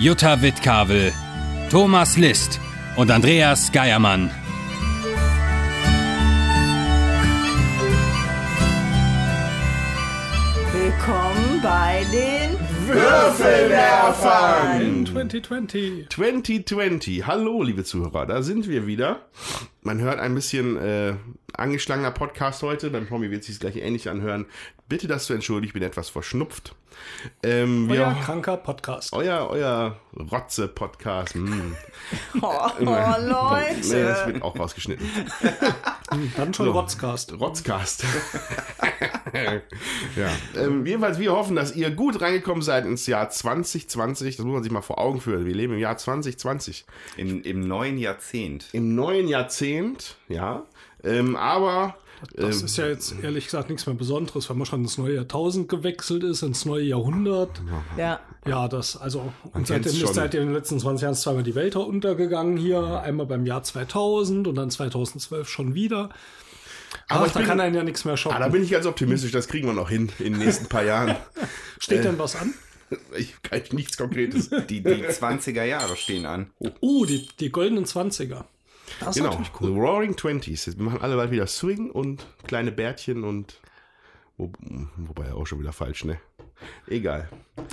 [0.00, 1.12] Jutta Wittkavel,
[1.70, 2.60] Thomas List
[2.94, 4.30] und Andreas Geiermann.
[10.72, 16.10] Willkommen bei den Würfelwerfern 2020.
[16.10, 17.26] 2020.
[17.26, 19.22] Hallo, liebe Zuhörer, da sind wir wieder.
[19.88, 21.14] Man hört ein bisschen äh,
[21.54, 22.90] angeschlagener Podcast heute.
[22.90, 24.44] Beim Tommy wird es sich gleich ähnlich anhören.
[24.86, 26.74] Bitte das zu entschuldigen, ich bin etwas verschnupft.
[27.42, 29.12] Ähm, wir, Euer kranker Podcast.
[29.12, 31.36] euer, euer Rotze-Podcast.
[31.36, 31.72] Mm.
[32.40, 32.46] Oh,
[32.80, 34.26] oh Nee, das Leute.
[34.26, 35.06] wird auch rausgeschnitten.
[36.36, 36.72] Dann schon So.
[36.72, 37.38] Rotzcast.
[37.38, 38.04] Rotzcast.
[40.16, 40.30] ja.
[40.56, 44.36] Ähm, jedenfalls, wir hoffen, dass ihr gut reingekommen seid ins Jahr 2020.
[44.36, 45.44] Das muss man sich mal vor Augen führen.
[45.44, 46.86] Wir leben im Jahr 2020.
[47.16, 48.68] In, Im neuen Jahrzehnt.
[48.72, 49.77] Im neuen Jahrzehnt,
[50.28, 50.64] ja.
[51.04, 51.96] Ähm, aber
[52.34, 55.14] Das ähm, ist ja jetzt ehrlich gesagt nichts mehr Besonderes, weil man schon ins neue
[55.14, 57.60] Jahrtausend gewechselt ist, ins neue Jahrhundert.
[57.96, 61.76] Ja, Ja, das, also, und seitdem ist seit den letzten 20 Jahren zweimal die Welt
[61.76, 63.00] untergegangen hier.
[63.02, 66.10] Einmal beim Jahr 2000 und dann 2012 schon wieder.
[67.08, 68.40] Aber ich da bin- kann einen ja nichts mehr ah, schocken.
[68.40, 69.30] da bin ich ganz optimistisch.
[69.30, 71.16] Das kriegen wir noch hin in den nächsten paar Jahren.
[71.78, 72.54] Steht denn was an?
[73.18, 74.48] Ich kann nichts Konkretes.
[74.48, 76.50] Die, die 20er Jahre stehen an.
[76.80, 78.44] Uh, die, die goldenen 20er.
[79.00, 79.30] Das ist Genau.
[79.30, 79.78] natürlich The cool.
[79.78, 80.76] Roaring Twenties.
[80.76, 83.60] Wir machen alle bald wieder Swing und kleine Bärtchen und
[84.36, 84.52] wo,
[84.96, 86.18] wobei auch schon wieder falsch, ne?
[86.88, 87.28] Egal.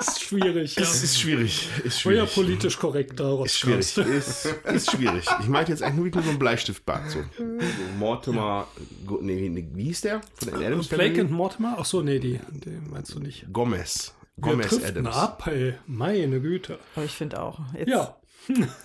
[0.00, 0.76] Ist schwierig.
[0.76, 0.82] Ja.
[0.82, 1.68] Es ist schwierig.
[1.82, 2.32] Ist schwierig.
[2.32, 3.96] politisch korrekter Ist schwierig.
[3.98, 5.26] Ist, ist schwierig.
[5.40, 7.10] Ich meinte jetzt eigentlich nur so ein Bleistiftbart.
[7.10, 7.44] So, so
[7.98, 8.68] Mortimer.
[9.20, 10.20] Nee, nee, wie hieß der?
[10.34, 11.20] Von den Adams Blake Family?
[11.22, 11.76] and Mortimer?
[11.80, 13.46] Ach so, nee, die, die meinst du nicht.
[13.52, 14.14] Gomez.
[14.40, 15.16] Gomez Adams.
[15.16, 15.74] ab, ey?
[15.88, 16.78] Meine Güte.
[16.94, 17.58] aber ich finde auch.
[17.76, 18.14] Jetzt, Ja,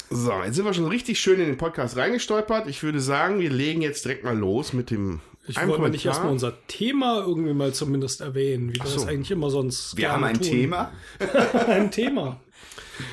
[0.10, 2.68] So, jetzt sind wir schon richtig schön in den Podcast reingestolpert.
[2.68, 5.22] Ich würde sagen, wir legen jetzt direkt mal los mit dem.
[5.48, 6.06] ich wollte nicht Kommentar.
[6.06, 9.00] erstmal unser Thema irgendwie mal zumindest erwähnen, wie wir so.
[9.00, 10.44] das eigentlich immer sonst Wir gerne haben ein tun.
[10.44, 10.92] Thema.
[11.68, 12.40] ein Thema.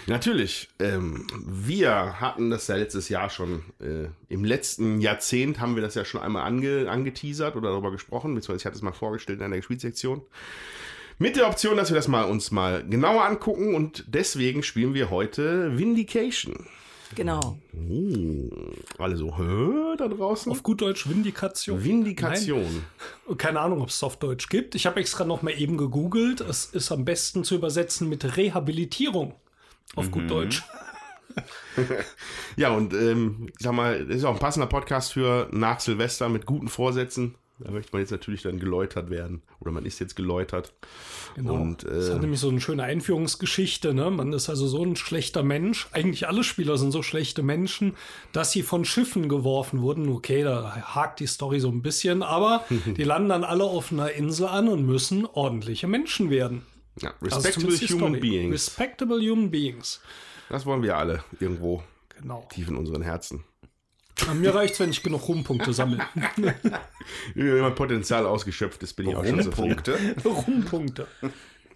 [0.06, 0.68] Natürlich.
[0.78, 3.62] Ähm, wir hatten das ja letztes Jahr schon.
[3.80, 8.34] Äh, Im letzten Jahrzehnt haben wir das ja schon einmal ange, angeteasert oder darüber gesprochen,
[8.34, 10.22] beziehungsweise ich hatte es mal vorgestellt in der Gespielsektion.
[11.22, 15.10] Mit der Option, dass wir das mal uns mal genauer angucken und deswegen spielen wir
[15.10, 16.66] heute Vindication.
[17.14, 17.58] Genau.
[17.74, 18.48] Oh,
[18.96, 20.50] alle so, hä, da draußen?
[20.50, 21.84] Auf gut Deutsch Vindikation.
[21.84, 22.84] Vindikation.
[23.28, 23.36] Nein.
[23.36, 24.74] Keine Ahnung, ob es auf Deutsch gibt.
[24.74, 26.40] Ich habe extra noch mal eben gegoogelt.
[26.40, 29.34] Es ist am besten zu übersetzen mit Rehabilitierung.
[29.96, 30.10] Auf Mhm.
[30.12, 30.62] gut Deutsch.
[32.56, 36.28] Ja, und ähm, ich sag mal, das ist auch ein passender Podcast für nach Silvester
[36.28, 37.36] mit guten Vorsätzen.
[37.62, 39.42] Da möchte man jetzt natürlich dann geläutert werden.
[39.60, 40.72] Oder man ist jetzt geläutert.
[41.36, 41.54] Genau.
[41.54, 43.92] Und, das äh, hat nämlich so eine schöne Einführungsgeschichte.
[43.92, 44.10] Ne?
[44.10, 45.88] Man ist also so ein schlechter Mensch.
[45.92, 47.96] Eigentlich alle Spieler sind so schlechte Menschen,
[48.32, 50.08] dass sie von Schiffen geworfen wurden.
[50.08, 52.64] Okay, da hakt die Story so ein bisschen, aber
[52.96, 56.62] die landen dann alle auf einer Insel an und müssen ordentliche Menschen werden.
[57.00, 58.52] Ja, Das ist respectable die human beings.
[58.54, 60.00] Respectable Human Beings.
[60.48, 61.82] Das wollen wir alle irgendwo
[62.20, 62.46] Genau.
[62.50, 63.44] tief in unseren Herzen.
[64.28, 66.00] An mir reicht's, wenn ich genug Rumpunkte sammle.
[67.34, 69.74] Wenn mein Potenzial ausgeschöpft ist, bin ich auch schon zufrieden.
[69.74, 69.98] Punkte.
[70.24, 71.06] Rumpunkte.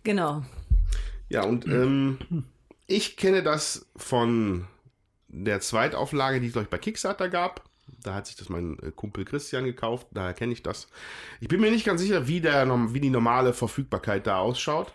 [0.02, 0.44] Genau.
[1.28, 2.18] Ja, und ähm,
[2.86, 4.66] ich kenne das von
[5.28, 7.64] der Zweitauflage, die es, glaube ich, bei Kickstarter gab.
[8.02, 10.88] Da hat sich das mein äh, Kumpel Christian gekauft, daher kenne ich das.
[11.40, 14.92] Ich bin mir nicht ganz sicher, wie, der, wie die normale Verfügbarkeit da ausschaut.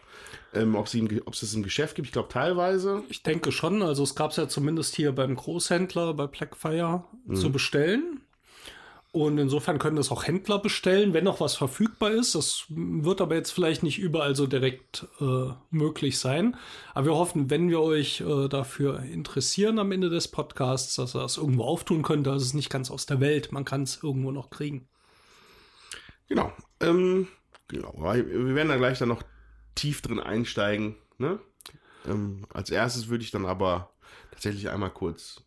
[0.53, 3.03] Ähm, ob, sie ob es das im Geschäft gibt, ich glaube teilweise.
[3.09, 3.83] Ich denke schon.
[3.83, 8.21] Also es gab es ja zumindest hier beim Großhändler, bei Blackfire zu bestellen.
[9.11, 12.35] Und insofern können das auch Händler bestellen, wenn noch was verfügbar ist.
[12.35, 16.55] Das wird aber jetzt vielleicht nicht überall so direkt äh, möglich sein.
[16.93, 21.21] Aber wir hoffen, wenn wir euch äh, dafür interessieren am Ende des Podcasts, dass ihr
[21.21, 22.27] das irgendwo auftun könnt.
[22.27, 23.51] Das ist nicht ganz aus der Welt.
[23.51, 24.87] Man kann es irgendwo noch kriegen.
[26.27, 26.53] Genau.
[26.79, 27.27] Ähm,
[27.67, 27.95] genau.
[28.03, 29.23] Wir werden da gleich dann noch
[29.75, 30.95] tief drin einsteigen.
[31.17, 31.39] Ne?
[32.07, 33.91] Ähm, als erstes würde ich dann aber
[34.31, 35.43] tatsächlich einmal kurz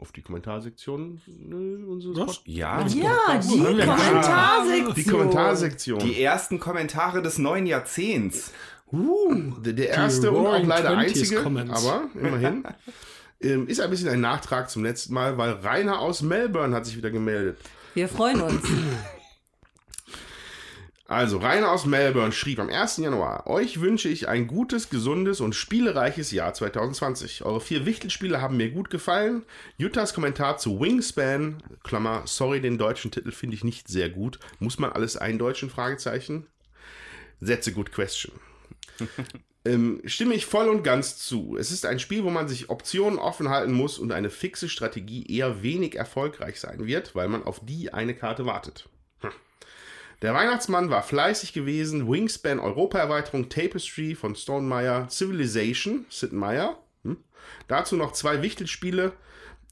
[0.00, 4.94] auf die Kommentarsektion äh, unseres Ja, Ja, die Kommentarsektion.
[4.94, 5.98] Die Kommentarsektion.
[6.00, 8.52] die ersten Kommentare des neuen Jahrzehnts.
[8.90, 11.86] der, der erste und auch leider einzige, Comments.
[11.86, 12.64] aber immerhin.
[13.40, 16.96] ähm, ist ein bisschen ein Nachtrag zum letzten Mal, weil Rainer aus Melbourne hat sich
[16.96, 17.58] wieder gemeldet.
[17.94, 18.62] Wir freuen uns.
[21.10, 22.98] Also, Rainer aus Melbourne schrieb am 1.
[22.98, 27.44] Januar, euch wünsche ich ein gutes, gesundes und spielereiches Jahr 2020.
[27.44, 29.42] Eure vier Wichtelspiele haben mir gut gefallen.
[29.76, 34.38] Juttas Kommentar zu Wingspan, Klammer, sorry, den deutschen Titel finde ich nicht sehr gut.
[34.60, 35.68] Muss man alles eindeutschen?
[35.68, 36.46] Fragezeichen.
[37.44, 38.32] That's a good question.
[39.64, 41.56] ähm, stimme ich voll und ganz zu.
[41.58, 45.26] Es ist ein Spiel, wo man sich Optionen offen halten muss und eine fixe Strategie
[45.26, 48.88] eher wenig erfolgreich sein wird, weil man auf die eine Karte wartet.
[50.22, 52.10] Der Weihnachtsmann war fleißig gewesen.
[52.10, 56.78] Wingspan Europa-Erweiterung Tapestry von Stonemeyer, Civilization, Sid Meier.
[57.04, 57.16] Hm.
[57.68, 59.12] Dazu noch zwei Wichtelspiele,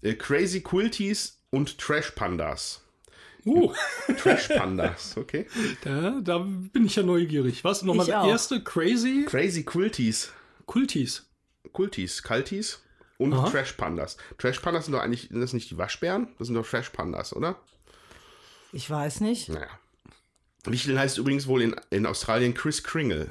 [0.02, 2.82] äh, Crazy Quilties und Trash Pandas.
[3.44, 3.72] Uh,
[4.18, 5.46] Trash Pandas, okay.
[5.82, 7.62] da, da bin ich ja neugierig.
[7.64, 7.82] Was?
[7.82, 10.32] Nochmal Ich der erste Crazy Crazy Quilties.
[10.66, 11.26] Kultis.
[11.72, 12.82] Kultis, Kaltis
[13.18, 13.48] und Aha.
[13.50, 14.16] Trash Pandas.
[14.38, 16.28] Trash Pandas sind doch eigentlich, sind das nicht die Waschbären?
[16.38, 17.56] Das sind doch Trash Pandas, oder?
[18.72, 19.48] Ich weiß nicht.
[19.48, 19.68] Naja.
[20.72, 23.28] Wichteln heißt übrigens wohl in, in Australien Chris Kringle.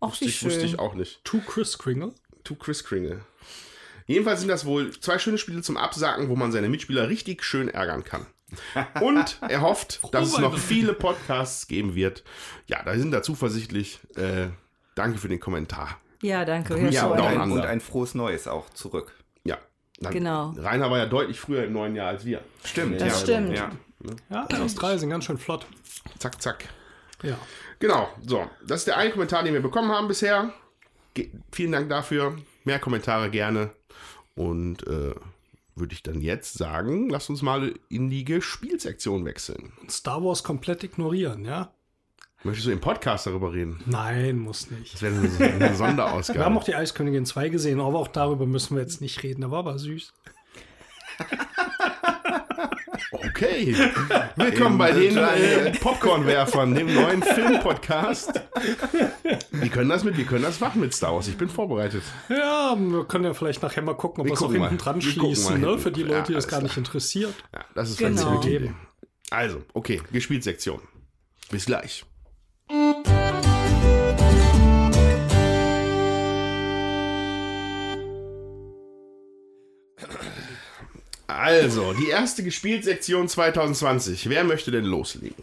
[0.00, 1.24] Ach, Wusste wie ich, wusste ich auch nicht.
[1.24, 2.12] To Chris Kringle.
[2.44, 3.20] To Chris Kringle.
[4.06, 7.68] Jedenfalls sind das wohl zwei schöne Spiele zum Absagen, wo man seine Mitspieler richtig schön
[7.68, 8.26] ärgern kann.
[9.00, 12.24] Und er hofft, dass es noch viele Podcasts geben wird.
[12.66, 14.00] Ja, da sind da zuversichtlich.
[14.16, 14.48] Äh,
[14.96, 16.00] danke für den Kommentar.
[16.22, 16.76] Ja, danke.
[16.78, 19.12] Ja, Ja, und ein, und ein frohes Neues auch zurück.
[19.44, 19.58] Ja.
[20.00, 20.54] Dann, Genau.
[20.56, 22.42] Rainer war ja deutlich früher im neuen Jahr als wir.
[22.64, 23.18] Stimmt, Das ja.
[23.18, 23.56] stimmt.
[23.56, 23.70] Ja.
[24.30, 25.66] Ja, die Australier sind ganz schön flott.
[26.18, 26.68] Zack, zack.
[27.22, 27.38] Ja.
[27.78, 28.48] Genau, so.
[28.66, 30.52] Das ist der eine Kommentar, den wir bekommen haben bisher.
[31.14, 32.36] Ge vielen Dank dafür.
[32.64, 33.70] Mehr Kommentare gerne.
[34.34, 35.14] Und äh,
[35.74, 39.72] würde ich dann jetzt sagen, lass uns mal in die Gespielsektion wechseln.
[39.88, 41.72] Star Wars komplett ignorieren, ja?
[42.42, 43.82] Möchtest du im Podcast darüber reden?
[43.84, 44.94] Nein, muss nicht.
[44.94, 46.56] Das wäre eine, eine Wir haben Sonderausgabe.
[46.56, 49.42] auch die Eiskönigin 2 gesehen, aber auch darüber müssen wir jetzt nicht reden.
[49.42, 50.14] Der war aber süß.
[53.12, 53.74] Okay.
[54.36, 58.40] Willkommen bei den äh, Popcornwerfern, dem neuen Filmpodcast.
[59.50, 61.28] Wir können das mit, wir können das machen mit Star Wars.
[61.28, 62.02] Ich bin vorbereitet.
[62.28, 65.60] Ja, wir können ja vielleicht nachher mal gucken, ob Wir es auch hinten dran schließen,
[65.60, 65.78] ne?
[65.78, 67.34] Für die Leute, die Ja, das gar nicht interessiert.
[67.54, 68.26] Ja, das ist Genau.
[68.26, 68.64] eine gute Eben.
[68.66, 68.74] Idee.
[69.30, 70.80] Also, okay, Gespielsektion.
[71.50, 72.04] Bis gleich.
[81.36, 84.28] Also, die erste Gespielsektion 2020.
[84.28, 85.42] Wer möchte denn loslegen?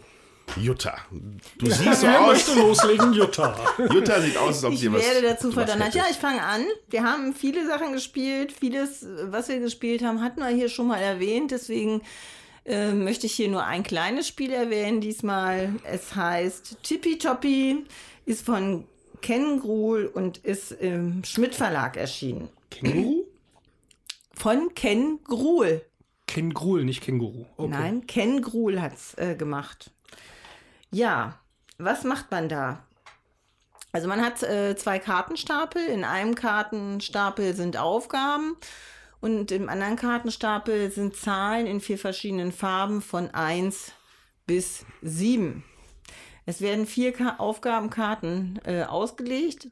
[0.56, 0.96] Jutta.
[1.58, 2.28] Du siehst so Wer aus.
[2.28, 3.12] möchte loslegen?
[3.12, 3.54] Jutta.
[3.92, 5.02] Jutta sieht aus, als ob Ich sie was.
[5.02, 5.94] werde dazu verdonnert.
[5.94, 6.62] Ja, ich fange an.
[6.88, 8.50] Wir haben viele Sachen gespielt.
[8.52, 11.50] Vieles, was wir gespielt haben, hatten wir hier schon mal erwähnt.
[11.50, 12.00] Deswegen
[12.64, 15.74] äh, möchte ich hier nur ein kleines Spiel erwähnen diesmal.
[15.84, 17.84] Es heißt Tippy Toppy,
[18.24, 18.84] ist von
[19.20, 22.48] Ken Gruhl und ist im Schmidt Verlag erschienen.
[22.70, 23.24] Känguru?
[24.38, 25.84] Von Ken Gruhl.
[26.28, 27.46] Känguru, nicht Känguru.
[27.56, 27.70] Okay.
[27.70, 29.90] Nein, Ken Gruhl hat's äh, gemacht.
[30.92, 31.40] Ja,
[31.78, 32.86] was macht man da?
[33.90, 35.84] Also man hat äh, zwei Kartenstapel.
[35.84, 38.56] In einem Kartenstapel sind Aufgaben
[39.20, 43.92] und im anderen Kartenstapel sind Zahlen in vier verschiedenen Farben von 1
[44.46, 45.64] bis 7.
[46.46, 49.68] Es werden vier Ka Aufgabenkarten äh, ausgelegt,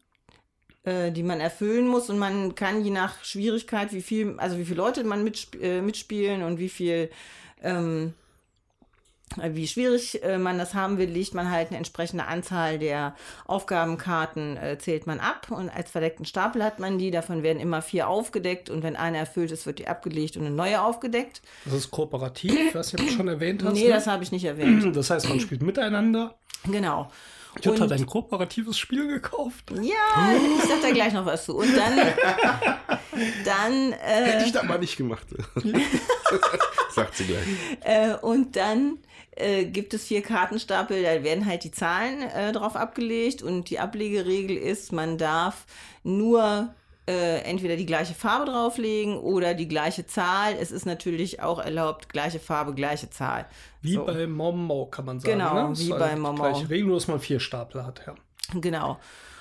[0.87, 4.65] äh, die man erfüllen muss und man kann je nach Schwierigkeit, wie viel, also wie
[4.65, 7.11] viele Leute man mitsp äh, mitspielen und wie viel
[7.63, 8.15] ähm,
[9.37, 13.17] wie schwierig äh, man das haben will, legt man halt eine entsprechende Anzahl der
[13.47, 17.11] Aufgabenkarten, äh, zählt man ab und als verdeckten Stapel hat man die.
[17.11, 20.55] Davon werden immer vier aufgedeckt und wenn eine erfüllt ist, wird die abgelegt und eine
[20.55, 21.43] neue aufgedeckt.
[21.65, 23.75] Das ist kooperativ, ob du schon erwähnt hast.
[23.75, 23.91] nee, ne?
[23.91, 24.95] das habe ich nicht erwähnt.
[24.95, 26.37] das heißt, man spielt miteinander.
[26.65, 27.11] genau.
[27.61, 29.71] Jutta hat ein kooperatives Spiel gekauft.
[29.71, 31.57] Ja, ich sag da gleich noch was zu.
[31.57, 31.97] Und dann,
[33.45, 35.27] dann, äh, Hätte ich das mal nicht gemacht.
[36.91, 37.47] Sagt sie gleich.
[37.81, 38.99] Äh, und dann
[39.37, 43.79] äh, gibt es vier Kartenstapel, da werden halt die Zahlen äh, drauf abgelegt und die
[43.79, 45.67] Ablegeregel ist, man darf
[46.03, 46.75] nur
[47.09, 50.57] äh, entweder die gleiche Farbe drauflegen oder die gleiche Zahl.
[50.61, 53.47] Es ist natürlich auch erlaubt, gleiche Farbe, gleiche Zahl.
[53.87, 54.05] Wie So.
[54.05, 55.39] bei Momo, kann man sagen.
[55.39, 55.79] Genau, ne?
[55.79, 56.43] Wie ist bei Momo.
[56.43, 58.15] Gleiche Regel, nur dass man vier Stapel hat, ja.
[58.61, 58.99] Genau.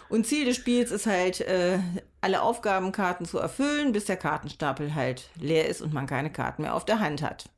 [0.07, 1.79] Und Ziel des Spiels ist halt, äh,
[2.21, 6.75] alle Aufgabenkarten zu erfüllen, bis der Kartenstapel halt leer ist und man keine Karten mehr
[6.75, 7.49] auf der Hand hat.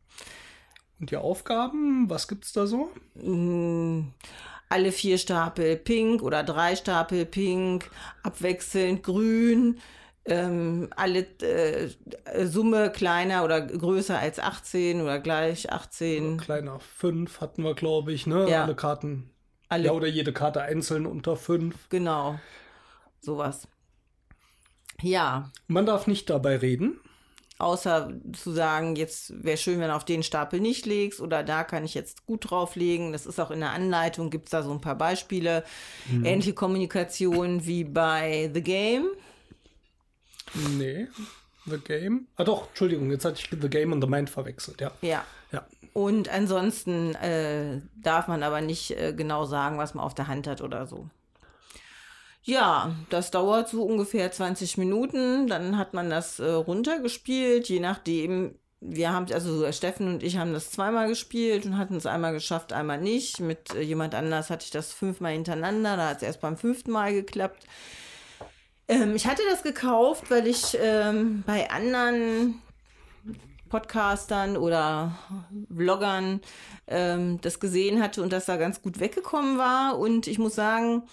[1.00, 2.89] Und die Aufgaben, was gibt's da so?
[3.15, 4.10] Mm,
[4.70, 7.89] alle vier Stapel pink oder drei Stapel pink,
[8.24, 9.79] abwechselnd grün,
[10.28, 11.90] ähm, alle äh,
[12.46, 16.38] Summe kleiner oder größer als 18 oder gleich 18.
[16.38, 18.50] Kleiner fünf hatten wir, glaube ich, ne?
[18.50, 18.64] Ja.
[18.64, 19.30] Alle Karten.
[19.70, 21.90] Alle, Ja, oder jede Karte einzeln unter fünf.
[21.90, 22.40] genau.
[23.20, 23.68] Sowas.
[25.02, 27.00] Ja, Man darf nicht dabei reden.
[27.60, 31.64] außer zu sagen, jetzt wäre schön, wenn du auf den Stapel nicht legst oder da
[31.64, 33.12] kann ich jetzt gut drauflegen.
[33.12, 35.64] Das ist auch in der Anleitung, gibt es da so ein paar Beispiele.
[36.10, 36.26] Mhm.
[36.26, 39.08] Ähnliche Kommunikation wie bei The Game.
[40.77, 41.08] Nee.
[41.66, 42.27] The Game?
[42.38, 44.92] Ah doch, Entschuldigung, jetzt hatte ich The Game und The Mind verwechselt, ja.
[45.01, 45.25] Ja.
[45.51, 45.66] Ja.
[45.94, 50.48] Und ansonsten äh, darf man aber nicht äh, genau sagen, was man auf der Hand
[50.48, 51.10] hat oder so.
[52.44, 55.48] Ja, das dauert so ungefähr 20 Minuten.
[55.48, 58.56] Dann hat man das äh, runtergespielt, je nachdem.
[58.80, 62.72] Wir haben, also Steffen und ich haben das zweimal gespielt und hatten es einmal geschafft,
[62.72, 63.39] einmal nicht.
[63.42, 65.98] Mit äh, jemand anders hatte ich das fünfmal hintereinander.
[65.98, 67.66] Da hat es erst beim fünften Mal geklappt.
[68.88, 72.62] Ähm, ich hatte das gekauft, weil ich ähm, bei anderen
[73.70, 75.17] Podcastern oder
[75.74, 76.41] Vloggern
[76.88, 80.00] ähm, das gesehen hatte und das da ganz gut weggekommen war.
[80.00, 81.03] Und ich muss sagen,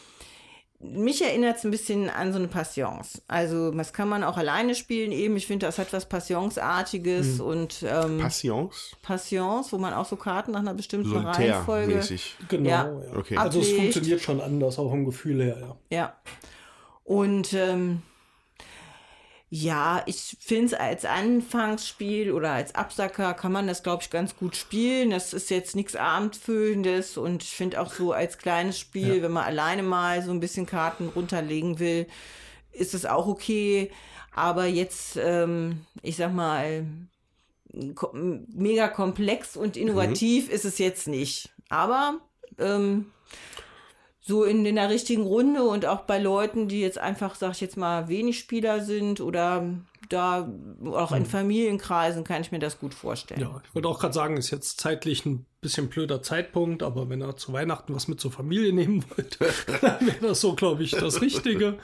[0.78, 3.22] mich erinnert es ein bisschen an so eine Passions.
[3.26, 5.36] Also das kann man auch alleine spielen eben.
[5.36, 8.92] Ich finde, das hat was Passionsartiges und ähm, Passions?
[9.02, 12.02] Passions, wo man auch so Karten nach einer bestimmten Reihenfolge.
[12.02, 12.36] Solitär-mäßig.
[12.48, 12.84] Genau, Ja.
[12.84, 13.18] ja.
[13.18, 13.36] Okay.
[13.36, 15.76] Also es funktioniert schon anders, auch im Gefühl her, ja.
[15.96, 16.16] Ja.
[17.04, 18.02] Und ähm,
[19.50, 24.34] ja, ich finde es als Anfangsspiel oder als Absacker kann man das, glaube ich, ganz
[24.36, 25.10] gut spielen.
[25.10, 29.22] Das ist jetzt nichts Abendfüllendes und ich finde auch so als kleines Spiel, Ja.
[29.22, 32.08] wenn man alleine mal so ein bisschen Karten runterlegen will,
[32.72, 33.92] ist es auch okay.
[34.34, 36.86] Aber jetzt, ähm, ich sag mal,
[38.12, 41.50] mega komplex und innovativ ist es jetzt nicht.
[41.68, 42.18] Aber
[42.58, 43.12] ähm,
[44.26, 47.60] so in, in der richtigen Runde und auch bei Leuten, die jetzt einfach, sag ich
[47.60, 49.68] jetzt mal, wenig Spieler sind oder
[50.08, 50.48] da
[50.86, 53.40] auch in Familienkreisen kann ich mir das gut vorstellen.
[53.40, 57.22] Ja, ich wollte auch gerade sagen, ist jetzt zeitlich ein bisschen blöder Zeitpunkt, aber wenn
[57.22, 59.38] ihr zu Weihnachten was mit zur Familie nehmen wollt,
[59.82, 61.78] dann wäre das so, glaube ich, das Richtige.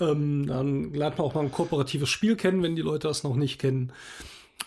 [0.00, 3.36] Ähm, dann lernt man auch mal ein kooperatives Spiel kennen, wenn die Leute das noch
[3.36, 3.92] nicht kennen.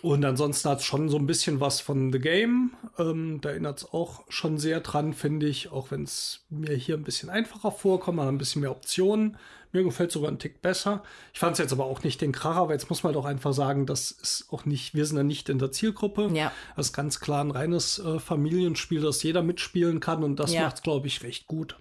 [0.02, 2.72] Und ansonsten hat es schon so ein bisschen was von The Game.
[2.98, 6.96] Ähm, da erinnert es auch schon sehr dran, finde ich, auch wenn es mir hier
[6.96, 9.38] ein bisschen einfacher vorkommt, man hat ein bisschen mehr Optionen.
[9.72, 11.02] Mir gefällt sogar ein Tick besser.
[11.34, 13.54] Ich fand es jetzt aber auch nicht den Kracher, aber jetzt muss man doch einfach
[13.54, 16.30] sagen, das ist auch nicht, wir sind ja nicht in der Zielgruppe.
[16.34, 16.52] Ja.
[16.76, 20.64] Das ist ganz klar ein reines äh, Familienspiel, das jeder mitspielen kann und das Ja.
[20.64, 21.78] macht es, glaube ich, recht gut.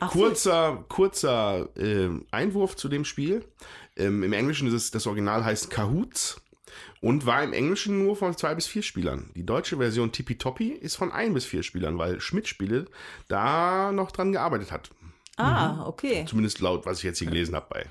[0.00, 3.44] Ach so, Kurzer, kurzer ähm, Einwurf zu dem Spiel.
[3.96, 6.40] Ähm, Im Englischen ist es, das Original heißt Kahoots
[7.00, 9.30] und war im Englischen nur von zwei bis vier Spielern.
[9.34, 12.86] Die deutsche Version Tippy Toppy ist von ein bis vier Spielern, weil Schmidt Spiele
[13.28, 14.90] da noch dran gearbeitet hat.
[15.36, 16.24] Ah, okay.
[16.28, 17.86] Zumindest laut, was ich jetzt hier gelesen habe bei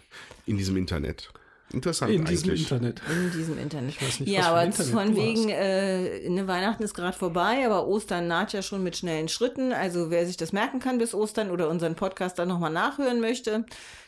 [0.46, 1.32] in diesem Internet.
[1.74, 2.72] Interessant In diesem eigentlich.
[2.72, 3.02] Internet.
[3.10, 4.00] In diesem Internet.
[4.00, 7.88] weiß nicht, was ja, aber Internet von wegen, äh, ne, Weihnachten ist gerade vorbei, aber
[7.88, 9.74] Ostern naht ja schon mit schnellen Schritten.
[9.74, 13.66] Also wer sich das merken kann bis Ostern oder unseren Podcast dann nochmal nachhören möchte,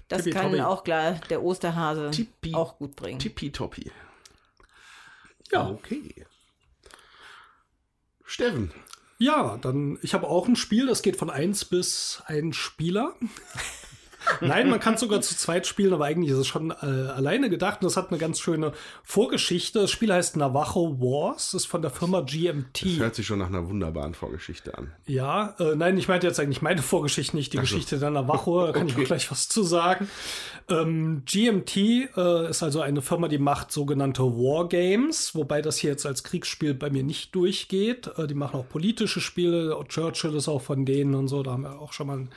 [0.08, 0.62] das Tippi kann Toppi.
[0.62, 3.20] auch klar der Osterhase Tippi- auch gut bringen.
[3.20, 3.92] Tippy Toppy.
[5.52, 5.68] Ja.
[5.70, 6.26] Okay.
[8.24, 8.72] Steffen.
[9.18, 13.14] Ja, dann, ich habe auch ein Spiel, das geht von 1 bis ein Spieler.
[14.42, 17.82] Nein, man kann sogar zu zweit spielen, aber eigentlich ist es schon äh, alleine gedacht.
[17.82, 19.80] Und das hat eine ganz schöne Vorgeschichte.
[19.80, 22.84] Das Spiel heißt Navajo Wars, ist von der Firma GMT.
[23.00, 24.92] Hört sich schon nach einer wunderbaren Vorgeschichte an.
[25.06, 27.62] Ja, äh, nein, ich meinte jetzt eigentlich meine Vorgeschichte, nicht die so.
[27.62, 28.66] Geschichte der Navajo.
[28.68, 29.04] Da kann ich Okay.
[29.04, 30.10] auch gleich was zu sagen.
[30.70, 36.06] Ähm, GMT äh, ist also eine Firma, die macht sogenannte Wargames, wobei das hier jetzt
[36.06, 38.10] als Kriegsspiel bei mir nicht durchgeht.
[38.18, 39.78] Äh, die machen auch politische Spiele.
[39.88, 41.44] Churchill ist auch von denen und so.
[41.44, 42.28] Da haben wir auch schon mal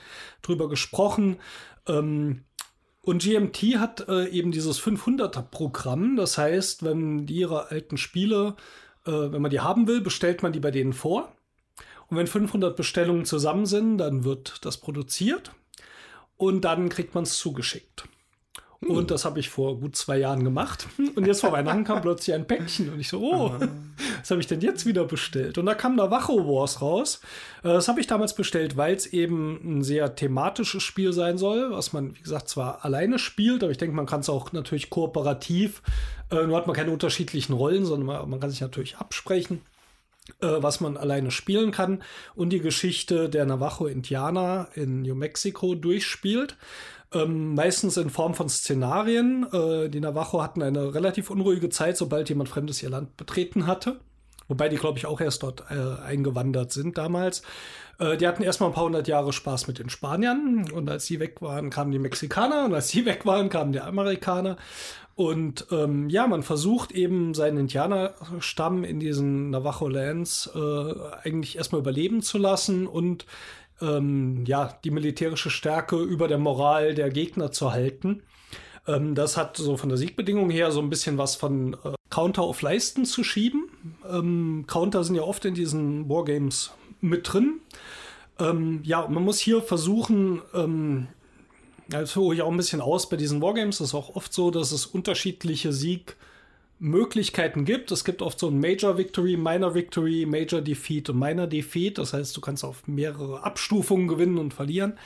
[0.43, 1.37] drüber gesprochen.
[1.87, 2.45] Ähm,
[3.01, 6.17] und GMT hat äh, eben dieses 500er-Programm.
[6.17, 8.57] Das heißt, wenn die ihre alten Spiele,
[9.07, 11.33] äh, wenn man die haben will, bestellt man die bei denen vor.
[12.09, 15.53] Und wenn 500 Bestellungen zusammen sind, dann wird das produziert
[16.37, 18.05] und dann kriegt man es zugeschickt.
[18.87, 20.87] Und das habe ich vor gut zwei Jahren gemacht.
[21.17, 23.53] Und jetzt vor Weihnachten kam plötzlich ein Päckchen und ich so, oh,
[24.21, 25.59] was habe ich denn jetzt wieder bestellt?
[25.59, 27.21] Und da kam Navajo Wars raus.
[27.65, 31.73] Äh, Das habe ich damals bestellt, weil es eben ein sehr thematisches Spiel sein soll,
[31.73, 34.91] was man, wie gesagt, zwar alleine spielt, aber ich denke, man kann es auch natürlich
[34.91, 35.83] kooperativ.
[36.31, 39.61] Äh, Nur hat man keine unterschiedlichen Rollen, sondern man, man kann sich natürlich absprechen
[40.41, 42.03] was man alleine spielen kann
[42.35, 46.57] und die Geschichte der Navajo-Indianer in New Mexico durchspielt.
[47.13, 49.47] Ähm, meistens in Form von Szenarien.
[49.53, 54.01] Äh, die Navajo hatten eine relativ unruhige Zeit, sobald jemand Fremdes ihr Land betreten hatte.
[54.47, 57.43] Wobei die, glaube ich, auch erst dort äh, eingewandert sind damals.
[57.99, 60.71] Äh, die hatten erstmal ein paar hundert Jahre Spaß mit den Spaniern.
[60.71, 62.67] Und als sie weg waren, kamen die Mexikaner.
[62.67, 64.57] Und als sie weg waren, kamen die Amerikaner.
[65.19, 70.95] Und ähm, ja, man versucht eben seinen Indianerstamm in diesen Navajo Lands äh,
[71.25, 73.27] eigentlich erstmal überleben zu lassen und
[73.81, 78.23] ähm, ja, die militärische Stärke über der Moral der Gegner zu halten.
[78.87, 82.43] Ähm, das hat so von der Siegbedingung her so ein bisschen was von äh, Counter
[82.43, 83.65] auf Leisten zu schieben.
[84.09, 86.71] Ähm, Counter sind ja oft in diesen Wargames
[87.01, 87.59] mit drin.
[88.39, 91.09] Ähm, ja, man muss hier versuchen, ähm,
[91.89, 93.79] das hole ich auch ein bisschen aus bei diesen Wargames.
[93.79, 97.91] Das ist auch oft so, dass es unterschiedliche Siegmöglichkeiten gibt.
[97.91, 101.99] Es gibt oft so ein Major Victory, Minor Victory, Major Defeat und Minor Defeat.
[101.99, 104.99] Das heißt, du kannst auf mehrere Abstufungen gewinnen und verlieren.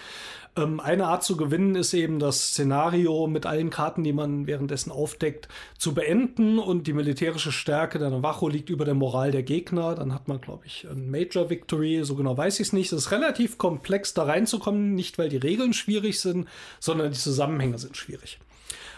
[0.54, 4.92] Ähm, eine Art zu gewinnen ist eben das Szenario mit allen Karten, die man währenddessen
[4.92, 9.94] aufdeckt, zu beenden und die militärische Stärke der Navajo liegt über der Moral der Gegner.
[9.94, 12.04] Dann hat man, glaube ich, ein Major Victory.
[12.04, 12.92] So genau weiß ich es nicht.
[12.92, 16.48] Es ist relativ komplex, da reinzukommen, nicht weil die Regeln schwierig sind,
[16.80, 18.38] sondern die Zusammenhänge sind schwierig.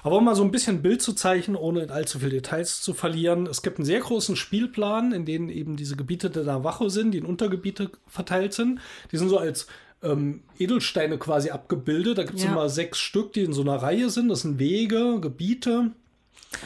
[0.03, 2.93] Aber um mal so ein bisschen Bild zu zeichnen, ohne in allzu viele Details zu
[2.93, 7.13] verlieren, es gibt einen sehr großen Spielplan, in dem eben diese Gebiete der Navajo sind,
[7.13, 8.81] die in Untergebiete verteilt sind.
[9.13, 9.67] Die sind so als
[10.05, 12.19] ähm, Edelsteine quasi abgebildet.
[12.19, 12.53] Da gibt es Ja.
[12.53, 14.29] immer sechs Stück, die in so einer Reihe sind.
[14.29, 15.91] Das sind Wege, Gebiete,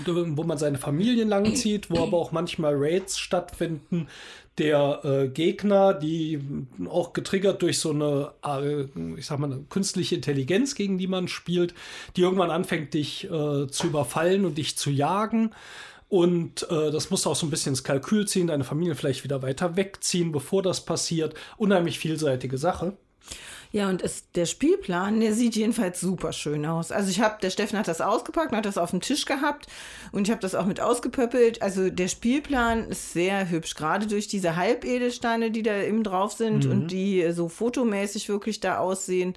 [0.06, 4.08] wo man seine Familien langzieht, wo aber auch manchmal Raids stattfinden
[4.58, 6.40] der äh, Gegner, die
[6.88, 11.28] auch getriggert durch so eine, äh, ich sag mal, eine künstliche Intelligenz, gegen die man
[11.28, 11.74] spielt,
[12.16, 15.52] die irgendwann anfängt, dich äh, zu überfallen und dich zu jagen.
[16.08, 19.24] Und äh, das musst du auch so ein bisschen ins Kalkül ziehen, deine Familie vielleicht
[19.24, 21.34] wieder weiter wegziehen, bevor das passiert.
[21.56, 22.96] Unheimlich vielseitige Sache.
[23.70, 26.90] Ja, und es, der Spielplan, der sieht jedenfalls super schön aus.
[26.90, 29.66] Also ich habe, der Steffen hat das ausgepackt, hat das auf dem Tisch gehabt
[30.10, 31.60] und ich habe das auch mit ausgepöppelt.
[31.60, 36.64] Also der Spielplan ist sehr hübsch, gerade durch diese Halbedelsteine, die da eben drauf sind
[36.64, 36.70] Mhm.
[36.70, 39.34] und die so fotomäßig wirklich da aussehen.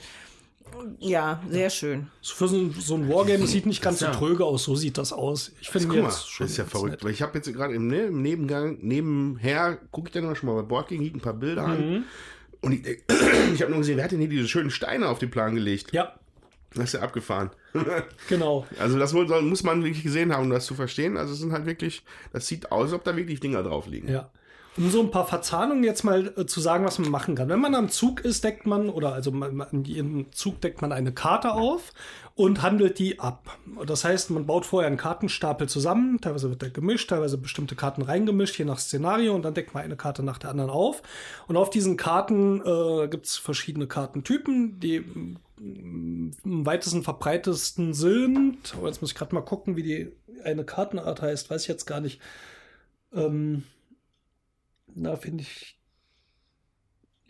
[1.00, 2.08] Ja, sehr schön.
[2.22, 4.14] So Für so ein, so ein Wargame sieht nicht ganz Ja.
[4.14, 5.52] so tröge aus, so sieht das aus.
[5.60, 6.92] Ich finde Guck mal, schon das ist ja verrückt.
[6.92, 7.04] nett.
[7.04, 10.48] Weil ich habe jetzt gerade im, ne, im Nebengang, nebenher, gucke ich dann immer schon
[10.48, 11.74] mal bei Boardgame, ein paar Bilder Mhm.
[11.74, 12.06] an.
[12.62, 12.86] Und ich,
[13.54, 15.92] ich habe nur gesehen, wer hat denn hier diese schönen Steine auf den Plan gelegt?
[15.92, 16.14] Ja,
[16.74, 17.50] Das ist ja abgefahren.
[18.30, 18.66] genau.
[18.80, 21.18] Also das muss man wirklich gesehen haben, um das zu verstehen.
[21.18, 22.04] Also es sind halt wirklich,
[22.34, 24.10] das sieht aus, als ob da wirklich Dinger drauf liegen.
[24.10, 24.30] Ja.
[24.78, 27.50] Um so ein paar Verzahnungen jetzt mal äh, zu sagen, was man machen kann.
[27.50, 30.82] Wenn man am Zug ist, deckt man, oder also man, man, in jedem Zug deckt
[30.82, 31.92] man eine Karte auf
[32.36, 33.58] und handelt die ab.
[33.86, 38.02] Das heißt, man baut vorher einen Kartenstapel zusammen, teilweise wird der gemischt, teilweise bestimmte Karten
[38.02, 41.02] reingemischt, je nach Szenario, und dann deckt man eine Karte nach der anderen auf.
[41.48, 45.04] Und auf diesen Karten äh, gibt es verschiedene Kartentypen, die
[45.60, 48.76] am weitesten verbreitesten sind.
[48.82, 50.12] Oh, jetzt muss ich gerade mal gucken, wie die
[50.44, 52.20] eine Kartenart heißt, weiß ich jetzt gar nicht.
[53.14, 53.64] Ähm,
[54.88, 55.81] na, finde ich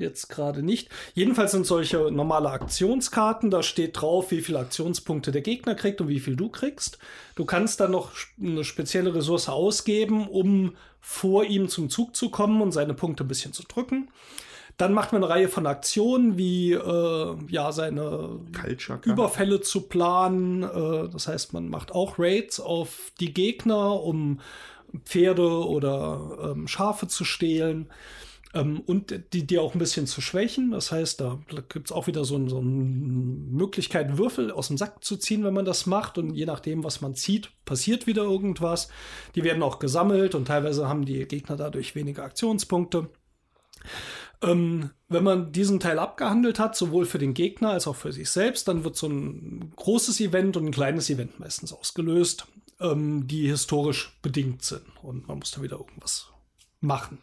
[0.02, 0.90] jetzt gerade nicht.
[1.14, 6.08] Jedenfalls sind solche normale Aktionskarten, da steht drauf, wie viele Aktionspunkte der Gegner kriegt und
[6.10, 6.98] wie viel du kriegst.
[7.36, 8.12] Du kannst dann noch
[8.42, 13.28] eine spezielle Ressource ausgeben, um vor ihm zum Zug zu kommen und seine Punkte ein
[13.28, 14.10] bisschen zu drücken.
[14.78, 18.40] Dann macht man eine Reihe von Aktionen, wie äh, ja seine.
[19.12, 20.64] Überfälle zu planen.
[20.64, 24.40] Äh, das heißt, man macht auch Raids auf die Gegner, um
[25.06, 27.88] Pferde oder ähm, Schafe zu stehlen.
[28.54, 30.72] Ähm, und die, die auch ein bisschen zu schwächen.
[30.72, 35.04] Das heißt, da gibt es auch wieder so, so eine Möglichkeit, Würfel aus dem Sack
[35.04, 36.18] zu ziehen, wenn man das macht.
[36.18, 38.90] Und je nachdem, was man zieht, passiert wieder irgendwas.
[39.36, 43.10] Die werden auch gesammelt und teilweise haben die Gegner dadurch weniger Aktionspunkte.
[44.42, 48.30] Ähm, wenn man diesen Teil abgehandelt hat, sowohl für den Gegner als auch für sich
[48.30, 52.48] selbst, dann wird so ein großes Event und ein kleines Event meistens ausgelöst,
[52.80, 54.84] ähm, die historisch bedingt sind.
[55.04, 56.30] Und man muss da wieder irgendwas
[56.80, 57.20] machen.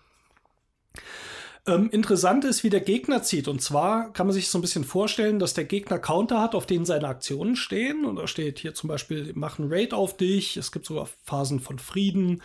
[1.68, 3.46] Ähm, interessant ist, wie der Gegner zieht.
[3.46, 6.64] Und zwar kann man sich so ein bisschen vorstellen, dass der Gegner Counter hat, auf
[6.64, 8.07] denen seine Aktionen stehen.
[8.07, 10.57] Und da steht hier zum Beispiel, mach einen Raid auf dich.
[10.57, 12.42] Es gibt sogar Phasen von Frieden,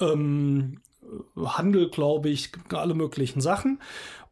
[0.00, 0.80] ähm,
[1.36, 3.78] Handel, glaube ich, alle möglichen Sachen.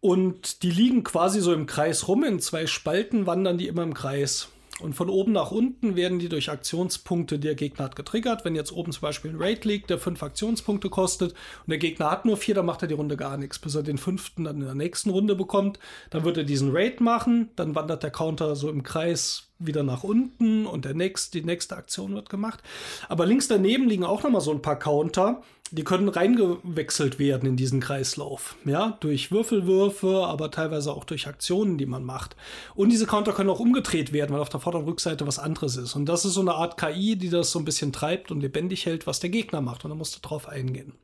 [0.01, 2.25] Und die liegen quasi so im Kreis rum.
[2.25, 4.49] In zwei Spalten wandern die immer im Kreis.
[4.81, 8.45] Und von oben nach unten werden die durch Aktionspunkte, die der Gegner hat, getriggert.
[8.45, 12.11] Wenn jetzt oben zum Beispiel ein Raid liegt, der fünf Aktionspunkte kostet und der Gegner
[12.11, 14.57] hat nur vier, dann macht er die Runde gar nichts, bis er den fünften dann
[14.57, 15.79] in der nächsten Runde bekommt.
[16.11, 20.03] Dann wird er diesen Raid machen, dann wandert der Counter so im Kreis wieder nach
[20.03, 22.63] unten und der nächste, die nächste Aktion wird gemacht.
[23.09, 27.49] Aber links daneben liegen auch noch mal so ein paar Counter, die können reingewechselt werden
[27.49, 28.57] in diesen Kreislauf.
[28.65, 32.37] Ja, durch Würfelwürfe, aber teilweise auch durch Aktionen, die man macht.
[32.75, 35.77] Und diese Counter können auch umgedreht werden, weil auf der Vorder- und Rückseite was anderes
[35.77, 35.95] ist.
[35.95, 38.87] Und das ist so eine Art KI, die das so ein bisschen treibt und lebendig
[38.87, 39.85] hält, was der Gegner macht.
[39.85, 40.95] Und da musst du drauf eingehen.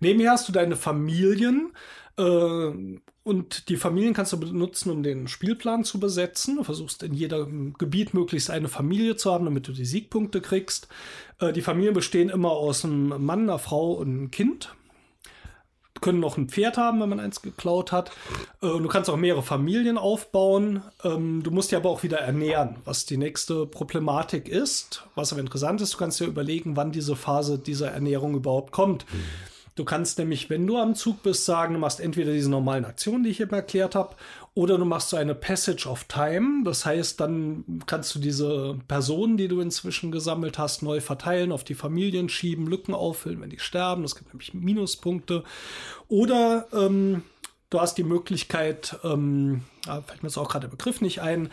[0.00, 1.72] Nebenher hast du deine Familien.
[2.18, 6.56] Äh, und die Familien kannst du benutzen, um den Spielplan zu besetzen.
[6.56, 10.88] Du versuchst in jedem Gebiet möglichst eine Familie zu haben, damit du die Siegpunkte kriegst.
[11.40, 14.74] Äh, die Familien bestehen immer aus einem Mann, einer Frau und einem Kind.
[16.02, 18.10] können noch ein Pferd haben, wenn man eins geklaut hat.
[18.60, 20.82] Äh, du kannst auch mehrere Familien aufbauen.
[21.02, 25.06] Ähm, du musst dich aber auch wieder ernähren, was die nächste Problematik ist.
[25.14, 29.06] Was aber interessant ist, du kannst dir überlegen, wann diese Phase dieser Ernährung überhaupt kommt.
[29.10, 29.53] Mhm.
[29.76, 33.24] Du kannst nämlich, wenn du am Zug bist, sagen, du machst entweder diese normalen Aktionen,
[33.24, 34.14] die ich eben erklärt habe,
[34.54, 36.62] oder du machst so eine Passage of Time.
[36.64, 41.64] Das heißt, dann kannst du diese Personen, die du inzwischen gesammelt hast, neu verteilen, auf
[41.64, 44.02] die Familien schieben, Lücken auffüllen, wenn die sterben.
[44.02, 45.42] Das gibt nämlich Minuspunkte.
[46.06, 47.22] Oder ähm,
[47.70, 51.50] du hast die Möglichkeit, ähm, da fällt mir jetzt auch gerade der Begriff nicht ein,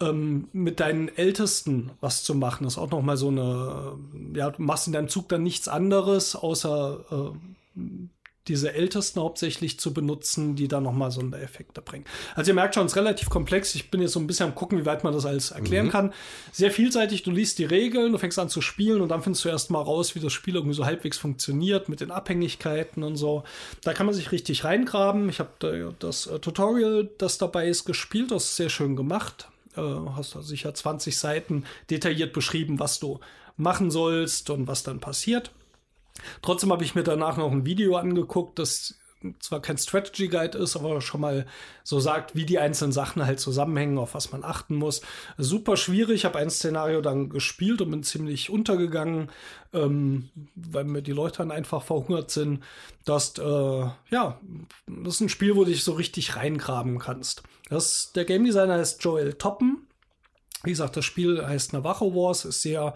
[0.00, 2.64] ähm, mit deinen Ältesten was zu machen.
[2.64, 3.98] Das ist auch nochmal so eine,
[4.34, 7.57] ja, du machst in deinem Zug dann nichts anderes, außer äh,
[8.48, 12.06] diese Ältesten hauptsächlich zu benutzen, die da nochmal Sondereffekte bringen.
[12.34, 13.74] Also ihr merkt schon, es ist relativ komplex.
[13.74, 15.90] Ich bin jetzt so ein bisschen am gucken, wie weit man das alles erklären mhm.
[15.90, 16.12] kann.
[16.50, 19.50] Sehr vielseitig, du liest die Regeln, du fängst an zu spielen und dann findest du
[19.50, 23.44] erst mal raus, wie das Spiel irgendwie so halbwegs funktioniert mit den Abhängigkeiten und so.
[23.82, 25.28] Da kann man sich richtig reingraben.
[25.28, 28.30] Ich habe das äh, Tutorial, das dabei ist, gespielt.
[28.30, 29.48] Das ist sehr schön gemacht.
[29.76, 29.82] Äh,
[30.16, 33.20] hast du sicher 20 Seiten detailliert beschrieben, was du
[33.58, 35.50] machen sollst und was dann passiert.
[36.42, 38.98] Trotzdem habe ich mir danach noch ein Video angeguckt, das
[39.40, 41.46] zwar kein Strategy Guide ist, aber schon mal
[41.82, 45.00] so sagt, wie die einzelnen Sachen halt zusammenhängen, auf was man achten muss.
[45.36, 46.24] Super schwierig.
[46.24, 49.30] Habe ein Szenario dann gespielt und bin ziemlich untergegangen,
[49.72, 52.62] ähm, weil mir die Leute dann einfach verhungert sind.
[53.04, 53.42] Das, äh,
[54.10, 54.40] ja,
[54.86, 57.42] das ist ein Spiel, wo du dich so richtig reingraben kannst.
[57.68, 59.88] Das, der Game Designer heißt Joel Toppen.
[60.62, 62.94] Wie gesagt, das Spiel heißt Navajo Wars, ist sehr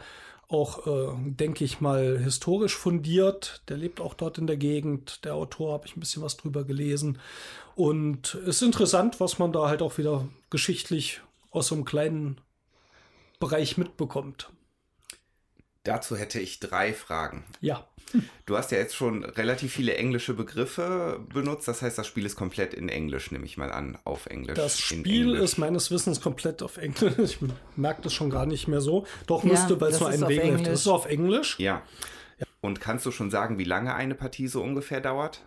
[0.53, 3.63] auch, äh, denke ich mal, historisch fundiert.
[3.69, 5.25] Der lebt auch dort in der Gegend.
[5.25, 7.19] Der Autor habe ich ein bisschen was drüber gelesen.
[7.75, 12.41] Und es ist interessant, was man da halt auch wieder geschichtlich aus so einem kleinen
[13.41, 14.51] Bereich mitbekommt.
[15.85, 17.45] Dazu hätte ich drei Fragen.
[17.61, 17.87] Ja.
[18.45, 21.67] Du hast ja jetzt schon relativ viele englische Begriffe benutzt.
[21.67, 24.57] Das heißt, das Spiel ist komplett in Englisch, nehme ich mal an, auf Englisch.
[24.57, 25.41] Das Spiel Englisch.
[25.41, 27.15] ist meines Wissens komplett auf Englisch.
[27.23, 27.39] Ich
[27.77, 29.07] merke das schon gar nicht mehr so.
[29.27, 30.81] Doch ja, müsste, weil es nur ein Regelheft ist.
[30.81, 31.59] Ist auf Englisch?
[31.59, 31.83] Ja.
[32.39, 32.47] ja.
[32.61, 35.41] Und kannst du schon sagen, wie lange eine Partie so ungefähr dauert?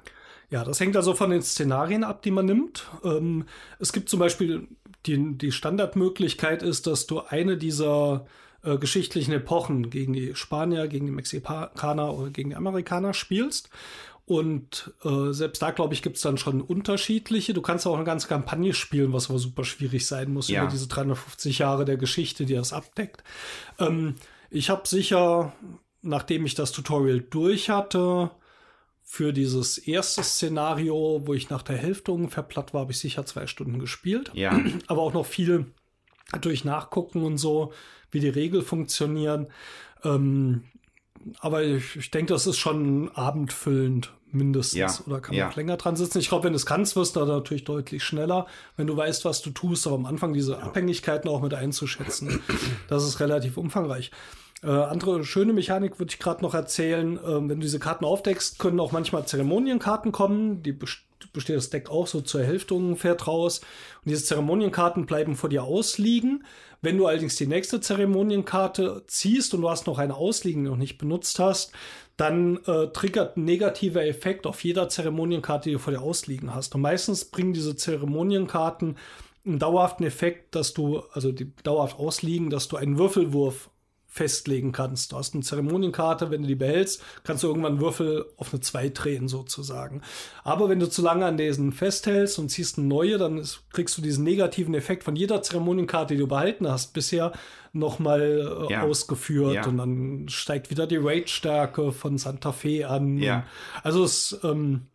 [0.50, 2.88] Ja, das hängt also von den Szenarien ab, die man nimmt.
[3.04, 3.46] Ähm,
[3.78, 4.68] es gibt zum Beispiel
[5.06, 8.26] die, die Standardmöglichkeit ist, dass du eine dieser
[8.66, 13.70] äh, geschichtlichen Epochen gegen die Spanier, gegen die Mexikaner oder gegen die Amerikaner spielst.
[14.26, 17.54] Und äh, selbst da, glaube ich, gibt es dann schon unterschiedliche.
[17.54, 20.64] Du kannst auch eine ganze Kampagne spielen, was aber super schwierig sein muss, ja.
[20.64, 23.24] über diese 350 Jahre der Geschichte, die das abdeckt.
[23.78, 24.16] Ähm,
[24.50, 25.54] ich habe sicher,
[26.02, 28.32] nachdem ich das Tutorial durch hatte,
[29.04, 33.28] für dieses erste Szenario, wo ich nach der Hälfte ungefähr platt war, habe ich sicher
[33.28, 34.32] zwei Stunden gespielt.
[34.34, 34.60] Ja.
[34.88, 35.68] Aber auch noch viel
[36.42, 37.72] durch Nachgucken und so
[38.16, 39.48] wie die Regeln funktionieren.
[40.04, 40.64] Ähm,
[41.40, 44.78] aber ich, ich denke, das ist schon abendfüllend mindestens.
[44.78, 45.50] Ja, Oder kann man ja.
[45.50, 46.20] auch länger dran sitzen.
[46.20, 48.48] Ich glaube, wenn du es kannst, wirst du da natürlich deutlich schneller,
[48.78, 49.86] wenn du weißt, was du tust.
[49.86, 52.42] Aber am Anfang diese Abhängigkeiten auch mit einzuschätzen,
[52.88, 54.12] das ist relativ umfangreich.
[54.64, 57.18] Äh, andere schöne Mechanik würde ich gerade noch erzählen.
[57.18, 60.64] Äh, wenn du diese Karten aufdeckst, können auch manchmal Zeremonienkarten kommen.
[60.64, 60.72] Die
[61.34, 63.60] besteht das Deck auch so zur Hälfte ungefähr draus.
[64.04, 66.44] Und diese Zeremonienkarten bleiben vor dir ausliegen.
[66.82, 70.78] Wenn du allerdings die nächste Zeremonienkarte ziehst und du hast noch eine ausliegen, die noch
[70.78, 71.72] nicht benutzt hast,
[72.18, 76.76] dann äh, triggert ein negativer Effekt auf jeder Zeremonienkarte, die du vor dir ausliegen hast.
[76.76, 78.98] Und meistens bringen diese Zeremonienkarten
[79.46, 83.70] einen dauerhaften Effekt, dass du, also die dauerhaft ausliegen, dass du einen Würfelwurf
[84.16, 85.12] festlegen kannst.
[85.12, 88.90] Du hast eine Zeremonienkarte, wenn du die behältst, kannst du irgendwann Würfel auf eine 2
[88.90, 90.02] drehen sozusagen.
[90.46, 93.98] Aber wenn du zu lange an diesen festhältst und ziehst eine neue, dann ist, kriegst
[93.98, 97.34] du diesen negativen Effekt von jeder Zeremonienkarte, die du behalten hast, bisher
[97.74, 98.84] nochmal äh, ja.
[98.84, 99.68] ausgeführt ja.
[99.68, 103.18] und dann steigt wieder die Rage-Stärke von Santa Fe an.
[103.18, 103.46] Ja.
[103.84, 104.88] Also es ist ähm,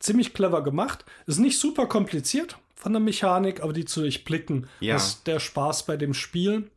[0.00, 1.06] ziemlich clever gemacht.
[1.24, 4.96] Ist nicht super kompliziert von der Mechanik, aber die zu durchblicken, ja.
[4.96, 6.70] ist der Spaß bei dem Spiel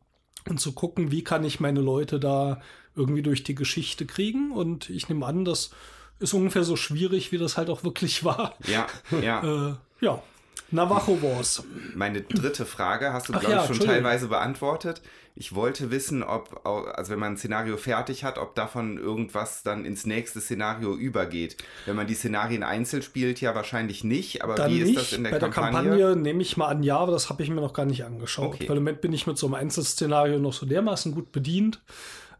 [0.50, 2.60] und zu gucken, wie kann ich meine Leute da
[2.94, 4.50] irgendwie durch die Geschichte kriegen.
[4.52, 5.70] Und ich nehme an, das
[6.18, 8.54] ist ungefähr so schwierig, wie das halt auch wirklich war.
[8.66, 8.86] Ja,
[9.22, 9.70] ja.
[9.70, 10.22] äh, ja.
[10.70, 11.64] Navajo Wars.
[11.94, 15.02] Meine dritte Frage hast du, glaube ja, ich, schon teilweise beantwortet.
[15.34, 19.84] Ich wollte wissen, ob, also wenn man ein Szenario fertig hat, ob davon irgendwas dann
[19.84, 21.56] ins nächste Szenario übergeht.
[21.86, 24.96] Wenn man die Szenarien einzeln spielt, ja wahrscheinlich nicht, aber dann wie nicht.
[24.96, 25.72] ist das in der Bei Kampagne?
[25.72, 27.86] Bei der Kampagne nehme ich mal an, ja, aber das habe ich mir noch gar
[27.86, 28.54] nicht angeschaut.
[28.54, 28.68] Okay.
[28.68, 31.80] Weil im Moment bin ich mit so einem Einzelszenario noch so dermaßen gut bedient,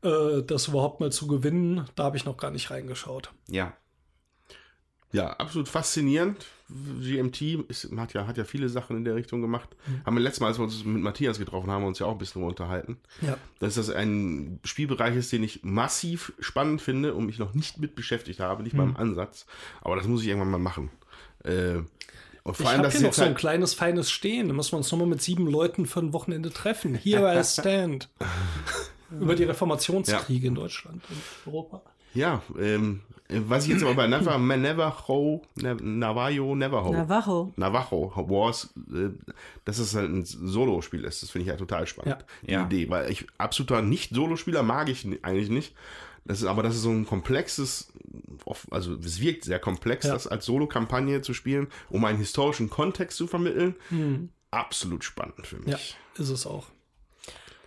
[0.02, 3.32] äh, das überhaupt mal zu gewinnen, da habe ich noch gar nicht reingeschaut.
[3.48, 3.72] Ja.
[5.12, 6.46] Ja, absolut faszinierend.
[6.68, 9.68] GMT ist, hat, ja, hat ja viele Sachen in der Richtung gemacht.
[9.86, 10.04] Mhm.
[10.06, 12.18] Haben wir letztes Mal, als wir uns mit Matthias getroffen haben, uns ja auch ein
[12.18, 12.98] bisschen unterhalten.
[13.20, 13.36] Ja.
[13.58, 17.96] Dass das ein Spielbereich ist, den ich massiv spannend finde und mich noch nicht mit
[17.96, 18.78] beschäftigt habe, nicht mhm.
[18.78, 19.46] beim Ansatz.
[19.80, 20.90] Aber das muss ich irgendwann mal machen.
[21.42, 21.78] Äh,
[22.42, 24.48] und vor ich habe hier noch so ein halt kleines, feines Stehen.
[24.48, 26.94] Da müssen wir uns nochmal mit sieben Leuten für ein Wochenende treffen.
[26.94, 28.08] Here I stand.
[29.10, 30.48] Über die Reformationskriege ja.
[30.48, 31.82] in Deutschland und Europa.
[32.14, 39.10] Ja, ähm, was ich jetzt aber bei Navajo, Navajo, Navajo, Navajo, Navajo, Navajo Wars, äh,
[39.64, 42.24] dass es halt ein Solo-Spiel ist, das finde ich ja total spannend.
[42.42, 42.46] Ja.
[42.46, 42.66] Die ja.
[42.66, 45.74] Idee, weil ich absoluter Nicht-Solo-Spieler mag ich eigentlich nicht.
[46.24, 47.92] Das ist, aber das ist so ein komplexes,
[48.70, 50.12] also es wirkt sehr komplex, ja.
[50.12, 53.74] das als Solo-Kampagne zu spielen, um einen historischen Kontext zu vermitteln.
[53.88, 54.28] Hm.
[54.50, 55.68] Absolut spannend für mich.
[55.68, 56.66] Ja, ist es auch.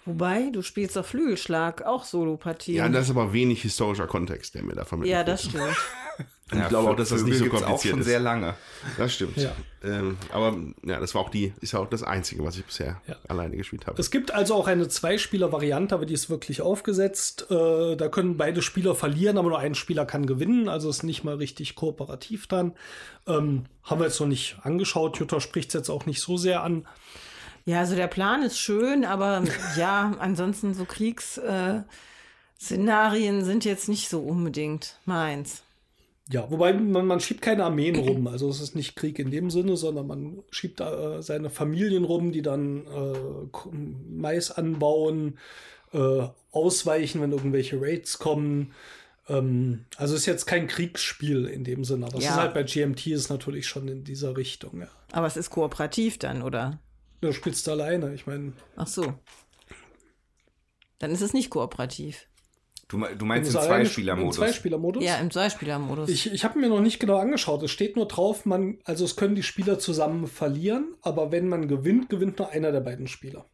[0.05, 2.77] Wobei, du spielst auf Flügelschlag auch Solopartien.
[2.77, 5.63] Ja, das ist aber wenig historischer Kontext, der mir da vermittelt Ja, das stimmt.
[6.51, 8.05] ich ja, glaube auch, dass das nicht so kompliziert auch schon ist.
[8.05, 8.53] sehr lange.
[8.97, 9.37] Das stimmt.
[9.37, 9.55] Ja.
[9.81, 13.01] Ähm, aber ja, das war auch die, ist ja auch das Einzige, was ich bisher
[13.07, 13.15] ja.
[13.29, 13.99] alleine gespielt habe.
[13.99, 17.47] Es gibt also auch eine Zweispieler-Variante, aber die ist wirklich aufgesetzt.
[17.49, 20.67] Äh, da können beide Spieler verlieren, aber nur ein Spieler kann gewinnen.
[20.67, 22.73] Also ist nicht mal richtig kooperativ dann.
[23.25, 25.17] Ähm, haben wir jetzt noch nicht angeschaut.
[25.17, 26.85] Jutta spricht es jetzt auch nicht so sehr an.
[27.65, 29.43] Ja, also der Plan ist schön, aber
[29.77, 35.63] ja, ansonsten so Kriegsszenarien äh, sind jetzt nicht so unbedingt meins.
[36.29, 38.27] Ja, wobei man, man schiebt keine Armeen rum.
[38.27, 42.31] Also es ist nicht Krieg in dem Sinne, sondern man schiebt äh, seine Familien rum,
[42.31, 43.49] die dann äh,
[44.09, 45.37] Mais anbauen,
[45.93, 48.73] äh, ausweichen, wenn irgendwelche Raids kommen.
[49.27, 52.19] Ähm, also es ist jetzt kein Kriegsspiel in dem Sinne, aber ja.
[52.19, 54.81] es ist halt bei GMT ist natürlich schon in dieser Richtung.
[54.81, 54.87] Ja.
[55.11, 56.79] Aber es ist kooperativ dann, oder?
[57.23, 58.51] Du spielst alleine, ich meine.
[58.75, 59.13] Ach so.
[60.99, 62.27] Dann ist es nicht kooperativ.
[62.89, 64.35] Du, du meinst im Zweispielermodus?
[64.35, 65.03] Im Zweispielermodus?
[65.05, 66.09] Ja, im Zweispielermodus.
[66.09, 67.63] Ich, ich habe mir noch nicht genau angeschaut.
[67.63, 71.69] Es steht nur drauf, man, also es können die Spieler zusammen verlieren, aber wenn man
[71.69, 73.49] gewinnt, gewinnt nur einer der beiden Spieler.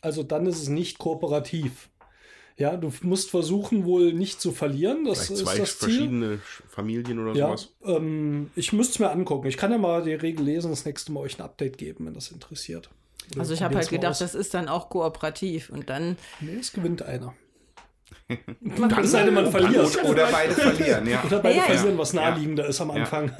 [0.00, 1.90] Also dann ist es nicht kooperativ.
[2.58, 5.04] Ja, du musst versuchen, wohl nicht zu verlieren.
[5.04, 7.72] Das Vielleicht zwei ist das verschiedene Familien oder ja, sowas.
[7.84, 9.46] Ähm, ich müsste es mir angucken.
[9.46, 12.14] Ich kann ja mal die Regel lesen, das nächste Mal euch ein Update geben, wenn
[12.14, 12.88] das interessiert.
[13.38, 14.18] Also ich habe halt gedacht, aus.
[14.20, 16.16] das ist dann auch kooperativ und dann.
[16.40, 17.34] Nee, es gewinnt einer.
[18.60, 20.04] Man sei man verliert.
[20.04, 21.22] Oder beide verlieren, ja.
[21.22, 21.98] Oder beide ja, verlieren, ja.
[21.98, 22.70] was naheliegender ja.
[22.70, 23.30] ist am Anfang.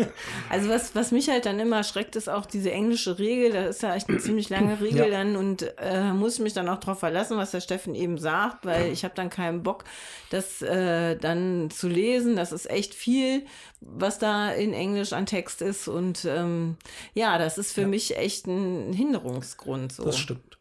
[0.48, 3.50] Also was, was mich halt dann immer schreckt, ist auch diese englische Regel.
[3.50, 6.78] Das ist ja echt eine ziemlich lange Regel dann und äh, muss mich dann auch
[6.78, 9.84] darauf verlassen, was der Steffen eben sagt, weil ich habe dann keinen Bock,
[10.30, 12.36] das äh, dann zu lesen.
[12.36, 13.44] Das ist echt viel,
[13.80, 16.76] was da in Englisch an Text ist und ähm,
[17.12, 19.92] ja, das ist für mich echt ein Hinderungsgrund.
[19.92, 20.04] So.
[20.04, 20.55] Das stimmt.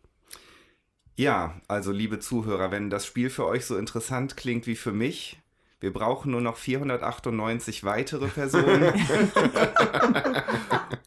[1.15, 5.37] Ja, also liebe Zuhörer, wenn das Spiel für euch so interessant klingt wie für mich,
[5.79, 8.93] wir brauchen nur noch 498 weitere Personen.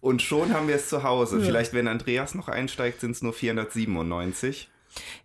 [0.00, 1.38] Und schon haben wir es zu Hause.
[1.38, 1.44] Ja.
[1.44, 4.70] Vielleicht, wenn Andreas noch einsteigt, sind es nur 497.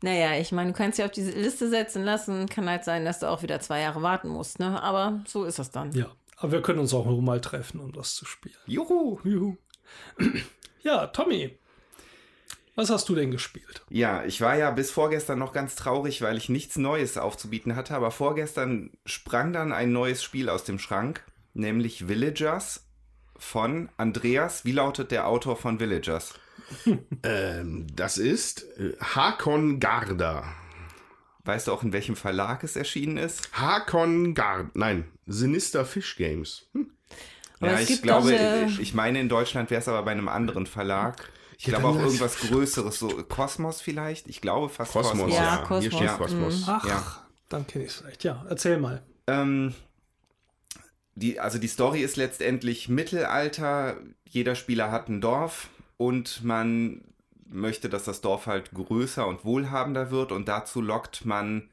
[0.01, 2.49] Naja, ich meine, du kannst ja auf diese Liste setzen lassen.
[2.49, 4.81] Kann halt sein, dass du auch wieder zwei Jahre warten musst, ne?
[4.81, 5.91] Aber so ist es dann.
[5.91, 8.55] Ja, aber wir können uns auch nur mal treffen, um das zu spielen.
[8.65, 9.19] Juhu!
[9.23, 9.57] Juhu.
[10.85, 11.57] Ja, Tommy,
[12.75, 13.83] was hast du denn gespielt?
[13.89, 17.95] Ja, ich war ja bis vorgestern noch ganz traurig, weil ich nichts Neues aufzubieten hatte,
[17.95, 22.85] aber vorgestern sprang dann ein neues Spiel aus dem Schrank, nämlich Villagers
[23.37, 24.65] von Andreas.
[24.65, 26.33] Wie lautet der Autor von Villagers?
[27.23, 30.43] ähm, das ist äh, Hakon Garda.
[31.45, 33.49] Weißt du auch, in welchem Verlag es erschienen ist?
[33.53, 34.71] Hakon Garda.
[34.73, 36.67] Nein, Sinister Fish Games.
[36.73, 36.89] Hm.
[37.61, 38.33] Ja, ich glaube,
[38.79, 41.29] ich meine, in Deutschland wäre es aber bei einem anderen Verlag.
[41.57, 44.27] Ich glaube auch irgendwas Größeres, so Kosmos vielleicht.
[44.27, 45.13] Ich glaube fast Kosmos.
[45.13, 45.33] Kosmos.
[45.35, 45.57] Ja, ja.
[45.57, 45.81] Kosmos.
[45.81, 46.61] Hier steht Kosmos.
[46.61, 46.63] Mhm.
[46.67, 47.25] Ach, ja.
[47.49, 48.23] dann kenne ich es vielleicht.
[48.23, 49.01] Ja, erzähl mal.
[49.27, 49.73] Ähm,
[51.15, 53.97] die, also die Story ist letztendlich Mittelalter.
[54.27, 57.01] Jeder Spieler hat ein Dorf und man
[57.47, 61.69] möchte, dass das Dorf halt größer und wohlhabender wird und dazu lockt man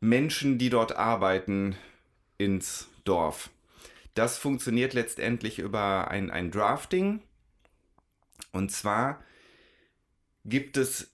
[0.00, 1.76] Menschen, die dort arbeiten,
[2.36, 3.50] ins Dorf.
[4.14, 7.22] Das funktioniert letztendlich über ein, ein Drafting.
[8.52, 9.22] Und zwar
[10.44, 11.10] gibt es,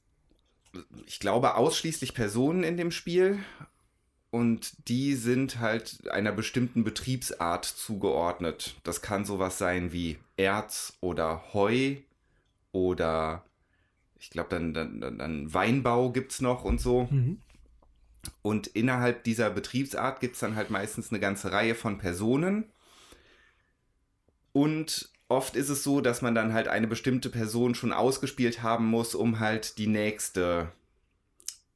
[1.06, 3.38] ich glaube, ausschließlich Personen in dem Spiel
[4.30, 8.76] und die sind halt einer bestimmten Betriebsart zugeordnet.
[8.85, 11.96] Das kann sowas sein wie Erz oder Heu
[12.72, 13.44] oder
[14.20, 17.09] ich glaube, dann, dann, dann Weinbau gibt es noch und so.
[17.11, 17.40] Mhm.
[18.42, 22.70] Und innerhalb dieser Betriebsart gibt es dann halt meistens eine ganze Reihe von Personen.
[24.52, 28.87] Und oft ist es so, dass man dann halt eine bestimmte Person schon ausgespielt haben
[28.87, 30.73] muss, um halt die nächste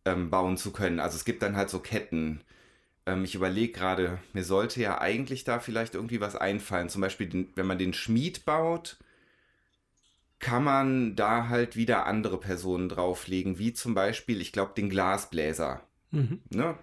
[0.04, 1.00] ähm, bauen zu können.
[1.00, 2.40] Also es gibt dann halt so Ketten.
[3.06, 6.88] ähm, ich überlege gerade, mir sollte ja eigentlich da vielleicht irgendwie was einfallen.
[6.88, 8.98] Zum Beispiel, den, wenn man den Schmied baut,
[10.40, 15.82] kann man da halt wieder andere Personen drauflegen, wie zum Beispiel, ich glaube, den Glasbläser.
[16.10, 16.40] Mhm.
[16.50, 16.76] Ne?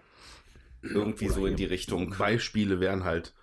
[0.82, 2.16] Irgendwie Oder so in die Richtung.
[2.18, 3.34] Beispiele wären halt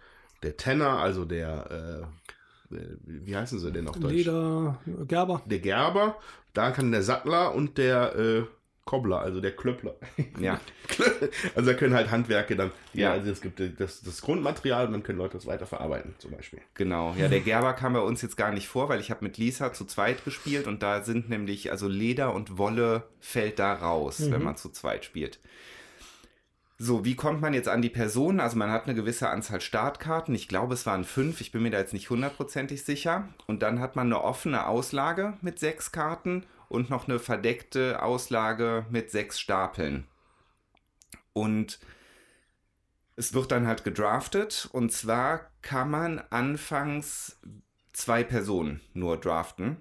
[0.43, 2.29] der Tenner, also der, äh,
[2.71, 4.13] wie heißen sie denn auf Deutsch?
[4.13, 5.43] Leder, Gerber.
[5.47, 6.17] Der Gerber,
[6.53, 8.43] da kann der Sattler und der äh,
[8.89, 9.97] Kobbler, also der Klöppler.
[10.41, 10.61] Ja.
[11.55, 15.03] also da können halt Handwerke dann, ja, also es gibt das, das Grundmaterial und dann
[15.03, 16.61] können Leute das weiterverarbeiten, zum Beispiel.
[16.75, 19.37] Genau, ja, der Gerber kam bei uns jetzt gar nicht vor, weil ich habe mit
[19.37, 24.21] Lisa zu zweit gespielt und da sind nämlich, also Leder und Wolle fällt da raus,
[24.21, 24.33] mhm.
[24.33, 25.39] wenn man zu zweit spielt.
[26.81, 28.39] So, wie kommt man jetzt an die Personen?
[28.39, 30.33] Also man hat eine gewisse Anzahl Startkarten.
[30.37, 31.41] Ich glaube, es waren fünf.
[31.41, 33.29] Ich bin mir da jetzt nicht hundertprozentig sicher.
[33.47, 38.87] Und dann hat man eine offene Auslage mit sechs Karten und noch eine verdeckte Auslage
[38.91, 40.07] mit sechs Stapeln.
[41.33, 41.81] Und
[43.17, 47.41] es wird dann halt gedraftet und zwar kann man anfangs
[47.93, 49.79] zwei Personen nur draften.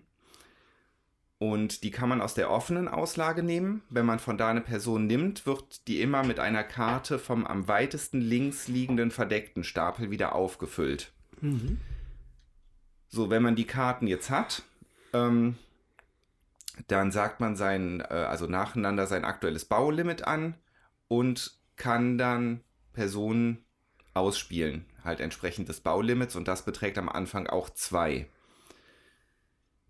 [1.39, 3.84] Und die kann man aus der offenen Auslage nehmen.
[3.89, 7.67] Wenn man von da eine Person nimmt, wird die immer mit einer Karte vom am
[7.67, 11.12] weitesten links liegenden verdeckten Stapel wieder aufgefüllt.
[11.41, 11.80] Mhm.
[13.08, 14.63] So, wenn man die Karten jetzt hat,
[15.13, 15.58] ähm,
[16.88, 20.56] dann sagt man sein, äh, also nacheinander sein aktuelles Baulimit an
[21.08, 22.62] und kann dann
[22.93, 23.63] Personen
[24.15, 28.28] ausspielen, halt entsprechend des Baulimits und das beträgt am Anfang auch zwei.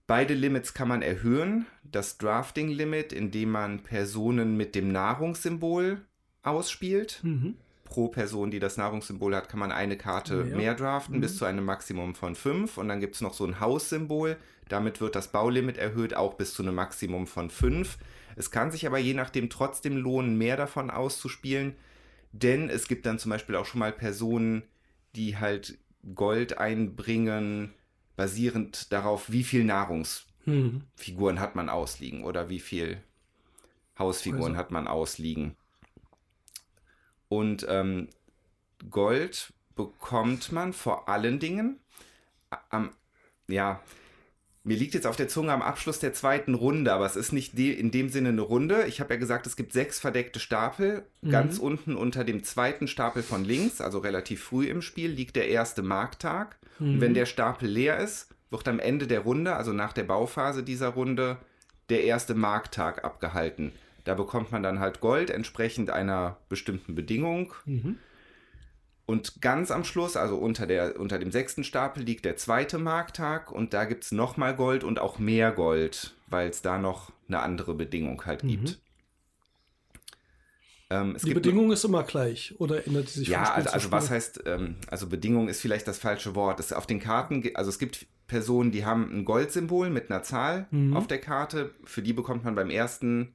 [0.07, 1.65] Beide Limits kann man erhöhen.
[1.83, 6.01] Das Drafting-Limit, indem man Personen mit dem Nahrungssymbol
[6.43, 7.19] ausspielt.
[7.23, 7.55] Mhm.
[7.83, 10.55] Pro Person, die das Nahrungssymbol hat, kann man eine Karte ja.
[10.55, 11.21] mehr draften, mhm.
[11.21, 12.77] bis zu einem Maximum von fünf.
[12.77, 14.37] Und dann gibt es noch so ein Haussymbol.
[14.69, 17.97] Damit wird das Baulimit erhöht, auch bis zu einem Maximum von 5.
[18.35, 21.75] Es kann sich aber je nachdem trotzdem lohnen, mehr davon auszuspielen,
[22.31, 24.63] denn es gibt dann zum Beispiel auch schon mal Personen,
[25.15, 25.77] die halt
[26.13, 27.73] Gold einbringen,
[28.17, 31.39] basierend darauf, wie viel Nahrungsfiguren hm.
[31.39, 33.01] hat man ausliegen oder wie viel
[33.97, 34.57] Hausfiguren also.
[34.57, 35.55] hat man ausliegen.
[37.29, 38.09] Und ähm,
[38.89, 41.79] Gold bekommt man vor allen Dingen
[42.69, 42.91] am,
[43.47, 43.81] ja,
[44.67, 47.57] mir liegt jetzt auf der Zunge am Abschluss der zweiten Runde, aber es ist nicht
[47.57, 48.85] de in dem Sinne eine Runde.
[48.87, 51.05] Ich habe ja gesagt, es gibt sechs verdeckte Stapel.
[51.21, 51.29] Mhm.
[51.29, 55.47] Ganz unten unter dem zweiten Stapel von links, also relativ früh im Spiel, liegt der
[55.47, 56.57] erste Markttag.
[56.79, 56.95] Mhm.
[56.95, 60.63] Und wenn der Stapel leer ist, wird am Ende der Runde, also nach der Bauphase
[60.63, 61.37] dieser Runde,
[61.89, 63.71] der erste Markttag abgehalten.
[64.03, 67.53] Da bekommt man dann halt Gold entsprechend einer bestimmten Bedingung.
[67.65, 67.97] Mhm.
[69.07, 73.53] Und ganz am Schluss, also unter, der, unter dem sechsten Stapel, liegt der zweite Markttag
[73.53, 77.39] und da gibt es nochmal Gold und auch mehr Gold, weil es da noch eine
[77.39, 78.49] andere Bedingung halt mhm.
[78.49, 78.79] gibt.
[80.89, 83.29] Ähm, die Bedingung ist immer gleich oder ändert sie sich?
[83.29, 86.59] Ja, also, also was heißt, ähm, also Bedingung ist vielleicht das falsche Wort.
[86.59, 90.67] Es, auf den Karten, also es gibt Personen, die haben ein Goldsymbol mit einer Zahl
[90.71, 90.97] mhm.
[90.97, 91.71] auf der Karte.
[91.85, 93.33] Für die bekommt man beim ersten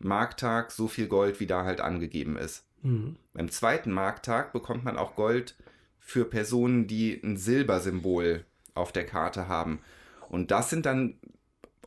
[0.00, 2.64] Markttag so viel Gold, wie da halt angegeben ist.
[2.82, 3.16] Mhm.
[3.32, 5.56] Beim zweiten Markttag bekommt man auch Gold
[5.98, 9.80] für Personen, die ein Silbersymbol auf der Karte haben.
[10.28, 11.14] Und das sind dann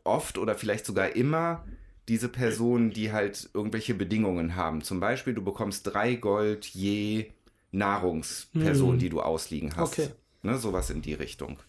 [0.04, 1.66] oft oder vielleicht sogar immer
[2.08, 4.82] diese Personen, die halt irgendwelche Bedingungen haben.
[4.82, 7.32] Zum Beispiel, du bekommst drei Gold je
[7.72, 9.00] Nahrungsperson, mhm.
[9.00, 10.00] die du ausliegen hast.
[10.00, 10.10] Okay.
[10.42, 11.60] Ne, sowas in die Richtung.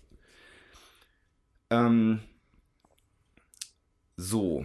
[1.68, 2.20] Ähm,
[4.16, 4.64] so,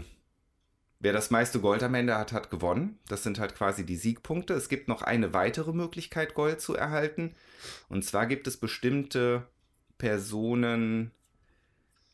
[1.00, 3.00] Wer das meiste Gold am Ende hat, hat gewonnen.
[3.08, 4.54] Das sind halt quasi die Siegpunkte.
[4.54, 7.36] Es gibt noch eine weitere Möglichkeit, Gold zu erhalten.
[7.90, 9.48] Und zwar gibt es bestimmte
[9.98, 11.12] Personen,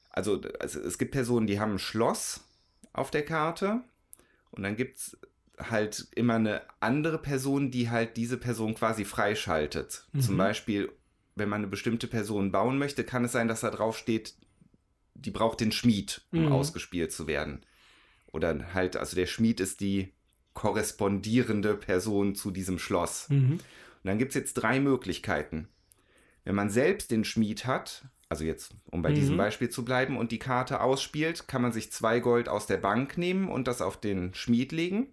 [0.10, 2.42] also, also es gibt Personen, die haben ein Schloss
[2.92, 3.82] auf der Karte.
[4.50, 5.18] Und dann gibt es
[5.60, 10.08] halt immer eine andere Person, die halt diese Person quasi freischaltet.
[10.12, 10.22] Mhm.
[10.22, 10.92] Zum Beispiel,
[11.36, 14.34] wenn man eine bestimmte Person bauen möchte, kann es sein, dass da drauf steht,
[15.14, 16.52] die braucht den Schmied, um mhm.
[16.52, 17.64] ausgespielt zu werden
[18.32, 20.14] oder halt, also der Schmied ist die
[20.54, 23.30] korrespondierende Person zu diesem Schloss.
[23.30, 23.54] Mhm.
[23.54, 23.62] Und
[24.04, 25.68] dann gibt es jetzt drei Möglichkeiten.
[26.44, 29.16] Wenn man selbst den Schmied hat, also jetzt, um bei mhm.
[29.16, 32.78] diesem Beispiel zu bleiben, und die Karte ausspielt, kann man sich zwei Gold aus der
[32.78, 35.08] Bank nehmen und das auf den Schmied legen.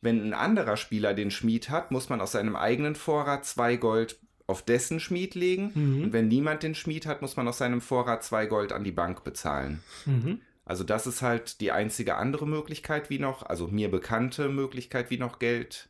[0.00, 4.20] Wenn ein anderer Spieler den Schmied hat, muss man aus seinem eigenen Vorrat zwei Gold
[4.46, 5.72] auf dessen Schmied legen.
[5.74, 6.02] Mhm.
[6.04, 8.92] Und wenn niemand den Schmied hat, muss man aus seinem Vorrat zwei Gold an die
[8.92, 9.82] Bank bezahlen.
[10.06, 10.40] Mhm.
[10.68, 15.16] Also das ist halt die einzige andere Möglichkeit, wie noch, also mir bekannte Möglichkeit, wie
[15.16, 15.88] noch Geld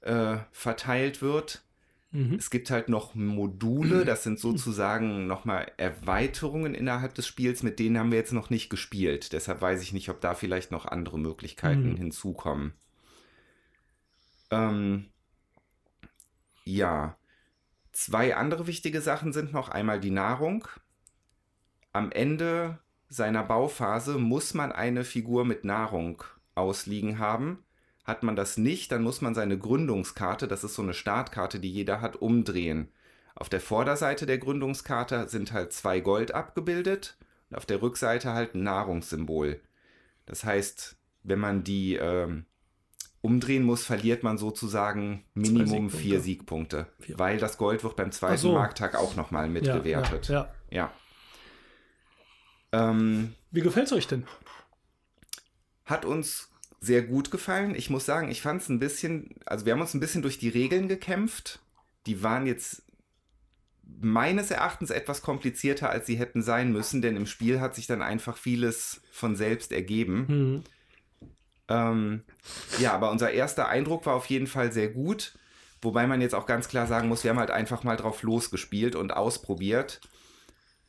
[0.00, 1.62] äh, verteilt wird.
[2.10, 2.36] Mhm.
[2.36, 7.98] Es gibt halt noch Module, das sind sozusagen nochmal Erweiterungen innerhalb des Spiels, mit denen
[7.98, 9.34] haben wir jetzt noch nicht gespielt.
[9.34, 11.96] Deshalb weiß ich nicht, ob da vielleicht noch andere Möglichkeiten mhm.
[11.96, 12.72] hinzukommen.
[14.50, 15.10] Ähm,
[16.64, 17.18] Ja.
[17.92, 20.66] Zwei andere wichtige Sachen sind noch einmal die Nahrung.
[21.92, 22.78] Am Ende
[23.08, 26.22] seiner Bauphase muss man eine Figur mit Nahrung
[26.54, 27.64] ausliegen haben.
[28.04, 31.70] Hat man das nicht, dann muss man seine Gründungskarte, das ist so eine Startkarte, die
[31.70, 32.88] jeder hat, umdrehen.
[33.34, 37.16] Auf der Vorderseite der Gründungskarte sind halt zwei Gold abgebildet
[37.50, 39.60] und auf der Rückseite halt ein Nahrungssymbol.
[40.26, 42.46] Das heißt, wenn man die ähm,
[43.20, 45.96] umdrehen muss, verliert man sozusagen Minimum Siegpunkte.
[45.96, 47.18] vier Siegpunkte, vier.
[47.18, 48.52] weil das Gold wird beim zweiten so.
[48.54, 50.28] Markttag auch nochmal mitgewertet.
[50.28, 50.48] Ja.
[50.70, 50.92] ja, ja.
[52.72, 54.26] Ähm, Wie gefällt es euch denn?
[55.84, 56.50] Hat uns
[56.80, 57.74] sehr gut gefallen.
[57.74, 60.38] Ich muss sagen, ich fand es ein bisschen, also wir haben uns ein bisschen durch
[60.38, 61.60] die Regeln gekämpft.
[62.06, 62.82] Die waren jetzt
[64.00, 68.02] meines Erachtens etwas komplizierter, als sie hätten sein müssen, denn im Spiel hat sich dann
[68.02, 70.26] einfach vieles von selbst ergeben.
[70.28, 70.64] Mhm.
[71.68, 72.22] Ähm,
[72.78, 75.38] ja, aber unser erster Eindruck war auf jeden Fall sehr gut.
[75.80, 78.96] Wobei man jetzt auch ganz klar sagen muss, wir haben halt einfach mal drauf losgespielt
[78.96, 80.00] und ausprobiert.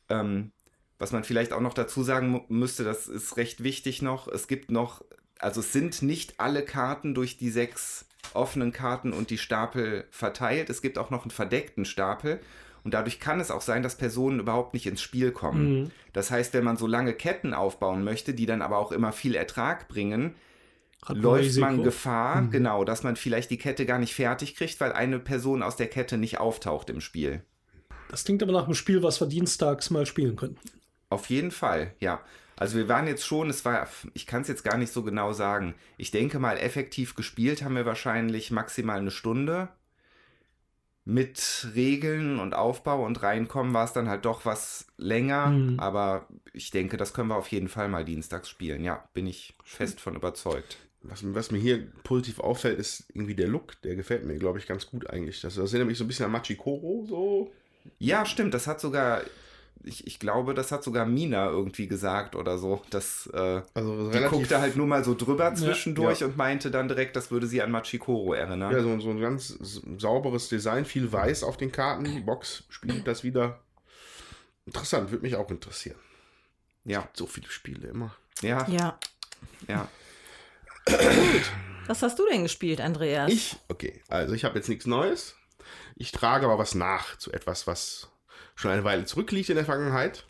[0.10, 0.52] Ähm,
[1.00, 4.28] was man vielleicht auch noch dazu sagen müsste, das ist recht wichtig noch.
[4.28, 5.04] Es gibt noch,
[5.39, 10.70] also es sind nicht alle Karten durch die sechs offenen Karten und die Stapel verteilt.
[10.70, 12.39] Es gibt auch noch einen verdeckten Stapel.
[12.84, 15.82] Und dadurch kann es auch sein, dass Personen überhaupt nicht ins Spiel kommen.
[15.82, 15.91] Mhm.
[16.14, 19.36] Das heißt, wenn man so lange Ketten aufbauen möchte, die dann aber auch immer viel
[19.36, 20.36] Ertrag bringen,
[21.06, 22.52] hat läuft man Gefahr, mhm.
[22.52, 25.88] genau, dass man vielleicht die Kette gar nicht fertig kriegt, weil eine Person aus der
[25.88, 27.41] Kette nicht auftaucht im Spiel.
[28.10, 30.58] Das klingt aber nach einem Spiel, was wir dienstags mal spielen können.
[31.10, 32.22] Auf jeden Fall, ja.
[32.55, 35.32] Also wir waren jetzt schon, es war, ich kann es jetzt gar nicht so genau
[35.32, 35.76] sagen.
[35.97, 39.70] Ich denke mal, effektiv gespielt haben wir wahrscheinlich maximal eine Stunde.
[41.05, 45.47] Mit Regeln und Aufbau und Reinkommen war es dann halt doch was länger.
[45.47, 45.80] Mhm.
[45.80, 48.84] Aber ich denke, das können wir auf jeden Fall mal dienstags spielen.
[48.84, 50.78] Ja, bin ich fest von überzeugt.
[51.01, 53.82] Was, was, mir hier positiv auffällt, ist irgendwie der Look.
[53.84, 55.39] Der gefällt mir, glaube ich, ganz gut eigentlich.
[55.39, 57.05] Das, das erinnert mich so ein bisschen an Machikoro.
[57.07, 57.53] So.
[57.99, 58.53] Ja, stimmt.
[58.53, 59.22] Das hat sogar,
[59.84, 62.82] ich, ich glaube, das hat sogar Mina irgendwie gesagt oder so.
[62.90, 66.32] Das, äh, also die guckte halt nur mal so drüber zwischendurch ja, ja.
[66.32, 68.72] und meinte dann direkt, das würde sie an Machikoro erinnern.
[68.72, 69.58] Ja, so, so ein ganz
[69.98, 72.04] sauberes Design, viel weiß auf den Karten.
[72.04, 73.60] Die Box spielt das wieder.
[74.66, 75.98] Interessant, würde mich auch interessieren.
[76.86, 77.08] Ja.
[77.14, 78.16] so viele Spiele immer.
[78.42, 78.68] Ja.
[78.70, 79.00] Ja.
[79.68, 79.88] Ja.
[80.86, 81.52] Gut.
[81.88, 83.32] Was hast du denn gespielt, Andreas?
[83.32, 83.56] Ich?
[83.68, 85.36] Okay, also ich habe jetzt nichts Neues.
[85.96, 88.10] Ich trage aber was nach zu etwas, was
[88.60, 90.26] schon eine Weile zurückliegt in der Vergangenheit.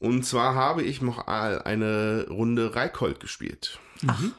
[0.00, 3.78] Und zwar habe ich noch eine Runde Reikold gespielt.
[4.02, 4.32] Mhm.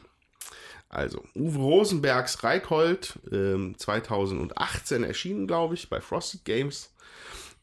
[0.90, 6.94] Also, Uwe Rosenbergs Reikold, ähm, 2018 erschienen, glaube ich, bei Frosted Games.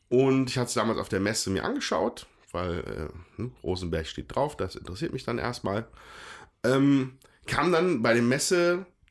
[0.09, 4.36] Und ich hatte es damals auf der Messe mir angeschaut, weil äh, hm, Rosenberg steht
[4.36, 5.88] drauf, das interessiert mich dann erstmal.
[6.64, 8.28] Ähm, kam dann bei dem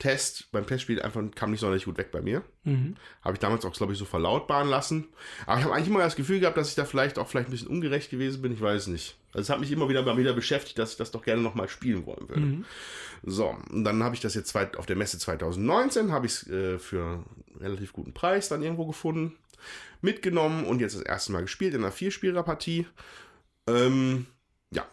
[0.00, 2.42] Messetest, beim Testspiel einfach kam nicht sonderlich gut weg bei mir.
[2.64, 2.96] Mhm.
[3.22, 5.08] Habe ich damals auch, glaube ich, so verlautbaren lassen.
[5.46, 7.52] Aber ich habe eigentlich immer das Gefühl gehabt, dass ich da vielleicht auch vielleicht ein
[7.52, 8.52] bisschen ungerecht gewesen bin.
[8.52, 9.16] Ich weiß nicht.
[9.32, 11.68] Also es hat mich immer wieder mal wieder beschäftigt, dass ich das doch gerne nochmal
[11.68, 12.40] spielen wollen würde.
[12.40, 12.64] Mhm.
[13.22, 16.78] So, und dann habe ich das jetzt auf der Messe 2019, habe ich es äh,
[16.78, 19.36] für einen relativ guten Preis dann irgendwo gefunden,
[20.00, 22.86] mitgenommen und jetzt das erste Mal gespielt in einer Vierspielerpartie.
[23.68, 24.26] Ähm,
[24.70, 24.86] ja,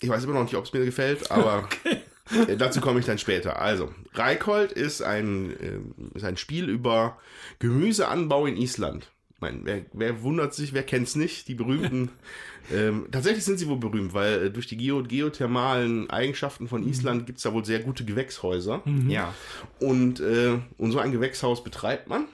[0.00, 2.02] ich weiß immer noch nicht, ob es mir gefällt, aber okay.
[2.48, 3.60] Äh, dazu komme ich dann später.
[3.60, 7.18] Also, Reikold ist ein, äh, ist ein Spiel über
[7.58, 9.10] Gemüseanbau in Island.
[9.34, 11.46] Ich meine, wer, wer wundert sich, wer kennt es nicht?
[11.48, 12.10] Die berühmten.
[12.72, 17.22] ähm, tatsächlich sind sie wohl berühmt, weil äh, durch die Geo geothermalen Eigenschaften von Island
[17.22, 17.26] mhm.
[17.26, 18.82] gibt es da wohl sehr gute Gewächshäuser.
[18.84, 19.10] Mhm.
[19.10, 19.34] Ja.
[19.78, 22.26] Und, äh, und so ein Gewächshaus betreibt man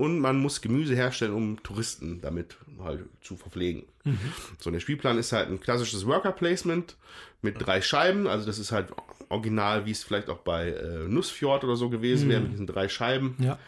[0.00, 3.84] und man muss Gemüse herstellen, um Touristen damit halt zu verpflegen.
[4.04, 4.18] Mhm.
[4.58, 6.96] So, der Spielplan ist halt ein klassisches Worker Placement
[7.42, 8.26] mit drei Scheiben.
[8.26, 8.88] Also das ist halt
[9.28, 12.30] original, wie es vielleicht auch bei äh, Nussfjord oder so gewesen mhm.
[12.30, 13.36] wäre, mit diesen drei Scheiben.
[13.40, 13.58] Ja.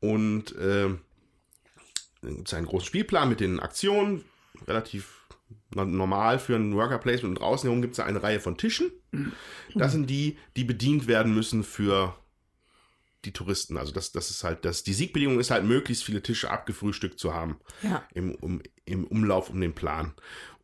[0.00, 0.88] Und äh,
[2.20, 4.24] gibt es einen großen Spielplan mit den Aktionen,
[4.66, 5.28] relativ
[5.70, 7.38] normal für ein Worker Placement.
[7.38, 8.90] Und draußen herum gibt es eine Reihe von Tischen.
[9.76, 12.16] Das sind die, die bedient werden müssen für
[13.26, 13.76] die Touristen.
[13.76, 17.34] Also das, das ist halt, das, die Siegbedingung ist halt, möglichst viele Tische abgefrühstückt zu
[17.34, 17.58] haben.
[17.82, 18.02] Ja.
[18.14, 20.14] Im, um, Im Umlauf um den Plan.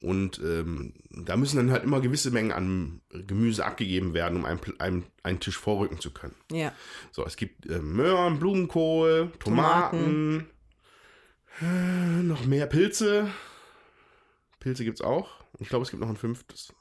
[0.01, 4.61] Und ähm, da müssen dann halt immer gewisse Mengen an Gemüse abgegeben werden, um einen,
[4.79, 6.35] einen, einen Tisch vorrücken zu können.
[6.51, 6.73] Ja.
[7.13, 10.47] So, es gibt äh, Möhren, Blumenkohl, Tomaten, Tomaten.
[11.61, 13.29] Äh, noch mehr Pilze.
[14.59, 15.29] Pilze gibt es auch.
[15.59, 16.73] Ich glaube, es gibt noch ein fünftes.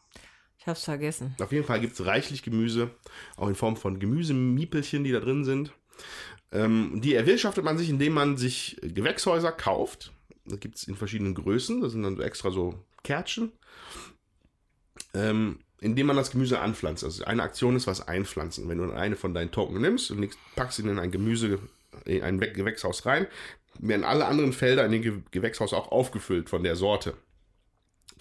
[0.61, 1.35] Ich hab's vergessen.
[1.41, 2.91] Auf jeden Fall gibt es reichlich Gemüse,
[3.35, 5.73] auch in Form von Gemüsemiepelchen, die da drin sind.
[6.51, 10.11] Ähm, die erwirtschaftet man sich, indem man sich Gewächshäuser kauft.
[10.45, 11.81] Das gibt es in verschiedenen Größen.
[11.81, 13.51] Das sind dann extra so Kärtchen.
[15.15, 17.03] Ähm, indem man das Gemüse anpflanzt.
[17.03, 18.69] Also eine Aktion ist was einpflanzen.
[18.69, 21.57] Wenn du eine von deinen Token nimmst und packst ihn in ein Gemüse,
[22.05, 23.25] in ein Gewächshaus rein,
[23.79, 27.15] werden alle anderen Felder in dem Gewächshaus auch aufgefüllt von der Sorte.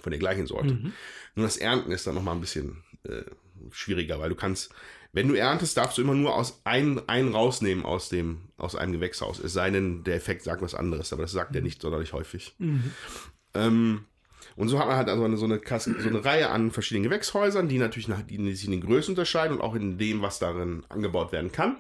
[0.03, 0.75] Von der gleichen Sorte.
[0.75, 0.93] Mhm.
[1.35, 3.23] Nur das Ernten ist dann nochmal ein bisschen äh,
[3.71, 4.73] schwieriger, weil du kannst,
[5.13, 8.93] wenn du erntest, darfst du immer nur aus einen, einen rausnehmen aus dem, aus einem
[8.93, 9.39] Gewächshaus.
[9.39, 11.57] Es sei denn, der Effekt sagt was anderes, aber das sagt mhm.
[11.57, 12.55] er nicht sonderlich häufig.
[12.59, 12.93] Mhm.
[13.55, 14.05] Ähm,
[14.57, 17.05] und so hat man halt also eine, so, eine Kasse, so eine Reihe an verschiedenen
[17.05, 20.39] Gewächshäusern, die natürlich nach, die sich in den Größen unterscheiden und auch in dem, was
[20.39, 21.77] darin angebaut werden kann.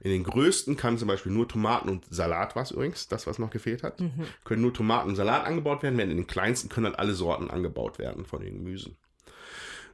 [0.00, 3.50] In den größten kann zum Beispiel nur Tomaten und Salat, was übrigens, das, was noch
[3.50, 4.26] gefehlt hat, mhm.
[4.44, 7.50] können nur Tomaten und Salat angebaut werden, während in den kleinsten können halt alle Sorten
[7.50, 8.96] angebaut werden von den Gemüsen.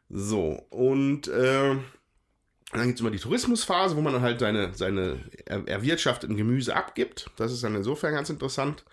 [0.08, 1.76] So, und äh,
[2.72, 6.74] dann gibt es immer die Tourismusphase, wo man dann halt seine, seine er erwirtschafteten Gemüse
[6.74, 7.30] abgibt.
[7.36, 8.84] Das ist dann insofern ganz interessant.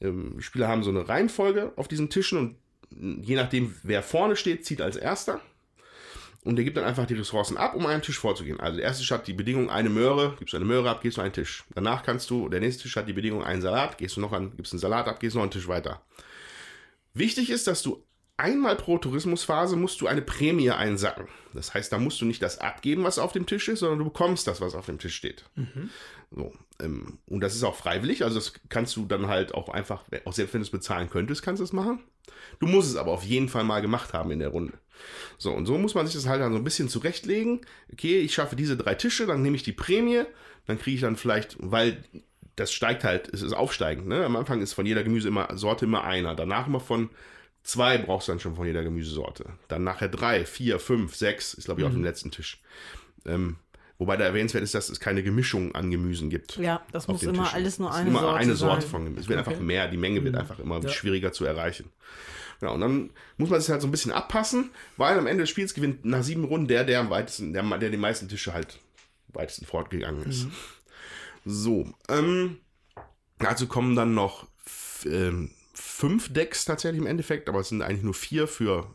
[0.00, 2.56] Ähm, die Spieler haben so eine Reihenfolge auf diesen Tischen und
[3.24, 5.40] je nachdem, wer vorne steht, zieht als erster.
[6.48, 8.58] Und der gibt dann einfach die Ressourcen ab, um einen Tisch vorzugehen.
[8.58, 11.18] Also der erste Tisch hat die Bedingung eine Möhre, gibst du eine Möhre ab, gehst
[11.18, 11.62] du einen Tisch.
[11.74, 14.56] Danach kannst du, der nächste Tisch hat die Bedingung einen Salat, gehst du noch an,
[14.56, 16.00] gibst einen Salat ab, gehst noch einen Tisch weiter.
[17.12, 18.02] Wichtig ist, dass du
[18.38, 21.28] einmal pro Tourismusphase musst du eine Prämie einsacken.
[21.52, 24.06] Das heißt, da musst du nicht das abgeben, was auf dem Tisch ist, sondern du
[24.06, 25.44] bekommst das, was auf dem Tisch steht.
[25.54, 25.90] Mhm.
[26.30, 30.04] So, ähm, und das ist auch freiwillig, also das kannst du dann halt auch einfach,
[30.24, 32.00] auch selbst wenn du es bezahlen könntest, kannst du es machen.
[32.58, 34.72] Du musst es aber auf jeden Fall mal gemacht haben in der Runde.
[35.38, 37.60] So, und so muss man sich das halt dann so ein bisschen zurechtlegen.
[37.92, 40.22] Okay, ich schaffe diese drei Tische, dann nehme ich die Prämie,
[40.66, 42.02] dann kriege ich dann vielleicht, weil
[42.56, 44.08] das steigt halt, es ist aufsteigend.
[44.08, 44.24] Ne?
[44.24, 47.10] Am Anfang ist von jeder Gemüse immer, Sorte immer einer, danach immer von
[47.62, 49.44] zwei brauchst du dann schon von jeder Gemüsesorte.
[49.68, 51.90] Dann nachher drei, vier, fünf, sechs, ist glaube ich mhm.
[51.90, 52.60] auf dem letzten Tisch.
[53.26, 53.56] Ähm,
[53.98, 56.56] Wobei da erwähnenswert ist, dass es keine Gemischung an Gemüsen gibt.
[56.56, 57.54] Ja, das muss immer Tischen.
[57.56, 58.90] alles nur eine immer Sorte eine Sorte sein.
[58.90, 59.22] von Gemüse.
[59.22, 59.50] Es wird okay.
[59.50, 60.40] einfach mehr, die Menge wird mhm.
[60.40, 60.88] einfach immer ja.
[60.88, 61.90] schwieriger zu erreichen.
[62.60, 65.50] Ja, und dann muss man sich halt so ein bisschen abpassen, weil am Ende des
[65.50, 68.80] Spiels gewinnt nach sieben Runden der, der am weitesten, der, der die meisten Tische halt
[69.28, 70.46] weitesten fortgegangen ist.
[70.46, 70.52] Mhm.
[71.44, 72.58] So, ähm,
[73.38, 74.48] dazu kommen dann noch
[75.04, 78.92] ähm, fünf Decks tatsächlich im Endeffekt, aber es sind eigentlich nur vier für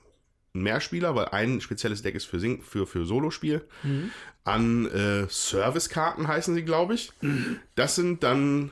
[0.54, 3.66] Mehrspieler, weil ein spezielles Deck ist für, Sing für, für Solospiel.
[3.82, 4.12] Mhm.
[4.44, 7.12] An äh, Servicekarten heißen sie, glaube ich.
[7.22, 7.60] Mhm.
[7.76, 8.72] Das sind dann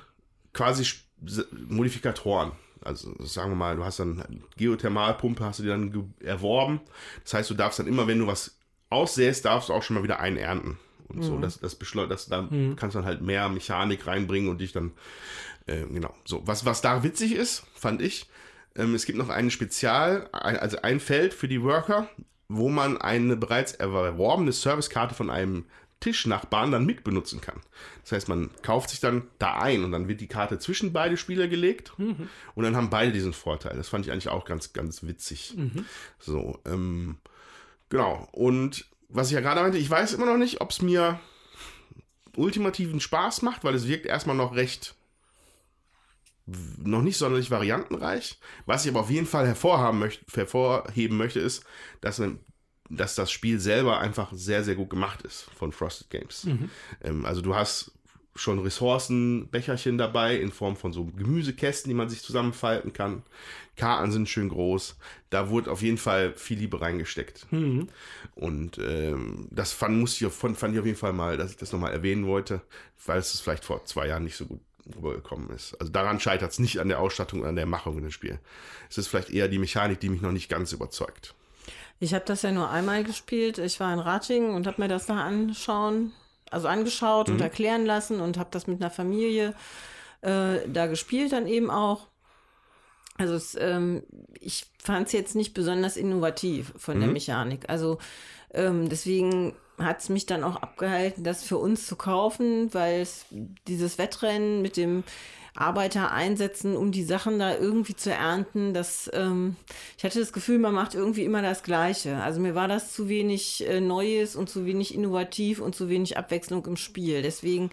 [0.53, 0.85] quasi
[1.67, 2.51] Modifikatoren.
[2.83, 6.81] Also sagen wir mal, du hast dann eine Geothermalpumpe, hast du dir dann erworben.
[7.23, 8.57] Das heißt, du darfst dann immer, wenn du was
[8.89, 10.77] aussäst, darfst du auch schon mal wieder einen ernten.
[11.07, 11.23] Und mhm.
[11.23, 12.75] so, das, das beschleunigt, das, da mhm.
[12.75, 14.91] kannst du dann halt mehr Mechanik reinbringen und dich dann,
[15.67, 16.13] äh, genau.
[16.25, 18.27] So, was, was da witzig ist, fand ich,
[18.75, 22.07] ähm, es gibt noch ein Spezial, also ein Feld für die Worker,
[22.47, 25.65] wo man eine bereits erworbene Servicekarte von einem
[26.01, 27.61] Tischnachbarn dann mitbenutzen kann.
[28.01, 31.15] Das heißt, man kauft sich dann da ein und dann wird die Karte zwischen beide
[31.15, 32.27] Spieler gelegt mhm.
[32.55, 33.77] und dann haben beide diesen Vorteil.
[33.77, 35.53] Das fand ich eigentlich auch ganz, ganz witzig.
[35.55, 35.85] Mhm.
[36.19, 37.17] So, ähm,
[37.89, 38.27] genau.
[38.33, 41.19] Und was ich ja gerade meinte, ich weiß immer noch nicht, ob es mir
[42.35, 44.95] ultimativen Spaß macht, weil es wirkt erstmal noch recht
[46.83, 48.39] noch nicht sonderlich variantenreich.
[48.65, 51.63] Was ich aber auf jeden Fall hervorhaben möchte, hervorheben möchte, ist,
[52.01, 52.21] dass,
[52.91, 56.45] dass das Spiel selber einfach sehr, sehr gut gemacht ist von Frosted Games.
[56.45, 56.69] Mhm.
[57.03, 57.91] Ähm, also du hast
[58.35, 63.23] schon Ressourcenbecherchen dabei in Form von so Gemüsekästen, die man sich zusammenfalten kann.
[63.75, 64.95] Karten sind schön groß.
[65.29, 67.51] Da wurde auf jeden Fall viel Liebe reingesteckt.
[67.51, 67.89] Mhm.
[68.35, 71.71] Und ähm, das fand, muss ich, fand ich auf jeden Fall mal, dass ich das
[71.71, 72.61] nochmal erwähnen wollte,
[73.05, 74.61] weil es vielleicht vor zwei Jahren nicht so gut
[74.95, 75.75] rübergekommen ist.
[75.79, 78.39] Also daran scheitert es nicht an der Ausstattung, an der Machung in dem Spiel.
[78.89, 81.35] Es ist vielleicht eher die Mechanik, die mich noch nicht ganz überzeugt.
[82.01, 83.59] Ich habe das ja nur einmal gespielt.
[83.59, 86.11] Ich war in Ratingen und habe mir das da anschauen,
[86.49, 87.35] also angeschaut mhm.
[87.35, 89.53] und erklären lassen und habe das mit einer Familie
[90.21, 92.07] äh, da gespielt dann eben auch.
[93.19, 94.01] Also es, ähm,
[94.39, 97.01] ich fand es jetzt nicht besonders innovativ von mhm.
[97.01, 97.69] der Mechanik.
[97.69, 97.99] Also
[98.51, 103.25] ähm, deswegen hat es mich dann auch abgehalten, das für uns zu kaufen, weil es
[103.67, 105.03] dieses Wettrennen mit dem
[105.55, 109.55] Arbeiter einsetzen, um die Sachen da irgendwie zu ernten, das, ähm,
[109.97, 112.17] ich hatte das Gefühl, man macht irgendwie immer das Gleiche.
[112.17, 116.17] Also mir war das zu wenig äh, Neues und zu wenig innovativ und zu wenig
[116.17, 117.21] Abwechslung im Spiel.
[117.21, 117.69] Deswegen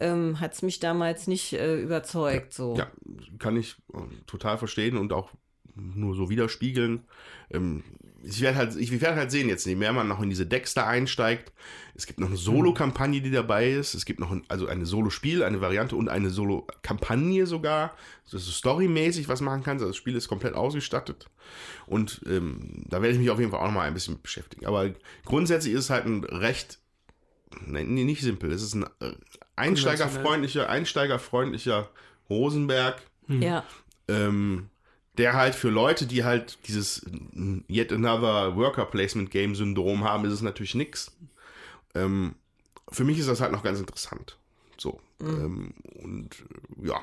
[0.00, 2.54] ähm, hat es mich damals nicht äh, überzeugt.
[2.54, 2.74] So.
[2.76, 2.90] Ja,
[3.38, 5.30] kann ich äh, total verstehen und auch
[5.74, 7.04] nur so widerspiegeln.
[7.50, 7.84] Ähm,
[8.22, 10.86] ich werde halt, ich halt sehen jetzt, je mehr man noch in diese Decks da
[10.86, 11.52] einsteigt.
[12.00, 13.92] Es gibt noch eine Solo-Kampagne, die dabei ist.
[13.92, 17.94] Es gibt noch ein, also eine Solo-Spiel, eine Variante und eine Solo-Kampagne sogar.
[18.24, 19.82] Das ist storymäßig was machen kannst.
[19.82, 21.26] Also das Spiel ist komplett ausgestattet.
[21.84, 24.64] Und ähm, da werde ich mich auf jeden Fall auch noch mal ein bisschen beschäftigen.
[24.64, 24.88] Aber
[25.26, 26.78] grundsätzlich ist es halt ein recht,
[27.66, 28.50] nee, nicht simpel.
[28.50, 29.12] Es ist ein äh,
[29.56, 31.90] einsteigerfreundlicher, einsteigerfreundlicher
[32.30, 33.02] Rosenberg.
[33.28, 33.62] Ja.
[34.08, 34.70] Ähm,
[35.18, 37.04] der halt für Leute, die halt dieses
[37.68, 41.14] Yet Another Worker Placement Game Syndrom haben, ist es natürlich nix.
[41.94, 42.34] Ähm,
[42.90, 44.36] für mich ist das halt noch ganz interessant.
[44.76, 45.00] So.
[45.18, 45.28] Mhm.
[45.28, 46.44] Ähm, und
[46.82, 47.02] ja.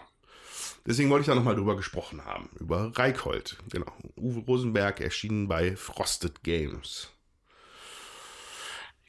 [0.86, 2.50] Deswegen wollte ich da nochmal drüber gesprochen haben.
[2.60, 3.58] Über Reikhold.
[3.70, 3.92] Genau.
[4.16, 7.10] Uwe Rosenberg erschienen bei Frosted Games.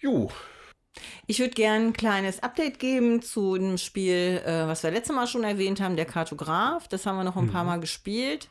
[0.01, 0.31] Jo.
[1.27, 5.27] Ich würde gerne ein kleines Update geben zu einem Spiel, äh, was wir letztes Mal
[5.27, 6.89] schon erwähnt haben, der Kartograf.
[6.89, 7.53] Das haben wir noch ein mhm.
[7.53, 8.49] paar Mal gespielt.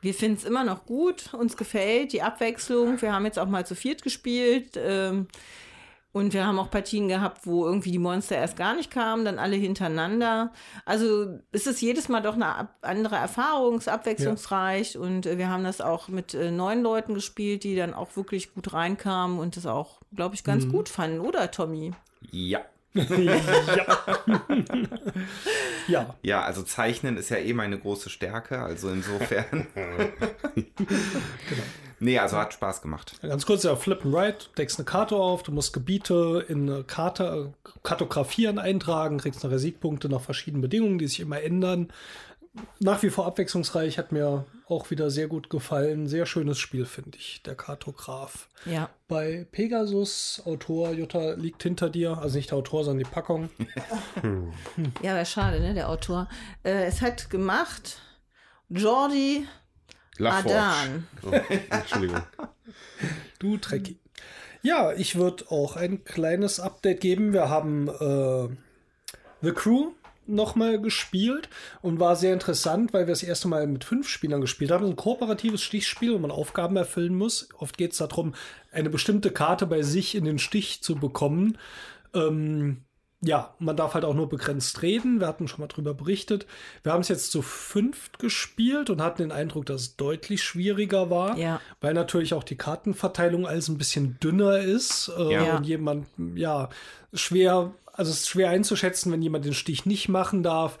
[0.00, 3.00] Wir finden es immer noch gut, uns gefällt die Abwechslung.
[3.00, 4.72] Wir haben jetzt auch mal zu viert gespielt.
[4.76, 5.28] Ähm,
[6.14, 9.40] und wir haben auch Partien gehabt, wo irgendwie die Monster erst gar nicht kamen, dann
[9.40, 10.52] alle hintereinander.
[10.84, 14.94] Also es ist jedes Mal doch eine andere Erfahrung, abwechslungsreich.
[14.94, 15.00] Ja.
[15.00, 18.54] Und äh, wir haben das auch mit äh, neun Leuten gespielt, die dann auch wirklich
[18.54, 20.70] gut reinkamen und das auch, glaube ich, ganz mhm.
[20.70, 21.90] gut fanden, oder Tommy?
[22.30, 22.60] Ja.
[22.94, 23.40] ja.
[25.88, 26.14] ja.
[26.22, 29.66] Ja, also Zeichnen ist ja eh meine große Stärke, also insofern.
[29.74, 30.10] genau.
[32.00, 33.18] Nee, also hat Spaß gemacht.
[33.22, 36.84] Ganz kurz, ja, Flip and Right, deckst eine Karte auf, du musst Gebiete in eine
[36.84, 41.92] Karte, kartografieren eintragen, kriegst nachher Siegpunkte nach verschiedenen Bedingungen, die sich immer ändern.
[42.78, 46.06] Nach wie vor abwechslungsreich, hat mir auch wieder sehr gut gefallen.
[46.06, 48.48] Sehr schönes Spiel, finde ich, der Kartograf.
[48.64, 48.90] Ja.
[49.08, 53.50] Bei Pegasus, Autor Jutta liegt hinter dir, also nicht der Autor, sondern die Packung.
[55.02, 56.28] ja, wäre schade, ne, der Autor.
[56.62, 58.00] Äh, es hat gemacht
[58.68, 59.46] Jordi
[60.20, 61.06] Adan.
[61.22, 61.30] Oh,
[61.70, 62.22] Entschuldigung.
[63.38, 63.98] Du Trekkie.
[64.62, 67.34] Ja, ich würde auch ein kleines Update geben.
[67.34, 68.48] Wir haben äh,
[69.42, 69.90] The Crew
[70.26, 71.50] nochmal gespielt
[71.82, 74.86] und war sehr interessant, weil wir das erste Mal mit fünf Spielern gespielt haben.
[74.86, 77.48] Ein kooperatives Stichspiel, wo man Aufgaben erfüllen muss.
[77.58, 78.34] Oft geht es darum,
[78.72, 81.58] eine bestimmte Karte bei sich in den Stich zu bekommen.
[82.14, 82.83] Ähm,
[83.26, 85.20] ja, man darf halt auch nur begrenzt reden.
[85.20, 86.46] Wir hatten schon mal drüber berichtet.
[86.82, 91.10] Wir haben es jetzt zu fünft gespielt und hatten den Eindruck, dass es deutlich schwieriger
[91.10, 91.60] war, ja.
[91.80, 95.56] weil natürlich auch die Kartenverteilung alles ein bisschen dünner ist äh, ja.
[95.56, 96.68] und jemand, ja,
[97.12, 100.78] schwer, also es ist schwer einzuschätzen, wenn jemand den Stich nicht machen darf.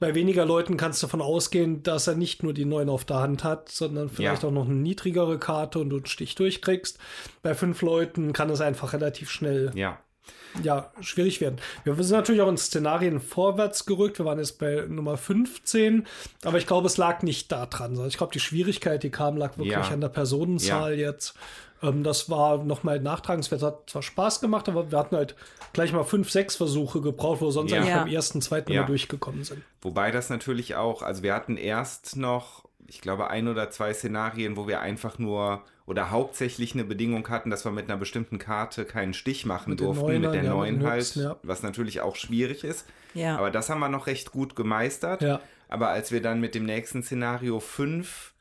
[0.00, 3.18] Bei weniger Leuten kannst du davon ausgehen, dass er nicht nur die neun auf der
[3.18, 4.48] Hand hat, sondern vielleicht ja.
[4.48, 6.98] auch noch eine niedrigere Karte und du einen Stich durchkriegst.
[7.42, 9.98] Bei fünf Leuten kann es einfach relativ schnell ja
[10.62, 11.56] ja, schwierig werden.
[11.84, 14.18] Wir sind natürlich auch in Szenarien vorwärts gerückt.
[14.18, 16.06] Wir waren jetzt bei Nummer 15,
[16.44, 17.98] aber ich glaube, es lag nicht daran.
[18.06, 19.82] Ich glaube, die Schwierigkeit, die kam, lag wirklich ja.
[19.88, 21.10] an der Personenzahl ja.
[21.10, 21.34] jetzt.
[21.82, 23.62] Ähm, das war nochmal nachtragenswert.
[23.62, 25.34] Hat zwar Spaß gemacht, aber wir hatten halt
[25.72, 27.78] gleich mal fünf, sechs Versuche gebraucht, wo wir sonst ja.
[27.78, 29.62] eigentlich beim ersten, zweiten Mal durchgekommen sind.
[29.80, 34.56] Wobei das natürlich auch, also wir hatten erst noch, ich glaube, ein oder zwei Szenarien,
[34.56, 35.62] wo wir einfach nur
[35.92, 39.80] oder hauptsächlich eine Bedingung hatten, dass wir mit einer bestimmten Karte keinen Stich machen mit
[39.80, 41.36] durften, Neuner, mit der ja, neuen halt, Hübs, ja.
[41.42, 42.86] was natürlich auch schwierig ist.
[43.12, 43.36] Ja.
[43.36, 45.20] Aber das haben wir noch recht gut gemeistert.
[45.20, 45.40] Ja.
[45.68, 48.32] Aber als wir dann mit dem nächsten Szenario fünf,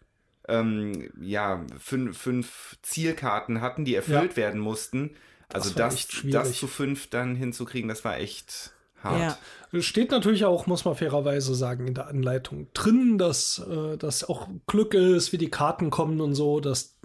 [0.48, 5.12] ähm, ja, fünf, fünf Zielkarten hatten, die erfüllt werden mussten,
[5.50, 8.72] also das, das, das zu fünf dann hinzukriegen, das war echt
[9.04, 9.38] hart.
[9.74, 9.82] Ja.
[9.82, 14.48] Steht natürlich auch, muss man fairerweise sagen, in der Anleitung drin, dass äh, das auch
[14.68, 16.98] Glück ist, wie die Karten kommen und so, dass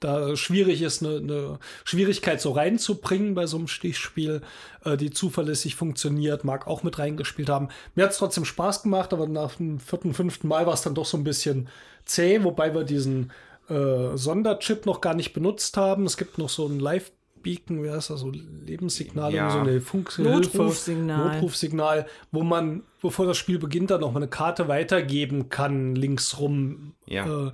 [0.00, 4.42] da schwierig ist, eine, eine Schwierigkeit so reinzubringen bei so einem Stichspiel,
[4.84, 7.68] äh, die zuverlässig funktioniert, mag auch mit reingespielt haben.
[7.94, 10.94] Mir hat es trotzdem Spaß gemacht, aber nach dem vierten, fünften Mal war es dann
[10.94, 11.68] doch so ein bisschen
[12.04, 13.30] zäh, wobei wir diesen
[13.68, 16.04] äh, Sonderchip noch gar nicht benutzt haben.
[16.04, 19.50] Es gibt noch so ein Live- Beacon, wie heißt das, so Lebenssignal, ja.
[19.50, 21.34] so eine Funkhilfe, Notrufsignal.
[21.34, 26.38] Notrufsignal, wo man, bevor das Spiel beginnt, dann noch mal eine Karte weitergeben kann, links
[26.38, 26.94] rum.
[27.06, 27.48] Ja.
[27.48, 27.52] Äh,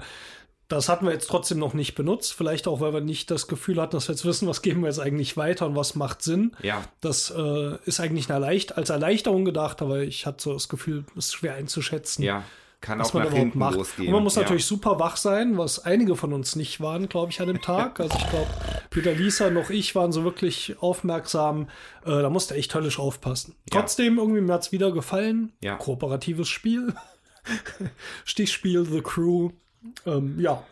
[0.69, 2.35] das hatten wir jetzt trotzdem noch nicht benutzt.
[2.35, 4.89] Vielleicht auch, weil wir nicht das Gefühl hatten, dass wir jetzt wissen, was geben wir
[4.89, 6.55] jetzt eigentlich weiter und was macht Sinn.
[6.63, 6.85] Ja.
[7.01, 11.27] Das äh, ist eigentlich eine als Erleichterung gedacht, aber ich hatte so das Gefühl, es
[11.27, 12.23] ist schwer einzuschätzen.
[12.23, 12.45] Ja.
[12.81, 13.75] Kann auch nach hinten macht.
[13.75, 14.09] losgehen.
[14.09, 14.43] Und man muss ja.
[14.43, 17.99] natürlich super wach sein, was einige von uns nicht waren, glaube ich, an dem Tag.
[18.09, 18.47] Also ich glaube,
[18.93, 21.69] weder Lisa noch ich waren so wirklich aufmerksam.
[22.05, 23.57] Äh, da musste echt höllisch aufpassen.
[23.73, 23.81] Ja.
[23.81, 25.53] Trotzdem, irgendwie mir hat es wieder gefallen.
[25.61, 25.75] Ja.
[25.75, 26.95] Kooperatives Spiel.
[28.25, 29.51] Stichspiel, The Crew.
[30.07, 30.65] Ähm, ja,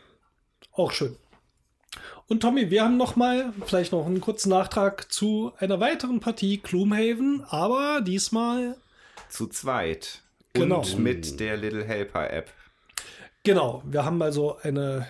[0.73, 1.17] auch schön.
[2.29, 6.59] Und Tommy, wir haben noch mal vielleicht noch einen kurzen Nachtrag zu einer weiteren Partie
[6.59, 8.77] Gloomhaven, aber diesmal
[9.29, 10.23] zu zweit.
[10.53, 10.81] Genau.
[10.81, 12.51] Und mit der Little Helper App.
[13.45, 15.07] Genau, wir haben also eine,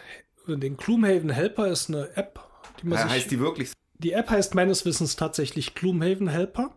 [0.46, 2.40] den Gloomhaven Helper ist eine App,
[2.82, 3.72] die man ja, sich, Heißt die wirklich?
[3.98, 6.76] Die App heißt meines Wissens tatsächlich Gloomhaven Helper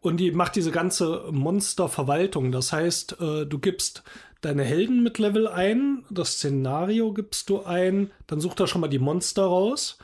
[0.00, 2.52] und die macht diese ganze Monsterverwaltung.
[2.52, 4.04] Das heißt, äh, du gibst
[4.40, 8.88] deine Helden mit Level ein, das Szenario gibst du ein, dann sucht er schon mal
[8.88, 9.98] die Monster raus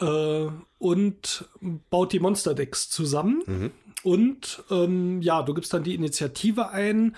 [0.00, 0.46] äh,
[0.78, 1.48] und
[1.90, 3.42] baut die Monsterdecks zusammen.
[3.46, 3.70] Mhm.
[4.02, 7.16] Und ähm, ja, du gibst dann die Initiative ein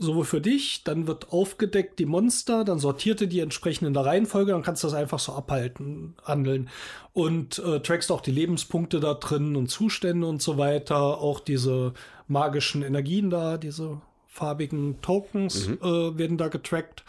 [0.00, 4.52] sowohl für dich, dann wird aufgedeckt die Monster, dann sortierte die entsprechend in der Reihenfolge,
[4.52, 6.70] dann kannst du das einfach so abhalten, handeln.
[7.12, 11.92] Und äh, trackst auch die Lebenspunkte da drin und Zustände und so weiter, auch diese
[12.28, 14.00] magischen Energien da, diese
[14.30, 15.78] farbigen Tokens mhm.
[15.82, 17.04] äh, werden da getrackt.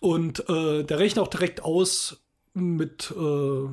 [0.00, 2.22] Und äh, der rechnet auch direkt aus
[2.52, 3.68] mit, äh,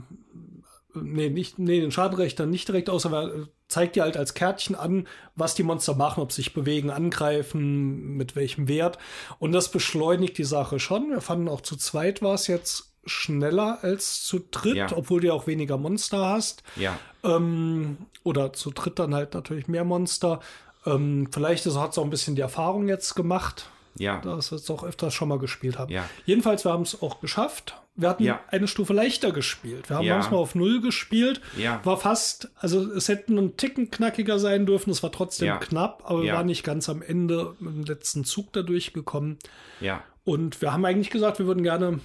[0.93, 5.07] nee, nicht, nee, den Schadenrechner nicht direkt aus, aber zeigt dir halt als Kärtchen an,
[5.35, 8.97] was die Monster machen, ob sie sich bewegen, angreifen, mit welchem Wert.
[9.39, 11.09] Und das beschleunigt die Sache schon.
[11.09, 14.87] Wir fanden auch zu zweit war es jetzt schneller als zu dritt, ja.
[14.93, 16.63] obwohl du ja auch weniger Monster hast.
[16.75, 16.99] Ja.
[17.23, 20.39] Ähm, oder zu dritt dann halt natürlich mehr Monster.
[20.87, 23.69] Ähm, vielleicht hat es auch ein bisschen die Erfahrung jetzt gemacht.
[23.99, 24.19] Ja.
[24.21, 25.91] Dass wir es auch öfters schon mal gespielt haben.
[25.91, 26.07] Ja.
[26.25, 27.81] Jedenfalls, wir haben es auch geschafft.
[27.95, 28.39] Wir hatten ja.
[28.49, 29.89] eine Stufe leichter gespielt.
[29.89, 30.15] Wir haben ja.
[30.15, 31.41] manchmal auf Null gespielt.
[31.57, 31.81] Ja.
[31.83, 34.91] War fast, also es hätten einen Ticken knackiger sein dürfen.
[34.91, 35.57] Es war trotzdem ja.
[35.57, 39.39] knapp, aber wir waren nicht ganz am Ende im letzten Zug da durchgekommen.
[39.81, 40.03] Ja.
[40.23, 41.99] Und wir haben eigentlich gesagt, wir würden gerne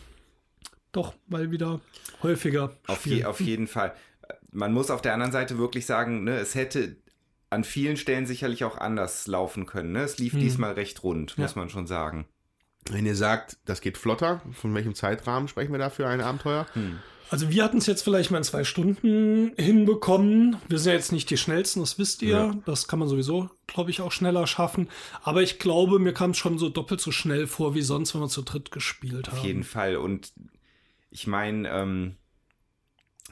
[0.92, 1.80] doch mal wieder
[2.22, 3.94] häufiger auf, je, auf jeden Fall.
[4.50, 6.96] Man muss auf der anderen Seite wirklich sagen, ne, es hätte
[7.52, 9.92] an vielen Stellen sicherlich auch anders laufen können.
[9.92, 10.02] Ne?
[10.02, 10.40] Es lief hm.
[10.40, 12.26] diesmal recht rund, muss man schon sagen.
[12.90, 16.66] Wenn ihr sagt, das geht flotter, von welchem Zeitrahmen sprechen wir da für ein Abenteuer?
[16.72, 16.98] Hm.
[17.30, 20.56] Also wir hatten es jetzt vielleicht mal in zwei Stunden hinbekommen.
[20.68, 22.36] Wir sind ja jetzt nicht die schnellsten, das wisst ihr.
[22.36, 22.54] Ja.
[22.66, 24.88] Das kann man sowieso, glaube ich, auch schneller schaffen.
[25.22, 28.20] Aber ich glaube, mir kam es schon so doppelt so schnell vor wie sonst, wenn
[28.20, 29.38] wir zu dritt gespielt haben.
[29.38, 29.96] Auf jeden Fall.
[29.96, 30.32] Und
[31.10, 32.16] ich meine, ähm,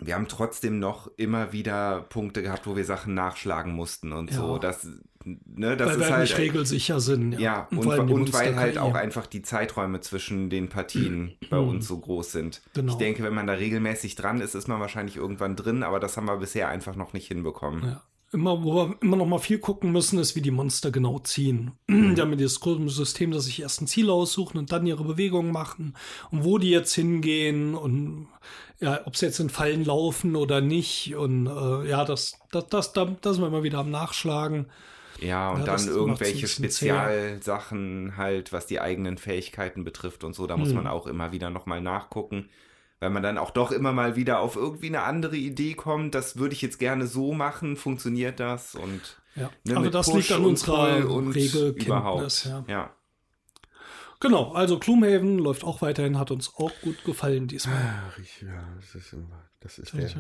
[0.01, 4.37] wir haben trotzdem noch immer wieder Punkte gehabt, wo wir Sachen nachschlagen mussten und ja.
[4.37, 4.59] so.
[4.59, 4.87] Das,
[5.25, 7.33] ne, das weil ist wir halt nicht regelsicher sind.
[7.33, 11.59] Ja, ja und, und, und weil halt auch einfach die Zeiträume zwischen den Partien bei
[11.59, 12.63] uns so groß sind.
[12.75, 12.93] Genau.
[12.93, 16.17] Ich denke, wenn man da regelmäßig dran ist, ist man wahrscheinlich irgendwann drin, aber das
[16.17, 17.85] haben wir bisher einfach noch nicht hinbekommen.
[17.85, 18.03] Ja.
[18.33, 21.73] Immer, wo wir immer noch mal viel gucken müssen, ist, wie die Monster genau ziehen.
[21.89, 22.15] Mhm.
[22.15, 25.97] Die haben dieses System, dass sich erst ein Ziel aussuchen und dann ihre Bewegungen machen
[26.31, 28.29] und wo die jetzt hingehen und
[28.79, 31.15] ja, ob sie jetzt in Fallen laufen oder nicht.
[31.17, 34.67] Und äh, ja, das, das, das, da, das sind wir immer wieder am Nachschlagen.
[35.21, 40.55] Ja, und ja, dann irgendwelche Spezialsachen halt, was die eigenen Fähigkeiten betrifft und so, da
[40.55, 40.61] hm.
[40.61, 42.49] muss man auch immer wieder nochmal nachgucken,
[43.01, 46.37] weil man dann auch doch immer mal wieder auf irgendwie eine andere Idee kommt, das
[46.37, 49.51] würde ich jetzt gerne so machen, funktioniert das und ja.
[49.65, 52.65] ne, aber das Push liegt an unserer Regelkenntnis, ja.
[52.69, 52.95] ja.
[54.23, 58.05] Genau, also Gloomhaven läuft auch weiterhin, hat uns auch gut gefallen diesmal.
[58.07, 60.11] Ach, ich, ja, das ist immer, das ist der,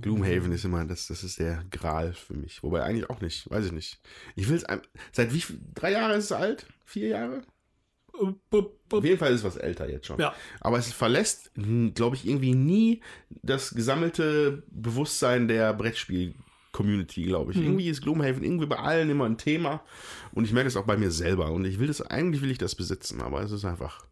[0.00, 2.62] Gloomhaven ist immer, das, das ist der Gral für mich.
[2.62, 4.00] Wobei eigentlich auch nicht, weiß ich nicht.
[4.36, 4.64] Ich will es,
[5.12, 5.42] seit wie,
[5.74, 6.66] drei Jahre ist es alt?
[6.86, 7.42] Vier Jahre?
[8.12, 10.18] Auf jeden Fall ist es was älter jetzt schon.
[10.18, 10.34] Ja.
[10.60, 11.50] Aber es verlässt,
[11.94, 13.00] glaube ich, irgendwie nie
[13.42, 16.34] das gesammelte Bewusstsein der Brettspiel-
[16.72, 17.58] Community, glaube ich.
[17.58, 17.64] Mhm.
[17.64, 19.82] Irgendwie ist Gloomhaven irgendwie bei allen immer ein Thema.
[20.32, 21.50] Und ich merke es auch bei mir selber.
[21.50, 24.04] Und ich will das, eigentlich will ich das besitzen, aber es ist einfach,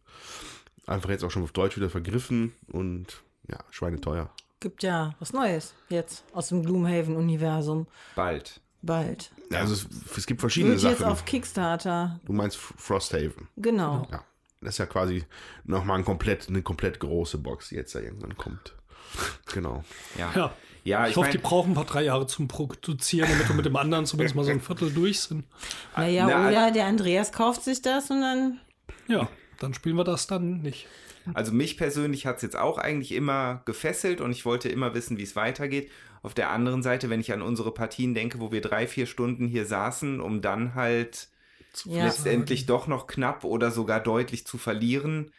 [0.85, 4.29] einfach jetzt auch schon auf Deutsch wieder vergriffen und ja, schweineteuer.
[4.59, 7.87] Gibt ja was Neues jetzt aus dem Gloomhaven-Universum.
[8.15, 8.59] Bald.
[8.81, 9.31] Bald.
[9.51, 10.93] Ja, also es, es gibt verschiedene Wird Sachen.
[10.93, 12.19] jetzt auf Kickstarter.
[12.25, 13.47] Du meinst Frosthaven.
[13.57, 14.07] Genau.
[14.11, 14.23] Ja.
[14.61, 15.25] Das ist ja quasi
[15.63, 18.75] nochmal ein komplett, eine komplett große Box, die jetzt da irgendwann kommt.
[19.53, 19.83] Genau.
[20.17, 20.31] Ja.
[20.35, 20.53] ja.
[20.83, 23.55] Ja, ich, ich hoffe, mein, die brauchen ein paar drei Jahre zum Produzieren, damit wir
[23.55, 25.45] mit dem anderen zumindest mal so ein Viertel durch sind.
[25.95, 28.59] Naja, Na, oder der Andreas kauft sich das und dann.
[29.07, 29.27] Ja,
[29.59, 30.87] dann spielen wir das dann nicht.
[31.33, 35.17] Also mich persönlich hat es jetzt auch eigentlich immer gefesselt und ich wollte immer wissen,
[35.17, 35.91] wie es weitergeht.
[36.21, 39.47] Auf der anderen Seite, wenn ich an unsere Partien denke, wo wir drei, vier Stunden
[39.47, 41.29] hier saßen, um dann halt
[41.85, 42.05] ja.
[42.05, 45.31] letztendlich doch noch knapp oder sogar deutlich zu verlieren,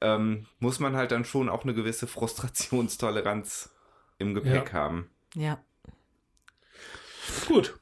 [0.00, 3.70] ähm, muss man halt dann schon auch eine gewisse Frustrationstoleranz
[4.18, 4.72] im Gepäck ja.
[4.72, 5.10] haben.
[5.34, 5.62] Ja.
[7.46, 7.78] Gut.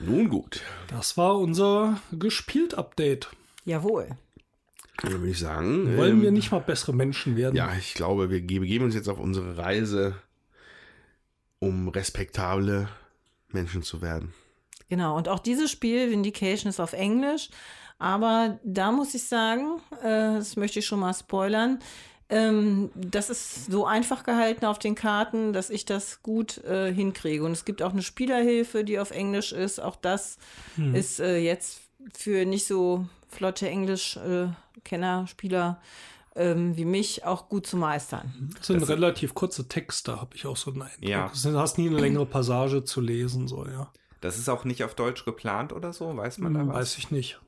[0.00, 0.62] Nun gut.
[0.88, 3.28] Das war unser gespielt-Update.
[3.64, 4.16] Jawohl.
[4.98, 5.96] Dann würde ich sagen.
[5.96, 7.56] Wollen ähm, wir nicht mal bessere Menschen werden?
[7.56, 10.16] Ja, ich glaube, wir begeben uns jetzt auf unsere Reise,
[11.58, 12.88] um respektable
[13.48, 14.34] Menschen zu werden.
[14.88, 17.48] Genau, und auch dieses Spiel, Vindication, ist auf Englisch.
[17.98, 21.78] Aber da muss ich sagen, äh, das möchte ich schon mal spoilern,
[22.32, 27.44] ähm, das ist so einfach gehalten auf den Karten, dass ich das gut äh, hinkriege.
[27.44, 29.80] Und es gibt auch eine Spielerhilfe, die auf Englisch ist.
[29.80, 30.38] Auch das
[30.76, 30.94] hm.
[30.94, 31.82] ist äh, jetzt
[32.14, 35.80] für nicht so flotte Englisch-Kenner, Spieler
[36.34, 38.50] ähm, wie mich auch gut zu meistern.
[38.56, 41.02] Das sind das relativ kurze Texte, habe ich auch so einen Eindruck.
[41.08, 41.30] Ja.
[41.42, 43.92] Du hast nie eine längere Passage zu lesen, so, ja.
[44.20, 46.76] Das ist auch nicht auf Deutsch geplant oder so, weiß man da hm, was?
[46.76, 47.40] Weiß ich nicht.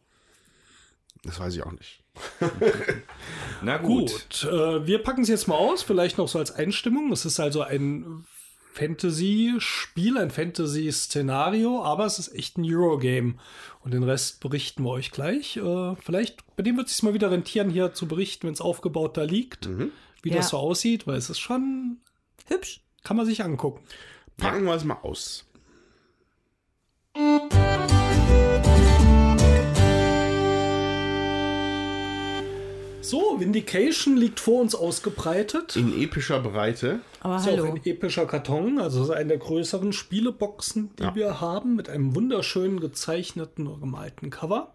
[1.22, 2.02] Das weiß ich auch nicht.
[3.62, 4.10] Na gut.
[4.10, 7.10] gut äh, wir packen es jetzt mal aus, vielleicht noch so als Einstimmung.
[7.12, 8.26] Es ist also ein
[8.74, 13.36] Fantasy-Spiel, ein Fantasy-Szenario, aber es ist echt ein Eurogame.
[13.80, 15.56] Und den Rest berichten wir euch gleich.
[15.56, 18.60] Äh, vielleicht, bei dem wird es sich mal wieder rentieren, hier zu berichten, wenn es
[18.60, 19.92] aufgebaut da liegt, mhm.
[20.22, 20.36] wie ja.
[20.36, 21.98] das so aussieht, weil es ist schon
[22.46, 22.80] hübsch.
[23.04, 23.84] Kann man sich angucken.
[24.38, 24.70] Packen ja.
[24.70, 25.46] wir es mal aus.
[33.04, 35.76] So, Vindication liegt vor uns ausgebreitet.
[35.76, 37.00] In epischer Breite.
[37.20, 37.64] Aber ist hallo.
[37.64, 41.14] auch ein epischer Karton, also ist eine der größeren Spieleboxen, die Ja.
[41.14, 44.74] wir haben, mit einem wunderschönen gezeichneten oder gemalten Cover.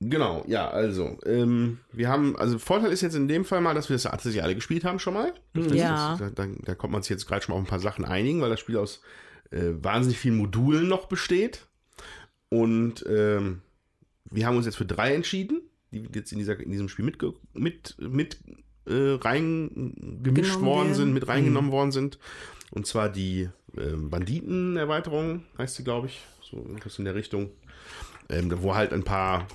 [0.00, 3.88] Genau, ja, also, ähm, wir haben, also Vorteil ist jetzt in dem Fall mal, dass
[3.88, 5.34] wir das tatsächlich alle gespielt haben schon mal.
[5.54, 6.12] Das Ja.
[6.14, 8.04] Ist, da, da, da kommt man sich jetzt gerade schon mal auf ein paar Sachen
[8.04, 9.02] einigen, weil das Spiel aus
[9.50, 11.66] äh, wahnsinnig vielen Modulen noch besteht.
[12.48, 13.60] Und ähm,
[14.30, 17.18] wir haben uns jetzt für drei entschieden, die jetzt in, dieser, in diesem Spiel mit,
[17.54, 18.38] mit, mit
[18.86, 20.94] äh, reingemischt Genommen worden werden.
[20.94, 22.18] sind, mit reingenommen worden sind.
[22.70, 27.50] Und zwar die ähm, Banditen-Erweiterung, heißt sie, glaube ich, so irgendwas in der Richtung.
[28.30, 29.48] Ähm, wo halt ein paar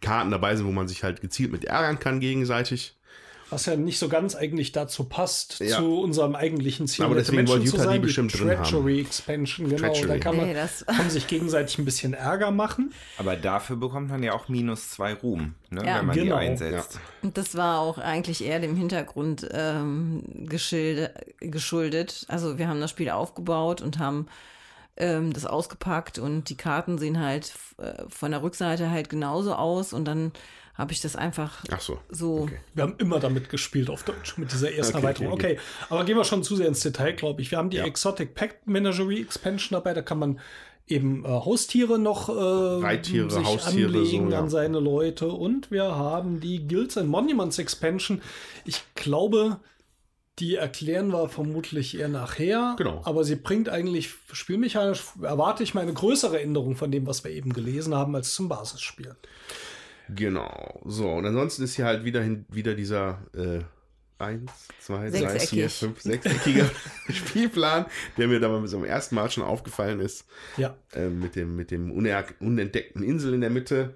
[0.00, 2.96] Karten dabei sind, wo man sich halt gezielt mit ärgern kann gegenseitig.
[3.50, 5.76] Was ja nicht so ganz eigentlich dazu passt, Ja.
[5.76, 7.04] zu unserem eigentlichen Ziel.
[7.04, 8.62] Aber der deswegen wollte zu die bestimmt drin haben.
[8.64, 9.88] Treachery Expansion, genau.
[9.92, 10.08] Treachery.
[10.08, 12.92] Da kann man, Nee, das- kann sich gegenseitig ein bisschen Ärger machen.
[13.18, 15.98] Aber dafür bekommt man ja auch minus zwei Ruhm, ne, Ja.
[15.98, 16.38] wenn man Genau.
[16.38, 16.98] die einsetzt.
[17.22, 20.22] Und das war auch eigentlich eher dem Hintergrund ähm,
[21.40, 22.24] geschuldet.
[22.28, 24.26] Also wir haben das Spiel aufgebaut und haben
[24.96, 29.92] ähm, das ausgepackt und die Karten sehen halt äh, von der Rückseite halt genauso aus
[29.92, 30.30] und dann
[30.74, 31.98] habe ich das einfach Ach so.
[32.08, 32.58] so Okay.
[32.74, 35.32] Wir haben immer damit gespielt auf Deutsch mit dieser ersten Okay, Erweiterung.
[35.32, 37.50] okay, Okay, aber gehen wir schon zu sehr ins Detail, glaube ich.
[37.50, 37.84] Wir haben die Ja.
[37.84, 39.94] Exotic Pact Menagerie Expansion dabei.
[39.94, 40.40] Da kann man
[40.86, 44.40] eben äh, Haustiere noch äh, Reittiere, sich Haustiere, anlegen so, ja.
[44.40, 45.28] an seine Leute.
[45.28, 48.20] Und wir haben die Guilds and Monuments Expansion.
[48.64, 49.60] Ich glaube,
[50.40, 52.74] die erklären wir vermutlich eher nachher.
[52.76, 53.00] Genau.
[53.04, 57.30] Aber sie bringt eigentlich spielmechanisch, erwarte ich mal eine größere Änderung von dem, was wir
[57.30, 59.14] eben gelesen haben, als zum Basisspiel.
[60.08, 60.80] Genau.
[60.84, 63.60] So, und ansonsten ist hier halt wieder, hin, wieder dieser äh,
[64.18, 64.50] 1,
[64.80, 65.72] 2, 3, 4, Sechseckig.
[65.72, 66.70] 5, sechseckige
[67.12, 67.86] Spielplan,
[68.16, 70.26] der mir da mal zum ersten Mal schon aufgefallen ist.
[70.56, 70.76] Ja.
[70.92, 73.94] Äh, mit dem, mit dem unentdeckten Insel in der Mitte.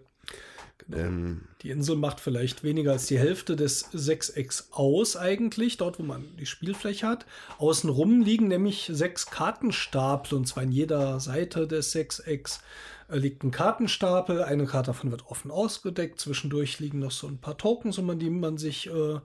[0.93, 6.03] Ähm, Die Insel macht vielleicht weniger als die Hälfte des Sechsecks aus eigentlich, dort wo
[6.03, 7.27] man die Spielfläche hat.
[7.59, 12.63] Außenrum liegen nämlich sechs Kartenstapel und zwar in jeder Seite des Sechsecks
[13.09, 14.43] liegt ein Kartenstapel.
[14.43, 16.21] Eine Karte davon wird offen ausgedeckt.
[16.21, 19.21] Zwischendurch liegen noch so ein paar Tokens, um die man sich äh,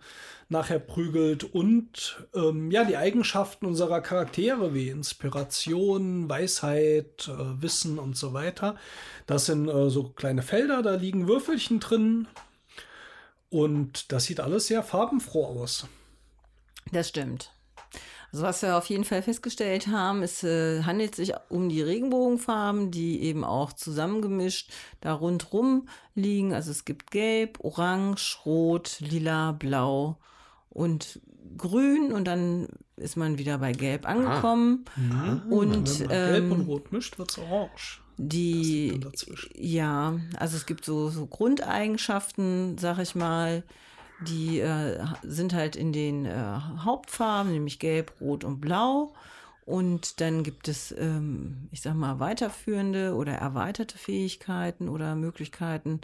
[0.50, 1.44] nachher prügelt.
[1.44, 8.76] Und ähm, ja, die Eigenschaften unserer Charaktere wie Inspiration, Weisheit, äh, Wissen und so weiter.
[9.28, 12.28] Das sind äh, so kleine Felder, da liegen Würfelchen drin.
[13.50, 15.88] Und das sieht alles sehr farbenfroh aus.
[16.92, 17.53] Das stimmt.
[18.34, 22.90] Also was wir auf jeden Fall festgestellt haben, es äh, handelt sich um die Regenbogenfarben,
[22.90, 24.72] die eben auch zusammengemischt
[25.02, 26.52] da rundrum liegen.
[26.52, 30.18] Also es gibt Gelb, Orange, Rot, Lila, Blau
[30.72, 31.22] und
[31.58, 34.86] Grün und dann ist man wieder bei Gelb angekommen.
[34.96, 38.02] Und Wenn man Gelb und ähm, Rot mischt, wird es orange.
[38.18, 39.00] die,
[39.54, 43.62] ja, also es gibt so, so Grundeigenschaften, sag ich mal,
[44.28, 49.14] die äh, sind halt in den äh, Hauptfarben, nämlich Gelb, Rot und Blau.
[49.66, 56.02] Und dann gibt es, ähm, ich sag mal, weiterführende oder erweiterte Fähigkeiten oder Möglichkeiten.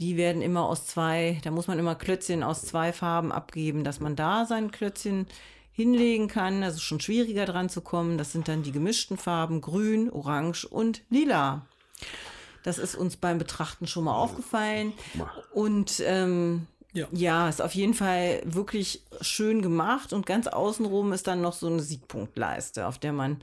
[0.00, 4.00] Die werden immer aus zwei, da muss man immer Klötzchen aus zwei Farben abgeben, dass
[4.00, 5.26] man da sein Klötzchen
[5.72, 6.62] hinlegen kann.
[6.62, 8.18] Also schon schwieriger dran zu kommen.
[8.18, 11.64] Das sind dann die gemischten Farben Grün, Orange und Lila.
[12.64, 14.92] Das ist uns beim Betrachten schon mal aufgefallen.
[15.52, 16.66] Und ähm,
[16.96, 17.06] Ja.
[17.12, 17.48] ja.
[17.48, 20.12] ist auf jeden Fall wirklich schön gemacht.
[20.12, 23.40] Und ganz außenrum ist dann noch so eine Siegpunktleiste, auf der man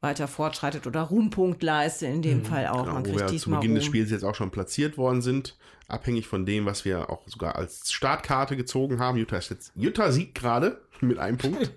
[0.00, 2.82] weiter fortschreitet oder Ruhmpunktleiste in dem Fall auch.
[2.82, 3.88] genau, man wo kriegt wir zu diesmal Beginn des Ruhm.
[3.88, 5.56] Spiels jetzt auch schon platziert worden sind.
[5.88, 9.18] Abhängig von dem, was wir auch sogar als Startkarte gezogen haben.
[9.18, 11.72] Jutta, ist jetzt, Jutta siegt gerade mit einem Punkt.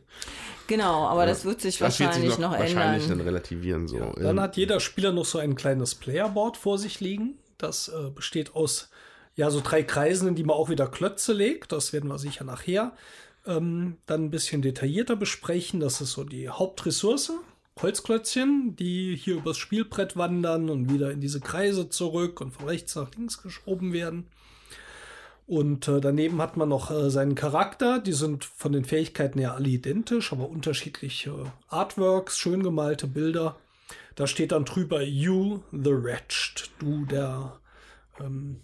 [0.68, 3.20] Genau, aber das wird sich Das wird wahrscheinlich sich noch, noch, wahrscheinlich ändern.
[3.20, 3.88] dann relativieren.
[3.88, 4.00] So.
[4.00, 7.38] Dann Ähm, hat jeder Spieler noch so ein kleines Playerboard vor sich liegen.
[7.58, 8.90] Das äh, besteht aus
[9.38, 11.72] ja so drei Kreisen, in die man auch wieder Klötze legt.
[11.72, 12.92] Das werden wir sicher nachher
[13.48, 15.80] ähm, dann ein bisschen detaillierter besprechen.
[15.80, 17.32] Das ist so die Hauptressource.
[17.80, 22.96] Holzklötzchen, die hier übers Spielbrett wandern und wieder in diese Kreise zurück und von rechts
[22.96, 24.26] nach links geschoben werden.
[25.46, 28.00] Und äh, daneben hat man noch äh, seinen Charakter.
[28.00, 33.56] Die sind von den Fähigkeiten her alle identisch, aber unterschiedliche Artworks, schön gemalte Bilder.
[34.16, 37.60] Da steht dann drüber You the Wretched, du der
[38.20, 38.60] ähm,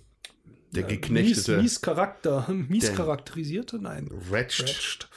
[0.76, 4.68] der mies, geknechtete mies Charakter, mies charakterisierte, nein, Wretched.
[4.68, 5.08] Wretched.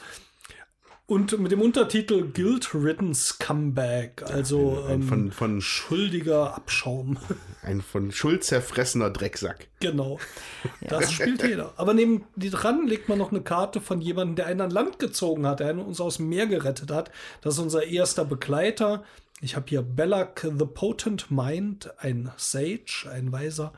[1.09, 7.17] Und mit dem Untertitel Guild-Ridden Scumbag, also Ein, ein ähm, von, von, schuldiger Abschaum.
[7.63, 9.69] ein von Schuld zerfressener Drecksack.
[9.79, 10.19] Genau.
[10.89, 11.75] Das spielt jeder.
[11.77, 14.99] Aber neben die dran legt man noch eine Karte von jemandem, der einen an Land
[14.99, 17.13] gezogen hat, der uns aus dem Meer gerettet hat.
[17.41, 19.05] Das ist unser erster Begleiter.
[19.41, 23.73] Ich habe hier Belak the Potent Mind, ein Sage, ein weiser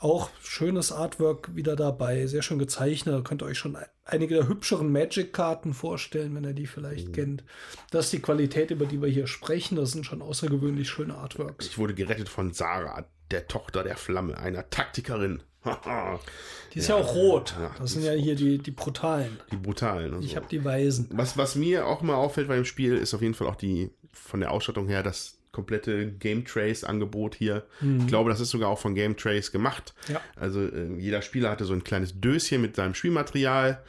[0.00, 3.14] auch schönes Artwork wieder dabei, sehr schön gezeichnet.
[3.14, 7.12] Da könnt ihr euch schon einige der hübscheren Magic-Karten vorstellen, wenn ihr die vielleicht mhm.
[7.12, 7.44] kennt.
[7.90, 9.76] Das ist die Qualität, über die wir hier sprechen.
[9.76, 11.66] Das sind schon außergewöhnlich schöne Artworks.
[11.66, 15.42] Ich wurde gerettet von Sarah, der Tochter der Flamme, einer Taktikerin.
[16.74, 17.54] die ist ja, ja auch rot.
[17.58, 19.40] Ja, das sind ja hier die, die brutalen.
[19.50, 20.14] Die brutalen.
[20.14, 20.24] Also.
[20.24, 21.10] Ich habe die weißen.
[21.12, 23.90] Was, was mir auch mal auffällt bei dem Spiel, ist auf jeden Fall auch die
[24.12, 27.64] von der Ausstattung her, dass komplette Game Trace Angebot hier.
[27.80, 28.02] Mhm.
[28.02, 29.92] Ich glaube, das ist sogar auch von Game Trace gemacht.
[30.06, 30.20] Ja.
[30.36, 33.82] Also äh, jeder Spieler hatte so ein kleines Döschen mit seinem Spielmaterial.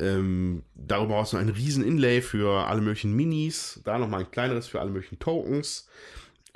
[0.00, 3.80] Ähm, darüber auch so ein riesen Inlay für alle möglichen Minis.
[3.84, 5.88] Da nochmal ein kleineres für alle möglichen Tokens.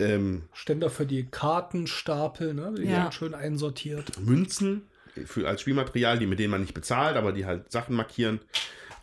[0.00, 2.74] Ähm, Ständer für die Kartenstapel, ne?
[2.76, 3.12] die ja.
[3.12, 4.18] schön einsortiert.
[4.18, 4.82] Münzen
[5.26, 8.40] für, als Spielmaterial, die mit denen man nicht bezahlt, aber die halt Sachen markieren.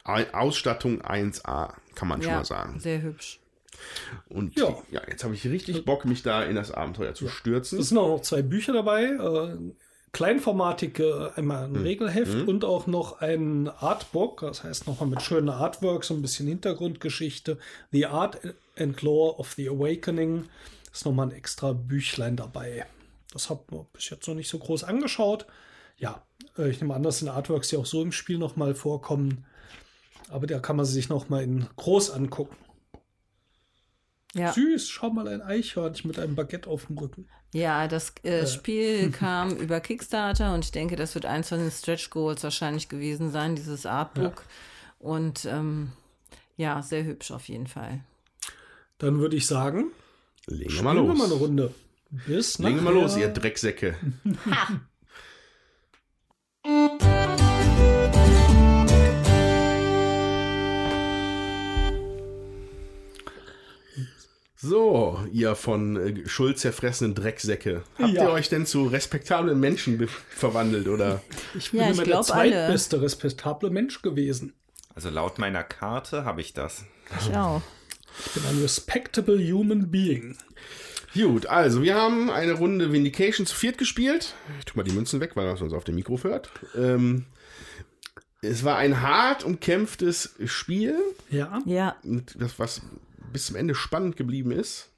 [0.04, 2.80] Ausstattung 1A, kann man ja, schon mal sagen.
[2.82, 3.40] Sehr hübsch.
[4.30, 7.32] Und ja, ja jetzt habe ich richtig Bock, mich da in das Abenteuer zu ja.
[7.32, 7.80] stürzen.
[7.80, 9.04] Es sind auch noch zwei Bücher dabei.
[9.04, 9.58] Äh,
[10.14, 11.82] kleinformatige, einmal ein hm.
[11.82, 12.48] Regelheft hm.
[12.48, 17.58] und auch noch ein Artbook, das heißt nochmal mit schönen Artworks, so ein bisschen Hintergrundgeschichte.
[17.92, 18.40] The Art
[18.78, 20.46] and Lore of the Awakening.
[20.92, 22.86] Ist nochmal ein extra Büchlein dabei.
[23.32, 25.48] Das habe ich bis jetzt noch nicht so groß angeschaut.
[25.98, 26.22] Ja,
[26.58, 29.46] äh, ich nehme an, das sind Artworks, die auch so im Spiel nochmal vorkommen.
[30.30, 32.56] Aber da kann man sich nochmal in groß angucken.
[34.36, 34.52] Ja.
[34.52, 37.28] Süß, schau mal ein Eichhörnchen mit einem Baguette auf dem Rücken.
[37.54, 38.48] Ja, das äh, äh.
[38.48, 42.90] Spiel kam über Kickstarter und ich denke, das wird eins von den Stretch Goals wahrscheinlich
[42.90, 44.38] gewesen sein, dieses Artbook.
[44.38, 45.08] Ja.
[45.08, 45.92] Und ähm,
[46.58, 48.02] ja, sehr hübsch auf jeden Fall.
[48.98, 49.92] Dann würde ich sagen,
[50.48, 51.08] legen wir mal los.
[51.08, 51.74] Wir mal eine Runde.
[52.28, 53.96] Bis Legen wir mal los, ihr Drecksäcke.
[64.64, 67.84] So, ihr von äh, Schuld zerfressenen Drecksäcke.
[68.00, 68.24] Habt ja.
[68.24, 71.22] ihr euch denn zu respektablen Menschen verwandelt, oder?
[71.54, 73.06] Ich bin ja, immer der zweitbeste alle.
[73.06, 74.54] respektable Mensch gewesen.
[74.96, 76.86] Also laut meiner Karte habe ich das.
[77.20, 77.62] Ich auch.
[78.26, 80.38] Ich bin ein respectable human being.
[81.14, 84.34] Gut, also wir haben eine Runde Vindication zu viert gespielt.
[84.60, 86.50] Ich tue mal die Münzen weg, weil das uns auf dem Mikro hört.
[86.78, 87.26] Ähm,
[88.42, 90.98] es war ein hart umkämpftes Spiel.
[91.30, 91.62] Ja.
[91.66, 91.98] Ja.
[92.38, 92.82] Das, was
[93.34, 94.90] bis zum Ende spannend geblieben ist.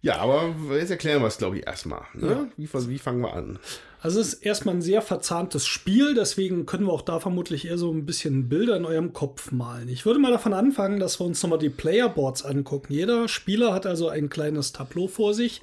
[0.00, 2.02] Ja, aber jetzt erklären wir es, glaube ich, erstmal.
[2.14, 2.28] Ne?
[2.28, 2.48] Ja.
[2.56, 3.58] Wie, wie fangen wir an?
[4.00, 7.78] Also es ist erstmal ein sehr verzahntes Spiel, deswegen können wir auch da vermutlich eher
[7.78, 9.88] so ein bisschen Bilder in eurem Kopf malen.
[9.88, 12.92] Ich würde mal davon anfangen, dass wir uns nochmal die Playerboards angucken.
[12.92, 15.62] Jeder Spieler hat also ein kleines Tableau vor sich.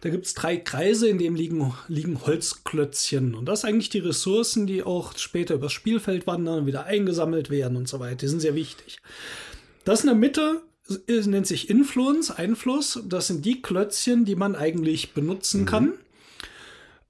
[0.00, 3.34] Da gibt es drei Kreise, in dem liegen, liegen Holzklötzchen.
[3.34, 7.76] Und das sind eigentlich die Ressourcen, die auch später übers Spielfeld wandern wieder eingesammelt werden
[7.76, 8.16] und so weiter.
[8.16, 8.98] Die sind sehr wichtig.
[9.84, 10.62] Das in der Mitte
[11.08, 13.00] nennt sich Influence, Einfluss.
[13.06, 15.66] Das sind die Klötzchen, die man eigentlich benutzen mhm.
[15.66, 15.92] kann.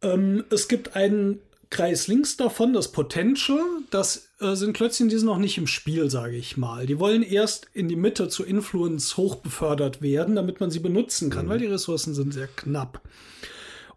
[0.03, 1.39] Ähm, es gibt einen
[1.71, 3.65] Kreis links davon, das Potential.
[3.91, 6.87] Das äh, sind Klötzchen, die sind noch nicht im Spiel, sage ich mal.
[6.87, 11.47] Die wollen erst in die Mitte zu Influence hochbefördert werden, damit man sie benutzen kann,
[11.47, 11.51] mhm.
[11.51, 13.01] weil die Ressourcen sind sehr knapp.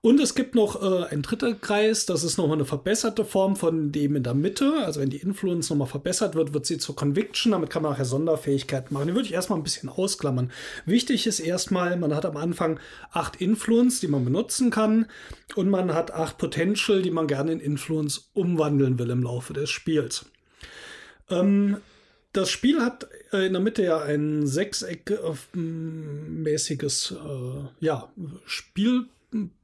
[0.06, 3.92] Und es gibt noch äh, ein dritter Kreis, das ist nochmal eine verbesserte Form von
[3.92, 4.84] dem in der Mitte.
[4.86, 7.54] Also wenn die Influence nochmal verbessert wird, wird sie zur Conviction.
[7.54, 9.08] Damit kann man nachher Sonderfähigkeiten machen.
[9.08, 10.52] Die würde ich erstmal ein bisschen ausklammern.
[10.86, 12.80] Wichtig ist erstmal, man hat am Anfang
[13.14, 15.08] acht Influence, die man benutzen kann.
[15.56, 19.72] Und man hat acht Potential, die man gerne in Influence umwandeln will im Laufe des
[19.72, 20.28] Spiels.
[21.32, 21.78] Ähm,
[22.32, 28.08] das Spiel hat äh, in der Mitte ja ein sechseckmäßiges äh, ja,
[28.46, 29.08] Spiel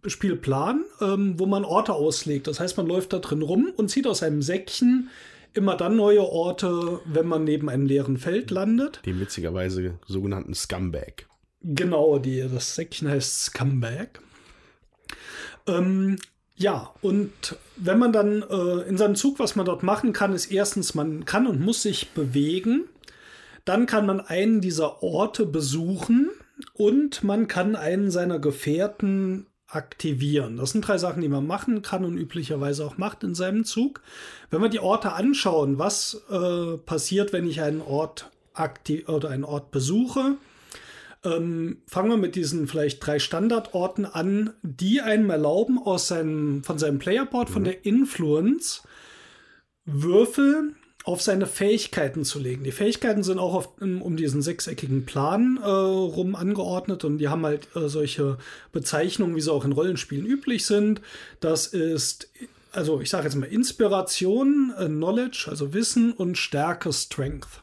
[0.05, 2.47] Spielplan, ähm, wo man Orte auslegt.
[2.47, 5.09] Das heißt, man läuft da drin rum und zieht aus einem Säckchen
[5.53, 9.01] immer dann neue Orte, wenn man neben einem leeren Feld landet.
[9.05, 11.27] Den witzigerweise sogenannten Scumbag.
[11.61, 14.21] Genau, die, das Säckchen heißt Scumbag.
[15.67, 16.17] Ähm,
[16.55, 20.51] ja, und wenn man dann äh, in seinem Zug, was man dort machen kann, ist
[20.51, 22.85] erstens, man kann und muss sich bewegen.
[23.65, 26.29] Dann kann man einen dieser Orte besuchen
[26.73, 30.57] und man kann einen seiner Gefährten aktivieren.
[30.57, 34.01] Das sind drei Sachen, die man machen kann und üblicherweise auch macht in seinem Zug.
[34.49, 39.45] Wenn wir die Orte anschauen, was äh, passiert, wenn ich einen Ort aktiv oder einen
[39.45, 40.35] Ort besuche,
[41.23, 46.77] ähm, fangen wir mit diesen vielleicht drei Standardorten an, die einem erlauben, aus seinem, von
[46.77, 47.53] seinem Playerboard, mhm.
[47.53, 48.83] von der Influence,
[49.85, 52.63] Würfel auf seine Fähigkeiten zu legen.
[52.63, 57.45] Die Fähigkeiten sind auch auf, um diesen sechseckigen Plan äh, rum angeordnet und die haben
[57.45, 58.37] halt äh, solche
[58.71, 61.01] Bezeichnungen, wie sie auch in Rollenspielen üblich sind.
[61.39, 62.29] Das ist,
[62.71, 67.61] also ich sage jetzt mal Inspiration, äh, Knowledge, also Wissen und Stärke, Strength.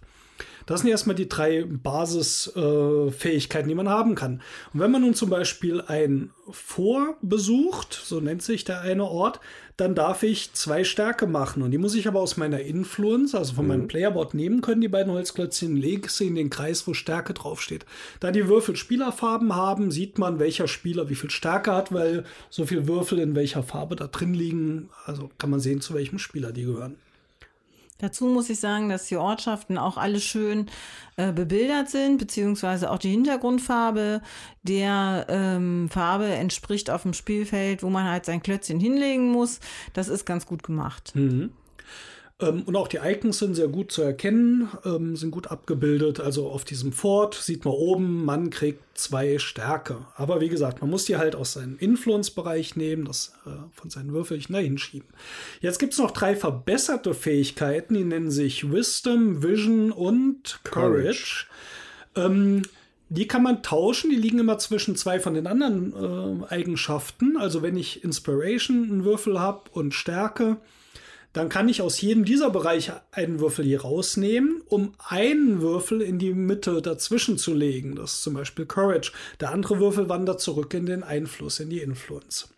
[0.66, 4.42] Das sind erstmal die drei Basisfähigkeiten, äh, die man haben kann.
[4.74, 9.40] Und wenn man nun zum Beispiel ein Vor besucht, so nennt sich der eine Ort,
[9.78, 11.62] dann darf ich zwei Stärke machen.
[11.62, 13.68] Und die muss ich aber aus meiner Influence, also von mhm.
[13.68, 17.86] meinem Playerboard nehmen können, die beiden Holzklötzchen, lege sie in den Kreis, wo Stärke draufsteht.
[18.18, 22.66] Da die Würfel Spielerfarben haben, sieht man, welcher Spieler wie viel Stärke hat, weil so
[22.66, 24.90] viele Würfel in welcher Farbe da drin liegen.
[25.06, 26.96] Also kann man sehen, zu welchem Spieler die gehören.
[27.98, 30.66] Dazu muss ich sagen, dass die Ortschaften auch alle schön
[31.16, 34.22] äh, bebildert sind, beziehungsweise auch die Hintergrundfarbe
[34.62, 39.58] der ähm, Farbe entspricht auf dem Spielfeld, wo man halt sein Klötzchen hinlegen muss.
[39.94, 41.12] Das ist ganz gut gemacht.
[41.14, 41.50] Mhm.
[42.40, 46.20] Ähm, und auch die Icons sind sehr gut zu erkennen, ähm, sind gut abgebildet.
[46.20, 50.06] Also auf diesem Fort sieht man oben, man kriegt zwei Stärke.
[50.16, 54.12] Aber wie gesagt, man muss die halt aus seinem Influence-Bereich nehmen, das äh, von seinen
[54.12, 55.08] Würfelchen da hinschieben.
[55.60, 60.90] Jetzt gibt es noch drei verbesserte Fähigkeiten, die nennen sich Wisdom, Vision und Courage.
[60.94, 61.46] Courage.
[62.14, 62.62] Ähm,
[63.10, 67.38] die kann man tauschen, die liegen immer zwischen zwei von den anderen äh, Eigenschaften.
[67.38, 70.58] Also wenn ich Inspiration einen Würfel habe und Stärke,
[71.38, 76.18] dann kann ich aus jedem dieser Bereiche einen Würfel hier rausnehmen, um einen Würfel in
[76.18, 77.94] die Mitte dazwischen zu legen.
[77.94, 79.12] Das ist zum Beispiel Courage.
[79.38, 82.48] Der andere Würfel wandert zurück in den Einfluss, in die Influence.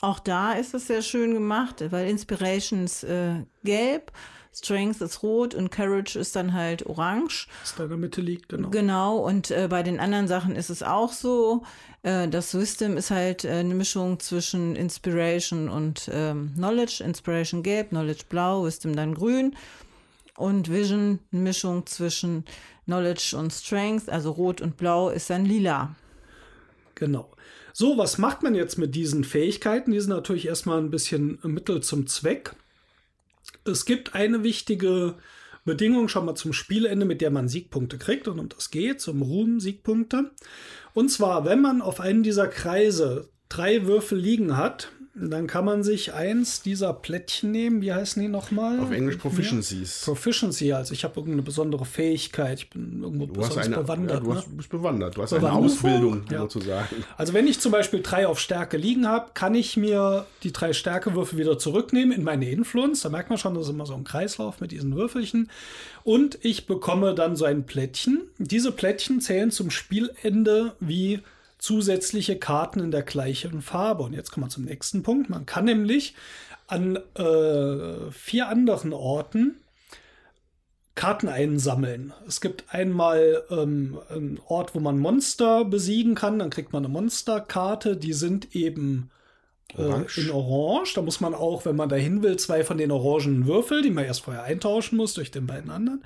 [0.00, 4.12] Auch da ist es sehr schön gemacht, weil Inspiration ist äh, gelb,
[4.54, 7.48] Strength ist rot und Courage ist dann halt orange.
[7.60, 8.70] Was da in der Mitte liegt, genau.
[8.70, 11.64] Genau, und äh, bei den anderen Sachen ist es auch so.
[12.06, 17.02] Äh, das Wisdom ist halt äh, eine Mischung zwischen Inspiration und ähm, Knowledge.
[17.04, 19.56] Inspiration gelb, Knowledge blau, Wisdom dann grün.
[20.36, 22.44] Und Vision, eine Mischung zwischen
[22.84, 25.96] Knowledge und Strength, also rot und blau, ist dann lila.
[26.94, 27.32] Genau.
[27.72, 29.90] So, was macht man jetzt mit diesen Fähigkeiten?
[29.90, 32.54] Die sind natürlich erstmal ein bisschen Mittel zum Zweck.
[33.64, 35.16] Es gibt eine wichtige
[35.64, 38.28] Bedingung schon mal zum Spielende, mit der man Siegpunkte kriegt.
[38.28, 40.30] Und um das geht, zum Ruhm Siegpunkte.
[40.96, 45.82] Und zwar, wenn man auf einen dieser Kreise drei Würfel liegen hat, dann kann man
[45.82, 47.80] sich eins dieser Plättchen nehmen.
[47.80, 48.78] Wie heißen die nochmal?
[48.80, 50.02] Auf Englisch Proficiencies.
[50.04, 52.58] Proficiency, also ich habe irgendeine besondere Fähigkeit.
[52.58, 54.18] Ich bin irgendwo du besonders eine, bewandert.
[54.18, 54.54] Ja, du hast, ne?
[54.56, 55.16] bist bewandert.
[55.16, 56.40] Du hast eine Ausbildung ja.
[56.40, 57.02] sozusagen.
[57.16, 60.74] Also wenn ich zum Beispiel drei auf Stärke liegen habe, kann ich mir die drei
[60.74, 63.00] Stärkewürfel wieder zurücknehmen in meine Influence.
[63.00, 65.50] Da merkt man schon, das ist immer so ein Kreislauf mit diesen Würfelchen.
[66.04, 68.28] Und ich bekomme dann so ein Plättchen.
[68.36, 71.20] Diese Plättchen zählen zum Spielende wie
[71.58, 74.02] zusätzliche Karten in der gleichen Farbe.
[74.02, 75.30] Und jetzt kommen wir zum nächsten Punkt.
[75.30, 76.14] Man kann nämlich
[76.66, 79.56] an äh, vier anderen Orten
[80.96, 82.14] Karten einsammeln.
[82.26, 86.92] Es gibt einmal ähm, einen Ort, wo man Monster besiegen kann, dann kriegt man eine
[86.92, 89.10] Monsterkarte, die sind eben
[89.74, 90.18] Orange.
[90.18, 90.94] Äh, in Orange.
[90.94, 94.04] Da muss man auch, wenn man dahin will, zwei von den orangenen Würfel, die man
[94.04, 96.04] erst vorher eintauschen muss durch den beiden anderen,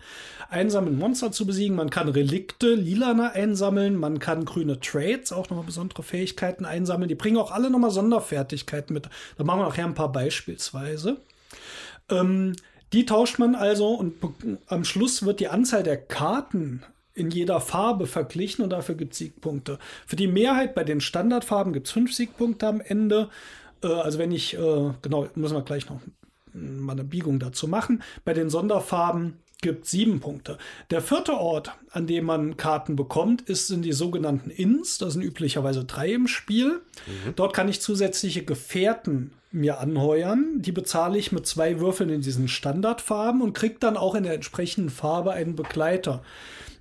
[0.49, 1.77] einsammeln, Monster zu besiegen.
[1.77, 3.97] Man kann Relikte, lilane einsammeln.
[3.97, 7.09] Man kann grüne Trades, auch nochmal besondere Fähigkeiten einsammeln.
[7.09, 9.09] Die bringen auch alle nochmal Sonderfertigkeiten mit.
[9.37, 11.19] Da machen wir nachher ein paar beispielsweise.
[12.09, 12.55] Ähm,
[12.93, 14.15] die tauscht man also und
[14.67, 16.83] am Schluss wird die Anzahl der Karten
[17.15, 19.79] in jeder Farbe verglichen und dafür gibt es Siegpunkte.
[20.07, 23.29] Für die Mehrheit bei den Standardfarben gibt es fünf Siegpunkte am Ende.
[23.83, 26.01] Äh, also wenn ich, äh, genau, müssen wir gleich noch
[26.53, 28.03] mal eine Biegung dazu machen.
[28.25, 30.59] Bei den Sonderfarben gibt sieben Punkte.
[30.91, 34.99] Der vierte Ort, an dem man Karten bekommt, ist, sind die sogenannten Inns.
[34.99, 36.81] Das sind üblicherweise drei im Spiel.
[37.07, 37.35] Mhm.
[37.37, 40.63] Dort kann ich zusätzliche Gefährten mir anheuern.
[40.63, 44.35] Die bezahle ich mit zwei Würfeln in diesen Standardfarben und kriege dann auch in der
[44.35, 46.23] entsprechenden Farbe einen Begleiter.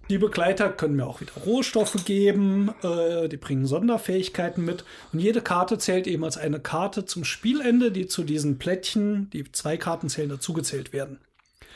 [0.10, 4.84] Die Begleiter können mir auch wieder Rohstoffe geben, äh, die bringen Sonderfähigkeiten mit.
[5.14, 9.51] Und jede Karte zählt eben als eine Karte zum Spielende, die zu diesen Plättchen, die
[9.51, 11.20] zwei Karten zählen, dazugezählt werden.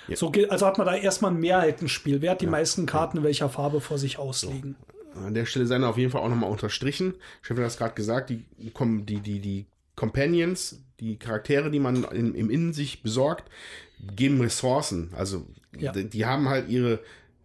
[0.07, 0.15] Ja.
[0.15, 2.21] So, also hat man da erstmal ein Mehrheitenspiel.
[2.21, 2.51] Wer hat die ja.
[2.51, 4.75] meisten Karten in welcher Farbe vor sich ausliegen?
[5.13, 5.19] So.
[5.21, 7.13] An der Stelle seien auf jeden Fall auch nochmal unterstrichen.
[7.43, 9.65] Chef hat das gerade gesagt, die, die, die, die
[9.95, 13.49] Companions, die Charaktere, die man in, im Innen sich besorgt,
[14.15, 15.11] geben Ressourcen.
[15.15, 15.45] Also
[15.77, 15.91] ja.
[15.91, 16.99] die, die haben halt ihre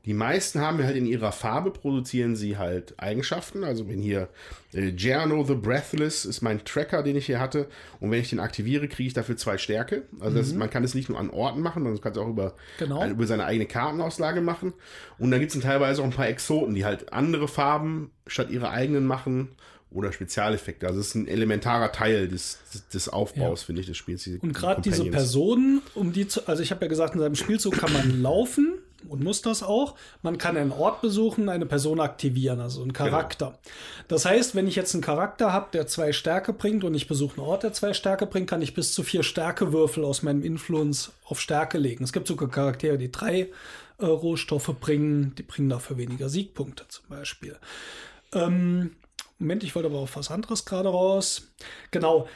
[0.08, 3.62] die meisten haben halt in ihrer Farbe, produzieren sie halt Eigenschaften.
[3.62, 4.30] Also wenn hier
[4.72, 7.66] äh, Giano the Breathless ist mein Tracker, den ich hier hatte.
[8.00, 10.04] Und wenn ich den aktiviere, kriege ich dafür zwei Stärke.
[10.18, 10.36] Also mhm.
[10.38, 12.54] das, man kann es nicht nur an Orten machen, sondern man kann es auch über,
[12.78, 13.04] genau.
[13.04, 14.72] äh, über seine eigene Kartenauslage machen.
[15.18, 18.70] Und dann gibt es teilweise auch ein paar Exoten, die halt andere Farben statt ihre
[18.70, 19.48] eigenen machen
[19.90, 20.86] oder Spezialeffekte.
[20.86, 22.60] Also es ist ein elementarer Teil des,
[22.94, 23.66] des Aufbaus, ja.
[23.66, 24.26] finde ich, des Spiels.
[24.26, 27.76] Und gerade diese Personen, um die zu, also ich habe ja gesagt, in seinem Spielzug
[27.76, 29.94] kann man laufen und muss das auch.
[30.22, 33.46] Man kann einen Ort besuchen, eine Person aktivieren, also einen Charakter.
[33.46, 33.58] Genau.
[34.08, 37.38] Das heißt, wenn ich jetzt einen Charakter habe, der zwei Stärke bringt und ich besuche
[37.38, 41.12] einen Ort, der zwei Stärke bringt, kann ich bis zu vier Stärkewürfel aus meinem Influence
[41.24, 42.04] auf Stärke legen.
[42.04, 43.50] Es gibt sogar Charaktere, die drei
[43.98, 45.34] äh, Rohstoffe bringen.
[45.36, 47.56] Die bringen dafür weniger Siegpunkte zum Beispiel.
[48.32, 48.96] Ähm,
[49.38, 51.48] Moment, ich wollte aber auf was anderes gerade raus.
[51.90, 52.28] Genau.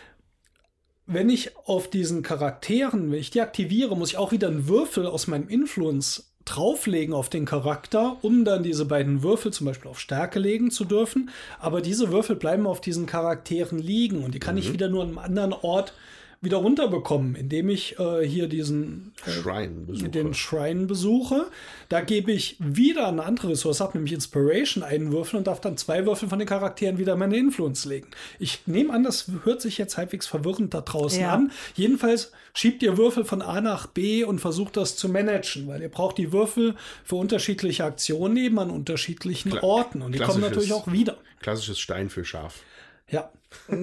[1.06, 5.06] Wenn ich auf diesen Charakteren, wenn ich die aktiviere, muss ich auch wieder einen Würfel
[5.06, 10.00] aus meinem Influence drauflegen auf den Charakter, um dann diese beiden Würfel zum Beispiel auf
[10.00, 11.30] Stärke legen zu dürfen.
[11.60, 14.60] Aber diese Würfel bleiben auf diesen Charakteren liegen und die kann mhm.
[14.60, 15.94] ich wieder nur an einem anderen Ort
[16.42, 20.08] wieder runterbekommen, indem ich äh, hier diesen äh, Schrein besuche.
[20.08, 21.46] den Schrein besuche.
[21.88, 25.76] Da gebe ich wieder eine andere Ressource ab, nämlich Inspiration einen Würfel und darf dann
[25.76, 28.08] zwei Würfel von den Charakteren wieder meine Influence legen.
[28.40, 31.32] Ich nehme an, das hört sich jetzt halbwegs verwirrend da draußen ja.
[31.32, 31.52] an.
[31.76, 35.90] Jedenfalls schiebt ihr Würfel von A nach B und versucht das zu managen, weil ihr
[35.90, 36.74] braucht die Würfel
[37.04, 41.18] für unterschiedliche Aktionen eben an unterschiedlichen Kla Orten und die kommen natürlich auch wieder.
[41.40, 42.60] Klassisches Stein für Schaf.
[43.08, 43.30] Ja.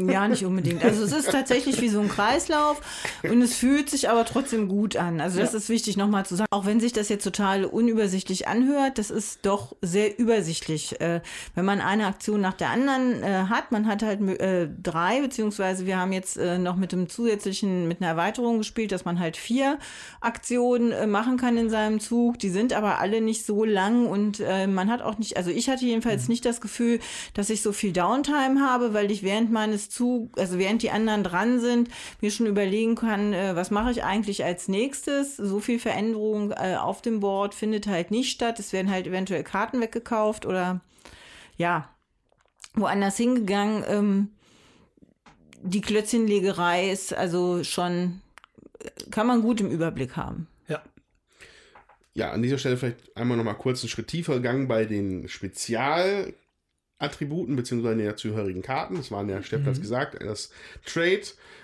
[0.07, 0.83] Ja, nicht unbedingt.
[0.83, 2.81] Also es ist tatsächlich wie so ein Kreislauf
[3.23, 5.21] und es fühlt sich aber trotzdem gut an.
[5.21, 5.57] Also das ja.
[5.57, 6.47] ist wichtig nochmal zu sagen.
[6.51, 10.99] Auch wenn sich das jetzt total unübersichtlich anhört, das ist doch sehr übersichtlich.
[11.01, 11.21] Äh,
[11.55, 15.85] wenn man eine Aktion nach der anderen äh, hat, man hat halt äh, drei, beziehungsweise
[15.85, 19.37] wir haben jetzt äh, noch mit dem zusätzlichen, mit einer Erweiterung gespielt, dass man halt
[19.37, 19.79] vier
[20.21, 22.39] Aktionen äh, machen kann in seinem Zug.
[22.39, 25.69] Die sind aber alle nicht so lang und äh, man hat auch nicht, also ich
[25.69, 26.29] hatte jedenfalls mhm.
[26.29, 26.99] nicht das Gefühl,
[27.33, 31.23] dass ich so viel Downtime habe, weil ich während meines Zug, also während die anderen
[31.23, 31.89] dran sind,
[32.21, 35.35] mir schon überlegen kann, äh, was mache ich eigentlich als nächstes.
[35.35, 38.59] So viel Veränderung äh, auf dem Board findet halt nicht statt.
[38.59, 40.79] Es werden halt eventuell Karten weggekauft oder
[41.57, 41.89] ja,
[42.73, 43.83] woanders hingegangen.
[43.87, 44.29] Ähm,
[45.61, 48.21] die Klötzchenlegerei ist also schon,
[49.11, 50.47] kann man gut im Überblick haben.
[50.69, 50.81] Ja.
[52.13, 55.27] Ja, an dieser Stelle vielleicht einmal noch mal kurz einen Schritt tiefer gegangen bei den
[55.27, 56.33] Spezial-
[56.99, 58.97] Attributen beziehungsweise den dazugehörigen Karten.
[58.97, 59.81] Das waren ja, Steff hat mhm.
[59.81, 60.51] gesagt, das
[60.85, 61.21] Trade,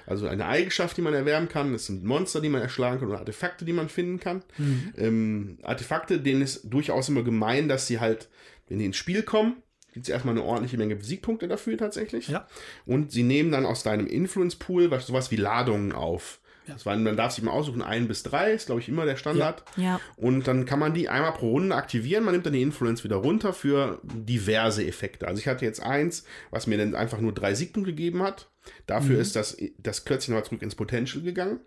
[0.07, 1.73] also eine Eigenschaft, die man erwerben kann.
[1.73, 4.43] Es sind Monster, die man erschlagen kann oder Artefakte, die man finden kann.
[4.57, 4.93] Mhm.
[4.97, 8.29] Ähm, Artefakte, denen ist durchaus immer gemein, dass sie halt,
[8.69, 9.57] wenn die ins Spiel kommen,
[9.93, 12.29] gibt es erstmal eine ordentliche Menge Siegpunkte dafür tatsächlich.
[12.29, 12.47] Ja.
[12.85, 16.39] Und sie nehmen dann aus deinem Influence-Pool sowas wie Ladungen auf.
[16.67, 16.73] Ja.
[16.73, 19.17] Das war, man darf sich mal aussuchen, ein bis drei, ist glaube ich immer der
[19.17, 19.63] Standard.
[19.77, 19.83] Ja.
[19.83, 19.99] ja.
[20.15, 22.23] Und dann kann man die einmal pro Runde aktivieren.
[22.23, 25.27] Man nimmt dann die Influence wieder runter für diverse Effekte.
[25.27, 28.49] Also ich hatte jetzt eins, was mir dann einfach nur drei Siegpunkte gegeben hat.
[28.87, 29.21] Dafür mhm.
[29.21, 31.59] ist das, das Klötzchen aber zurück ins Potential gegangen.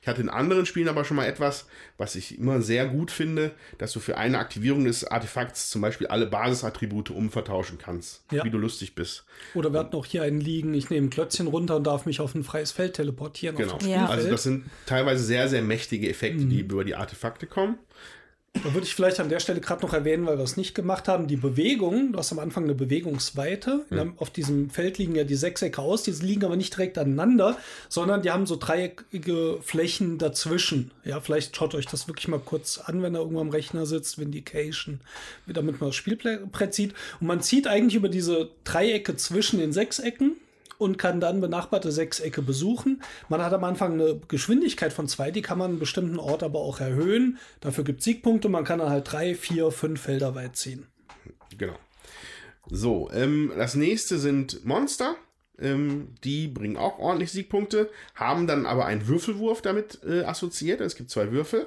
[0.00, 1.66] Ich hatte in anderen Spielen aber schon mal etwas,
[1.96, 6.06] was ich immer sehr gut finde, dass du für eine Aktivierung des Artefakts zum Beispiel
[6.06, 8.44] alle Basisattribute umvertauschen kannst, ja.
[8.44, 9.24] wie du lustig bist.
[9.54, 12.20] Oder wir hatten auch hier einen liegen, ich nehme ein Klötzchen runter und darf mich
[12.20, 13.56] auf ein freies Feld teleportieren.
[13.56, 13.78] Genau.
[13.86, 14.06] Ja.
[14.06, 16.50] Also das sind teilweise sehr, sehr mächtige Effekte, mhm.
[16.50, 17.78] die über die Artefakte kommen.
[18.64, 21.08] Da würde ich vielleicht an der Stelle gerade noch erwähnen, weil wir es nicht gemacht
[21.08, 23.84] haben, die Bewegung, du hast am Anfang eine Bewegungsweite.
[23.90, 24.14] Mhm.
[24.16, 27.56] Auf diesem Feld liegen ja die Sechsecke aus, die liegen aber nicht direkt aneinander,
[27.88, 30.90] sondern die haben so dreieckige Flächen dazwischen.
[31.04, 34.18] Ja, vielleicht schaut euch das wirklich mal kurz an, wenn er irgendwo am Rechner sitzt,
[34.18, 35.00] Vindication,
[35.46, 36.94] damit man das Spielbrett sieht.
[37.20, 40.36] Und man zieht eigentlich über diese Dreiecke zwischen den Sechsecken
[40.78, 43.02] und kann dann benachbarte Sechsecke besuchen.
[43.28, 46.60] Man hat am Anfang eine Geschwindigkeit von zwei, die kann man einen bestimmten Ort aber
[46.60, 47.38] auch erhöhen.
[47.60, 48.48] Dafür gibt es Siegpunkte.
[48.48, 50.86] Man kann dann halt drei, vier, fünf Felder weit ziehen.
[51.56, 51.74] Genau.
[52.70, 55.16] So, ähm, das nächste sind Monster.
[55.60, 60.80] Ähm, die bringen auch ordentlich Siegpunkte, haben dann aber einen Würfelwurf damit äh, assoziiert.
[60.80, 61.66] Es gibt zwei Würfel.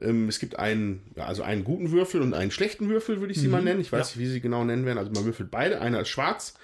[0.00, 3.46] Ähm, es gibt einen, also einen guten Würfel und einen schlechten Würfel, würde ich sie
[3.46, 3.52] mhm.
[3.52, 3.80] mal nennen.
[3.80, 4.16] Ich weiß ja.
[4.16, 4.98] nicht, wie sie genau nennen werden.
[4.98, 5.80] Also man würfelt beide.
[5.80, 6.54] Einer ist schwarz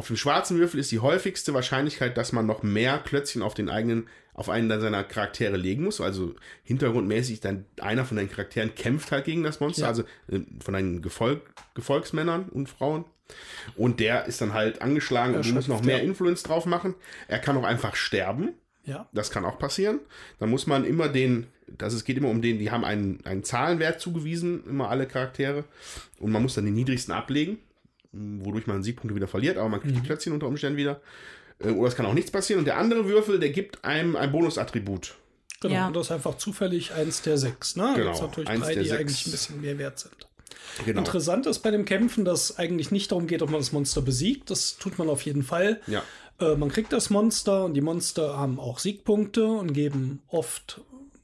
[0.00, 3.68] auf dem schwarzen Würfel ist die häufigste Wahrscheinlichkeit, dass man noch mehr Klötzchen auf den
[3.68, 6.00] eigenen, auf einen seiner Charaktere legen muss.
[6.00, 9.88] Also hintergrundmäßig dann einer von deinen Charakteren kämpft halt gegen das Monster, ja.
[9.88, 11.42] also äh, von deinen Gefolg,
[11.74, 13.04] Gefolgsmännern und Frauen.
[13.76, 16.04] Und der ist dann halt angeschlagen und muss noch mehr ja.
[16.04, 16.94] Influence drauf machen.
[17.28, 18.54] Er kann auch einfach sterben.
[18.84, 19.06] Ja.
[19.12, 20.00] Das kann auch passieren.
[20.38, 23.44] Dann muss man immer den, das es geht immer um den, die haben einen, einen
[23.44, 25.64] Zahlenwert zugewiesen, immer alle Charaktere.
[26.18, 27.58] Und man muss dann den niedrigsten ablegen
[28.12, 30.00] wodurch man Siegpunkte wieder verliert, aber man kriegt mhm.
[30.00, 31.00] die Klötzchen unter Umständen wieder.
[31.58, 32.60] Äh, oder es kann auch nichts passieren.
[32.60, 35.16] Und der andere Würfel, der gibt einem ein Bonusattribut.
[35.60, 35.86] Genau, ja.
[35.88, 37.76] und das ist einfach zufällig eins der sechs.
[37.76, 37.92] Ne?
[37.94, 38.98] Genau, das natürlich drei, die sechs.
[39.00, 40.14] eigentlich ein bisschen mehr wert sind.
[40.84, 41.00] Genau.
[41.00, 44.50] Interessant ist bei dem Kämpfen, dass eigentlich nicht darum geht, ob man das Monster besiegt.
[44.50, 45.80] Das tut man auf jeden Fall.
[45.86, 46.02] Ja.
[46.40, 50.80] Äh, man kriegt das Monster und die Monster haben auch Siegpunkte und geben oft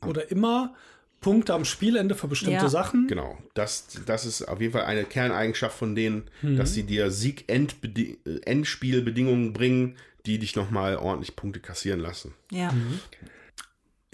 [0.07, 0.75] oder immer
[1.21, 2.69] Punkte am Spielende für bestimmte ja.
[2.69, 3.07] Sachen.
[3.09, 6.57] Genau, das, das ist auf jeden Fall eine Kerneigenschaft von denen, mhm.
[6.57, 12.35] dass sie dir Sieg-Endspielbedingungen bringen, die dich nochmal ordentlich Punkte kassieren lassen.
[12.51, 12.73] Ja.
[12.73, 13.01] Mhm.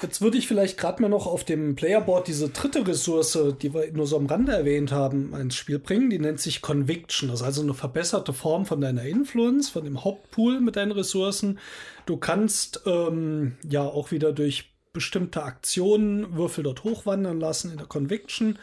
[0.01, 3.93] Jetzt würde ich vielleicht gerade mal noch auf dem Playerboard diese dritte Ressource, die wir
[3.93, 6.11] nur so am Rande erwähnt haben, ins Spiel bringen.
[6.11, 7.29] Die nennt sich Conviction.
[7.29, 11.61] Das ist also eine verbesserte Form von deiner Influence, von dem Hauptpool mit deinen Ressourcen.
[12.07, 17.87] Du kannst ähm, ja auch wieder durch bestimmte Aktionen, Würfel dort hochwandern lassen in der
[17.87, 18.59] Conviction.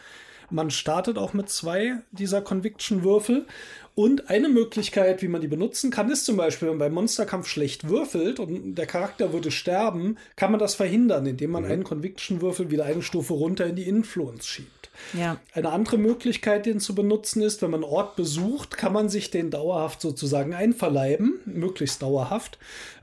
[0.50, 3.46] Man startet auch mit zwei dieser Conviction-Würfel.
[3.94, 7.48] Und eine Möglichkeit, wie man die benutzen kann, ist zum Beispiel, wenn man beim Monsterkampf
[7.48, 11.70] schlecht würfelt und der Charakter würde sterben, kann man das verhindern, indem man mhm.
[11.70, 14.90] einen Conviction-Würfel wieder eine Stufe runter in die Influence schiebt.
[15.12, 15.38] Ja.
[15.52, 19.30] Eine andere Möglichkeit, den zu benutzen, ist, wenn man einen Ort besucht, kann man sich
[19.30, 22.58] den dauerhaft sozusagen einverleiben, möglichst dauerhaft.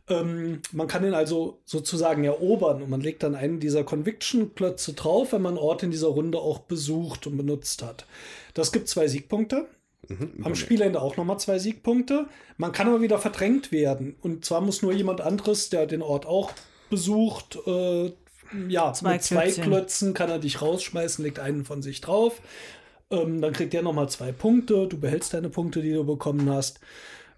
[0.09, 5.33] Ähm, man kann ihn also sozusagen erobern und man legt dann einen dieser Conviction-Klötze drauf,
[5.33, 8.05] wenn man einen Ort in dieser Runde auch besucht und benutzt hat.
[8.53, 9.67] Das gibt zwei Siegpunkte.
[10.07, 12.27] Mhm, Am Spielende auch nochmal zwei Siegpunkte.
[12.57, 14.15] Man kann aber wieder verdrängt werden.
[14.21, 16.51] Und zwar muss nur jemand anderes, der den Ort auch
[16.89, 18.13] besucht, äh,
[18.69, 19.63] ja, zwei mit zwei Klötzchen.
[19.65, 22.41] Klötzen kann er dich rausschmeißen, legt einen von sich drauf.
[23.09, 24.87] Ähm, dann kriegt der nochmal zwei Punkte.
[24.87, 26.79] Du behältst deine Punkte, die du bekommen hast.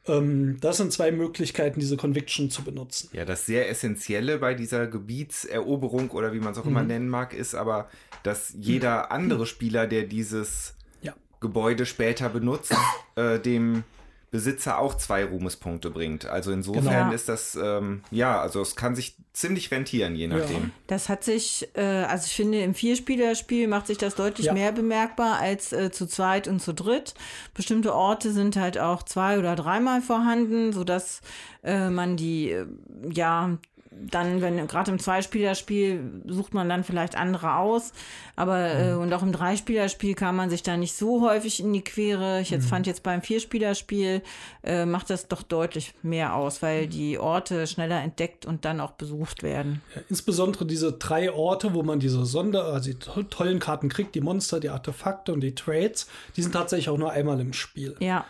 [0.09, 3.09] Ähm, das sind zwei Möglichkeiten, diese Conviction zu benutzen.
[3.13, 6.71] Ja, das sehr Essentielle bei dieser Gebietseroberung oder wie man es auch mhm.
[6.71, 7.89] immer nennen mag, ist aber,
[8.23, 11.13] dass jeder andere Spieler, der dieses ja.
[11.39, 12.75] Gebäude später benutzt,
[13.15, 13.83] äh, dem
[14.31, 16.25] Besitzer auch zwei Ruhmespunkte bringt.
[16.25, 17.11] Also insofern genau.
[17.11, 20.63] ist das, ähm, ja, also es kann sich ziemlich rentieren, je nachdem.
[20.63, 20.69] Ja.
[20.87, 24.53] Das hat sich, äh, also ich finde, im Vierspielerspiel macht sich das deutlich ja.
[24.53, 27.15] mehr bemerkbar als äh, zu zweit und zu dritt.
[27.55, 31.21] Bestimmte Orte sind halt auch zwei oder dreimal vorhanden, sodass
[31.63, 32.67] äh, man die, äh,
[33.11, 33.57] ja,
[33.99, 37.91] dann, wenn gerade im Zweispielerspiel sucht man dann vielleicht andere aus,
[38.35, 39.01] aber äh, mhm.
[39.01, 42.41] und auch im Dreispielerspiel kann man sich da nicht so häufig in die Quere.
[42.41, 42.69] Ich jetzt mhm.
[42.69, 44.21] fand jetzt beim Vierspielerspiel
[44.63, 46.89] äh, macht das doch deutlich mehr aus, weil mhm.
[46.89, 49.81] die Orte schneller entdeckt und dann auch besucht werden.
[49.95, 54.21] Ja, insbesondere diese drei Orte, wo man diese Sonder, also die tollen Karten kriegt, die
[54.21, 57.95] Monster, die Artefakte und die Trades, die sind tatsächlich auch nur einmal im Spiel.
[57.99, 58.25] Ja.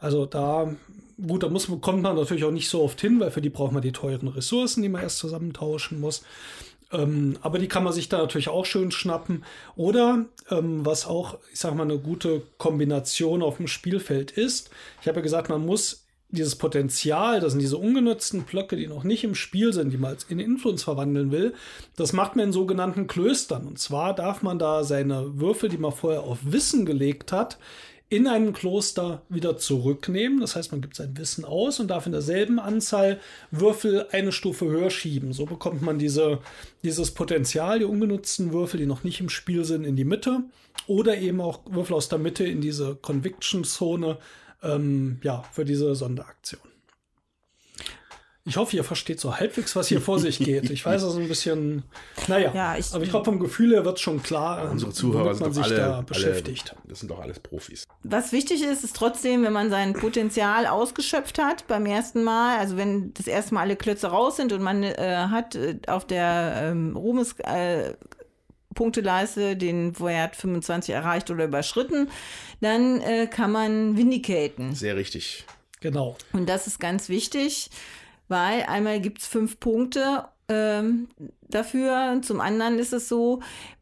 [0.00, 0.68] Also da
[1.26, 3.72] gut, da muss, kommt man natürlich auch nicht so oft hin, weil für die braucht
[3.72, 6.22] man die teuren Ressourcen, die man erst zusammentauschen muss.
[6.92, 9.44] Ähm, aber die kann man sich da natürlich auch schön schnappen.
[9.76, 14.70] Oder ähm, was auch, ich sag mal, eine gute Kombination auf dem Spielfeld ist.
[15.00, 16.04] Ich habe ja gesagt, man muss
[16.34, 20.16] dieses Potenzial, das sind diese ungenutzten Blöcke, die noch nicht im Spiel sind, die man
[20.28, 21.54] in Influence verwandeln will,
[21.96, 23.66] das macht man in sogenannten Klöstern.
[23.66, 27.58] Und zwar darf man da seine Würfel, die man vorher auf Wissen gelegt hat,
[28.08, 30.40] in einem Kloster wieder zurücknehmen.
[30.40, 33.18] Das heißt, man gibt sein Wissen aus und darf in derselben Anzahl
[33.50, 35.32] Würfel eine Stufe höher schieben.
[35.32, 36.38] So bekommt man diese,
[36.82, 40.44] dieses Potenzial, die ungenutzten Würfel, die noch nicht im Spiel sind, in die Mitte.
[40.86, 44.18] Oder eben auch Würfel aus der Mitte in diese Conviction-Zone
[44.62, 46.73] ähm, ja, für diese Sonderaktion.
[48.46, 50.68] Ich hoffe, ihr versteht so halbwegs, was hier vor sich geht.
[50.68, 51.82] Ich weiß, also ein bisschen,
[52.28, 55.34] naja, ja, ich, aber ich glaube, vom Gefühl her wird schon klar, ja, unsere Zuhörer
[55.34, 56.72] sind man sich alle, da beschäftigt.
[56.72, 57.84] Alle, das sind doch alles Profis.
[58.02, 62.76] Was wichtig ist, ist trotzdem, wenn man sein Potenzial ausgeschöpft hat beim ersten Mal, also
[62.76, 66.54] wenn das erste Mal alle Klötze raus sind und man äh, hat äh, auf der
[66.64, 67.94] ähm, Ruhmes äh,
[68.74, 72.10] Punkteleiste den Wert 25 erreicht oder überschritten,
[72.60, 74.74] dann äh, kann man vindicaten.
[74.74, 75.44] Sehr richtig.
[75.80, 76.16] Genau.
[76.32, 77.70] Und das ist ganz wichtig
[78.28, 81.08] weil einmal gibt es fünf Punkte ähm,
[81.48, 82.20] dafür.
[82.22, 83.40] Zum anderen ist es so,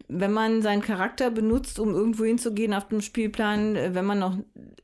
[0.08, 4.36] wenn man seinen Charakter benutzt, um irgendwo hinzugehen auf dem Spielplan, äh, wenn man noch,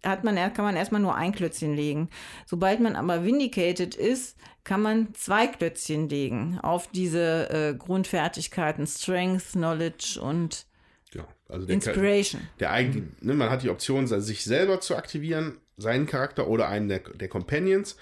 [0.05, 2.09] hat man, kann man erstmal nur ein Klötzchen legen.
[2.47, 9.52] Sobald man aber vindicated ist, kann man zwei Klötzchen legen auf diese äh, Grundfertigkeiten Strength,
[9.52, 10.66] Knowledge und
[11.12, 12.43] ja, also der Inspiration.
[12.60, 16.89] Der eigentlich, ne, man hat die Option, sich selber zu aktivieren, seinen Charakter oder einen
[16.89, 17.97] der, der Companions.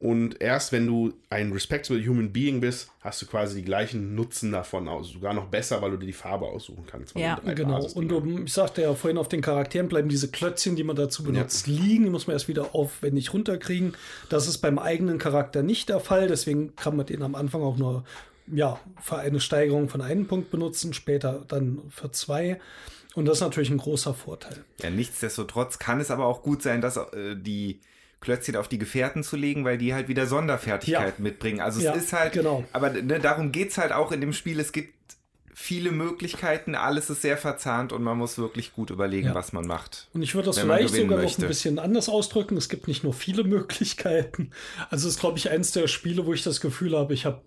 [0.00, 4.52] Und erst wenn du ein respectable human being bist, hast du quasi die gleichen Nutzen
[4.52, 5.08] davon aus.
[5.08, 7.16] Sogar noch besser, weil du dir die Farbe aussuchen kannst.
[7.16, 7.84] Ja, genau.
[7.94, 11.24] Und um, ich sagte ja vorhin, auf den Charakteren bleiben diese Klötzchen, die man dazu
[11.24, 11.74] benutzt, ja.
[11.74, 12.04] liegen.
[12.04, 13.94] Die muss man erst wieder aufwendig runterkriegen.
[14.28, 16.28] Das ist beim eigenen Charakter nicht der Fall.
[16.28, 18.04] Deswegen kann man den am Anfang auch nur
[18.52, 22.60] ja, für eine Steigerung von einem Punkt benutzen, später dann für zwei.
[23.14, 24.64] Und das ist natürlich ein großer Vorteil.
[24.80, 27.80] Ja, nichtsdestotrotz kann es aber auch gut sein, dass äh, die
[28.20, 31.30] Klötzchen auf die Gefährten zu legen, weil die halt wieder Sonderfertigkeiten ja.
[31.30, 31.60] mitbringen.
[31.60, 32.64] Also ja, es ist halt, genau.
[32.72, 34.58] aber ne, darum geht es halt auch in dem Spiel.
[34.58, 34.94] Es gibt
[35.54, 39.34] viele Möglichkeiten, alles ist sehr verzahnt und man muss wirklich gut überlegen, ja.
[39.34, 40.08] was man macht.
[40.14, 41.40] Und ich würde das vielleicht sogar möchte.
[41.40, 42.56] noch ein bisschen anders ausdrücken.
[42.56, 44.52] Es gibt nicht nur viele Möglichkeiten.
[44.88, 47.40] Also es ist, glaube ich, eins der Spiele, wo ich das Gefühl habe, ich habe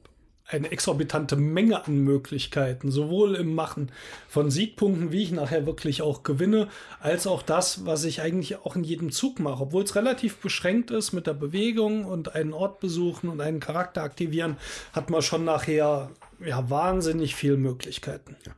[0.52, 3.91] eine exorbitante Menge an Möglichkeiten, sowohl im Machen
[4.28, 6.68] von Siegpunkten, wie ich nachher wirklich auch gewinne,
[6.99, 9.64] als auch das, was ich eigentlich auch in jedem Zug mache.
[9.64, 14.03] Obwohl es relativ beschränkt ist mit der Bewegung und einen Ort besuchen und einen Charakter
[14.03, 14.57] aktivieren,
[14.94, 18.36] hat man schon nachher ja wahnsinnig viele Möglichkeiten.
[18.45, 18.52] Ja.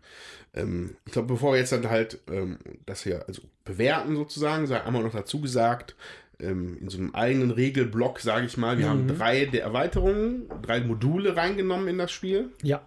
[0.56, 4.82] Ähm, ich glaube, bevor wir jetzt dann halt ähm, das hier also bewerten sozusagen, sei
[4.82, 5.96] einmal noch dazu gesagt,
[6.44, 8.78] ähm, in so einem eigenen Regelblock, sage ich mal.
[8.78, 8.90] Wir mhm.
[8.90, 12.50] haben drei der Erweiterungen, drei Module reingenommen in das Spiel.
[12.62, 12.86] Ja.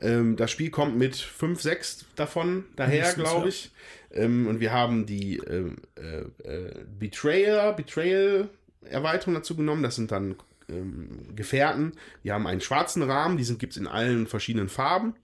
[0.00, 3.70] Ähm, das Spiel kommt mit fünf, sechs davon daher, glaube ich.
[4.12, 4.22] Ja.
[4.22, 8.48] Ähm, und wir haben die ähm, äh, äh, Betrayer, Betrayal
[8.84, 9.82] Erweiterung dazu genommen.
[9.82, 10.34] Das sind dann
[10.68, 11.92] ähm, Gefährten.
[12.24, 15.14] Die haben einen schwarzen Rahmen, die gibt es in allen verschiedenen Farben.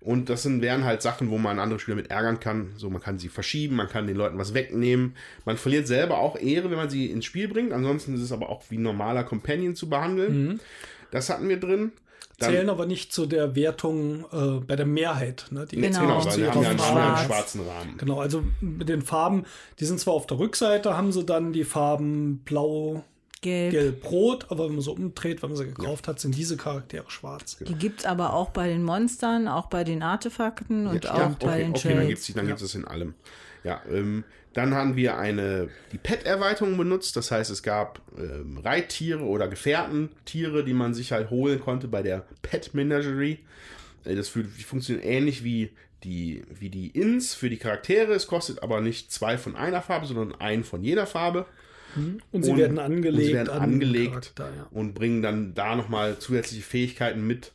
[0.00, 2.72] Und das sind, wären halt Sachen, wo man andere Spieler mit ärgern kann.
[2.76, 5.14] So, man kann sie verschieben, man kann den Leuten was wegnehmen.
[5.44, 7.72] Man verliert selber auch Ehre, wenn man sie ins Spiel bringt.
[7.72, 10.46] Ansonsten ist es aber auch wie ein normaler Companion zu behandeln.
[10.46, 10.60] Mhm.
[11.10, 11.92] Das hatten wir drin.
[12.38, 15.46] Dann, zählen aber nicht zu der Wertung äh, bei der Mehrheit.
[15.50, 15.66] Ne?
[15.66, 17.24] Die genau, genau weil wir haben ja einen schwarz.
[17.26, 17.98] schwarzen Rahmen.
[17.98, 19.44] Genau, also mit den Farben,
[19.78, 23.04] die sind zwar auf der Rückseite, haben sie dann die Farben blau,
[23.40, 23.72] Gelb.
[23.72, 26.12] Gelb-Rot, aber wenn man so umdreht, wenn man sie gekauft ja.
[26.12, 27.56] hat, sind diese Charaktere schwarz.
[27.60, 31.18] Die gibt es aber auch bei den Monstern, auch bei den Artefakten und ja, auch
[31.18, 31.96] ja, bei den Okay, Trades.
[31.96, 33.14] dann gibt es dann gibt's es in allem.
[33.64, 37.16] Ja, ähm, dann haben wir eine, die Pet-Erweiterung benutzt.
[37.16, 42.02] Das heißt, es gab ähm, Reittiere oder Gefährtentiere, die man sich halt holen konnte bei
[42.02, 43.38] der Pet Menagerie.
[44.04, 45.70] Äh, das funktioniert ähnlich wie
[46.04, 48.12] die, wie die Ins für die Charaktere.
[48.12, 51.46] Es kostet aber nicht zwei von einer Farbe, sondern ein von jeder Farbe.
[51.96, 52.20] Mhm.
[52.32, 54.66] Und sie und, werden angelegt, sie werden angelegt Charakter, ja.
[54.70, 57.52] und bringen dann da nochmal zusätzliche Fähigkeiten mit,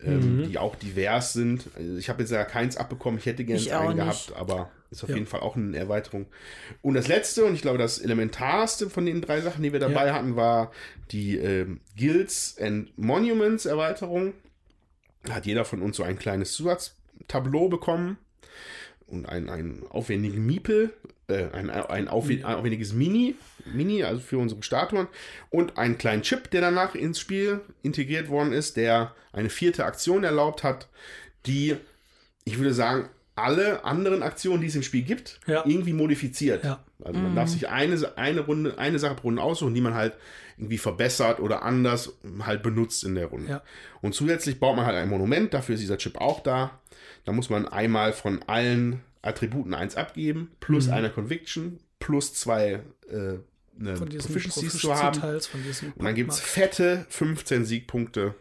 [0.00, 0.48] ähm, mhm.
[0.48, 1.68] die auch divers sind.
[1.76, 5.10] Also ich habe jetzt ja keins abbekommen, ich hätte gerne einen gehabt, aber ist auf
[5.10, 5.16] ja.
[5.16, 6.26] jeden Fall auch eine Erweiterung.
[6.82, 10.06] Und das letzte, und ich glaube das elementarste von den drei Sachen, die wir dabei
[10.06, 10.14] ja.
[10.14, 10.72] hatten, war
[11.10, 14.34] die ähm, Guilds and Monuments Erweiterung.
[15.24, 18.16] Da hat jeder von uns so ein kleines Zusatztableau bekommen
[19.06, 20.92] und einen, einen aufwendigen Miepel,
[21.28, 23.34] äh, ein, ein aufwendiges Mini,
[23.64, 25.08] Mini, also für unsere Statuen,
[25.50, 30.24] und einen kleinen Chip, der danach ins Spiel integriert worden ist, der eine vierte Aktion
[30.24, 30.88] erlaubt hat,
[31.46, 31.76] die,
[32.44, 35.62] ich würde sagen, alle anderen Aktionen, die es im Spiel gibt, ja.
[35.66, 36.64] irgendwie modifiziert.
[36.64, 36.82] Ja.
[37.04, 37.36] Also man mhm.
[37.36, 40.14] darf sich eine, eine Runde, eine Sache pro Runde aussuchen, die man halt
[40.56, 43.50] irgendwie verbessert oder anders halt benutzt in der Runde.
[43.50, 43.62] Ja.
[44.00, 46.80] Und zusätzlich baut man halt ein Monument, dafür ist dieser Chip auch da.
[47.26, 50.92] Da muss man einmal von allen Attributen eins abgeben, plus mhm.
[50.94, 53.38] eine Conviction, plus zwei äh,
[53.78, 55.20] eine Proficiencies zu haben.
[55.96, 58.34] Und dann gibt es fette 15 Siegpunkte,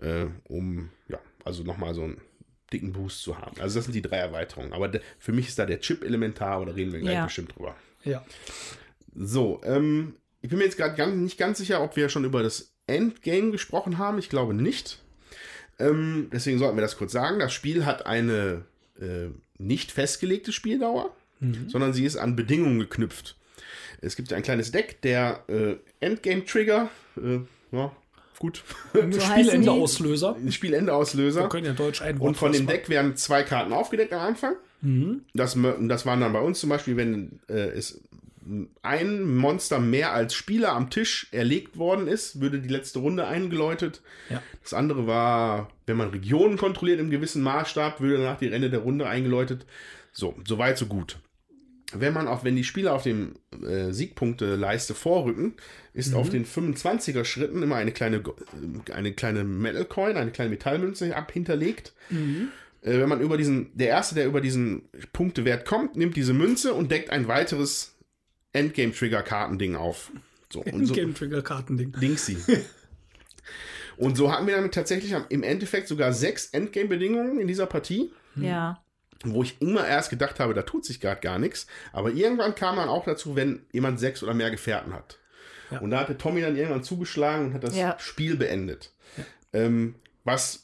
[0.00, 2.20] äh, um, ja, also nochmal so einen
[2.72, 3.60] dicken Boost zu haben.
[3.60, 4.72] Also das sind die drei Erweiterungen.
[4.72, 7.24] Aber für mich ist da der Chip elementar, aber da reden wir gleich ja.
[7.24, 7.76] bestimmt drüber.
[8.04, 8.24] Ja.
[9.14, 12.74] So, ähm, ich bin mir jetzt gerade nicht ganz sicher, ob wir schon über das
[12.86, 14.18] Endgame gesprochen haben.
[14.18, 15.00] Ich glaube nicht.
[15.78, 17.38] Ähm, deswegen sollten wir das kurz sagen.
[17.38, 18.64] Das Spiel hat eine
[19.00, 19.28] äh,
[19.58, 21.68] nicht festgelegte Spieldauer, mhm.
[21.68, 23.36] sondern sie ist an Bedingungen geknüpft.
[24.00, 27.38] Es gibt ein kleines Deck, der äh, Endgame-Trigger, äh,
[27.72, 27.92] ja,
[28.38, 28.62] gut.
[28.92, 30.36] So Spielendeauslöser.
[30.50, 31.42] Spielendeauslöser.
[31.42, 34.54] Wir können ja Deutsch ein Und von dem Deck werden zwei Karten aufgedeckt am Anfang.
[34.82, 35.22] Mhm.
[35.32, 38.02] Das, das waren dann bei uns zum Beispiel, wenn äh, es
[38.82, 44.02] ein Monster mehr als Spieler am Tisch erlegt worden ist, würde die letzte Runde eingeläutet.
[44.28, 44.42] Ja.
[44.62, 48.80] Das andere war, wenn man Regionen kontrolliert im gewissen Maßstab, würde danach die Ende der
[48.80, 49.66] Runde eingeläutet.
[50.12, 51.18] So, so weit, so gut.
[51.92, 55.54] Wenn man auch, wenn die Spieler auf dem äh, Siegpunkteleiste vorrücken,
[55.92, 56.16] ist mhm.
[56.16, 58.22] auf den 25er Schritten immer eine kleine,
[58.92, 61.94] eine kleine Metal Coin, eine kleine Metallmünze ab hinterlegt.
[62.10, 62.48] Mhm.
[62.82, 66.74] Äh, wenn man über diesen, der erste, der über diesen Punktewert kommt, nimmt diese Münze
[66.74, 67.93] und deckt ein weiteres
[68.54, 70.10] Endgame-Trigger-Kartending auf.
[70.50, 71.92] So, Endgame-Trigger-Kartending.
[71.92, 72.38] Dingsy.
[73.96, 78.12] und so hatten wir dann tatsächlich im Endeffekt sogar sechs Endgame-Bedingungen in dieser Partie.
[78.36, 78.82] Ja.
[79.24, 81.66] Wo ich immer erst gedacht habe, da tut sich gerade gar nichts.
[81.92, 85.18] Aber irgendwann kam man auch dazu, wenn jemand sechs oder mehr Gefährten hat.
[85.70, 85.80] Ja.
[85.80, 87.96] Und da hatte Tommy dann irgendwann zugeschlagen und hat das ja.
[87.98, 88.92] Spiel beendet.
[89.16, 89.24] Ja.
[89.54, 90.63] Ähm, was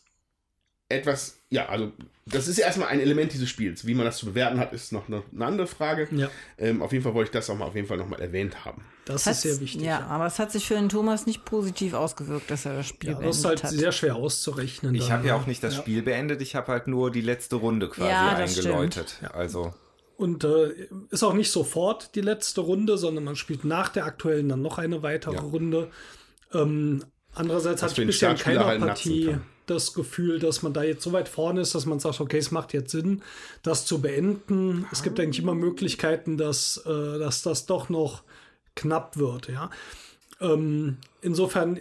[0.91, 1.93] etwas, ja, also
[2.27, 3.87] das ist ja erstmal ein Element dieses Spiels.
[3.87, 6.09] Wie man das zu bewerten hat, ist noch eine, eine andere Frage.
[6.13, 6.29] Ja.
[6.59, 8.85] Ähm, auf jeden Fall wollte ich das auch mal auf jeden Fall nochmal erwähnt haben.
[9.05, 9.83] Das Hat's, ist sehr wichtig.
[9.83, 12.87] Ja, ja, aber es hat sich für den Thomas nicht positiv ausgewirkt, dass er das
[12.87, 13.53] Spiel ja, beendet hat.
[13.53, 14.95] Das ist halt sehr schwer auszurechnen.
[14.95, 15.81] Ich habe ja auch nicht das ja.
[15.81, 19.21] Spiel beendet, ich habe halt nur die letzte Runde quasi ja, eingeläutet.
[19.33, 19.73] Also.
[20.17, 24.49] Und äh, ist auch nicht sofort die letzte Runde, sondern man spielt nach der aktuellen
[24.49, 25.89] dann noch eine weitere Runde.
[26.53, 27.05] Ähm,
[27.35, 29.39] andererseits hatte ich bisher in keiner halt Partie
[29.71, 32.51] das Gefühl, dass man da jetzt so weit vorne ist, dass man sagt, okay, es
[32.51, 33.23] macht jetzt Sinn,
[33.63, 34.87] das zu beenden.
[34.93, 38.23] Es gibt eigentlich immer Möglichkeiten, dass, äh, dass das doch noch
[38.75, 39.71] knapp wird, ja.
[40.41, 41.81] Ähm, insofern,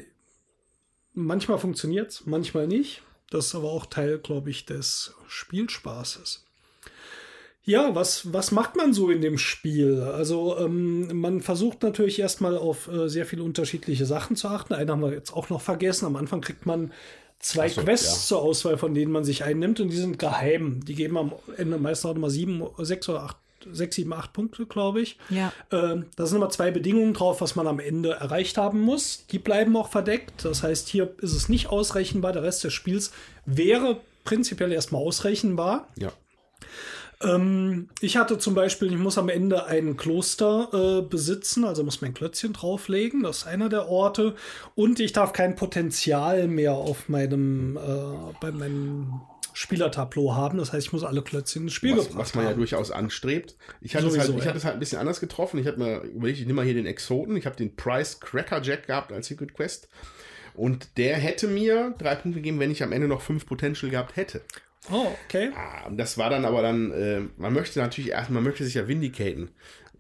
[1.14, 3.02] manchmal funktioniert es, manchmal nicht.
[3.30, 6.45] Das ist aber auch Teil, glaube ich, des Spielspaßes.
[7.64, 10.02] Ja, was, was macht man so in dem Spiel?
[10.02, 14.74] Also ähm, man versucht natürlich erstmal auf äh, sehr viele unterschiedliche Sachen zu achten.
[14.74, 16.06] Einen haben wir jetzt auch noch vergessen.
[16.07, 16.91] Am Anfang kriegt man
[17.40, 18.28] zwei so, Quests ja.
[18.28, 20.84] zur Auswahl, von denen man sich einnimmt und die sind geheim.
[20.86, 23.38] Die geben am Ende meistens auch mal sieben, sechs oder acht
[23.72, 25.18] sechs, sieben, acht Punkte, glaube ich.
[25.30, 25.52] Ja.
[25.72, 29.26] Ähm, da sind immer zwei Bedingungen drauf, was man am Ende erreicht haben muss.
[29.32, 30.45] Die bleiben auch verdeckt.
[30.45, 32.34] Das heißt, hier ist es nicht ausrechenbar.
[32.34, 33.11] Der Rest des Spiels
[33.45, 35.88] wäre prinzipiell erstmal ausrechenbar.
[35.98, 36.11] Ja.
[37.21, 42.01] Ähm, ich hatte zum Beispiel, ich muss am Ende ein Kloster äh, besitzen, also muss
[42.01, 44.35] mein Klötzchen drauflegen, das ist einer der Orte.
[44.75, 49.21] Und ich darf kein Potenzial mehr auf meinem, äh, bei meinem
[49.53, 50.57] Spielertableau haben.
[50.57, 53.57] Das heißt, ich muss alle Klötzchen ins Spiel was, was man ja durchaus anstrebt.
[53.81, 54.49] Ich hatte, Sowieso, es halt, ich ja.
[54.49, 55.59] hatte es halt ein bisschen anders getroffen.
[55.59, 57.35] Ich habe mir überlegt, ich nehme mal hier den Exoten.
[57.35, 59.89] Ich habe den Price Cracker Jack gehabt als Secret Quest.
[60.55, 64.15] Und der hätte mir drei Punkte gegeben, wenn ich am Ende noch fünf Potential gehabt
[64.15, 64.41] hätte.
[64.91, 65.51] Oh, okay.
[65.56, 68.88] Ah, das war dann aber dann, äh, man möchte natürlich erst, man möchte sich ja
[68.88, 69.51] vindicaten.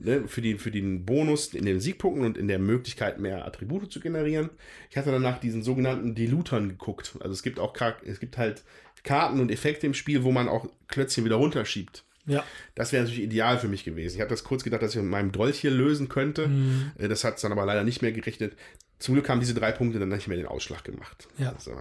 [0.01, 3.91] Ne, für, die, für den Bonus in den Siegpunkten und in der Möglichkeit, mehr Attribute
[3.91, 4.49] zu generieren.
[4.89, 7.17] Ich hatte dann nach diesen sogenannten Dilutern geguckt.
[7.19, 7.75] Also es gibt auch
[8.05, 8.63] es gibt halt
[9.03, 12.05] Karten und Effekte im Spiel, wo man auch Klötzchen wieder runterschiebt.
[12.25, 12.45] Ja.
[12.75, 14.15] Das wäre natürlich ideal für mich gewesen.
[14.15, 16.47] Ich habe das kurz gedacht, dass ich mit meinem Dolch hier lösen könnte.
[16.47, 16.91] Mhm.
[16.97, 18.55] Äh, das hat es dann aber leider nicht mehr gerechnet.
[18.99, 21.27] Zum Glück haben diese drei Punkte dann nicht mehr den Ausschlag gemacht.
[21.37, 21.53] Ja.
[21.53, 21.73] Also,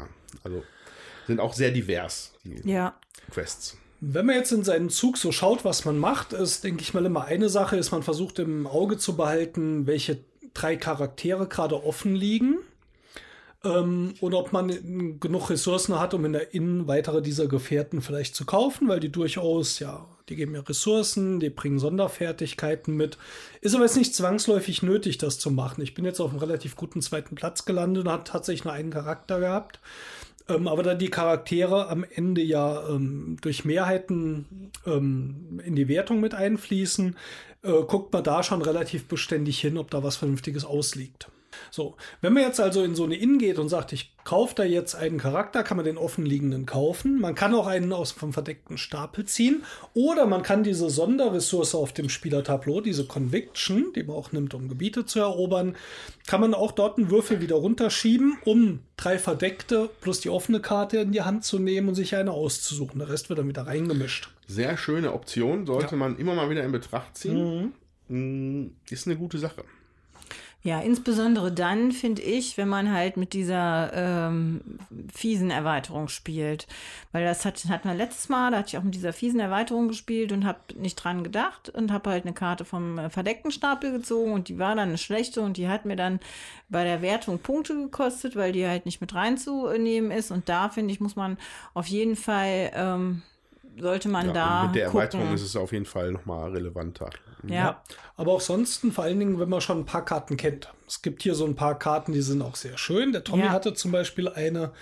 [0.43, 0.65] also
[1.29, 2.95] sind auch sehr divers, die ja.
[3.31, 3.77] Quests.
[4.01, 7.05] Wenn man jetzt in seinen Zug so schaut, was man macht, ist, denke ich mal,
[7.05, 10.25] immer eine Sache, ist, man versucht im Auge zu behalten, welche
[10.55, 12.59] drei Charaktere gerade offen liegen.
[13.65, 18.37] Ähm, und ob man genug Ressourcen hat, um in der Inn weitere dieser Gefährten vielleicht
[18.37, 23.19] zu kaufen, weil die durchaus, ja, die geben ja Ressourcen, die bringen Sonderfertigkeiten mit.
[23.61, 25.83] Ist aber jetzt nicht zwangsläufig nötig, das zu machen.
[25.83, 28.91] Ich bin jetzt auf einem relativ guten zweiten Platz gelandet und habe tatsächlich nur einen
[28.91, 29.81] Charakter gehabt.
[30.49, 36.21] Ähm, aber da die Charaktere am Ende ja ähm, durch Mehrheiten ähm, in die Wertung
[36.21, 37.17] mit einfließen,
[37.63, 41.31] äh, guckt man da schon relativ beständig hin, ob da was Vernünftiges ausliegt.
[41.71, 44.65] So, wenn man jetzt also in so eine Inn geht und sagt, ich kaufe da
[44.65, 47.19] jetzt einen Charakter, kann man den offenliegenden kaufen.
[47.19, 49.63] Man kann auch einen aus vom verdeckten Stapel ziehen.
[49.95, 54.69] Oder man kann diese Sonderressource auf dem Spielertableau, diese Conviction, die man auch nimmt, um
[54.69, 55.77] Gebiete zu erobern,
[56.27, 60.99] kann man auch dort einen Würfel wieder runterschieben, um drei verdeckte plus die offene Karte
[60.99, 62.99] in die Hand zu nehmen und sich eine auszusuchen.
[62.99, 64.29] Der Rest wird dann wieder reingemischt.
[64.47, 65.97] Sehr schöne Option, sollte ja.
[65.97, 67.73] man immer mal wieder in Betracht ziehen.
[68.09, 68.73] Mhm.
[68.91, 69.65] Ist eine gute Sache.
[70.63, 74.61] Ja, insbesondere dann finde ich, wenn man halt mit dieser ähm,
[75.15, 76.67] fiesen Erweiterung spielt.
[77.13, 79.87] Weil das hat, hat man letztes Mal, da hatte ich auch mit dieser fiesen Erweiterung
[79.87, 83.93] gespielt und habe nicht dran gedacht und habe halt eine Karte vom äh, verdeckten Stapel
[83.93, 86.19] gezogen und die war dann eine schlechte und die hat mir dann
[86.69, 90.33] bei der Wertung Punkte gekostet, weil die halt nicht mit reinzunehmen ist.
[90.33, 91.39] Und da finde ich, muss man
[91.73, 92.73] auf jeden Fall.
[92.75, 93.23] Ähm,
[93.81, 94.67] sollte man ja, da.
[94.67, 95.37] Mit der Erweiterung gucken.
[95.37, 97.11] ist es auf jeden Fall nochmal relevanter.
[97.47, 97.55] Ja.
[97.55, 97.83] ja.
[98.17, 100.73] Aber auch sonst, vor allen Dingen, wenn man schon ein paar Karten kennt.
[100.87, 103.13] Es gibt hier so ein paar Karten, die sind auch sehr schön.
[103.13, 103.51] Der Tommy ja.
[103.51, 104.73] hatte zum Beispiel eine,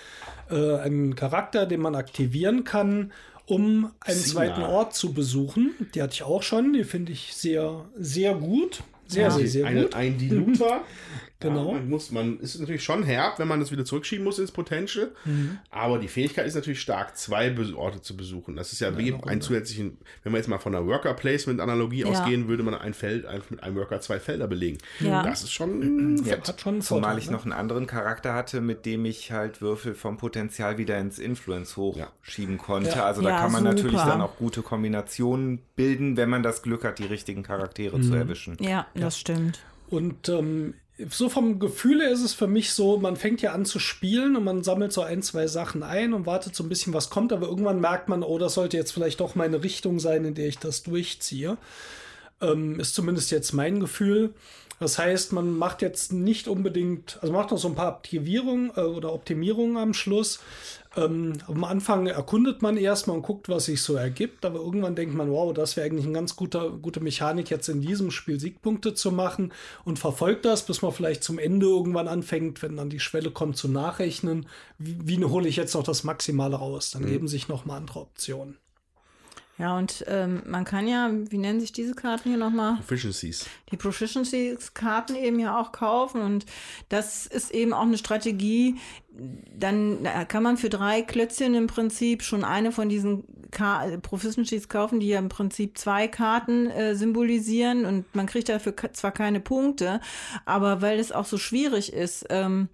[0.50, 3.12] äh, einen Charakter, den man aktivieren kann,
[3.46, 4.34] um einen Sina.
[4.34, 5.74] zweiten Ort zu besuchen.
[5.94, 6.72] Die hatte ich auch schon.
[6.72, 8.82] Die finde ich sehr, sehr gut.
[9.08, 9.30] Sehr, ja.
[9.30, 9.94] sehr, sehr eine, gut.
[9.94, 10.80] Ein Diluter.
[11.40, 11.72] Genau.
[11.72, 14.52] Ja, man muss, man ist natürlich schon herb, wenn man das wieder zurückschieben muss ins
[14.52, 15.10] Potential.
[15.26, 15.58] Mhm.
[15.70, 18.56] Aber die Fähigkeit ist natürlich stark, zwei Orte zu besuchen.
[18.56, 21.60] Das ist ja, ja wie ein zusätzlichen, wenn man jetzt mal von einer Worker Placement
[21.60, 22.06] Analogie ja.
[22.06, 24.78] ausgehen, würde man ein Feld einfach mit einem Worker zwei Felder belegen.
[25.00, 25.22] Ja.
[25.22, 27.32] Das ist schon ja, hat schon Zumal ich ne?
[27.32, 31.76] noch einen anderen Charakter hatte, mit dem ich halt Würfel vom Potenzial wieder ins Influence
[31.76, 33.02] hochschieben konnte.
[33.02, 33.74] Also da kann man super.
[33.74, 38.02] natürlich dann auch gute Kombinationen bilden, wenn man das Glück hat, die richtigen Charaktere mhm.
[38.02, 38.56] zu erwischen.
[38.60, 39.60] Ja, das stimmt.
[39.88, 40.74] Und ähm,
[41.10, 44.44] so vom Gefühl ist es für mich so, man fängt ja an zu spielen und
[44.44, 47.48] man sammelt so ein, zwei Sachen ein und wartet so ein bisschen, was kommt, aber
[47.48, 50.58] irgendwann merkt man, oh, das sollte jetzt vielleicht doch meine Richtung sein, in der ich
[50.58, 51.58] das durchziehe.
[52.40, 54.32] Ähm, ist zumindest jetzt mein Gefühl.
[54.78, 58.80] Das heißt, man macht jetzt nicht unbedingt, also macht noch so ein paar Aktivierungen äh,
[58.80, 60.40] oder Optimierungen am Schluss,
[60.96, 65.14] ähm, am Anfang erkundet man erstmal und guckt, was sich so ergibt, aber irgendwann denkt
[65.14, 68.94] man, wow, das wäre eigentlich eine ganz guter, gute Mechanik, jetzt in diesem Spiel Siegpunkte
[68.94, 69.52] zu machen
[69.84, 73.56] und verfolgt das, bis man vielleicht zum Ende irgendwann anfängt, wenn dann die Schwelle kommt
[73.56, 74.46] zu nachrechnen,
[74.78, 76.90] wie, wie hole ich jetzt noch das Maximale raus?
[76.90, 77.08] Dann mhm.
[77.08, 78.56] geben sich noch mal andere Optionen.
[79.58, 82.76] Ja, und ähm, man kann ja, wie nennen sich diese Karten hier nochmal?
[82.76, 83.46] Proficiencies.
[83.70, 86.20] Die Proficiencies-Karten eben ja auch kaufen.
[86.20, 86.44] Und
[86.90, 88.76] das ist eben auch eine Strategie.
[89.10, 95.00] Dann kann man für drei Klötzchen im Prinzip schon eine von diesen Ka Proficiencies kaufen,
[95.00, 97.86] die ja im Prinzip zwei Karten äh, symbolisieren.
[97.86, 100.02] Und man kriegt dafür zwar keine Punkte,
[100.44, 102.68] aber weil es auch so schwierig ist, ähm,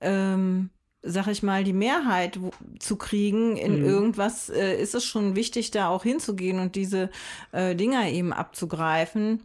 [0.00, 0.70] ähm,
[1.02, 2.38] sag ich mal, die Mehrheit
[2.78, 3.84] zu kriegen in mhm.
[3.84, 7.10] irgendwas, äh, ist es schon wichtig, da auch hinzugehen und diese
[7.52, 9.40] äh, Dinger eben abzugreifen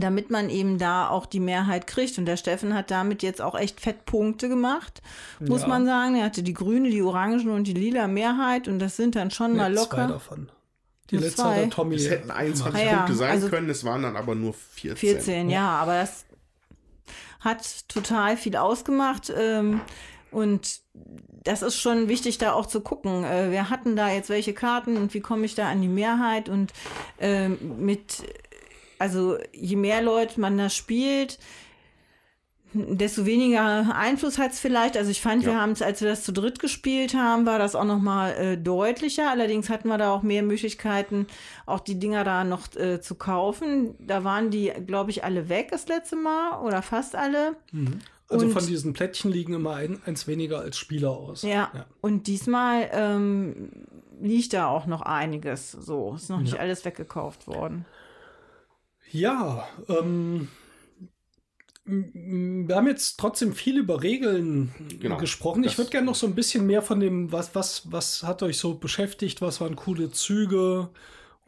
[0.00, 2.18] damit man eben da auch die Mehrheit kriegt.
[2.18, 5.02] Und der Steffen hat damit jetzt auch echt Fettpunkte gemacht,
[5.40, 5.68] muss ja.
[5.68, 6.16] man sagen.
[6.16, 9.54] Er hatte die grüne, die orange und die lila Mehrheit und das sind dann schon
[9.56, 10.06] ja, mal locker.
[10.06, 10.48] Zwei davon.
[11.10, 11.64] Die Nur letzte zwei.
[11.64, 11.96] hat Tommy.
[11.96, 14.96] Es hätten 21 Ah ja, Punkte sein also- können, es waren dann aber nur 14.
[14.96, 16.24] 14, ja, aber das
[17.40, 19.32] hat total viel ausgemacht.
[19.36, 19.80] Ähm,
[20.30, 20.80] und
[21.44, 23.24] das ist schon wichtig, da auch zu gucken.
[23.24, 26.48] Äh, wir hatten da jetzt welche Karten und wie komme ich da an die Mehrheit?
[26.48, 26.72] Und
[27.18, 28.22] ähm, mit,
[28.98, 31.38] also je mehr Leute man da spielt,
[32.72, 34.96] desto weniger Einfluss hat es vielleicht.
[34.96, 35.60] Also ich fand, wir Ja.
[35.60, 38.56] haben es, als wir das zu dritt gespielt haben, war das auch noch mal äh,
[38.56, 39.28] deutlicher.
[39.28, 41.26] Allerdings hatten wir da auch mehr Möglichkeiten,
[41.66, 43.96] auch die Dinger da noch äh, zu kaufen.
[43.98, 47.56] Da waren die, glaube ich, alle weg das letzte Mal oder fast alle.
[48.30, 51.42] Also Und- von diesen Plättchen liegen immer ein, eins weniger als Spieler aus.
[51.42, 51.70] Ja.
[51.74, 51.86] ja.
[52.00, 53.72] Und diesmal ähm,
[54.20, 55.72] liegt da auch noch einiges.
[55.72, 57.84] So, ist noch nicht alles weggekauft worden.
[59.10, 60.46] Ja, ähm,
[61.84, 65.64] wir haben jetzt trotzdem viel über Regeln Genau, gesprochen.
[65.64, 68.58] Ich würde gerne noch so ein bisschen mehr von dem, was, was, was hat euch
[68.58, 70.90] so beschäftigt, was waren coole Züge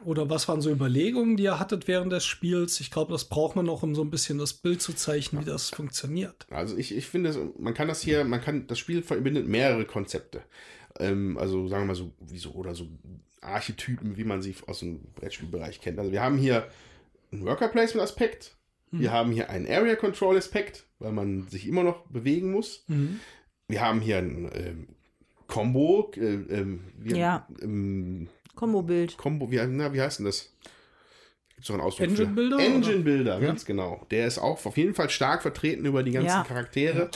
[0.05, 2.79] oder was waren so Überlegungen, die ihr hattet während des Spiels.
[2.79, 5.45] Ich glaube, das braucht man noch, um so ein bisschen das Bild zu zeichnen, wie
[5.49, 6.45] das funktioniert.
[6.49, 10.41] Also ich, ich finde, man kann das hier, man kann, das Spiel verbindet mehrere Konzepte.
[10.99, 12.87] Ähm, also sagen wir mal so, wie so, oder so
[13.41, 15.99] Archetypen, wie man sie aus dem Brettspielbereich kennt.
[15.99, 16.67] Also wir haben hier
[17.31, 18.55] einen Worker Placement Aspekt,
[18.91, 22.85] wir haben hier einen Area Control Aspekt, weil man sich immer noch bewegen muss.
[23.67, 24.87] Wir haben hier ein ähm,
[25.47, 27.47] Combo, äh, ähm, wie, Ja.
[27.61, 29.17] ähm, Kombo-Bild.
[29.17, 30.51] Combo, wie, na, wie heißt denn das?
[31.55, 32.33] Gibt's doch einen Ausdruck Engine für?
[32.33, 33.03] Builder, Engine oder?
[33.03, 34.05] Builder, ganz genau.
[34.11, 36.43] Der ist auch auf jeden Fall stark vertreten über die ganzen Ja.
[36.43, 37.09] Charaktere.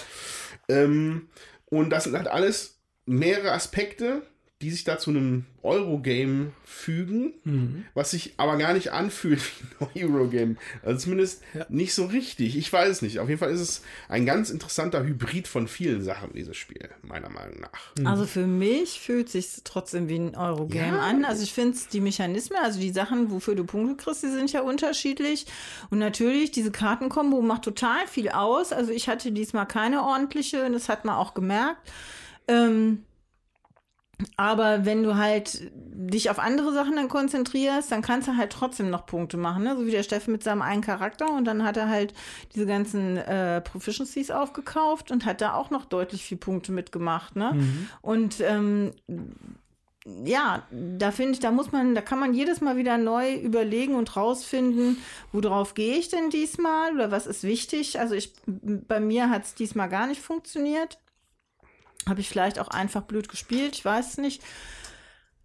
[0.69, 1.30] Ähm,
[1.65, 4.22] und das sind halt alles mehrere Aspekte,
[4.64, 7.86] die sich da zu einem Eurogame fügen, Mhm.
[7.94, 9.40] was sich aber gar nicht anfühlt
[9.94, 10.56] wie ein Eurogame.
[10.84, 11.66] Also zumindest Ja.
[11.70, 12.58] nicht so richtig.
[12.58, 13.20] Ich weiß es nicht.
[13.20, 17.30] Auf jeden Fall ist es ein ganz interessanter Hybrid von vielen Sachen, dieses Spiel, meiner
[17.30, 17.94] Meinung nach.
[18.04, 21.02] Also für mich fühlt sich trotzdem wie ein Eurogame Ja.
[21.04, 21.24] an.
[21.24, 24.62] Also ich finde die Mechanismen, also die Sachen, wofür du Punkte kriegst, die sind ja
[24.62, 25.46] unterschiedlich.
[25.92, 28.72] Und natürlich, diese Kartenkombo macht total viel aus.
[28.74, 31.78] Also ich hatte diesmal keine ordentliche und das hat man auch gemerkt.
[32.48, 33.04] Ähm,
[34.35, 38.89] aber wenn du halt dich auf andere Sachen dann konzentrierst, dann kannst du halt trotzdem
[38.89, 39.76] noch Punkte machen, ne?
[39.77, 42.14] So wie der Steffen mit seinem einen Charakter und dann hat er halt
[42.56, 47.52] diese ganzen äh, Proficiencies aufgekauft und hat da auch noch deutlich viel Punkte mitgemacht, ne?
[48.02, 48.94] Und ähm,
[50.23, 53.95] ja, da finde ich, da muss man, da kann man jedes Mal wieder neu überlegen
[53.95, 54.98] und rausfinden,
[55.31, 57.99] worauf gehe ich denn diesmal oder was ist wichtig.
[57.99, 60.98] Also ich, bei mir hat es diesmal gar nicht funktioniert.
[62.08, 64.42] Habe ich vielleicht auch einfach blöd gespielt, ich weiß es nicht.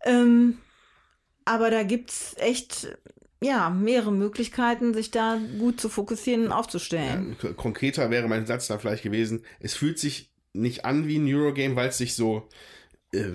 [0.05, 0.59] Ähm,
[1.45, 2.97] aber da gibt es echt,
[3.43, 7.37] ja, mehrere Möglichkeiten, sich da gut zu fokussieren und aufzustellen.
[7.41, 11.27] K- Konkreter wäre mein Satz da vielleicht gewesen, es fühlt sich nicht an wie ein
[11.27, 12.49] Eurogame, weil es sich so
[13.13, 13.31] äh,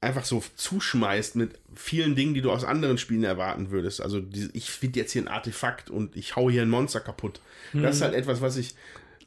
[0.00, 4.00] einfach so zuschmeißt mit vielen Dingen, die du aus anderen Spielen erwarten würdest.
[4.00, 7.40] Also die, ich finde jetzt hier ein Artefakt und ich hau hier ein Monster kaputt.
[7.74, 8.74] Das ist halt etwas, was ich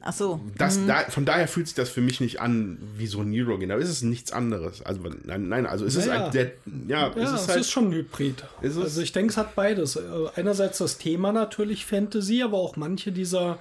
[0.06, 0.38] Ach so.
[0.58, 3.68] das, da, von daher fühlt sich das für mich nicht an wie so ein Eurogame.
[3.72, 4.82] Da ist es nichts anderes.
[4.82, 6.26] Also nein, nein also es ist Naja.
[6.26, 6.52] ein, der,
[6.86, 8.44] ja, Ja, es es ist ist, halt schon ein Hybrid.
[8.60, 8.82] Ist es?
[8.82, 9.96] Also ich denke, es hat beides.
[9.96, 10.02] Äh,
[10.36, 13.58] Einerseits das Thema natürlich Fantasy, aber auch manche dieser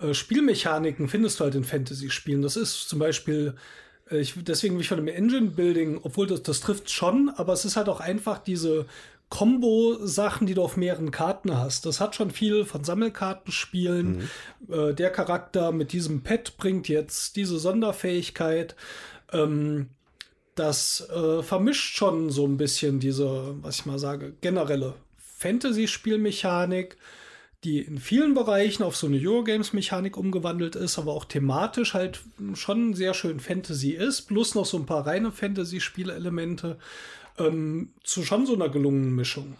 [0.00, 2.42] äh, Spielmechaniken findest du halt in Fantasy-Spielen.
[2.42, 3.54] Das ist zum Beispiel,
[4.10, 7.64] äh, ich, deswegen bin ich von dem Engine-Building, obwohl das, das trifft schon, aber es
[7.64, 8.84] ist halt auch einfach diese
[9.30, 11.86] Combo-Sachen, die du auf mehreren Karten hast.
[11.86, 14.28] Das hat schon viel von Sammelkartenspielen.
[14.68, 18.74] Äh, der Charakter mit diesem Pet bringt jetzt diese Sonderfähigkeit.
[19.32, 19.88] Ähm,
[20.56, 24.94] das äh, vermischt schon so ein bisschen diese, was ich mal sage, generelle
[25.38, 26.96] Fantasy-Spielmechanik,
[27.62, 32.22] die in vielen Bereichen auf so eine Eurogames-Mechanik umgewandelt ist, aber auch thematisch halt
[32.54, 36.78] schon sehr schön Fantasy ist, plus noch so ein paar reine Fantasy-Spielelemente
[37.40, 39.54] ähm, zu schon so einer gelungenen Mischung.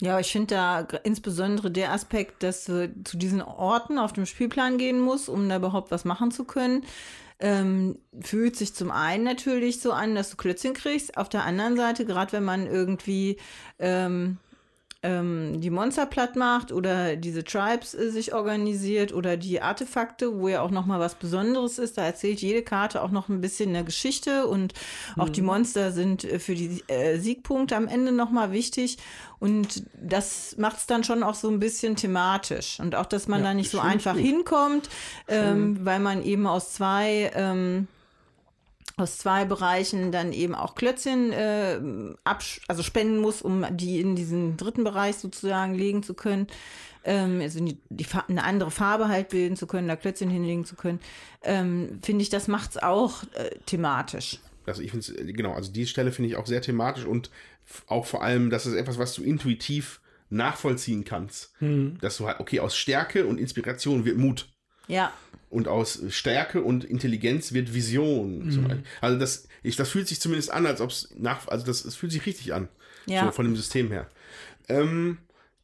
[0.00, 4.78] Ja, ich finde da insbesondere der Aspekt, dass du zu diesen Orten auf dem Spielplan
[4.78, 6.84] gehen musst, um da überhaupt was machen zu können,
[7.40, 11.16] ähm, fühlt sich zum einen natürlich so an, dass du Klötzchen kriegst.
[11.16, 13.38] Auf der anderen Seite, gerade wenn man irgendwie
[13.78, 14.38] ähm,
[15.04, 20.48] ähm, die Monster platt macht oder diese Tribes äh, sich organisiert oder die Artefakte, wo
[20.48, 21.98] ja auch noch mal was Besonderes ist.
[21.98, 24.74] Da erzählt jede Karte auch noch ein bisschen eine Geschichte und
[25.16, 28.98] auch die Monster sind äh, für die äh, Siegpunkte am Ende noch mal wichtig
[29.38, 33.44] und das macht es dann schon auch so ein bisschen thematisch und auch, dass man
[33.44, 34.22] da nicht so einfach gut.
[34.22, 34.88] hinkommt,
[35.28, 37.86] ähm, weil man eben aus zwei ähm,
[38.98, 41.80] aus zwei Bereichen dann eben auch Klötzchen äh,
[42.24, 46.46] absch also spenden muss, um die in diesen dritten Bereich sozusagen legen zu können.
[47.04, 50.76] Ähm, also die, die eine andere Farbe halt bilden zu können, da Klötzchen hinlegen zu
[50.76, 51.00] können.
[51.42, 54.38] Ähm, Finde ich, das macht's auch äh, thematisch.
[54.66, 57.30] Also ich finde genau, also die Stelle finde ich auch sehr thematisch und
[57.86, 60.00] auch vor allem, das ist etwas, was du intuitiv
[60.30, 61.52] nachvollziehen kannst.
[61.60, 61.98] Mhm.
[62.00, 64.48] Dass du halt, okay, aus Stärke und Inspiration wird Mut.
[64.86, 65.12] Ja.
[65.50, 68.46] Und aus Stärke und Intelligenz wird Vision.
[68.46, 68.82] Mhm.
[69.00, 71.94] Also das, ich, das fühlt sich zumindest an, als ob es nach, also das, es
[71.94, 72.68] fühlt sich richtig an.
[73.06, 73.26] Ja.
[73.26, 74.08] So von dem System her.
[74.68, 75.18] Ähm,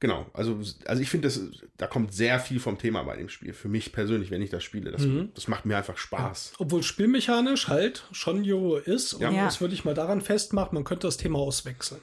[0.04, 1.32] Genau, also, also ich finde,
[1.78, 3.54] da kommt sehr viel vom Thema bei dem Spiel.
[3.54, 4.90] Für mich persönlich, wenn ich das spiele.
[4.90, 5.30] Das, mhm.
[5.34, 6.50] das macht mir einfach Spaß.
[6.50, 6.56] Ja.
[6.58, 9.14] Obwohl spielmechanisch halt schon Euro ist.
[9.14, 9.46] Und ja.
[9.46, 12.02] das würde ich mal daran festmachen, man könnte das Thema auswechseln.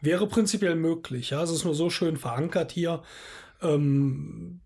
[0.00, 1.28] Wäre prinzipiell möglich.
[1.28, 3.02] Ja, es ist nur so schön verankert hier.
[3.60, 4.60] Ähm,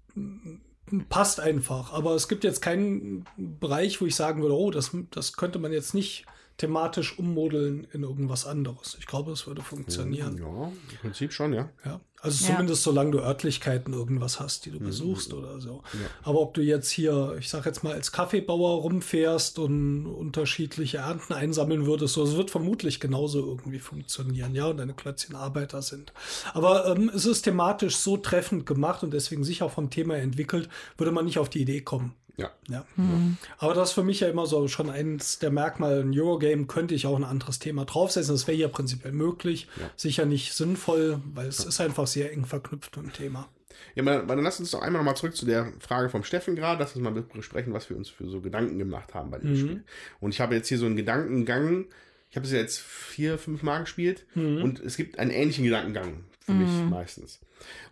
[1.08, 1.92] passt einfach.
[1.92, 5.72] Aber es gibt jetzt keinen Bereich, wo ich sagen würde, oh, das, das könnte man
[5.72, 6.26] jetzt nicht
[6.60, 8.94] thematisch ummodeln in irgendwas anderes.
[8.98, 10.36] Ich glaube, es würde funktionieren.
[10.36, 11.70] Ja, im Prinzip schon, ja.
[11.86, 12.50] Ja, also ja.
[12.50, 14.84] zumindest solange du Örtlichkeiten irgendwas hast, die du mhm.
[14.84, 15.82] besuchst oder so.
[15.94, 16.00] Ja.
[16.22, 21.32] Aber ob du jetzt hier, ich sag jetzt mal, als Kaffeebauer rumfährst und unterschiedliche Ernten
[21.32, 26.12] einsammeln würdest, so, es wird vermutlich genauso irgendwie funktionieren, ja, und deine Klötzchen Arbeiter sind.
[26.52, 30.68] Aber ähm, es ist thematisch so treffend gemacht und deswegen sicher vom Thema entwickelt,
[30.98, 32.50] würde man nicht auf die Idee kommen, ja.
[32.68, 32.84] ja.
[32.96, 33.36] Mhm.
[33.58, 36.00] Aber das ist für mich ja immer so schon eins der Merkmale.
[36.00, 38.34] Ein Eurogame könnte ich auch ein anderes Thema draufsetzen.
[38.34, 39.68] Das wäre ja prinzipiell möglich.
[39.78, 39.90] Ja.
[39.96, 41.68] Sicher nicht sinnvoll, weil es ja.
[41.68, 43.48] ist einfach sehr eng verknüpft mit dem Thema.
[43.94, 46.78] Ja, dann, dann lass uns doch einmal nochmal zurück zu der Frage vom Steffen gerade,
[46.78, 49.56] dass wir mal besprechen, was wir uns für so Gedanken gemacht haben bei dem mhm.
[49.56, 49.84] Spiel.
[50.20, 51.86] Und ich habe jetzt hier so einen Gedankengang.
[52.30, 54.62] Ich habe es ja jetzt vier, fünf Mal gespielt mhm.
[54.62, 56.90] und es gibt einen ähnlichen Gedankengang für mich mhm.
[56.90, 57.40] meistens.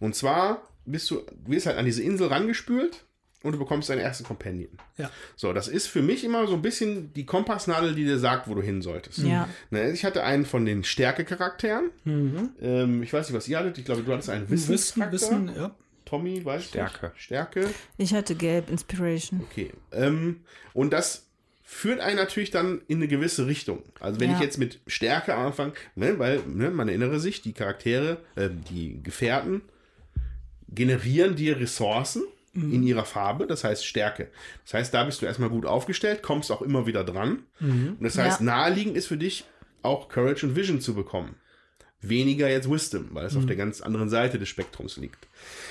[0.01, 3.05] Und zwar bist du, du wirst halt an diese Insel rangespült
[3.43, 4.71] und du bekommst deinen ersten Companion.
[4.97, 5.11] Ja.
[5.37, 8.55] So, das ist für mich immer so ein bisschen die Kompassnadel, die dir sagt, wo
[8.55, 9.19] du hin solltest.
[9.19, 9.49] Ja.
[9.71, 11.91] Ne, ich hatte einen von den Stärke-Charakteren.
[12.05, 12.51] Mhm.
[12.61, 13.79] Ähm, ich weiß nicht, was ihr hattet.
[13.79, 14.73] Ich glaube, du hattest einen Wissen.
[14.75, 15.71] Wissen, Wissen, ja.
[16.05, 16.69] Tommy, weißt du?
[16.71, 17.13] Stärke.
[17.17, 17.71] Stärke.
[17.97, 19.41] Ich hatte Gelb, Inspiration.
[19.51, 19.71] Okay.
[19.93, 20.41] Ähm,
[20.75, 21.27] und das
[21.63, 23.83] führt einen natürlich dann in eine gewisse Richtung.
[24.01, 24.37] Also wenn ja.
[24.37, 29.03] ich jetzt mit Stärke anfange, ne, weil ne, man erinnere sich, die Charaktere, äh, die
[29.03, 29.61] Gefährten
[30.69, 32.23] generieren dir Ressourcen
[32.53, 32.73] mhm.
[32.73, 34.29] in ihrer Farbe, das heißt Stärke.
[34.65, 37.45] Das heißt, da bist du erstmal gut aufgestellt, kommst auch immer wieder dran.
[37.61, 37.97] Mhm.
[37.99, 38.47] Und das heißt, ja.
[38.47, 39.45] naheliegend ist für dich
[39.83, 41.37] auch Courage und Vision zu bekommen.
[42.01, 43.41] Weniger jetzt Wisdom, weil es mhm.
[43.41, 45.27] auf der ganz anderen Seite des Spektrums liegt.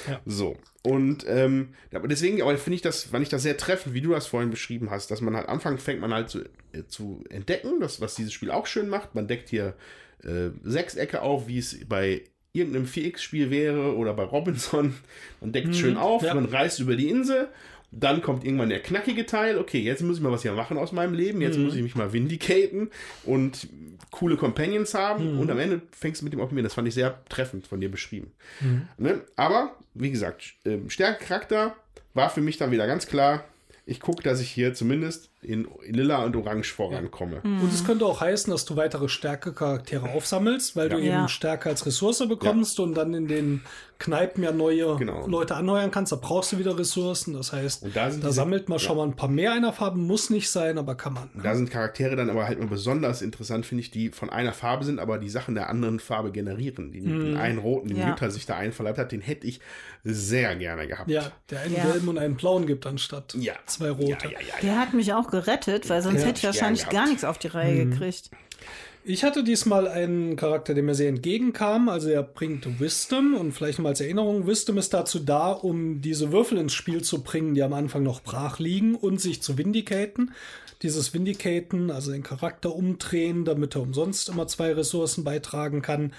[0.09, 0.19] Ja.
[0.25, 0.57] So.
[0.83, 4.11] Und ähm, aber deswegen, aber finde ich das, fand ich das sehr treffend, wie du
[4.11, 6.41] das vorhin beschrieben hast, dass man halt anfangs fängt man halt zu,
[6.73, 9.15] äh, zu entdecken, das, was dieses Spiel auch schön macht.
[9.15, 9.75] Man deckt hier
[10.23, 12.23] äh, Sechsecke auf, wie es bei
[12.57, 14.95] irgendeinem 4X-Spiel wäre oder bei Robinson.
[15.41, 16.33] Man deckt mhm, schön auf, ja.
[16.33, 17.49] man reist über die Insel.
[17.91, 19.57] Dann kommt irgendwann der knackige Teil.
[19.57, 21.41] Okay, jetzt muss ich mal was hier machen aus meinem Leben.
[21.41, 21.65] Jetzt mhm.
[21.65, 22.89] muss ich mich mal vindicaten
[23.23, 23.69] und
[24.11, 25.35] coole Companions haben.
[25.35, 25.39] Mhm.
[25.39, 26.65] Und am Ende fängst du mit dem Optimieren.
[26.65, 28.31] Das fand ich sehr treffend von dir beschrieben.
[28.59, 28.87] Mhm.
[28.97, 29.21] Ne?
[29.37, 31.73] Aber, wie gesagt, äh, Stärke
[32.13, 33.45] war für mich dann wieder ganz klar.
[33.85, 37.39] Ich gucke, dass ich hier zumindest in Lila und Orange vorankomme.
[37.41, 37.61] Mhm.
[37.61, 40.95] Und es könnte auch heißen, dass du weitere Stärke-Charaktere aufsammelst, weil ja.
[40.95, 41.27] du eben ja.
[41.29, 42.83] Stärke als Ressource bekommst ja.
[42.83, 43.61] und dann in den
[43.99, 45.27] Kneipen ja neue genau.
[45.27, 46.11] Leute anheuern kannst.
[46.11, 47.33] Da brauchst du wieder Ressourcen.
[47.33, 49.97] Das heißt, da, da sammelt man schon mal ein paar mehr einer Farbe.
[49.97, 51.29] Muss nicht sein, aber kann man.
[51.33, 51.43] Ne?
[51.43, 54.85] Da sind Charaktere dann aber halt mal besonders interessant, finde ich, die von einer Farbe
[54.85, 56.91] sind, aber die Sachen der anderen Farbe generieren.
[56.91, 57.19] Die, mhm.
[57.25, 59.59] Den einen roten, den Jutta sich da einverleibt hat, den hätte ich
[60.03, 61.09] sehr gerne gehabt.
[61.09, 64.29] Ja, der einen gelben und einen blauen gibt anstatt zwei rote.
[64.61, 67.47] Der hat mich auch gerettet, weil sonst ja, hätte ich wahrscheinlich gar nichts auf die
[67.47, 67.91] Reihe mhm.
[67.91, 68.31] gekriegt.
[69.09, 71.87] Ich hatte diesmal einen Charakter, der mir sehr entgegenkam.
[71.87, 76.33] Also er bringt Wisdom und vielleicht mal als Erinnerung, Wisdom ist dazu da, um diese
[76.33, 80.33] Würfel ins Spiel zu bringen, die am Anfang noch brach liegen und sich zu vindicaten.
[80.81, 86.11] Dieses Vindicaten, also den Charakter umdrehen, damit er umsonst immer zwei Ressourcen beitragen kann,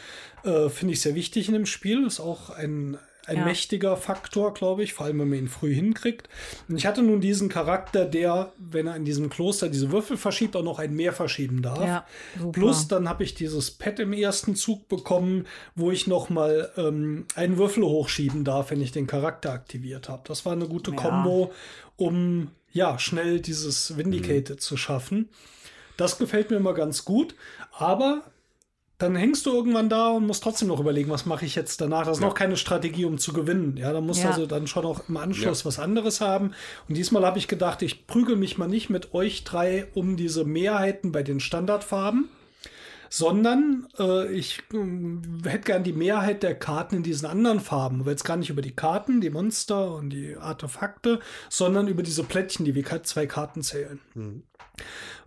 [0.44, 2.06] äh, finde ich sehr wichtig in dem Spiel.
[2.06, 2.96] Ist auch ein,
[3.28, 3.44] ein ja.
[3.44, 6.28] mächtiger Faktor, glaube ich, vor allem wenn man ihn früh hinkriegt.
[6.68, 10.56] Und ich hatte nun diesen Charakter, der, wenn er in diesem Kloster diese Würfel verschiebt,
[10.56, 11.84] auch noch ein Mehr verschieben darf.
[11.84, 12.06] Ja,
[12.52, 17.26] Plus dann habe ich dieses Pad im ersten Zug bekommen, wo ich noch mal ähm,
[17.34, 20.22] einen Würfel hochschieben darf, wenn ich den Charakter aktiviert habe.
[20.26, 20.96] Das war eine gute ja.
[20.96, 21.52] Kombo,
[21.96, 24.60] um ja schnell dieses Vindicated mhm.
[24.60, 25.28] zu schaffen.
[25.98, 27.34] Das gefällt mir immer ganz gut,
[27.72, 28.22] aber
[28.98, 32.04] dann hängst du irgendwann da und musst trotzdem noch überlegen, was mache ich jetzt danach.
[32.04, 32.28] Das ist ja.
[32.28, 33.76] noch keine Strategie, um zu gewinnen.
[33.76, 35.66] Ja, da musst du also dann schon auch im Anschluss ja.
[35.66, 36.52] was anderes haben.
[36.88, 40.44] Und diesmal habe ich gedacht, ich prügel mich mal nicht mit euch drei um diese
[40.44, 42.28] Mehrheiten bei den Standardfarben,
[43.08, 48.00] sondern äh, ich äh, hätte gern die Mehrheit der Karten in diesen anderen Farben.
[48.00, 52.24] Aber jetzt gar nicht über die Karten, die Monster und die Artefakte, sondern über diese
[52.24, 54.00] Plättchen, die wie zwei Karten zählen.
[54.14, 54.42] Mhm.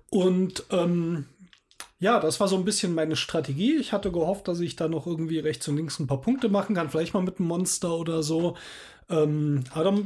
[0.09, 1.27] Und ähm,
[2.01, 3.77] ja, das war so ein bisschen meine Strategie.
[3.77, 6.75] Ich hatte gehofft, dass ich da noch irgendwie rechts und links ein paar Punkte machen
[6.75, 8.57] kann, vielleicht mal mit einem Monster oder so.
[9.07, 9.99] Ähm, aber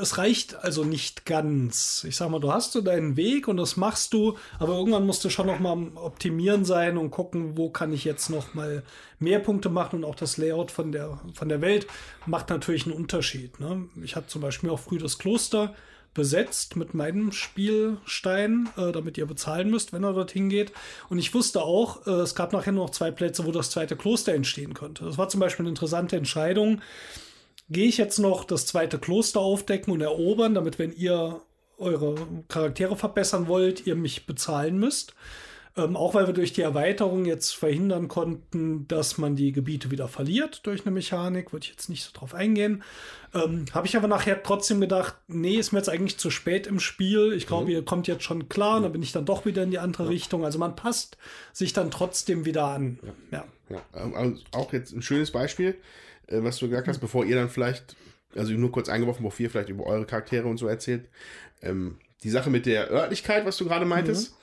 [0.00, 2.06] es reicht also nicht ganz.
[2.08, 5.26] Ich sag mal, du hast so deinen Weg und das machst du, aber irgendwann musst
[5.26, 8.82] du schon noch mal optimieren sein und gucken, wo kann ich jetzt noch mal
[9.18, 11.86] mehr Punkte machen und auch das Layout von der, von der Welt
[12.24, 13.60] macht natürlich einen Unterschied.
[13.60, 13.88] Ne?
[14.02, 15.74] Ich hatte zum Beispiel auch früh das Kloster
[16.14, 20.72] besetzt mit meinem Spielstein, äh, damit ihr bezahlen müsst, wenn er dorthin geht.
[21.08, 23.96] Und ich wusste auch, äh, es gab nachher nur noch zwei Plätze, wo das zweite
[23.96, 25.04] Kloster entstehen könnte.
[25.04, 26.80] Das war zum Beispiel eine interessante Entscheidung
[27.72, 31.40] gehe ich jetzt noch das zweite Kloster aufdecken und erobern, damit, wenn ihr
[31.78, 32.14] eure
[32.48, 35.14] Charaktere verbessern wollt, ihr mich bezahlen müsst.
[35.74, 40.06] Ähm, auch weil wir durch die Erweiterung jetzt verhindern konnten, dass man die Gebiete wieder
[40.06, 42.82] verliert durch eine Mechanik, würde ich jetzt nicht so drauf eingehen.
[43.34, 46.78] Ähm, Habe ich aber nachher trotzdem gedacht, nee, ist mir jetzt eigentlich zu spät im
[46.78, 47.32] Spiel.
[47.32, 47.70] Ich glaube, mhm.
[47.70, 48.82] ihr kommt jetzt schon klar, mhm.
[48.82, 50.08] dann bin ich dann doch wieder in die andere ja.
[50.10, 50.44] Richtung.
[50.44, 51.16] Also man passt
[51.54, 52.98] sich dann trotzdem wieder an.
[53.30, 53.44] Ja.
[53.70, 53.82] ja.
[53.94, 54.12] ja.
[54.12, 55.76] Also auch jetzt ein schönes Beispiel.
[56.26, 57.96] Äh, was du gesagt hast, bevor ihr dann vielleicht,
[58.36, 61.08] also nur kurz eingeworfen, bevor ihr vielleicht über eure Charaktere und so erzählt.
[61.62, 64.32] Ähm, die Sache mit der Örtlichkeit, was du gerade meintest.
[64.32, 64.41] Mhm.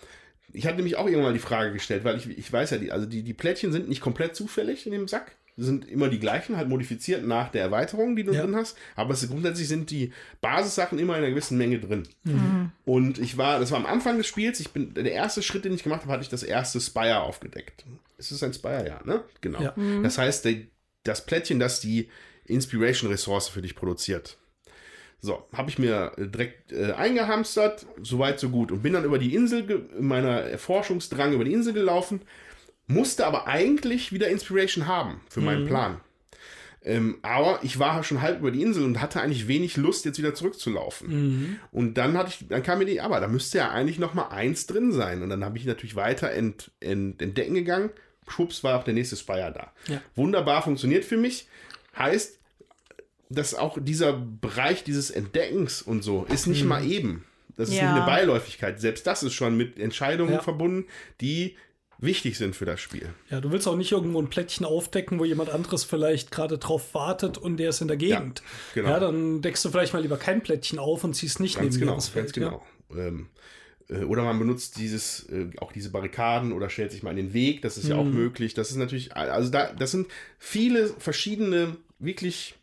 [0.53, 3.05] Ich hatte nämlich auch irgendwann die Frage gestellt, weil ich, ich weiß ja, die, also
[3.05, 5.35] die, die Plättchen sind nicht komplett zufällig in dem Sack.
[5.57, 8.43] Die sind immer die gleichen, halt modifiziert nach der Erweiterung, die du ja.
[8.43, 8.77] drin hast.
[8.95, 12.07] Aber es, grundsätzlich sind die Basissachen immer in einer gewissen Menge drin.
[12.23, 12.71] Mhm.
[12.85, 15.73] Und ich war, das war am Anfang des Spiels, ich bin, der erste Schritt, den
[15.73, 17.85] ich gemacht habe, hatte ich das erste Spire aufgedeckt.
[18.17, 19.23] Es ist ein Spire, ja, ne?
[19.41, 19.61] Genau.
[19.61, 19.73] Ja.
[19.75, 20.01] Mhm.
[20.01, 20.55] Das heißt, der,
[21.03, 22.09] das Plättchen, das die
[22.45, 24.37] Inspiration-Ressource für dich produziert.
[25.21, 29.35] So, habe ich mir direkt äh, eingehamstert, soweit so gut und bin dann über die
[29.35, 32.21] Insel, in meiner Erforschungsdrang über die Insel gelaufen,
[32.87, 35.67] musste aber eigentlich wieder Inspiration haben für meinen mhm.
[35.67, 35.99] Plan.
[36.81, 40.17] Ähm, aber ich war schon halb über die Insel und hatte eigentlich wenig Lust, jetzt
[40.17, 41.09] wieder zurückzulaufen.
[41.09, 41.59] Mhm.
[41.71, 44.29] Und dann hatte ich, dann kam mir die, aber da müsste ja eigentlich noch mal
[44.29, 45.21] eins drin sein.
[45.21, 47.89] Und dann habe ich natürlich weiter ent, ent, entdecken gegangen
[48.31, 49.73] schwupps war auch der nächste Spire da.
[49.91, 50.01] Ja.
[50.15, 51.47] Wunderbar funktioniert für mich.
[51.97, 52.38] Heißt,
[53.29, 56.69] dass auch dieser Bereich dieses Entdeckens und so ist nicht mhm.
[56.69, 57.25] mal eben.
[57.55, 57.83] Das ist ja.
[57.83, 58.79] nicht eine Beiläufigkeit.
[58.79, 60.41] Selbst das ist schon mit Entscheidungen ja.
[60.41, 60.85] verbunden,
[61.21, 61.55] die
[61.99, 63.09] wichtig sind für das Spiel.
[63.29, 66.93] Ja, du willst auch nicht irgendwo ein Plättchen aufdecken, wo jemand anderes vielleicht gerade drauf
[66.93, 68.41] wartet und der ist in der Gegend.
[68.73, 68.89] Ja, genau.
[68.89, 71.81] ja dann deckst du vielleicht mal lieber kein Plättchen auf und ziehst nicht ganz neben
[71.81, 72.33] genau, das Feld.
[72.33, 72.65] Ganz genau.
[72.95, 73.07] Ja.
[73.07, 73.27] Ähm,
[73.89, 77.33] äh, oder man benutzt dieses, äh, auch diese Barrikaden oder stellt sich mal in den
[77.33, 77.61] Weg.
[77.61, 77.89] Das ist mhm.
[77.89, 78.15] ja auch mhm.
[78.15, 78.53] möglich.
[78.53, 80.07] Das ist natürlich, also da, das sind
[80.37, 82.55] viele verschiedene, wirklich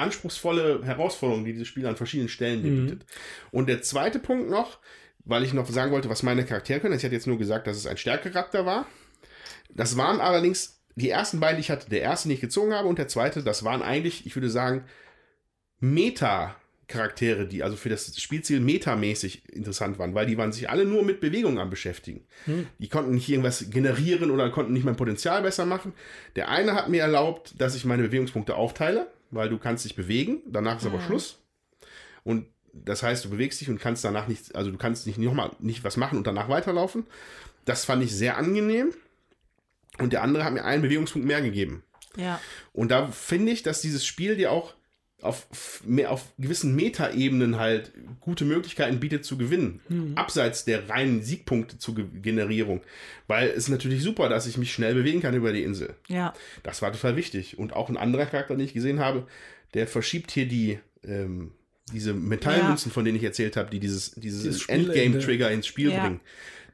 [0.00, 2.86] anspruchsvolle Herausforderungen, die dieses Spiel an verschiedenen Stellen mhm.
[2.86, 3.06] bietet.
[3.50, 4.78] Und der zweite Punkt noch,
[5.24, 6.96] weil ich noch sagen wollte, was meine Charaktere können.
[6.96, 8.86] Ich hatte jetzt nur gesagt, dass es ein Stärkecharakter war.
[9.68, 11.88] Das waren allerdings die ersten beiden, die ich hatte.
[11.88, 14.84] Der erste, den ich gezogen habe, und der zweite, das waren eigentlich, ich würde sagen,
[15.78, 16.56] Meta-
[16.90, 21.04] Charaktere, die also für das Spielziel metamäßig interessant waren, weil die waren sich alle nur
[21.04, 22.26] mit Bewegung am beschäftigen.
[22.44, 22.66] Hm.
[22.78, 25.94] Die konnten nicht irgendwas generieren oder konnten nicht mein Potenzial besser machen.
[26.36, 30.42] Der eine hat mir erlaubt, dass ich meine Bewegungspunkte aufteile, weil du kannst dich bewegen,
[30.46, 31.38] danach ist aber Schluss.
[32.24, 35.50] Und das heißt, du bewegst dich und kannst danach nicht, also du kannst nicht nochmal
[35.58, 37.06] nicht was machen und danach weiterlaufen.
[37.64, 38.92] Das fand ich sehr angenehm.
[39.98, 41.82] Und der andere hat mir einen Bewegungspunkt mehr gegeben.
[42.16, 42.40] Ja.
[42.72, 44.74] Und da finde ich, dass dieses Spiel dir auch
[45.22, 49.80] auf, auf gewissen Metaebenen halt gute Möglichkeiten bietet zu gewinnen.
[49.88, 50.12] Mhm.
[50.14, 52.80] Abseits der reinen Siegpunkte zur Generierung.
[53.26, 55.94] Weil es ist natürlich super, dass ich mich schnell bewegen kann über die Insel.
[56.08, 56.34] Ja.
[56.62, 57.58] Das war total wichtig.
[57.58, 59.26] Und auch ein anderer Charakter, den ich gesehen habe,
[59.74, 61.52] der verschiebt hier die, ähm,
[61.92, 62.94] diese Metallmünzen, ja.
[62.94, 66.00] von denen ich erzählt habe, die dieses, dieses, dieses Endgame-Trigger ins Spiel ja.
[66.00, 66.20] bringen.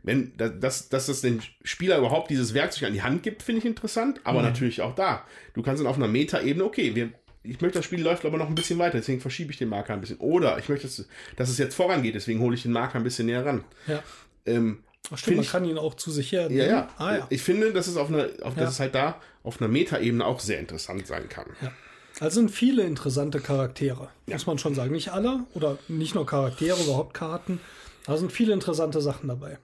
[0.03, 3.65] Wenn, dass, dass das den Spieler überhaupt dieses Werkzeug an die Hand gibt, finde ich
[3.65, 4.47] interessant, aber mhm.
[4.47, 5.27] natürlich auch da.
[5.55, 7.11] Du kannst dann auf einer Meta-Ebene, okay, wir
[7.49, 9.93] ich möchte, das Spiel läuft aber noch ein bisschen weiter, deswegen verschiebe ich den Marker
[9.93, 10.19] ein bisschen.
[10.19, 10.89] Oder ich möchte,
[11.37, 13.65] dass es jetzt vorangeht, deswegen hole ich den Marker ein bisschen näher ran.
[13.87, 14.03] Ja.
[14.45, 16.51] Ähm, Ach stimmt, man ich, kann ihn auch zu sich her.
[16.51, 16.89] Ja, ja.
[16.99, 17.27] Ah, ja.
[17.31, 18.65] Ich finde, dass es auf einer, auf, ja.
[18.65, 21.47] dass es halt da auf einer Metaebene auch sehr interessant sein kann.
[21.63, 21.73] Ja.
[22.19, 24.35] Also sind viele interessante Charaktere, ja.
[24.35, 24.93] muss man schon sagen.
[24.93, 27.61] Nicht alle oder nicht nur Charaktere, überhaupt Karten.
[28.07, 29.59] Da sind viele interessante Sachen dabei.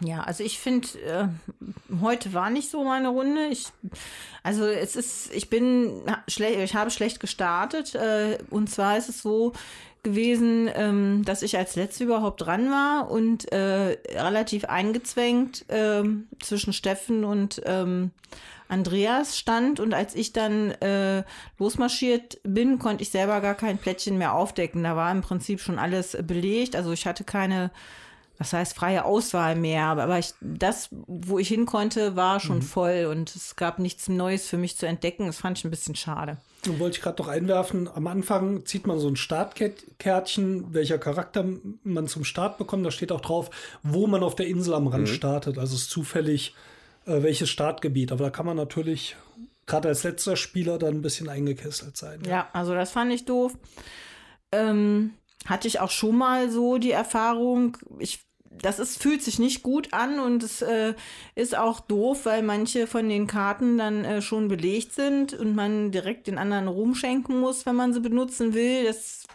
[0.00, 1.28] Ja, also ich finde, äh,
[2.00, 3.46] heute war nicht so meine Runde.
[3.46, 3.68] Ich,
[4.42, 7.94] also es ist, ich bin schlecht, ich habe schlecht gestartet.
[7.94, 9.52] Äh, und zwar ist es so
[10.02, 16.04] gewesen, ähm, dass ich als Letzte überhaupt dran war und äh, relativ eingezwängt äh,
[16.40, 18.12] zwischen Steffen und ähm,
[18.68, 19.80] Andreas stand.
[19.80, 21.24] Und als ich dann äh,
[21.58, 24.84] losmarschiert bin, konnte ich selber gar kein Plättchen mehr aufdecken.
[24.84, 26.76] Da war im Prinzip schon alles belegt.
[26.76, 27.70] Also ich hatte keine
[28.38, 32.62] was heißt freie Auswahl mehr, aber ich, das, wo ich hin konnte, war schon mhm.
[32.62, 35.26] voll und es gab nichts Neues für mich zu entdecken.
[35.26, 36.36] Das fand ich ein bisschen schade.
[36.66, 41.44] Und wollte ich gerade noch einwerfen, am Anfang zieht man so ein Startkärtchen, welcher Charakter
[41.82, 42.84] man zum Start bekommt.
[42.84, 43.50] Da steht auch drauf,
[43.82, 45.14] wo man auf der Insel am Rand mhm.
[45.14, 45.58] startet.
[45.58, 46.54] Also es ist zufällig,
[47.06, 48.12] äh, welches Startgebiet.
[48.12, 49.16] Aber da kann man natürlich
[49.66, 52.20] gerade als letzter Spieler dann ein bisschen eingekesselt sein.
[52.24, 53.56] Ja, ja also das fand ich doof.
[54.52, 55.14] Ähm,
[55.46, 57.76] hatte ich auch schon mal so die Erfahrung.
[57.98, 58.25] Ich
[58.62, 60.94] das ist, fühlt sich nicht gut an und es äh,
[61.34, 65.90] ist auch doof, weil manche von den Karten dann äh, schon belegt sind und man
[65.90, 68.84] direkt den anderen Ruhm schenken muss, wenn man sie benutzen will.
[68.84, 69.26] Das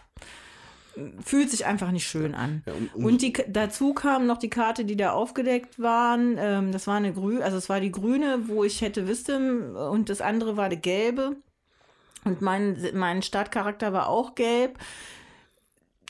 [1.24, 2.62] fühlt sich einfach nicht schön an.
[2.66, 6.36] Ja, und, und, und die, dazu kam noch die Karte, die da aufgedeckt waren.
[6.38, 10.08] Ähm, das war eine grüne, also es war die grüne, wo ich hätte Wisdom und
[10.08, 11.36] das andere war die gelbe.
[12.24, 14.78] Und mein, mein Startcharakter war auch gelb.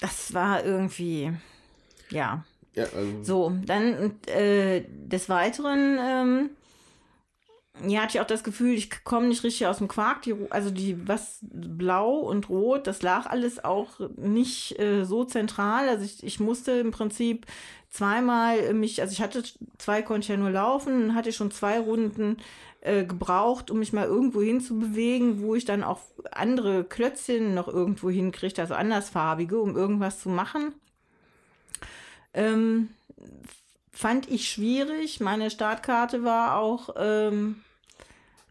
[0.01, 1.33] Das war irgendwie,
[2.11, 2.45] ja.
[2.75, 6.51] Ja, also so, dann äh, des Weiteren, ähm,
[7.87, 10.23] ja, hatte ich auch das Gefühl, ich komme nicht richtig aus dem Quark.
[10.23, 15.89] Die, also die, was blau und rot, das lag alles auch nicht äh, so zentral.
[15.89, 17.47] Also ich, ich musste im Prinzip
[17.91, 19.43] zweimal mich, also ich hatte
[19.79, 22.39] zwei konnte ich ja nur laufen, hatte schon zwei Runden
[22.81, 26.01] äh, gebraucht, um mich mal irgendwo hin zu bewegen, wo ich dann auch
[26.31, 30.75] andere Klötzchen noch irgendwo hinkriegte, also andersfarbige, um irgendwas zu machen.
[32.35, 32.91] Ähm,
[33.93, 35.21] fand ich schwierig.
[35.21, 37.63] Meine Startkarte war auch ähm,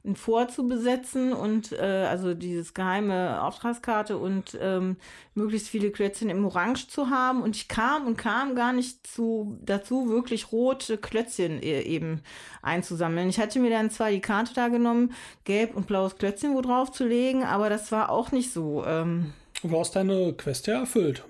[0.04, 4.98] ein Vor zu besetzen und äh, also dieses geheime Auftragskarte und ähm,
[5.36, 7.44] möglichst viele Klötzchen im Orange zu haben.
[7.44, 12.22] Und ich kam und kam gar nicht zu, dazu, wirklich rote Klötzchen e eben
[12.64, 13.30] einzusammeln.
[13.30, 15.14] Ich hatte mir dann zwar die Karte da genommen,
[15.44, 18.84] gelb und blaues Klötzchen wo drauf zu legen, aber das war auch nicht so.
[18.86, 21.24] Ähm, du hast deine Quest ja erfüllt.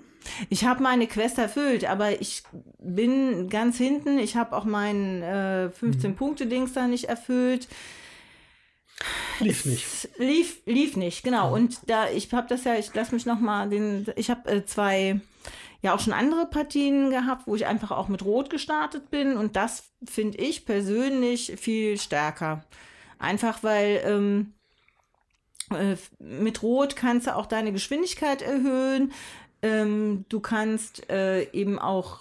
[0.48, 2.42] Ich habe meine Quest erfüllt, aber ich
[2.78, 4.18] bin ganz hinten.
[4.18, 6.74] Ich habe auch meinen äh, 15-Punkte-Dings mhm.
[6.74, 7.68] da nicht erfüllt.
[9.40, 10.08] Lief nicht.
[10.18, 11.48] Lief, lief nicht, genau.
[11.48, 11.54] Ja.
[11.54, 14.64] Und da, ich habe das ja, ich lasse mich noch mal den, ich habe äh,
[14.64, 15.20] zwei,
[15.80, 19.56] ja auch schon andere Partien gehabt, wo ich einfach auch mit Rot gestartet bin und
[19.56, 22.64] das finde ich persönlich viel stärker.
[23.18, 24.54] Einfach weil ähm,
[25.70, 29.12] äh, mit Rot kannst du auch deine Geschwindigkeit erhöhen.
[29.62, 32.20] Ähm, du kannst äh, eben auch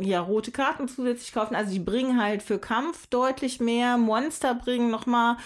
[0.00, 1.54] ja, rote Karten zusätzlich kaufen.
[1.54, 3.96] Also die bringen halt für Kampf deutlich mehr.
[3.96, 5.36] Monster bringen nochmal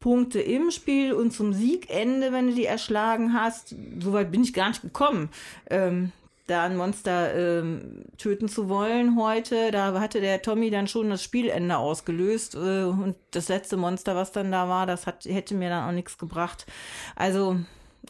[0.00, 3.74] Punkte im Spiel und zum Siegende, wenn du die erschlagen hast.
[4.00, 5.28] Soweit bin ich gar nicht gekommen.
[5.68, 6.12] Ähm,
[6.46, 9.70] da ein Monster ähm, töten zu wollen heute.
[9.70, 12.54] Da hatte der Tommy dann schon das Spielende ausgelöst.
[12.54, 15.92] Äh, und das letzte Monster, was dann da war, das hat, hätte mir dann auch
[15.92, 16.66] nichts gebracht.
[17.14, 17.58] Also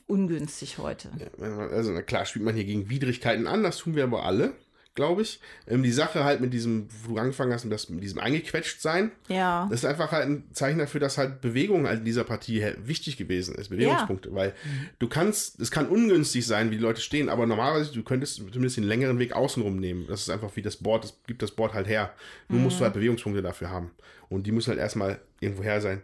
[0.06, 1.10] ungünstig heute.
[1.40, 4.54] Ja, also klar spielt man hier gegen Widrigkeiten an, das tun wir aber alle,
[4.94, 5.40] glaube ich.
[5.66, 8.80] Ähm, die Sache halt mit diesem, wo du angefangen hast, mit, das, mit diesem eingequetscht
[8.80, 9.66] sein, ja.
[9.70, 13.16] das ist einfach halt ein Zeichen dafür, dass halt Bewegung halt in dieser Partie wichtig
[13.16, 14.34] gewesen ist, Bewegungspunkte, ja.
[14.34, 14.54] weil
[14.98, 18.76] du kannst, es kann ungünstig sein, wie die Leute stehen, aber normalerweise, du könntest zumindest
[18.76, 20.06] den längeren Weg außenrum nehmen.
[20.08, 22.12] Das ist einfach wie das Board, das gibt das Board halt her.
[22.48, 22.64] Nur mhm.
[22.64, 23.92] musst du halt Bewegungspunkte dafür haben.
[24.28, 26.02] Und die müssen halt erstmal irgendwo her sein.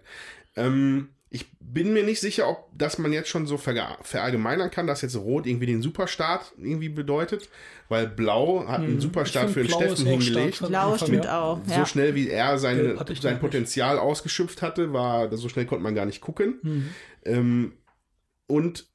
[0.56, 5.02] Ähm, ich bin mir nicht sicher, ob das man jetzt schon so verallgemeinern kann, dass
[5.02, 7.48] jetzt Rot irgendwie den Superstart irgendwie bedeutet,
[7.88, 10.66] weil Blau hat einen hm, Superstart für den Steffen hingelegt.
[10.66, 11.60] Blau stimmt auch.
[11.66, 11.80] Ja.
[11.80, 16.06] So schnell wie er seine, sein Potenzial ausgeschöpft hatte, war so schnell konnte man gar
[16.06, 16.60] nicht gucken.
[16.62, 16.88] Mhm.
[17.24, 17.72] Ähm,
[18.46, 18.86] und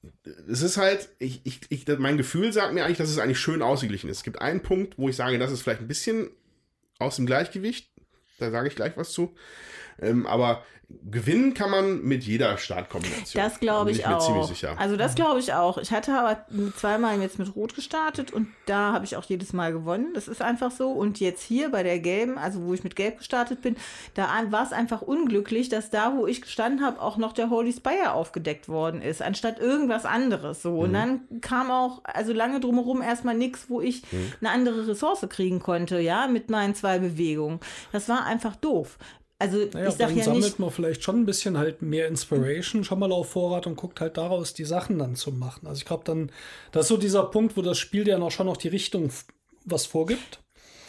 [0.49, 3.62] es ist halt, ich, ich, ich, mein Gefühl sagt mir eigentlich, dass es eigentlich schön
[3.62, 4.18] ausgeglichen ist.
[4.18, 6.30] Es gibt einen Punkt, wo ich sage, das ist vielleicht ein bisschen
[6.99, 7.90] aus dem Gleichgewicht.
[8.40, 9.36] Da sage ich gleich was zu.
[10.02, 10.64] Ähm, aber
[11.10, 13.44] gewinnen kann man mit jeder Startkombination.
[13.44, 14.78] Das glaube ich, ich auch.
[14.78, 15.78] Also das glaube ich auch.
[15.78, 16.45] Ich hatte aber
[16.76, 20.14] zweimal jetzt mit Rot gestartet und da habe ich auch jedes Mal gewonnen.
[20.14, 20.91] Das ist einfach so.
[20.91, 23.76] Und jetzt hier bei der gelben, also wo ich mit Gelb gestartet bin,
[24.14, 27.73] da war es einfach unglücklich, dass da, wo ich gestanden habe, auch noch der Holy
[27.73, 30.61] Spire aufgedeckt worden ist, anstatt irgendwas anderes.
[30.61, 30.72] So.
[30.72, 30.80] Mhm.
[30.80, 34.34] Und dann kam auch, also lange drumherum erstmal nichts, wo ich mhm.
[34.41, 37.60] eine andere Ressource kriegen konnte, ja, mit meinen zwei Bewegungen.
[37.91, 38.98] Das war einfach doof.
[39.41, 42.84] Also naja, ich sag ja sammelt nicht, man vielleicht schon ein bisschen halt mehr Inspiration
[42.84, 45.65] schon mal auf Vorrat und guckt halt daraus die Sachen dann zu machen.
[45.65, 46.31] Also ich glaube dann,
[46.72, 49.09] das ist so dieser Punkt, wo das Spiel ja noch schon noch die Richtung
[49.65, 50.41] was vorgibt.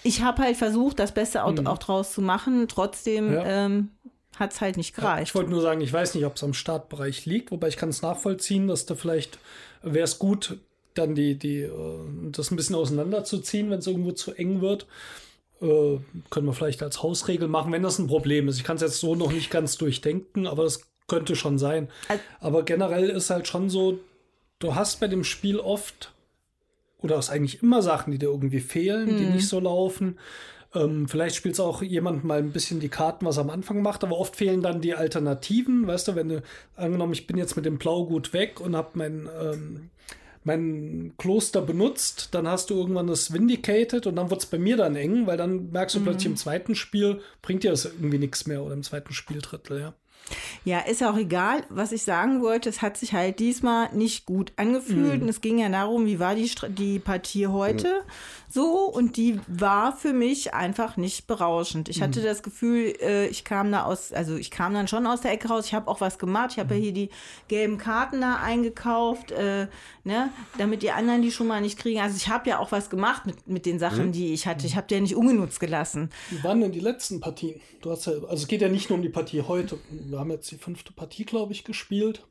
[0.03, 1.67] Ich habe halt versucht, das Beste auch, mhm.
[1.67, 2.69] auch draus zu machen.
[2.69, 3.65] Trotzdem ja.
[3.65, 3.89] ähm,
[4.37, 5.17] hat es halt nicht gereicht.
[5.17, 7.79] Ja, ich wollte nur sagen, ich weiß nicht, ob es am Startbereich liegt, wobei ich
[7.79, 9.39] kann es nachvollziehen, dass da vielleicht
[9.83, 10.59] wäre es gut,
[10.93, 11.71] dann die, die, äh,
[12.31, 14.87] das ein bisschen auseinanderzuziehen, wenn es irgendwo zu eng wird.
[15.63, 18.59] Äh, können wir vielleicht als Hausregel machen, wenn das ein Problem ist.
[18.59, 21.89] Ich kann es jetzt so noch nicht ganz durchdenken, aber es könnte schon sein.
[22.09, 24.01] Also, aber generell ist halt schon so,
[24.59, 26.13] du hast bei dem Spiel oft
[27.01, 29.35] oder hast eigentlich immer Sachen, die dir irgendwie fehlen, die mhm.
[29.35, 30.19] nicht so laufen.
[30.75, 33.83] Ähm, vielleicht spielt es auch jemand mal ein bisschen die Karten, was er am Anfang
[33.83, 35.87] macht, aber oft fehlen dann die Alternativen.
[35.87, 36.43] Weißt du, wenn du
[36.77, 39.91] angenommen, ich bin jetzt mit dem Blaugut weg und habe mein ähm,
[40.45, 44.77] mein Kloster benutzt, dann hast du irgendwann das Vindicated und dann wird es bei mir
[44.77, 46.05] dann eng, weil dann merkst du mhm.
[46.05, 49.95] plötzlich im zweiten Spiel bringt dir das irgendwie nichts mehr oder im zweiten Spieldrittel, ja.
[50.65, 51.65] Ja, ist ja auch egal.
[51.69, 55.17] Was ich sagen wollte, es hat sich halt diesmal nicht gut angefühlt.
[55.17, 55.23] Mhm.
[55.23, 58.42] Und es ging ja darum, wie war die, die Partie heute mhm.
[58.53, 58.85] So.
[58.87, 61.89] Und die war für mich einfach nicht berauschend.
[61.89, 62.25] Ich hatte mhm.
[62.25, 65.49] das Gefühl, äh, ich kam da aus, also ich kam dann schon aus der Ecke
[65.49, 65.67] raus.
[65.67, 66.51] Ich habe auch was gemacht.
[66.53, 66.85] Ich habe ja mhm.
[66.85, 67.11] hier die
[67.49, 69.69] gelben Karten da eingekauft, äh,
[70.05, 72.01] ne, damit die anderen die schon mal nicht kriegen.
[72.01, 74.13] Also ich habe ja auch was gemacht mit, mit den Sachen, mhm.
[74.13, 74.67] die ich hatte.
[74.67, 76.11] Ich habe die ja nicht ungenutzt gelassen.
[76.31, 77.61] Wie waren denn die letzten Partien?
[77.81, 79.79] Du hast ja, also es geht ja nicht nur um die Partie heute.
[79.91, 82.25] Wir haben jetzt die fünfte Partie, glaube ich, gespielt.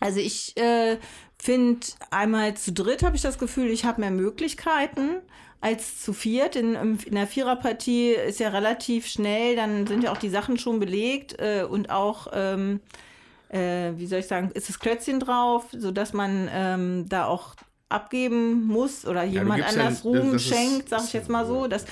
[0.00, 0.98] Also ich äh,
[1.38, 5.16] finde, einmal zu dritt habe ich das Gefühl, ich habe mehr Möglichkeiten
[5.60, 6.56] als zu viert.
[6.56, 10.78] In, in der Viererpartie ist ja relativ schnell, dann sind ja auch die Sachen schon
[10.78, 12.80] belegt äh, und auch, ähm,
[13.48, 17.56] äh, wie soll ich sagen, ist das Klötzchen drauf, sodass man ähm, da auch
[17.88, 21.66] abgeben muss oder jemand ja, anders ja, Ruhm schenkt, sag ich jetzt mal so.
[21.66, 21.86] Das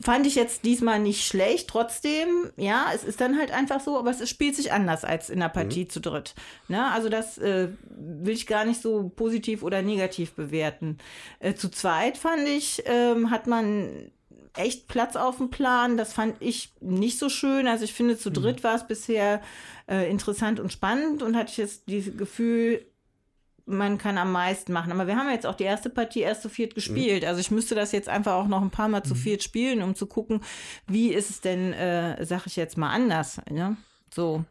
[0.00, 1.68] fand ich jetzt diesmal nicht schlecht.
[1.68, 5.40] Trotzdem, ja, es ist dann halt einfach so, aber es spielt sich anders als in
[5.40, 5.90] der Partie mhm.
[5.90, 6.34] zu dritt.
[6.68, 6.90] Ne?
[6.90, 10.98] Also das äh, will ich gar nicht so positiv oder negativ bewerten.
[11.38, 14.10] Äh, zu zweit fand ich, ähm, hat man
[14.56, 15.96] echt Platz auf dem Plan.
[15.96, 17.66] Das fand ich nicht so schön.
[17.66, 18.34] Also ich finde, zu mhm.
[18.34, 18.64] dritt mhm.
[18.64, 19.42] war es bisher
[19.88, 22.84] äh, interessant und spannend und hatte ich jetzt dieses Gefühl,
[23.66, 24.92] man kann am meisten machen.
[24.92, 27.22] Aber wir haben jetzt auch die erste Partie erst zu viert gespielt.
[27.22, 27.28] Mhm.
[27.28, 29.18] Also ich müsste das jetzt einfach auch noch ein paar Mal zu mhm.
[29.18, 30.40] viert spielen, um zu gucken,
[30.86, 33.40] wie ist es denn, äh, sag ich jetzt mal anders.
[33.50, 33.76] Ne?
[34.12, 34.44] So.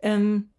[0.00, 0.50] Ähm,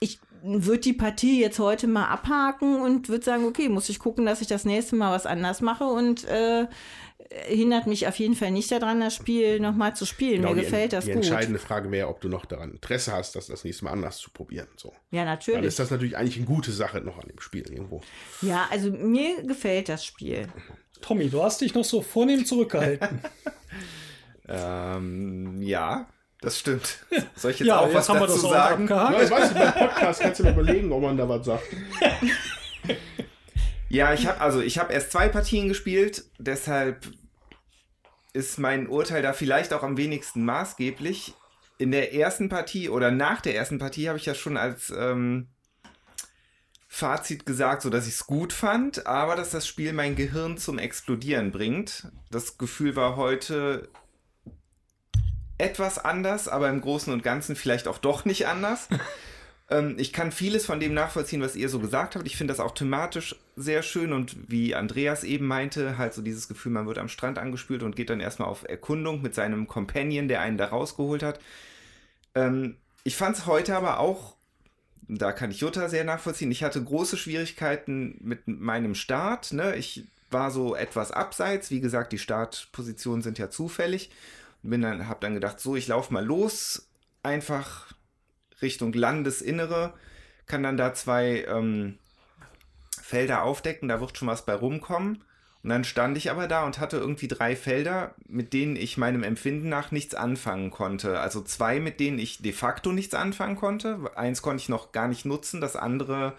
[0.00, 4.26] ich würde die Partie jetzt heute mal abhaken und würde sagen, okay, muss ich gucken,
[4.26, 6.66] dass ich das nächste Mal was anders mache und äh,
[7.46, 10.42] hindert mich auf jeden Fall nicht daran, das Spiel nochmal zu spielen.
[10.42, 11.22] Genau, Mir gefällt das die gut.
[11.22, 14.18] Die entscheidende Frage wäre, ob du noch daran Interesse hast, das das nächste Mal anders
[14.18, 14.68] zu probieren.
[14.76, 14.92] So.
[15.10, 15.58] Ja, natürlich.
[15.58, 18.00] Dann ist das natürlich eigentlich eine gute Sache noch an dem Spiel irgendwo.
[18.42, 20.46] Ja, also mir gefällt das Spiel.
[21.00, 23.20] Tommy, du hast dich noch so vornehm zurückgehalten.
[24.48, 26.06] ähm, ja.
[26.40, 26.98] Das stimmt.
[27.36, 28.88] Soll ich jetzt ja, auch jetzt was dazu sagen?
[28.88, 31.64] Ja, ich weiß nicht, beim Podcast kannst du mir überlegen, ob man da was sagt.
[33.88, 37.06] Ja, ich habe also ich habe erst zwei Partien gespielt, deshalb
[38.32, 41.34] ist mein Urteil da vielleicht auch am wenigsten maßgeblich.
[41.78, 45.48] In der ersten Partie oder nach der ersten Partie habe ich ja schon als ähm,
[46.88, 50.78] Fazit gesagt, so dass ich es gut fand, aber dass das Spiel mein Gehirn zum
[50.78, 52.08] Explodieren bringt.
[52.30, 53.88] Das Gefühl war heute
[55.58, 58.88] etwas anders, aber im Großen und Ganzen vielleicht auch doch nicht anders.
[59.68, 62.26] Ähm, ich kann vieles von dem nachvollziehen, was ihr so gesagt habt.
[62.26, 66.48] Ich finde das auch thematisch sehr schön und wie Andreas eben meinte, halt so dieses
[66.48, 70.28] Gefühl, man wird am Strand angespült und geht dann erstmal auf Erkundung mit seinem Companion,
[70.28, 71.40] der einen da rausgeholt hat.
[72.34, 74.36] Ähm, ich fand es heute aber auch,
[75.08, 79.52] da kann ich Jutta sehr nachvollziehen, ich hatte große Schwierigkeiten mit meinem Start.
[79.52, 79.76] Ne?
[79.76, 81.70] Ich war so etwas abseits.
[81.70, 84.10] Wie gesagt, die Startpositionen sind ja zufällig.
[84.68, 86.88] Bin dann, hab dann gedacht, so, ich laufe mal los,
[87.22, 87.92] einfach
[88.62, 89.94] Richtung Landesinnere,
[90.46, 91.98] kann dann da zwei ähm,
[93.00, 95.22] Felder aufdecken, da wird schon was bei rumkommen.
[95.62, 99.24] Und dann stand ich aber da und hatte irgendwie drei Felder, mit denen ich meinem
[99.24, 101.18] Empfinden nach nichts anfangen konnte.
[101.18, 103.98] Also zwei, mit denen ich de facto nichts anfangen konnte.
[104.14, 106.34] Eins konnte ich noch gar nicht nutzen, das andere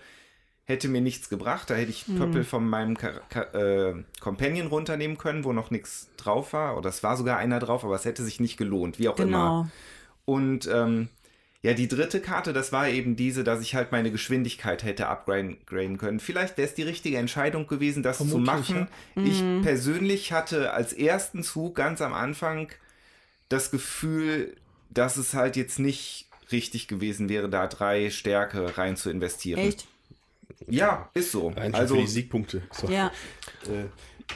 [0.68, 1.70] hätte mir nichts gebracht.
[1.70, 2.18] Da hätte ich mhm.
[2.18, 6.78] Pöppel von meinem Ka Ka äh, Companion runternehmen können, wo noch nichts drauf war.
[6.78, 9.62] Oder es war sogar einer drauf, aber es hätte sich nicht gelohnt, wie auch genau.
[9.62, 9.72] immer.
[10.26, 11.08] Und ähm,
[11.62, 15.98] ja, die dritte Karte, das war eben diese, dass ich halt meine Geschwindigkeit hätte upgraden
[15.98, 16.20] können.
[16.20, 18.88] Vielleicht wäre es die richtige Entscheidung gewesen, das Vermutlich, zu machen.
[19.16, 19.24] Ja.
[19.24, 19.62] Ich mhm.
[19.64, 22.70] persönlich hatte als ersten Zug ganz am Anfang
[23.48, 24.56] das Gefühl,
[24.90, 29.60] dass es halt jetzt nicht richtig gewesen wäre, da drei Stärke rein zu investieren.
[29.60, 29.88] Echt?
[30.68, 31.50] Ja, ist so.
[31.50, 32.62] Rein also für die Siegpunkte.
[32.72, 32.88] So.
[32.88, 33.12] Ja.
[33.66, 33.86] Äh,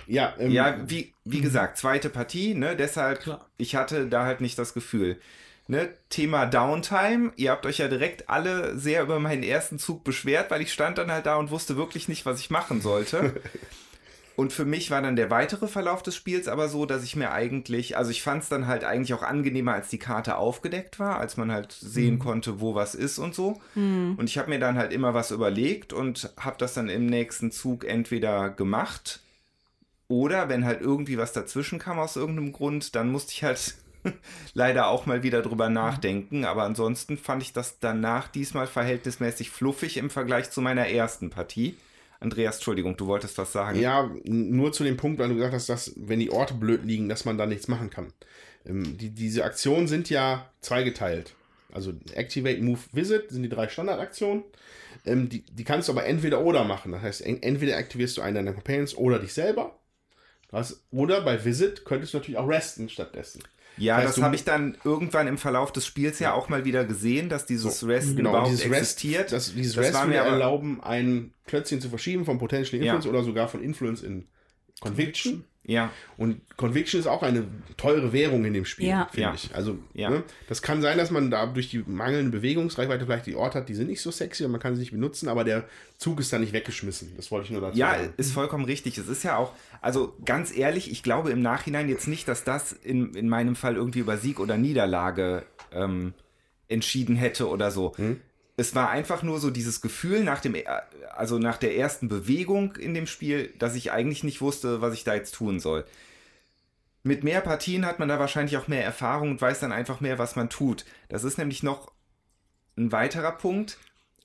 [0.07, 2.75] ja, ähm, ja, wie, wie gesagt, zweite Partie, ne?
[2.75, 3.49] Deshalb, Klar.
[3.57, 5.19] ich hatte da halt nicht das Gefühl.
[5.67, 7.31] Ne, Thema Downtime.
[7.37, 10.97] Ihr habt euch ja direkt alle sehr über meinen ersten Zug beschwert, weil ich stand
[10.97, 13.41] dann halt da und wusste wirklich nicht, was ich machen sollte.
[14.41, 17.31] und für mich war dann der weitere Verlauf des Spiels aber so, dass ich mir
[17.31, 21.19] eigentlich, also ich fand es dann halt eigentlich auch angenehmer, als die Karte aufgedeckt war,
[21.19, 22.19] als man halt sehen mhm.
[22.19, 23.61] konnte, wo was ist und so.
[23.75, 24.15] Mhm.
[24.17, 27.51] Und ich habe mir dann halt immer was überlegt und habe das dann im nächsten
[27.51, 29.19] Zug entweder gemacht
[30.07, 33.75] oder wenn halt irgendwie was dazwischen kam aus irgendeinem Grund, dann musste ich halt
[34.55, 36.45] leider auch mal wieder drüber nachdenken.
[36.45, 41.77] Aber ansonsten fand ich das danach diesmal verhältnismäßig fluffig im Vergleich zu meiner ersten Partie.
[42.21, 43.79] Andreas, Entschuldigung, du wolltest was sagen.
[43.79, 47.09] Ja, nur zu dem Punkt, weil du gesagt hast, dass wenn die Orte blöd liegen,
[47.09, 48.13] dass man da nichts machen kann.
[48.65, 51.33] Ähm, die, diese Aktionen sind ja zweigeteilt.
[51.73, 54.43] Also Activate, Move, Visit sind die drei Standardaktionen.
[55.05, 56.91] Ähm, die, die kannst du aber entweder oder machen.
[56.91, 59.79] Das heißt, entweder aktivierst du einen deiner Companions oder dich selber.
[60.51, 63.41] Hast, oder bei Visit könntest du natürlich auch resten stattdessen.
[63.81, 66.49] Ja, das, heißt, das habe ich dann irgendwann im Verlauf des Spiels ja, ja auch
[66.49, 69.31] mal wieder gesehen, dass dieses so, Rest genau, überhaupt dieses existiert.
[69.31, 73.11] Rest, das, dieses das Rest würde erlauben, ein Klötzchen zu verschieben von Potential Influence ja.
[73.11, 74.27] oder sogar von Influence in
[74.79, 75.45] Conviction.
[75.63, 75.91] Ja.
[76.17, 77.45] Und Conviction ist auch eine
[77.77, 79.07] teure Währung in dem Spiel, ja.
[79.11, 79.33] finde ja.
[79.35, 79.53] ich.
[79.53, 80.09] Also, ja.
[80.09, 83.69] ne, das kann sein, dass man da durch die mangelnde Bewegungsreichweite vielleicht die Orte hat,
[83.69, 85.65] die sind nicht so sexy und man kann sie nicht benutzen, aber der
[85.97, 87.13] Zug ist dann nicht weggeschmissen.
[87.15, 88.03] Das wollte ich nur dazu ja, sagen.
[88.05, 88.97] Ja, ist vollkommen richtig.
[88.97, 92.73] Es ist ja auch, also ganz ehrlich, ich glaube im Nachhinein jetzt nicht, dass das
[92.73, 96.13] in, in meinem Fall irgendwie über Sieg oder Niederlage ähm,
[96.69, 97.95] entschieden hätte oder so.
[97.97, 98.19] Hm?
[98.57, 100.55] Es war einfach nur so dieses Gefühl nach dem,
[101.11, 105.03] also nach der ersten Bewegung in dem Spiel, dass ich eigentlich nicht wusste, was ich
[105.03, 105.85] da jetzt tun soll.
[107.03, 110.19] Mit mehr Partien hat man da wahrscheinlich auch mehr Erfahrung und weiß dann einfach mehr,
[110.19, 110.85] was man tut.
[111.09, 111.91] Das ist nämlich noch
[112.77, 113.77] ein weiterer Punkt.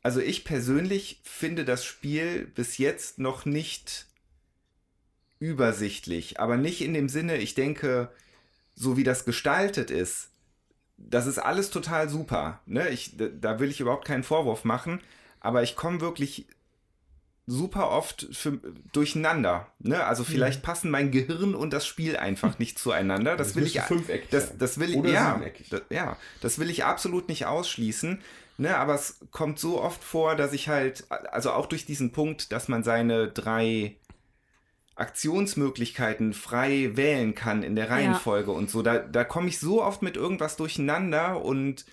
[0.02, 4.06] Also ich persönlich finde das Spiel bis jetzt noch nicht
[5.38, 8.10] übersichtlich, aber nicht in dem Sinne, ich denke,
[8.74, 10.30] so wie das gestaltet ist,
[10.98, 12.60] das ist alles total super.
[12.66, 12.88] Ne?
[12.88, 15.00] Ich, da will ich überhaupt keinen Vorwurf machen,
[15.40, 16.46] aber ich komme wirklich
[17.46, 18.58] super oft für,
[18.92, 19.68] durcheinander.
[19.78, 20.04] Ne?
[20.04, 20.26] Also mhm.
[20.26, 20.66] vielleicht mhm.
[20.66, 23.36] passen mein Gehirn und das Spiel einfach nicht zueinander.
[23.36, 23.80] Das, das will ich.
[24.30, 25.12] Das, das will ich.
[25.12, 25.40] Ja,
[25.70, 28.20] das, ja, das will ich absolut nicht ausschließen.
[28.58, 28.76] Ne?
[28.76, 32.68] Aber es kommt so oft vor, dass ich halt, also auch durch diesen Punkt, dass
[32.68, 33.96] man seine drei
[34.96, 38.56] Aktionsmöglichkeiten frei wählen kann in der Reihenfolge ja.
[38.56, 38.82] und so.
[38.82, 41.84] Da, da komme ich so oft mit irgendwas durcheinander und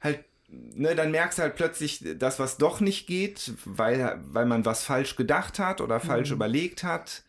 [0.00, 4.64] halt, ne, dann merkst du halt plötzlich das, was doch nicht geht, weil, weil man
[4.64, 6.36] was falsch gedacht hat oder falsch mhm.
[6.36, 7.24] überlegt hat.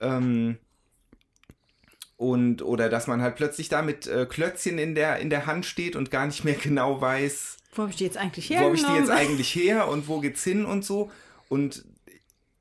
[0.00, 0.58] Ähm,
[2.16, 5.64] und oder dass man halt plötzlich da mit äh, Klötzchen in der, in der Hand
[5.64, 8.60] steht und gar nicht mehr genau weiß, wo habe ich die jetzt eigentlich her?
[8.60, 11.10] Wo habe ich die jetzt eigentlich her und wo geht's hin und so.
[11.48, 11.84] Und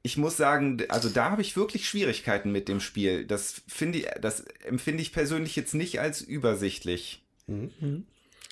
[0.08, 3.26] ich muss sagen, also da habe ich wirklich Schwierigkeiten mit dem Spiel.
[3.26, 7.26] Das finde ich, das empfinde ich persönlich jetzt nicht als übersichtlich.
[7.48, 8.06] Mhm.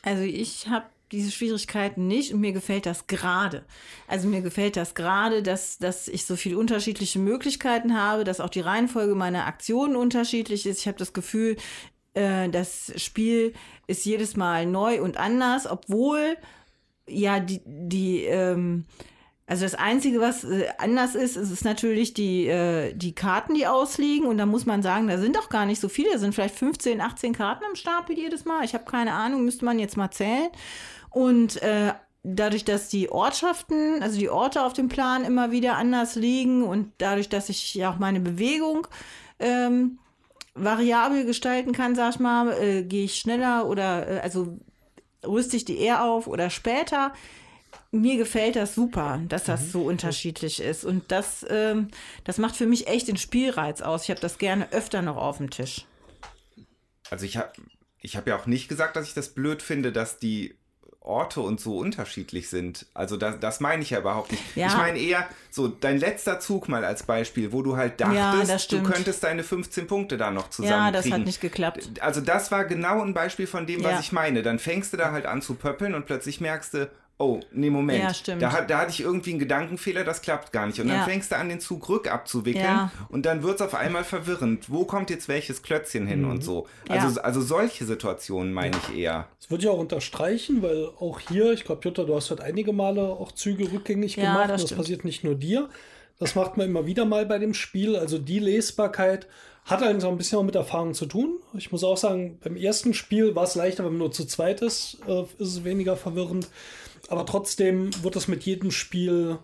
[0.03, 3.63] Also ich habe diese Schwierigkeiten nicht und mir gefällt das gerade.
[4.05, 8.49] Also mir gefällt das gerade, dass, dass ich so viele unterschiedliche Möglichkeiten habe, dass auch
[8.49, 10.81] die Reihenfolge meiner Aktionen unterschiedlich ist.
[10.81, 11.55] Ich habe das Gefühl,
[12.15, 13.53] äh, das Spiel
[13.87, 16.35] ist jedes Mal neu und anders, obwohl
[17.07, 18.83] ja die, die ähm,
[19.47, 23.67] also das Einzige, was äh, anders ist, ist, ist natürlich die, äh, die Karten, die
[23.67, 24.27] ausliegen.
[24.27, 26.11] Und da muss man sagen, da sind doch gar nicht so viele.
[26.13, 28.65] Da sind vielleicht 15, 18 Karten am Stapel jedes Mal.
[28.65, 30.49] Ich habe keine Ahnung, müsste man jetzt mal zählen.
[31.11, 31.93] Und äh,
[32.23, 36.91] dadurch, dass die Ortschaften, also die Orte auf dem Plan immer wieder anders liegen und
[36.97, 38.87] dadurch, dass ich ja auch meine Bewegung
[39.37, 39.99] ähm,
[40.55, 44.57] variabel gestalten kann, sag ich mal, äh, gehe ich schneller oder äh, also
[45.23, 47.13] rüste ich die eher auf oder später
[48.01, 49.69] mir gefällt das super, dass das mhm.
[49.69, 50.85] so unterschiedlich ist.
[50.85, 51.89] Und das, ähm,
[52.23, 54.03] das macht für mich echt den Spielreiz aus.
[54.03, 55.85] Ich habe das gerne öfter noch auf dem Tisch.
[57.09, 57.51] Also ich habe
[58.01, 60.55] ich hab ja auch nicht gesagt, dass ich das blöd finde, dass die
[61.05, 62.87] Orte und so unterschiedlich sind.
[62.93, 64.43] Also das, das meine ich ja überhaupt nicht.
[64.55, 64.67] Ja.
[64.67, 68.79] Ich meine eher so dein letzter Zug mal als Beispiel, wo du halt dachtest, ja,
[68.79, 71.89] du könntest deine 15 Punkte da noch zusammen Ja, das hat nicht geklappt.
[71.99, 73.99] Also das war genau ein Beispiel von dem, was ja.
[73.99, 74.41] ich meine.
[74.41, 78.03] Dann fängst du da halt an zu pöppeln und plötzlich merkst du, oh, nee, Moment.
[78.03, 78.41] Ja, stimmt.
[78.41, 80.79] Da, da hatte ich irgendwie einen Gedankenfehler, das klappt gar nicht.
[80.79, 80.95] Und ja.
[80.95, 82.91] dann fängst du an, den Zug rückabzuwickeln ja.
[83.09, 84.69] und dann wird es auf einmal verwirrend.
[84.69, 86.31] Wo kommt jetzt welches Klötzchen hin mhm.
[86.31, 86.67] und so?
[86.89, 89.27] Also, also solche Situationen meine ich eher.
[89.39, 92.73] Das würde ich auch unterstreichen, weil auch hier, ich glaube, Jutta, du hast halt einige
[92.73, 94.49] Male auch Züge rückgängig gemacht.
[94.49, 95.69] Das, das passiert nicht nur dir.
[96.19, 97.95] Das macht man immer wieder mal bei dem Spiel.
[97.95, 99.27] Also die Lesbarkeit
[99.65, 101.39] hat halt so ein bisschen auch mit Erfahrung zu tun.
[101.53, 104.61] Ich muss auch sagen, beim ersten Spiel war es leichter, wenn man nur zu zweit
[104.61, 106.47] ist, äh, ist es weniger verwirrend
[107.09, 109.39] aber trotzdem wird es mit jedem Spiel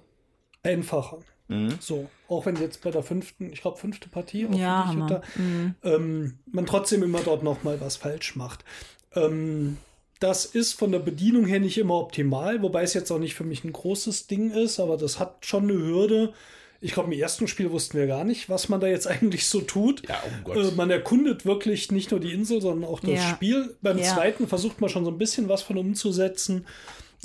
[0.63, 1.19] einfacher.
[1.47, 1.75] Mhm.
[1.79, 5.07] So, auch wenn jetzt bei der fünften, ich glaube fünfte Partie, ja, man.
[5.07, 5.75] Da, mhm.
[5.83, 8.63] ähm, man trotzdem immer dort noch mal was falsch macht.
[9.15, 9.77] Ähm,
[10.19, 13.43] das ist von der Bedienung her nicht immer optimal, wobei es jetzt auch nicht für
[13.43, 16.33] mich ein großes Ding ist, aber das hat schon eine Hürde.
[16.79, 19.61] Ich glaube, im ersten Spiel wussten wir gar nicht, was man da jetzt eigentlich so
[19.61, 20.07] tut.
[20.07, 20.57] Ja, oh Gott.
[20.57, 23.29] Äh, man erkundet wirklich nicht nur die Insel, sondern auch das ja.
[23.29, 23.75] Spiel.
[23.81, 24.05] Beim ja.
[24.05, 26.65] zweiten versucht man schon so ein bisschen was von umzusetzen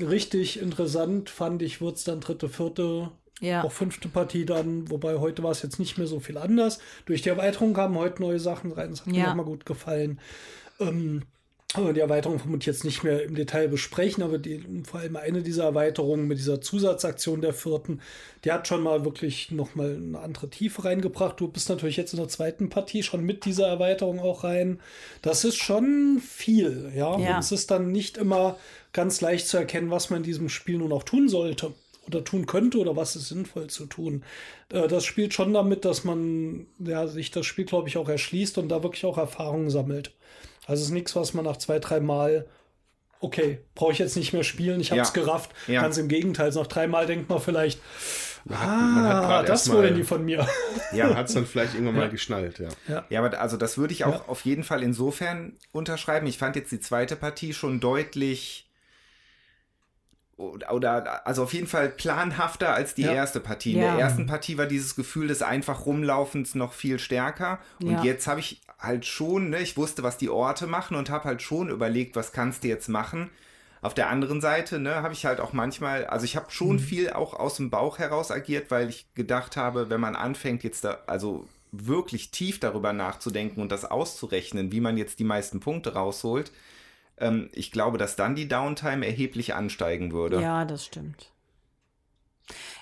[0.01, 3.11] richtig interessant fand ich, wurde es dann dritte, vierte,
[3.41, 3.65] ja.
[3.65, 6.79] auch fünfte Partie dann, wobei heute war es jetzt nicht mehr so viel anders.
[7.07, 9.23] Durch die Erweiterung kamen heute neue Sachen rein, das hat ja.
[9.23, 10.21] mir nochmal gut gefallen.
[10.81, 11.23] Ähm,
[11.75, 15.65] die Erweiterung vermutlich jetzt nicht mehr im Detail besprechen, aber die, vor allem eine dieser
[15.65, 18.01] Erweiterungen mit dieser Zusatzaktion der vierten,
[18.45, 21.39] die hat schon mal wirklich nochmal eine andere Tiefe reingebracht.
[21.39, 24.81] Du bist natürlich jetzt in der zweiten Partie schon mit dieser Erweiterung auch rein.
[25.23, 27.19] Das ist schon viel, ja.
[27.19, 27.35] ja.
[27.35, 28.57] Und es ist dann nicht immer
[28.97, 31.73] ganz leicht zu erkennen, was man in diesem Spiel nun auch tun sollte
[32.07, 34.25] oder tun könnte oder was ist sinnvoll zu tun.
[34.73, 38.59] Äh, das spielt schon damit, dass man ja, sich das Spiel, glaube ich, auch erschließt
[38.59, 40.13] und da wirklich auch Erfahrungen sammelt.
[40.67, 42.47] Also es ist nichts, was man nach zwei, drei Mal
[43.21, 45.23] okay, brauche ich jetzt nicht mehr spielen, ich habe es ja.
[45.23, 45.51] gerafft.
[45.67, 45.83] Ja.
[45.83, 47.81] Ganz im Gegenteil, noch dreimal denkt man vielleicht,
[48.45, 50.47] man hat, ah, das wollen die von mir.
[50.93, 52.01] Ja, hat es dann vielleicht irgendwann ja.
[52.03, 52.69] mal geschnallt, ja.
[52.87, 53.05] ja.
[53.09, 54.25] Ja, aber also das würde ich auch ja.
[54.29, 56.27] auf jeden Fall insofern unterschreiben.
[56.29, 58.66] Ich fand jetzt die zweite Partie schon deutlich
[60.37, 63.13] oder also auf jeden Fall planhafter als die ja.
[63.13, 63.73] erste Partie.
[63.73, 68.27] In der ersten Partie war dieses Gefühl des einfach rumlaufens noch viel stärker und jetzt
[68.27, 71.71] habe ich halt schon, ne, ich wusste, was die Orte machen und habe halt schon
[71.71, 73.31] überlegt, was kannst du jetzt machen.
[73.83, 76.81] Auf der anderen Seite, ne, habe ich halt auch manchmal, also ich habe schon mhm.
[76.81, 80.85] viel auch aus dem Bauch heraus agiert, weil ich gedacht habe, wenn man anfängt jetzt
[80.85, 85.95] da, also wirklich tief darüber nachzudenken und das auszurechnen, wie man jetzt die meisten Punkte
[85.95, 86.53] rausholt,
[87.19, 90.41] ähm, ich glaube, dass dann die Downtime erheblich ansteigen würde.
[90.41, 91.33] Ja, das stimmt.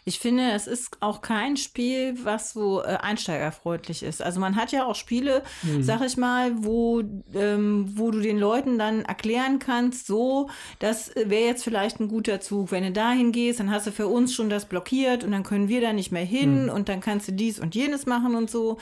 [0.05, 4.21] Ich finde, es ist auch kein Spiel, was so äh, einsteigerfreundlich ist.
[4.21, 5.83] Also man hat ja auch Spiele, mhm.
[5.83, 7.03] sag ich mal, wo,
[7.35, 12.41] ähm, wo du den Leuten dann erklären kannst, so, das wäre jetzt vielleicht ein guter
[12.41, 12.71] Zug.
[12.71, 15.69] Wenn du dahin gehst, dann hast du für uns schon das blockiert und dann können
[15.69, 16.69] wir da nicht mehr hin mhm.
[16.69, 18.77] und dann kannst du dies und jenes machen und so.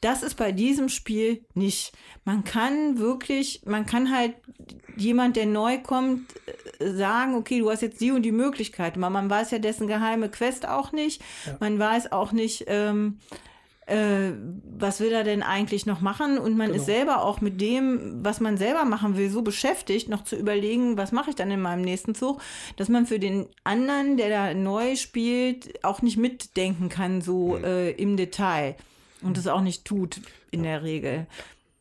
[0.00, 1.92] Das ist bei diesem Spiel nicht.
[2.24, 4.34] Man kann wirklich, man kann halt
[4.96, 6.32] jemand, der neu kommt,
[6.78, 8.96] äh, sagen, okay, du hast jetzt die und die Möglichkeit.
[8.96, 11.22] Aber man weiß ja dessen geheime Quest auch nicht.
[11.46, 11.56] Ja.
[11.60, 13.18] Man weiß auch nicht, ähm,
[13.86, 14.32] äh,
[14.78, 16.38] was will er denn eigentlich noch machen?
[16.38, 16.80] Und man genau.
[16.80, 20.98] ist selber auch mit dem, was man selber machen will, so beschäftigt, noch zu überlegen,
[20.98, 22.42] was mache ich dann in meinem nächsten Zug,
[22.76, 27.64] dass man für den anderen, der da neu spielt, auch nicht mitdenken kann, so mhm.
[27.64, 28.74] äh, im Detail
[29.22, 30.20] und es auch nicht tut
[30.50, 31.26] in der Regel.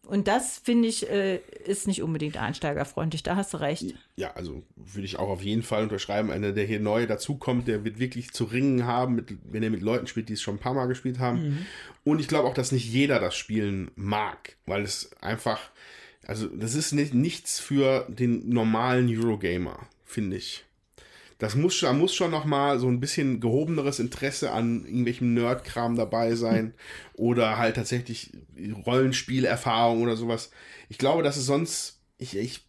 [0.07, 3.23] Und das, finde ich, äh, ist nicht unbedingt einsteigerfreundlich.
[3.23, 3.95] Da hast du recht.
[4.15, 6.31] Ja, also würde ich auch auf jeden Fall unterschreiben.
[6.31, 9.81] Einer, der hier neu dazukommt, der wird wirklich zu ringen haben, mit, wenn er mit
[9.81, 11.41] Leuten spielt, die es schon ein paar Mal gespielt haben.
[11.41, 11.65] Mhm.
[12.03, 15.59] Und ich glaube auch, dass nicht jeder das Spielen mag, weil es einfach,
[16.27, 20.64] also das ist nicht, nichts für den normalen Eurogamer, finde ich
[21.37, 25.95] das muss, da muss schon noch mal so ein bisschen gehobeneres Interesse an irgendwelchem Nerdkram
[25.95, 26.73] dabei sein
[27.13, 28.31] oder halt tatsächlich
[28.85, 30.51] Rollenspielerfahrung oder sowas.
[30.89, 32.65] Ich glaube, dass es sonst, ich, ich,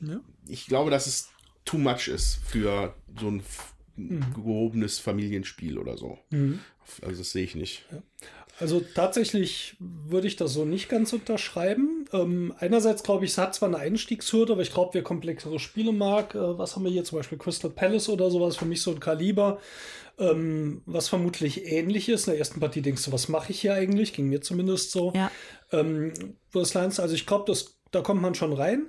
[0.00, 0.20] ja.
[0.46, 1.28] ich glaube, dass es
[1.64, 3.42] too much ist für so ein
[3.96, 4.34] mhm.
[4.34, 6.18] gehobenes Familienspiel oder so.
[6.30, 6.60] Mhm.
[7.02, 7.84] Also das sehe ich nicht.
[7.92, 8.02] Ja.
[8.60, 12.04] Also tatsächlich würde ich das so nicht ganz unterschreiben.
[12.12, 15.92] Ähm, einerseits glaube ich, es hat zwar eine Einstiegshürde, aber ich glaube, wer komplexere Spiele
[15.92, 18.90] mag, äh, was haben wir hier zum Beispiel Crystal Palace oder sowas, für mich so
[18.90, 19.58] ein Kaliber,
[20.18, 22.26] ähm, was vermutlich ähnlich ist.
[22.26, 24.12] In der ersten Partie denkst du, was mache ich hier eigentlich?
[24.12, 25.12] Ging mir zumindest so.
[25.14, 25.30] Ja.
[25.72, 26.12] Ähm,
[26.52, 27.52] also ich glaube,
[27.90, 28.88] da kommt man schon rein.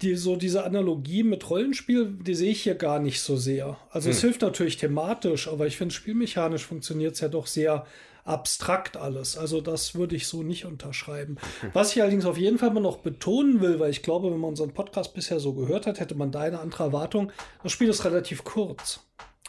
[0.00, 3.78] Die, so diese Analogie mit Rollenspiel, die sehe ich hier gar nicht so sehr.
[3.90, 4.16] Also hm.
[4.16, 7.86] es hilft natürlich thematisch, aber ich finde, spielmechanisch funktioniert es ja doch sehr
[8.24, 9.36] abstrakt alles.
[9.36, 11.36] Also das würde ich so nicht unterschreiben.
[11.72, 14.50] Was ich allerdings auf jeden Fall mal noch betonen will, weil ich glaube, wenn man
[14.50, 17.32] unseren Podcast bisher so gehört hat, hätte man da eine andere Erwartung.
[17.62, 19.00] Das Spiel ist relativ kurz.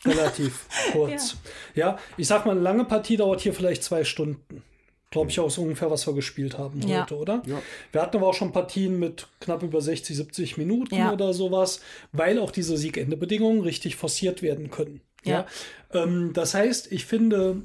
[0.06, 1.38] Relativ kurz.
[1.76, 1.90] Ja.
[1.90, 4.64] ja, ich sag mal, eine lange Partie dauert hier vielleicht zwei Stunden
[5.14, 7.02] glaube ich, auch so ungefähr, was wir gespielt haben ja.
[7.02, 7.44] heute, oder?
[7.46, 7.62] Ja.
[7.92, 11.14] Wir hatten aber auch schon Partien mit knapp über 60, 70 Minuten ja.
[11.14, 11.82] oder sowas,
[12.12, 15.02] weil auch diese Siegendebedingungen richtig forciert werden können.
[15.24, 15.46] Ja.
[15.94, 17.62] Ähm, das heißt, ich finde,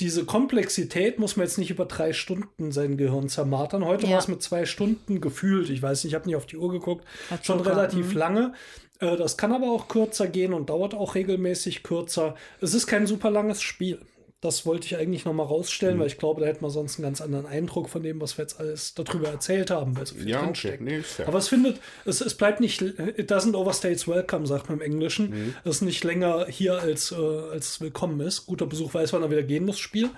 [0.00, 3.84] diese Komplexität muss man jetzt nicht über drei Stunden sein Gehirn zermartern.
[3.84, 4.12] Heute ja.
[4.12, 5.70] war es mit zwei Stunden gefühlt.
[5.70, 7.04] Ich weiß nicht, ich habe nicht auf die Uhr geguckt.
[7.30, 8.18] Hat schon relativ mhm.
[8.18, 8.52] lange.
[9.00, 12.36] Äh, das kann aber auch kürzer gehen und dauert auch regelmäßig kürzer.
[12.60, 14.00] Es ist kein super langes Spiel.
[14.40, 16.00] Das wollte ich eigentlich noch mal rausstellen, mhm.
[16.00, 18.44] weil ich glaube, da hätte man sonst einen ganz anderen Eindruck von dem, was wir
[18.44, 20.80] jetzt alles darüber erzählt haben, weil so viel ja, drinsteckt.
[20.80, 21.02] Okay.
[21.18, 24.84] Nee, Aber es findet, es, es bleibt nicht, it doesn't overstays welcome, sagt man im
[24.84, 25.30] Englischen.
[25.30, 25.54] Mhm.
[25.64, 28.46] Es ist nicht länger hier, als, äh, als es willkommen ist.
[28.46, 30.08] Guter Besuch weiß, wann er wieder gehen muss, Spiel.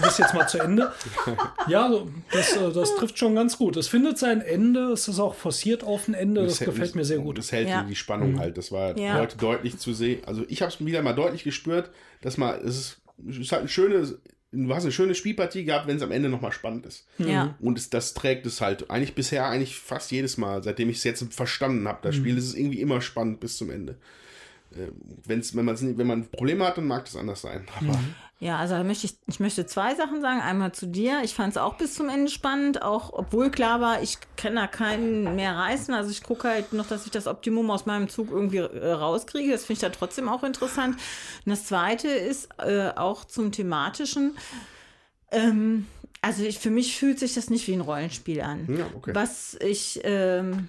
[0.00, 0.92] Das ist jetzt mal zu Ende.
[1.68, 1.90] Ja,
[2.32, 3.76] das, äh, das trifft schon ganz gut.
[3.76, 7.04] Es findet sein Ende, es ist auch forciert auf ein Ende, das, das gefällt mir
[7.04, 7.38] sehr gut.
[7.38, 7.84] Das hält ja.
[7.84, 8.40] die Spannung mhm.
[8.40, 8.58] halt.
[8.58, 9.18] Das war ja.
[9.18, 10.22] heute deutlich zu sehen.
[10.26, 11.90] Also ich habe es wieder mal deutlich gespürt,
[12.20, 14.18] dass mal, es ist es ist halt eine schöne,
[14.52, 17.06] du hast eine schöne Spielpartie gehabt, wenn es am Ende nochmal spannend ist.
[17.18, 17.56] Ja.
[17.60, 21.04] Und es, das trägt es halt eigentlich bisher eigentlich fast jedes Mal, seitdem ich es
[21.04, 22.00] jetzt verstanden habe.
[22.02, 22.20] Das mhm.
[22.20, 23.96] Spiel ist es irgendwie immer spannend bis zum Ende.
[24.76, 24.92] Äh,
[25.24, 25.66] wenn's, wenn,
[25.98, 27.66] wenn man Probleme hat, dann mag das anders sein.
[27.76, 28.14] Aber mhm.
[28.42, 30.40] Ja, also möchte ich, ich möchte zwei Sachen sagen.
[30.40, 31.20] Einmal zu dir.
[31.22, 34.66] Ich fand es auch bis zum Ende spannend, auch obwohl klar war, ich kann da
[34.66, 35.94] keinen mehr reißen.
[35.94, 39.52] Also ich gucke halt noch, dass ich das Optimum aus meinem Zug irgendwie äh, rauskriege.
[39.52, 40.96] Das finde ich da trotzdem auch interessant.
[41.46, 44.36] Und das zweite ist äh, auch zum thematischen.
[45.30, 45.86] Ähm,
[46.20, 48.66] also ich, für mich fühlt sich das nicht wie ein Rollenspiel an.
[48.76, 49.14] Ja, okay.
[49.14, 50.68] Was ich ähm,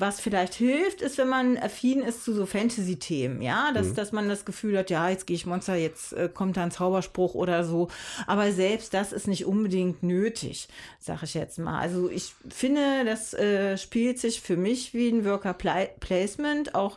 [0.00, 3.94] was vielleicht hilft, ist, wenn man affin ist zu so Fantasy-Themen, ja, dass, mhm.
[3.94, 6.70] dass man das Gefühl hat, ja, jetzt gehe ich Monster, jetzt äh, kommt da ein
[6.70, 7.88] Zauberspruch oder so.
[8.26, 10.68] Aber selbst das ist nicht unbedingt nötig,
[10.98, 11.78] sag ich jetzt mal.
[11.78, 16.74] Also ich finde, das äh, spielt sich für mich wie ein Worker Placement.
[16.74, 16.96] Auch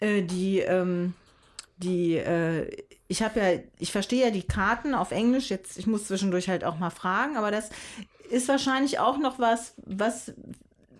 [0.00, 1.14] äh, die, ähm,
[1.76, 5.50] die, äh, ich habe ja, ich verstehe ja die Karten auf Englisch.
[5.50, 7.70] Jetzt, ich muss zwischendurch halt auch mal fragen, aber das
[8.30, 10.32] ist wahrscheinlich auch noch was, was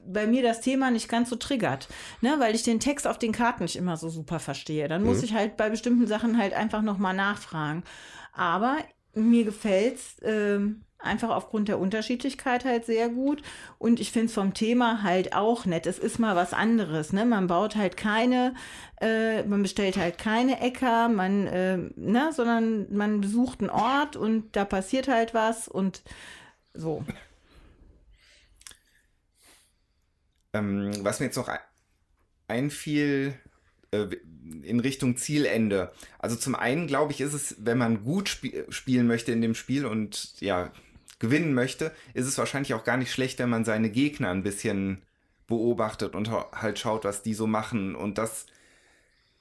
[0.06, 1.88] bei mir das Thema nicht ganz so triggert,
[2.20, 4.88] ne, weil ich den Text auf den Karten nicht immer so super verstehe.
[4.88, 5.24] Dann muss mhm.
[5.24, 7.84] ich halt bei bestimmten Sachen halt einfach nochmal nachfragen.
[8.32, 8.78] Aber
[9.14, 13.42] mir gefällt's ähm, einfach aufgrund der Unterschiedlichkeit halt sehr gut.
[13.78, 15.86] Und ich finde es vom Thema halt auch nett.
[15.86, 17.12] Es ist mal was anderes.
[17.12, 17.24] Ne?
[17.24, 18.54] Man baut halt keine,
[19.00, 22.30] äh, man bestellt halt keine Äcker, man, äh, ne?
[22.32, 26.02] sondern man besucht einen Ort und da passiert halt was und
[26.74, 27.04] so.
[30.52, 31.50] Ähm, was mir jetzt noch
[32.48, 33.34] einfiel
[33.92, 34.08] äh,
[34.62, 35.92] in Richtung Zielende.
[36.18, 39.54] Also zum einen glaube ich, ist es, wenn man gut sp spielen möchte in dem
[39.54, 40.72] Spiel und ja,
[41.18, 45.02] gewinnen möchte, ist es wahrscheinlich auch gar nicht schlecht, wenn man seine Gegner ein bisschen
[45.46, 47.94] beobachtet und halt schaut, was die so machen.
[47.94, 48.46] Und das,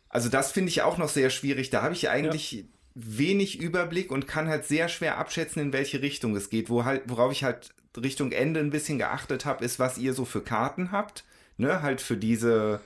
[0.10, 1.70] also das finde ich auch noch sehr schwierig.
[1.70, 2.64] Da habe ich eigentlich ja.
[2.94, 6.70] wenig Überblick und kann halt sehr schwer abschätzen, in welche Richtung es geht.
[6.70, 10.26] Wo halt, worauf ich halt Richtung Ende ein bisschen geachtet habe, ist, was ihr so
[10.26, 11.24] für Karten habt.
[11.58, 12.80] Ne, halt für diese,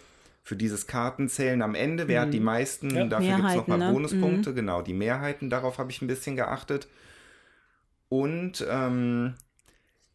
[0.44, 2.08] für dieses Kartenzählen am Ende.
[2.08, 2.26] Wer mhm.
[2.26, 2.46] hat die mhm.
[2.46, 2.96] meisten?
[2.96, 3.06] Ja.
[3.06, 3.92] Dafür gibt es nochmal ne?
[3.92, 4.52] Bonuspunkte.
[4.52, 4.56] Mhm.
[4.56, 6.88] Genau, die Mehrheiten, darauf habe ich ein bisschen geachtet.
[8.10, 9.36] Und ähm,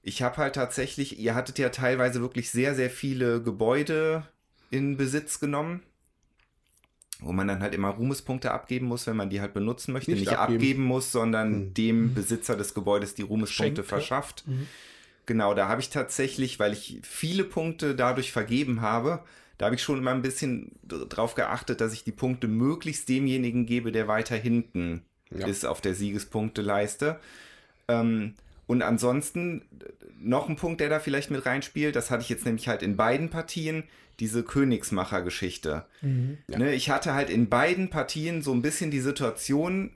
[0.03, 4.25] ich habe halt tatsächlich, ihr hattet ja teilweise wirklich sehr, sehr viele Gebäude
[4.71, 5.83] in Besitz genommen
[7.21, 10.11] wo man dann halt immer Ruhmespunkte abgeben muss, wenn man die halt benutzen möchte.
[10.11, 10.59] Nicht, Nicht abgeben.
[10.59, 10.85] abgeben.
[10.85, 11.75] muss, sondern mhm.
[11.75, 13.85] dem Besitzer des Gebäudes die Ruhmespunkte Schenke.
[13.85, 14.45] verschafft.
[14.47, 14.67] Mhm.
[15.27, 19.23] Genau, da habe ich tatsächlich, weil ich viele Punkte dadurch vergeben habe,
[19.59, 23.67] da habe ich schon immer ein bisschen drauf geachtet, dass ich die Punkte möglichst demjenigen
[23.67, 25.47] gebe, der weiter hinten ja.
[25.47, 27.21] ist auf der Siegespunkteleiste.
[27.87, 28.35] Ähm,
[28.71, 29.63] und ansonsten
[30.21, 32.97] noch ein Punkt, der da vielleicht mit reinspielt, das hatte ich jetzt nämlich halt in
[32.97, 33.83] beiden Partien,
[34.21, 35.87] diese Königsmacher-Geschichte.
[36.03, 36.39] Mhm.
[36.47, 36.59] Ja.
[36.59, 39.91] Ne, ich hatte halt in beiden Partien so ein bisschen die Situation,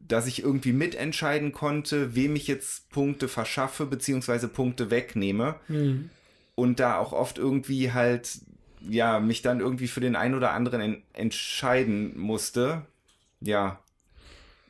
[0.00, 5.56] dass ich irgendwie mitentscheiden konnte, wem ich jetzt Punkte verschaffe, beziehungsweise Punkte wegnehme.
[5.68, 6.08] Mhm.
[6.54, 8.38] Und da auch oft irgendwie halt,
[8.88, 12.86] ja, mich dann irgendwie für den einen oder anderen en entscheiden musste.
[13.42, 13.80] Ja,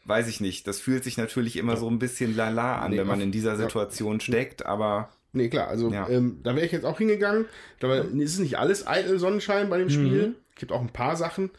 [0.08, 0.66] weiß ich nicht.
[0.66, 1.78] Das fühlt sich natürlich immer ja.
[1.78, 4.20] so ein bisschen lala an, nee, wenn man in dieser Situation ja.
[4.20, 6.08] steckt, aber Nee, klar, also ja.
[6.08, 7.44] ähm, da wäre ich jetzt auch hingegangen.
[7.80, 10.28] Da ist es nicht alles eitel Sonnenschein bei dem Spiel.
[10.28, 10.34] Mhm.
[10.54, 11.50] Es gibt auch ein paar Sachen.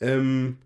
[0.00, 0.58] Ähm,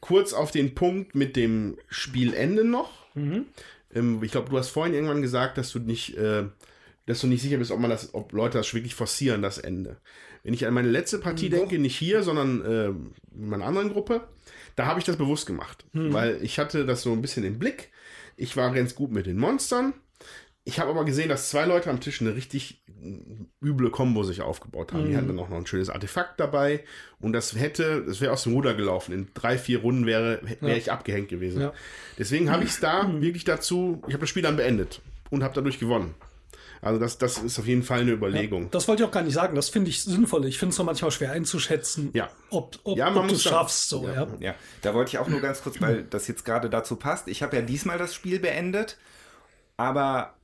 [0.00, 3.06] kurz auf den Punkt mit dem Spielende noch.
[3.14, 3.46] Mhm.
[3.94, 6.44] Ähm, ich glaube, du hast vorhin irgendwann gesagt, dass du nicht, äh,
[7.06, 9.98] dass du nicht sicher bist, ob man das, ob Leute das wirklich forcieren, das Ende.
[10.42, 11.52] Wenn ich an meine letzte Partie mhm.
[11.52, 14.26] denke, nicht hier, sondern äh, in meiner anderen Gruppe,
[14.78, 15.84] da habe ich das bewusst gemacht.
[15.92, 16.12] Mhm.
[16.12, 17.90] Weil ich hatte das so ein bisschen im Blick.
[18.36, 19.92] Ich war ganz gut mit den Monstern.
[20.62, 22.84] Ich habe aber gesehen, dass zwei Leute am Tisch eine richtig
[23.60, 25.04] üble Kombo sich aufgebaut haben.
[25.04, 25.10] Mhm.
[25.10, 26.84] Die hatten dann auch noch ein schönes Artefakt dabei
[27.18, 29.12] und das hätte, das wäre aus dem Ruder gelaufen.
[29.12, 30.76] In drei, vier Runden wäre, wäre ja.
[30.76, 31.60] ich abgehängt gewesen.
[31.60, 31.72] Ja.
[32.16, 35.00] Deswegen habe ich es da wirklich dazu, ich habe das Spiel dann beendet
[35.30, 36.14] und habe dadurch gewonnen.
[36.80, 38.64] Also das, das ist auf jeden Fall eine Überlegung.
[38.64, 39.54] Ja, das wollte ich auch gar nicht sagen.
[39.54, 40.46] Das finde ich sinnvoll.
[40.46, 42.28] Ich finde es manchmal schwer einzuschätzen, ja.
[42.50, 43.88] ob, ob, ja, ob du es schaffst.
[43.88, 44.26] So, ja.
[44.40, 44.54] ja.
[44.82, 47.28] da wollte ich auch nur ganz kurz, weil das jetzt gerade dazu passt.
[47.28, 48.96] Ich habe ja diesmal das Spiel beendet,
[49.76, 50.34] aber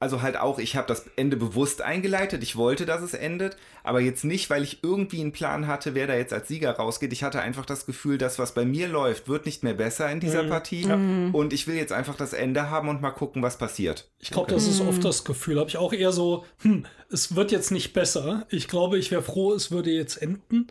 [0.00, 2.42] also halt auch, ich habe das Ende bewusst eingeleitet.
[2.42, 6.06] Ich wollte, dass es endet, aber jetzt nicht, weil ich irgendwie einen Plan hatte, wer
[6.06, 7.12] da jetzt als Sieger rausgeht.
[7.12, 10.20] Ich hatte einfach das Gefühl, dass was bei mir läuft, wird nicht mehr besser in
[10.20, 10.48] dieser mhm.
[10.48, 10.82] Partie.
[10.82, 10.94] Ja.
[10.94, 14.10] Und ich will jetzt einfach das Ende haben und mal gucken, was passiert.
[14.18, 15.58] Ich glaube, das ist oft das Gefühl.
[15.58, 18.46] Habe ich auch eher so, hm, es wird jetzt nicht besser.
[18.50, 20.66] Ich glaube, ich wäre froh, es würde jetzt enden.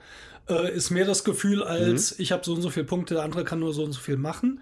[0.49, 2.23] Äh, ist mehr das Gefühl, als mhm.
[2.23, 4.17] ich habe so und so viele Punkte, der andere kann nur so und so viel
[4.17, 4.61] machen.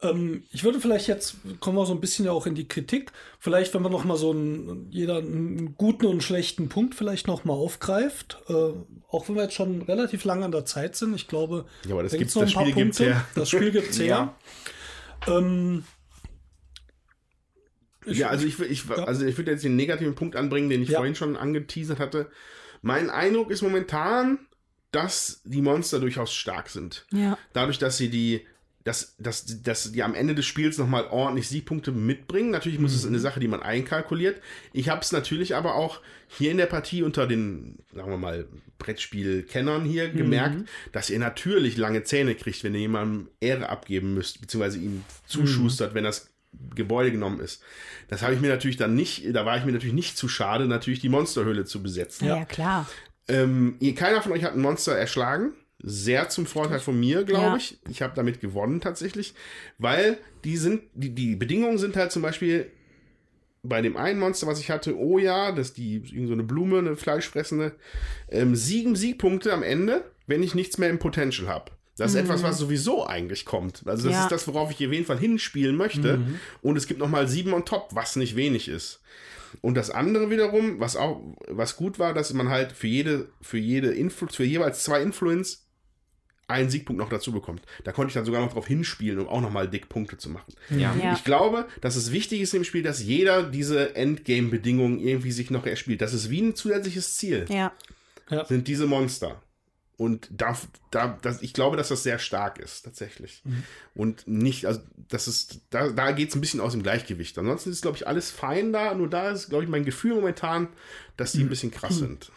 [0.00, 3.10] Ähm, ich würde vielleicht jetzt, kommen wir so ein bisschen ja auch in die Kritik,
[3.40, 7.26] vielleicht, wenn man noch mal so einen, jeder einen guten und einen schlechten Punkt vielleicht
[7.26, 11.14] noch mal aufgreift, äh, auch wenn wir jetzt schon relativ lange an der Zeit sind,
[11.16, 13.04] ich glaube, ja, aber das da gibt's noch ein paar Spiel Punkte.
[13.04, 13.24] Her.
[13.34, 14.06] Das Spiel gibt's her.
[14.06, 14.36] ja.
[15.26, 15.82] Ähm,
[18.06, 19.04] ich, ja, also ich, ich, ja.
[19.04, 20.98] also ich würde jetzt den negativen Punkt anbringen, den ich ja.
[20.98, 22.30] vorhin schon angeteasert hatte.
[22.82, 24.38] Mein Eindruck ist momentan,
[24.92, 27.04] dass die Monster durchaus stark sind.
[27.12, 27.36] Ja.
[27.52, 28.46] Dadurch, dass sie die
[28.88, 32.50] dass, dass, dass die am Ende des Spiels nochmal ordentlich Siegpunkte mitbringen.
[32.50, 32.96] Natürlich muss mhm.
[32.96, 34.40] es eine Sache, die man einkalkuliert.
[34.72, 38.46] Ich habe es natürlich aber auch hier in der Partie unter den, sagen wir mal,
[38.78, 40.16] Brettspiel-Kennern hier mhm.
[40.16, 45.04] gemerkt, dass ihr natürlich lange Zähne kriegt, wenn ihr jemandem Ehre abgeben müsst, beziehungsweise ihm
[45.26, 45.96] zuschustert, mhm.
[45.96, 46.30] wenn das
[46.74, 47.62] Gebäude genommen ist.
[48.08, 50.64] Das habe ich mir natürlich dann nicht, da war ich mir natürlich nicht zu schade,
[50.64, 52.26] natürlich die Monsterhöhle zu besetzen.
[52.26, 52.88] Ja, ja klar.
[53.28, 55.52] Ähm, keiner von euch hat ein Monster erschlagen.
[55.80, 57.56] Sehr zum Vorteil von mir, glaube ja.
[57.56, 57.78] ich.
[57.88, 59.34] Ich habe damit gewonnen tatsächlich,
[59.78, 62.70] weil die sind, die, die Bedingungen sind halt zum Beispiel
[63.62, 66.42] bei dem einen Monster, was ich hatte, oh ja, das ist die, irgend so eine
[66.42, 67.74] Blume, eine fleischfressende,
[68.28, 71.72] ähm, sieben Siegpunkte am Ende, wenn ich nichts mehr im Potential habe.
[71.96, 72.24] Das ist mhm.
[72.24, 73.82] etwas, was sowieso eigentlich kommt.
[73.86, 74.22] Also das ja.
[74.22, 76.18] ist das, worauf ich auf jeden Fall hinspielen möchte.
[76.18, 76.38] Mhm.
[76.62, 79.00] Und es gibt nochmal sieben on top, was nicht wenig ist.
[79.62, 83.58] Und das andere wiederum, was auch, was gut war, dass man halt für jede, für
[83.58, 85.67] jede Influ für jeweils zwei Influence
[86.48, 87.62] einen Siegpunkt noch dazu bekommt.
[87.84, 90.54] Da konnte ich dann sogar noch drauf hinspielen, um auch nochmal dick Punkte zu machen.
[90.70, 90.94] Ja.
[90.96, 91.12] ja.
[91.12, 95.66] Ich glaube, dass es wichtig ist im Spiel, dass jeder diese Endgame-Bedingungen irgendwie sich noch
[95.66, 96.00] erspielt.
[96.00, 97.44] Das ist wie ein zusätzliches Ziel.
[97.50, 97.72] Ja.
[98.30, 98.44] ja.
[98.46, 99.42] Sind diese Monster.
[99.98, 100.56] Und da,
[100.92, 103.42] da, das, ich glaube, dass das sehr stark ist, tatsächlich.
[103.44, 103.64] Mhm.
[103.96, 107.36] Und nicht, also das ist, da, da geht es ein bisschen aus dem Gleichgewicht.
[107.36, 108.94] Ansonsten ist, glaube ich, alles fein da.
[108.94, 110.68] Nur da ist, glaube ich, mein Gefühl momentan,
[111.16, 111.46] dass die mhm.
[111.46, 112.06] ein bisschen krass mhm.
[112.06, 112.32] sind.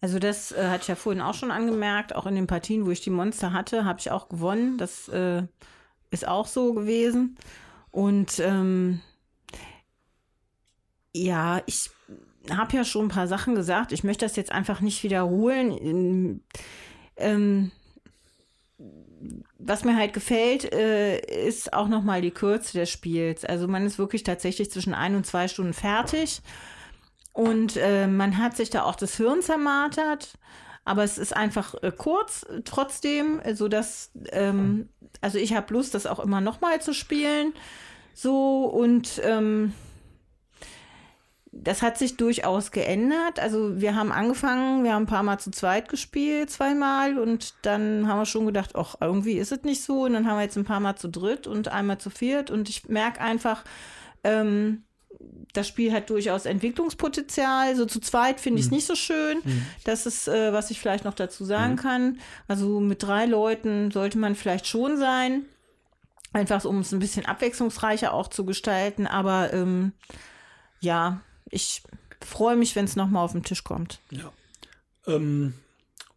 [0.00, 2.90] Also das äh, hatte ich ja vorhin auch schon angemerkt, auch in den Partien, wo
[2.90, 4.78] ich die Monster hatte, habe ich auch gewonnen.
[4.78, 5.42] Das äh,
[6.10, 7.36] ist auch so gewesen.
[7.90, 9.00] Und ähm,
[11.14, 11.90] ja, ich
[12.50, 13.92] habe ja schon ein paar Sachen gesagt.
[13.92, 16.42] Ich möchte das jetzt einfach nicht wiederholen.
[17.16, 17.70] Ähm,
[19.58, 23.44] was mir halt gefällt, äh, ist auch nochmal die Kürze des Spiels.
[23.44, 26.42] Also man ist wirklich tatsächlich zwischen ein und zwei Stunden fertig.
[27.36, 30.38] Und äh, man hat sich da auch das Hirn zermartert,
[30.86, 34.88] aber es ist einfach äh, kurz trotzdem, so dass ähm,
[35.20, 37.52] also ich habe Lust, das auch immer noch mal zu spielen.
[38.14, 39.74] So und ähm,
[41.52, 43.38] das hat sich durchaus geändert.
[43.38, 48.08] Also wir haben angefangen, wir haben ein paar Mal zu zweit gespielt, zweimal und dann
[48.08, 50.04] haben wir schon gedacht, ach, irgendwie ist es nicht so.
[50.04, 52.70] Und dann haben wir jetzt ein paar Mal zu dritt und einmal zu viert und
[52.70, 53.62] ich merke einfach,
[54.24, 54.85] ähm,
[55.52, 57.74] das Spiel hat durchaus Entwicklungspotenzial.
[57.76, 58.76] So zu zweit finde ich es mhm.
[58.76, 59.38] nicht so schön.
[59.42, 59.66] Mhm.
[59.84, 61.78] Das ist, äh, was ich vielleicht noch dazu sagen mhm.
[61.78, 62.20] kann.
[62.48, 65.44] Also mit drei Leuten sollte man vielleicht schon sein.
[66.32, 69.06] Einfach um es ein bisschen abwechslungsreicher auch zu gestalten.
[69.06, 69.92] Aber ähm,
[70.80, 71.20] ja,
[71.50, 71.82] ich
[72.24, 74.00] freue mich, wenn es nochmal auf den Tisch kommt.
[74.10, 74.32] Ja.
[75.06, 75.54] Ähm,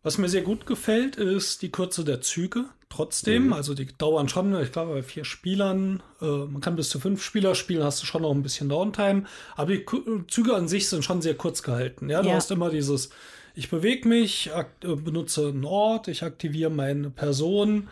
[0.03, 3.47] was mir sehr gut gefällt, ist die Kürze der Züge trotzdem.
[3.47, 3.53] Mhm.
[3.53, 7.23] Also die dauern schon, ich glaube, bei vier Spielern, äh, man kann bis zu fünf
[7.23, 9.23] Spieler spielen, hast du schon noch ein bisschen Downtime.
[9.55, 9.85] Aber die
[10.27, 12.09] Züge an sich sind schon sehr kurz gehalten.
[12.09, 12.35] Ja, du ja.
[12.35, 13.09] hast immer dieses,
[13.55, 17.89] ich bewege mich, äh, benutze einen Ort, ich aktiviere meine Person.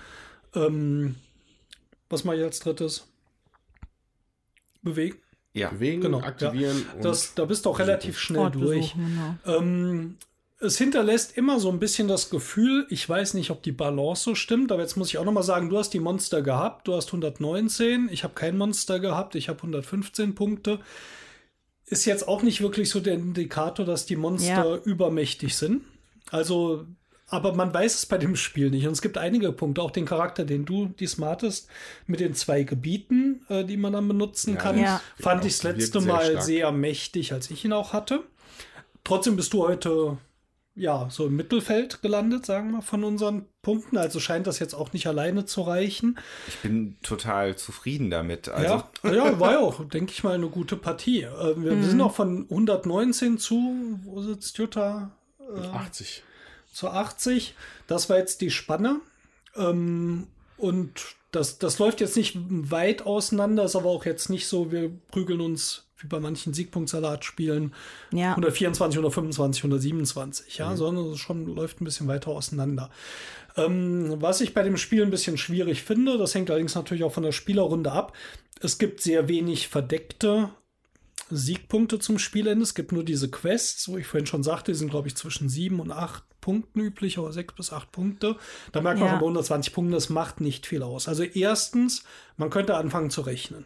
[0.56, 1.16] Ähm,
[2.10, 3.08] was mache ich als drittes?
[4.82, 5.18] Bewegen.
[5.54, 6.86] Ja, bewegen, genau, aktivieren.
[6.96, 7.02] Ja.
[7.02, 8.94] Das, da bist du auch relativ schnell durch.
[8.94, 9.58] Genau.
[9.58, 10.18] Ähm,
[10.60, 14.36] es hinterlässt immer so ein bisschen das Gefühl, ich weiß nicht, ob die Balance so
[14.36, 17.08] stimmt, aber jetzt muss ich auch nochmal sagen, du hast die Monster gehabt, du hast
[17.08, 20.80] 119, ich habe kein Monster gehabt, ich habe 115 Punkte.
[21.86, 24.76] Ist jetzt auch nicht wirklich so der Indikator, dass die Monster ja.
[24.78, 25.84] übermächtig sind.
[26.32, 26.86] Also,
[27.28, 28.88] aber man weiß es bei dem Spiel nicht.
[28.88, 31.70] Und es gibt einige Punkte, auch den Charakter, den du diesmal hattest,
[32.08, 35.02] mit den zwei Gebieten, äh, die man dann benutzen ja, kann, ja.
[35.18, 38.24] fand ich das letzte Mal sehr, sehr mächtig, als ich ihn auch hatte.
[39.06, 40.18] Trotzdem bist du heute
[40.78, 43.98] ja, so im Mittelfeld gelandet, sagen wir, von unseren Punkten.
[43.98, 46.20] Also scheint das jetzt auch nicht alleine zu reichen.
[46.48, 48.48] Ich bin total zufrieden damit.
[48.48, 48.84] Also.
[49.04, 51.24] Ja, ja, war ja auch, denke ich mal, eine gute Partie.
[51.24, 51.82] Äh, wir, mhm.
[51.82, 55.12] wir, sind auch von 119 zu, wo sitzt Jutta?
[55.40, 56.24] Äh, 80.
[56.72, 57.56] Zu 80.
[57.88, 59.00] Das war jetzt die Spanne.
[59.56, 60.28] Ähm,
[60.58, 64.92] und das, das läuft jetzt nicht weit auseinander, ist aber auch jetzt nicht so, wir
[65.10, 67.74] prügeln uns wie bei manchen Siegpunktsalat-Spielen
[68.12, 68.32] ja.
[68.32, 70.78] 124, 125, 127, ja, mhm.
[70.78, 72.90] sondern es schon läuft ein bisschen weiter auseinander.
[73.56, 77.14] Ähm, was ich bei dem Spiel ein bisschen schwierig finde, das hängt allerdings natürlich auch
[77.14, 78.14] von der Spielerrunde ab.
[78.62, 80.50] Es gibt sehr wenig verdeckte
[81.30, 82.64] Siegpunkte zum Spielende.
[82.64, 85.50] Es gibt nur diese Quests, wo ich vorhin schon sagte, die sind, glaube ich, zwischen
[85.50, 88.38] sieben und acht Punkten üblich, oder sechs bis acht Punkte.
[88.72, 89.16] Da merkt man ja.
[89.16, 91.08] bei 120 Punkten, das macht nicht viel aus.
[91.08, 92.04] Also erstens,
[92.38, 93.66] man könnte anfangen zu rechnen.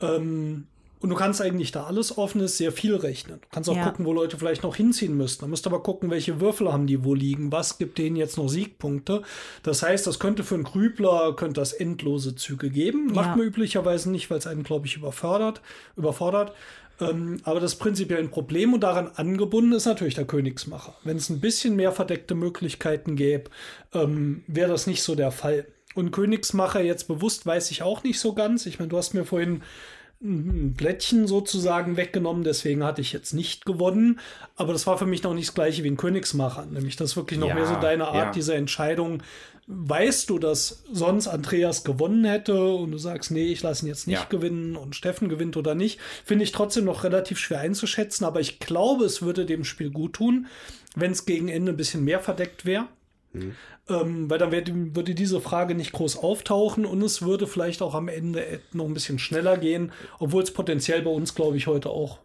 [0.00, 0.66] Ähm,
[1.00, 3.40] und du kannst eigentlich, da alles offen ist, sehr viel rechnen.
[3.40, 3.84] Du kannst auch ja.
[3.84, 5.42] gucken, wo Leute vielleicht noch hinziehen müssten.
[5.42, 8.38] Da musst du aber gucken, welche Würfel haben die wo liegen, was gibt denen jetzt
[8.38, 9.22] noch Siegpunkte.
[9.62, 13.08] Das heißt, das könnte für einen Grübler, könnte das endlose Züge geben.
[13.08, 13.36] Macht ja.
[13.36, 15.60] man üblicherweise nicht, weil es einen, glaube ich, überfordert.
[15.96, 16.54] überfordert.
[16.98, 20.94] Ähm, aber das prinzipiell ein Problem und daran angebunden ist natürlich der Königsmacher.
[21.04, 23.50] Wenn es ein bisschen mehr verdeckte Möglichkeiten gäbe,
[23.92, 25.66] ähm, wäre das nicht so der Fall.
[25.94, 28.66] Und Königsmacher jetzt bewusst weiß ich auch nicht so ganz.
[28.66, 29.62] Ich meine, du hast mir vorhin
[30.22, 34.18] ein Blättchen sozusagen weggenommen, deswegen hatte ich jetzt nicht gewonnen.
[34.56, 37.38] Aber das war für mich noch nicht das gleiche wie ein Königsmacher, nämlich das wirklich
[37.38, 38.30] noch ja, mehr so deine Art, ja.
[38.32, 39.22] diese Entscheidung.
[39.68, 44.06] Weißt du, dass sonst Andreas gewonnen hätte und du sagst, nee, ich lasse ihn jetzt
[44.06, 44.26] nicht ja.
[44.28, 48.24] gewinnen und Steffen gewinnt oder nicht, finde ich trotzdem noch relativ schwer einzuschätzen.
[48.24, 50.46] Aber ich glaube, es würde dem Spiel gut tun,
[50.94, 52.86] wenn es gegen Ende ein bisschen mehr verdeckt wäre.
[53.88, 57.94] Ähm, weil dann wird, würde diese Frage nicht groß auftauchen und es würde vielleicht auch
[57.94, 61.90] am Ende noch ein bisschen schneller gehen, obwohl es potenziell bei uns, glaube ich, heute
[61.90, 62.18] auch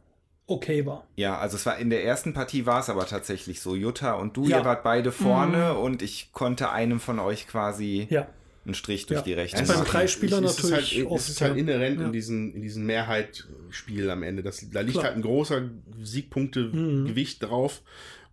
[0.47, 1.05] okay war.
[1.15, 3.75] Ja, also es war in der ersten Partie war es aber tatsächlich so.
[3.75, 4.59] Jutta und du, ja.
[4.59, 5.79] ihr wart beide vorne mhm.
[5.79, 8.27] und ich konnte einem von euch quasi ja.
[8.65, 9.23] einen Strich durch ja.
[9.23, 9.75] die Rechte machen.
[9.75, 10.93] Beim Dreispieler natürlich.
[10.93, 12.05] Es halt, oft, es ist halt inhärent ja.
[12.05, 14.43] in diesen, in diesen Mehrheitsspiel am Ende.
[14.43, 15.05] Das, da liegt Klar.
[15.05, 15.69] halt ein großer
[16.01, 17.45] Siegpunkte-Gewicht mhm.
[17.45, 17.81] drauf.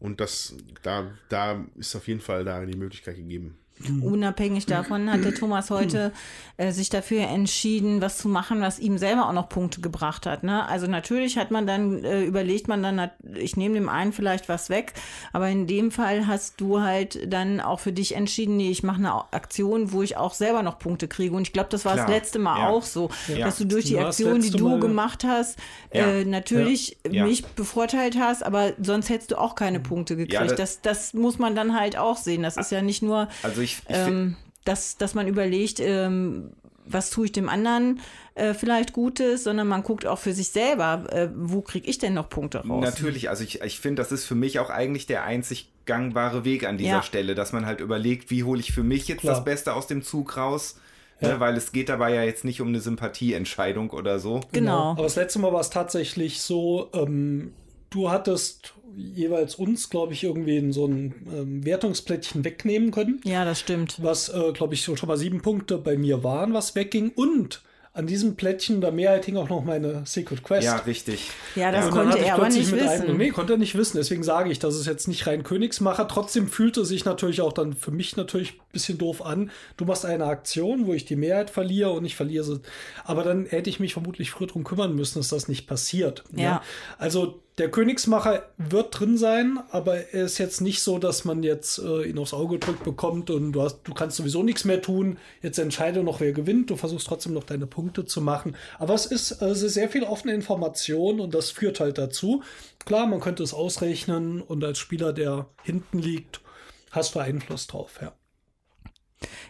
[0.00, 3.58] Und das, da, da ist auf jeden Fall da die Möglichkeit gegeben.
[3.86, 4.02] Mhm.
[4.02, 6.12] Unabhängig davon hat der Thomas heute
[6.56, 10.42] äh, sich dafür entschieden, was zu machen, was ihm selber auch noch Punkte gebracht hat.
[10.42, 10.66] Ne?
[10.68, 14.68] Also natürlich hat man dann, äh, überlegt man dann, ich nehme dem einen vielleicht was
[14.68, 14.94] weg,
[15.32, 18.98] aber in dem Fall hast du halt dann auch für dich entschieden, nee, ich mache
[18.98, 21.34] eine Aktion, wo ich auch selber noch Punkte kriege.
[21.34, 22.06] Und ich glaube, das war Klar.
[22.06, 22.68] das letzte Mal ja.
[22.68, 23.46] auch so, ja.
[23.46, 24.80] dass du durch die Aktion, die du Mal.
[24.80, 25.58] gemacht hast,
[25.92, 26.06] ja.
[26.06, 30.58] äh, natürlich mich bevorteilt hast, aber sonst hättest du auch keine Punkte gekriegt.
[30.58, 32.42] das, das muss man dann halt auch sehen.
[32.42, 33.28] Das ist ja nicht nur.
[33.42, 36.50] Also ich, ich ähm, dass, dass man überlegt, ähm,
[36.84, 38.00] was tue ich dem anderen
[38.34, 42.14] äh, vielleicht Gutes, sondern man guckt auch für sich selber, äh, wo kriege ich denn
[42.14, 42.84] noch Punkte raus?
[42.84, 46.66] Natürlich, also ich, ich finde, das ist für mich auch eigentlich der einzig gangbare Weg
[46.66, 47.02] an dieser ja.
[47.02, 49.34] Stelle, dass man halt überlegt, wie hole ich für mich jetzt Klar.
[49.34, 50.78] das Beste aus dem Zug raus.
[51.20, 51.30] Ja.
[51.30, 54.34] Ne, weil es geht dabei ja jetzt nicht um eine Sympathieentscheidung oder so.
[54.34, 54.50] Genau.
[54.52, 54.90] genau.
[54.92, 57.52] Aber das letzte Mal war es tatsächlich so, ähm,
[57.90, 63.20] du hattest jeweils uns, glaube ich, irgendwie in so ein ähm, Wertungsplättchen wegnehmen können.
[63.24, 64.02] Ja, das stimmt.
[64.02, 67.12] Was, äh, glaube ich, schon mal sieben Punkte bei mir waren, was wegging.
[67.14, 67.62] Und
[67.98, 70.64] an diesem Plättchen der Mehrheit hing auch noch meine Secret Quest.
[70.64, 71.30] Ja, richtig.
[71.56, 71.90] Ja, das ja.
[71.90, 72.88] konnte er aber nicht wissen.
[72.88, 73.96] Einem, nee, konnte er nicht wissen.
[73.96, 76.06] Deswegen sage ich, dass es jetzt nicht rein Königsmacher.
[76.06, 79.50] Trotzdem fühlte sich natürlich auch dann für mich natürlich bisschen doof an.
[79.76, 82.60] Du machst eine Aktion, wo ich die Mehrheit verliere und ich verliere sie.
[83.04, 86.24] Aber dann hätte ich mich vermutlich früher darum kümmern müssen, dass das nicht passiert.
[86.34, 86.42] Ja.
[86.42, 86.62] ja.
[86.98, 91.78] Also der Königsmacher wird drin sein, aber er ist jetzt nicht so, dass man jetzt
[91.80, 95.18] äh, ihn aufs Auge drückt bekommt und du, hast, du kannst sowieso nichts mehr tun.
[95.42, 96.70] Jetzt entscheide noch, wer gewinnt.
[96.70, 98.56] Du versuchst trotzdem noch deine Punkte zu machen.
[98.78, 102.44] Aber es ist also sehr viel offene Information und das führt halt dazu.
[102.84, 106.40] Klar, man könnte es ausrechnen und als Spieler, der hinten liegt,
[106.92, 108.12] hast du Einfluss drauf, ja.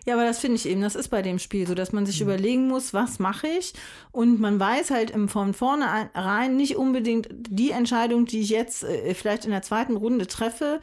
[0.07, 2.21] Ja, aber das finde ich eben, das ist bei dem Spiel so, dass man sich
[2.21, 2.29] mhm.
[2.29, 3.75] überlegen muss, was mache ich?
[4.13, 9.45] Und man weiß halt von vornherein nicht unbedingt die Entscheidung, die ich jetzt äh, vielleicht
[9.45, 10.81] in der zweiten Runde treffe,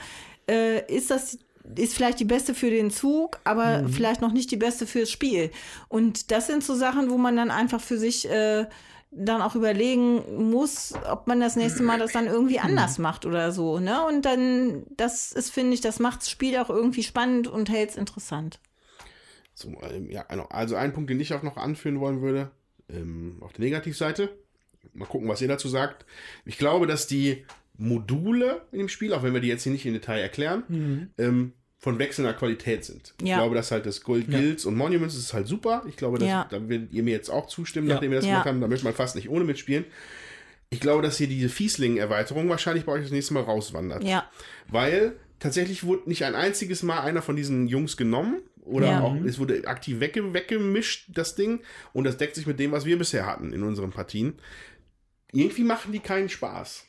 [0.49, 1.39] äh, ist das
[1.75, 3.89] ist vielleicht die beste für den Zug, aber mhm.
[3.89, 5.49] vielleicht noch nicht die beste fürs Spiel.
[5.87, 8.67] Und das sind so Sachen, wo man dann einfach für sich äh,
[9.15, 13.51] dann auch überlegen muss, ob man das nächste Mal das dann irgendwie anders macht oder
[13.51, 13.79] so.
[13.79, 14.05] Ne?
[14.05, 17.91] Und dann, das ist, finde ich, das macht das Spiel auch irgendwie spannend und hält
[17.91, 18.59] es interessant.
[19.55, 20.45] So, ähm, ja, genau.
[20.49, 22.51] Also ein Punkt, den ich auch noch anführen wollen würde,
[22.89, 24.29] ähm, auf der Negativseite.
[24.93, 26.05] Mal gucken, was ihr dazu sagt.
[26.45, 27.45] Ich glaube, dass die
[27.77, 31.09] Module in dem Spiel, auch wenn wir die jetzt hier nicht im Detail erklären, mhm.
[31.17, 33.13] ähm, von wechselnder Qualität sind.
[33.21, 33.27] Ja.
[33.27, 34.69] Ich glaube, dass halt das Gold Guilds ja.
[34.69, 35.83] und Monuments ist halt super.
[35.87, 36.47] Ich glaube, dass, ja.
[36.49, 38.61] da werdet ihr mir jetzt auch zustimmen, nachdem wir das gemacht haben.
[38.61, 39.85] Da möchte man fast nicht ohne mitspielen.
[40.69, 44.03] Ich glaube, dass hier diese Fiesling-Erweiterung wahrscheinlich bei euch das nächste Mal rauswandert.
[44.67, 49.01] Weil tatsächlich wurde nicht ein einziges Mal einer von diesen Jungs genommen oder ja.
[49.01, 51.61] auch, es wurde aktiv wegge weggemischt, das Ding.
[51.93, 54.33] Und das deckt sich mit dem, was wir bisher hatten in unseren Partien.
[55.31, 56.85] Irgendwie machen die keinen Spaß.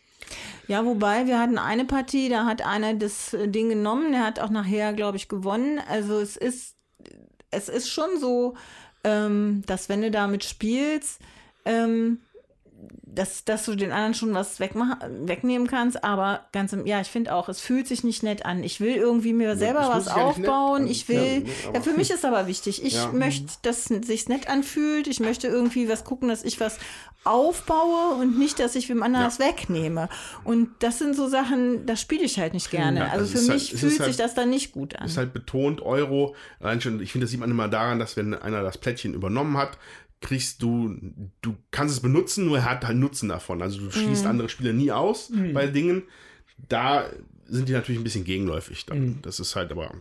[0.69, 4.41] Ja, wobei wir hatten eine Partie, da hat einer das äh, Ding genommen, der hat
[4.41, 5.81] auch nachher, glaube ich, gewonnen.
[5.89, 6.77] Also es ist,
[7.51, 8.57] es ist schon so,
[9.05, 11.21] ähm, dass wenn du damit spielst,
[11.65, 12.21] ähm,
[13.17, 17.35] dass, dass du den anderen schon was wegnehmen kannst, aber ganz im, ja, ich finde
[17.35, 18.63] auch, es fühlt sich nicht nett an.
[18.63, 20.87] Ich will irgendwie mir selber ja, was aufbauen.
[20.87, 22.85] Ich will, ja, ja, für mich ist aber wichtig.
[22.85, 23.11] Ich ja.
[23.13, 25.07] möchte, dass es sich nett anfühlt.
[25.07, 26.79] Ich möchte irgendwie was gucken, dass ich was
[27.25, 30.09] aufbaue und nicht, dass ich wem anderen was wegnehme.
[30.45, 33.11] Und das sind so Sachen, das spiele ich halt nicht gerne.
[33.11, 35.07] also, also für mich halt, fühlt sich halt, das dann nicht gut an.
[35.07, 36.37] Ist halt betont Euro.
[36.61, 39.79] ich finde, das sieht man immer daran, dass wenn einer das Plättchen übernommen hat,
[40.21, 40.97] kriegst du,
[41.43, 43.63] du kannst es benutzen, nur er hat halt Nutzen davon.
[43.63, 44.31] Also du schließt mhm.
[44.31, 45.53] andere Spieler nie aus mhm.
[45.53, 46.05] bei Dingen.
[46.69, 47.11] Da
[47.47, 48.87] sind die natürlich ein bisschen gegenläufig.
[48.87, 49.01] Dann.
[49.01, 49.19] Mhm.
[49.23, 49.95] Das ist halt aber,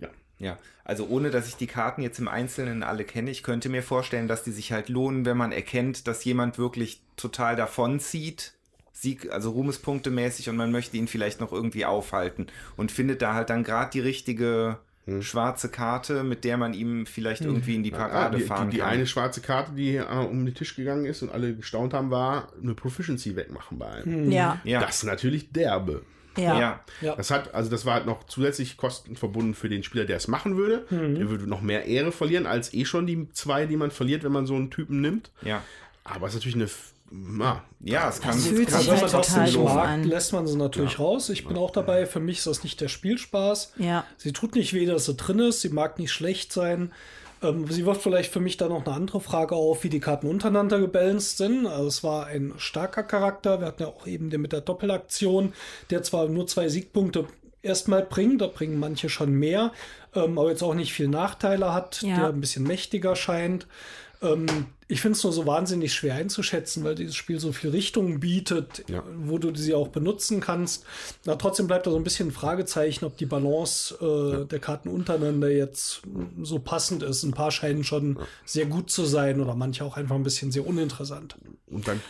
[0.00, 0.08] ja.
[0.38, 3.82] Ja, also ohne dass ich die Karten jetzt im Einzelnen alle kenne, ich könnte mir
[3.82, 8.52] vorstellen, dass die sich halt lohnen, wenn man erkennt, dass jemand wirklich total davonzieht.
[8.92, 12.46] Sieg, also Ruhmespunkte mäßig und man möchte ihn vielleicht noch irgendwie aufhalten
[12.78, 15.22] und findet da halt dann gerade die richtige hm.
[15.22, 17.48] schwarze Karte, mit der man ihm vielleicht hm.
[17.48, 18.88] irgendwie in die Parade ah, die, fahren die, kann.
[18.88, 22.10] Die eine schwarze Karte, die äh, um den Tisch gegangen ist und alle gestaunt haben,
[22.10, 24.04] war eine Proficiency wegmachen bei einem.
[24.04, 24.32] Hm.
[24.32, 24.60] Ja.
[24.64, 26.02] Das ist natürlich derbe.
[26.36, 26.80] Ja.
[27.00, 27.14] ja.
[27.16, 30.28] Das hat, also das war halt noch zusätzlich Kosten verbunden für den Spieler, der es
[30.28, 30.84] machen würde.
[30.90, 31.14] Mhm.
[31.14, 34.32] Der würde noch mehr Ehre verlieren als eh schon die zwei, die man verliert, wenn
[34.32, 35.30] man so einen Typen nimmt.
[35.42, 35.62] Ja.
[36.04, 36.68] Aber es ist natürlich eine
[37.10, 40.04] na, ja, es kann, das fühlt sich halt wenn man total nicht mag, an.
[40.04, 40.98] lässt man sie natürlich ja.
[40.98, 41.28] raus.
[41.28, 42.06] Ich bin auch dabei.
[42.06, 43.74] Für mich ist das nicht der Spielspaß.
[43.78, 44.04] Ja.
[44.16, 45.60] Sie tut nicht weh, dass sie drin ist.
[45.60, 46.92] Sie mag nicht schlecht sein.
[47.42, 50.26] Ähm, sie wirft vielleicht für mich dann noch eine andere Frage auf, wie die Karten
[50.26, 51.66] untereinander gebalanced sind.
[51.66, 53.60] Also es war ein starker Charakter.
[53.60, 55.52] Wir hatten ja auch eben den mit der Doppelaktion,
[55.90, 57.26] der zwar nur zwei Siegpunkte
[57.62, 59.72] erstmal bringt, da bringen manche schon mehr,
[60.14, 62.16] ähm, aber jetzt auch nicht viel Nachteile hat, Ja.
[62.16, 63.66] der ein bisschen mächtiger scheint.
[64.22, 64.46] Ähm,
[64.88, 68.84] ich finde es nur so wahnsinnig schwer einzuschätzen, weil dieses Spiel so viel Richtungen bietet,
[68.88, 69.02] Ja.
[69.16, 70.84] wo du sie auch benutzen kannst.
[71.24, 74.88] Na, trotzdem bleibt da so ein bisschen ein Fragezeichen, ob die Balance äh, der Karten
[74.88, 76.02] untereinander jetzt
[76.42, 77.24] so passend ist.
[77.24, 80.66] Ein paar scheinen schon sehr gut zu sein oder manche auch einfach ein bisschen sehr
[80.66, 81.36] uninteressant.
[81.66, 82.00] Und dann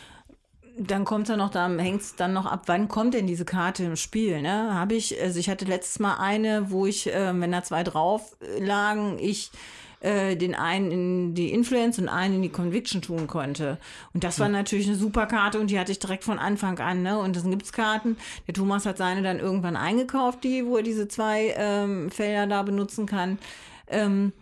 [0.79, 3.85] Dann kommt ja noch, da hängt es dann noch ab, wann kommt denn diese Karte
[3.85, 4.75] im Spiel, ne?
[4.75, 8.37] Habe ich, also ich hatte letztes Mal eine, wo ich, äh, wenn da zwei drauf
[8.61, 9.51] lagen, ich
[10.07, 13.79] äh, den einen in die Influence und einen in die Conviction tun konnte.
[14.15, 17.03] Und das war natürlich eine super Karte und die hatte ich direkt von Anfang an,
[17.03, 17.19] ne?
[17.19, 18.17] Und dann gibt's Karten.
[18.47, 22.63] Der Thomas hat seine dann irgendwann eingekauft, die, wo er diese zwei ähm, Felder da
[22.63, 23.39] benutzen kann.
[23.89, 24.33] Ähm,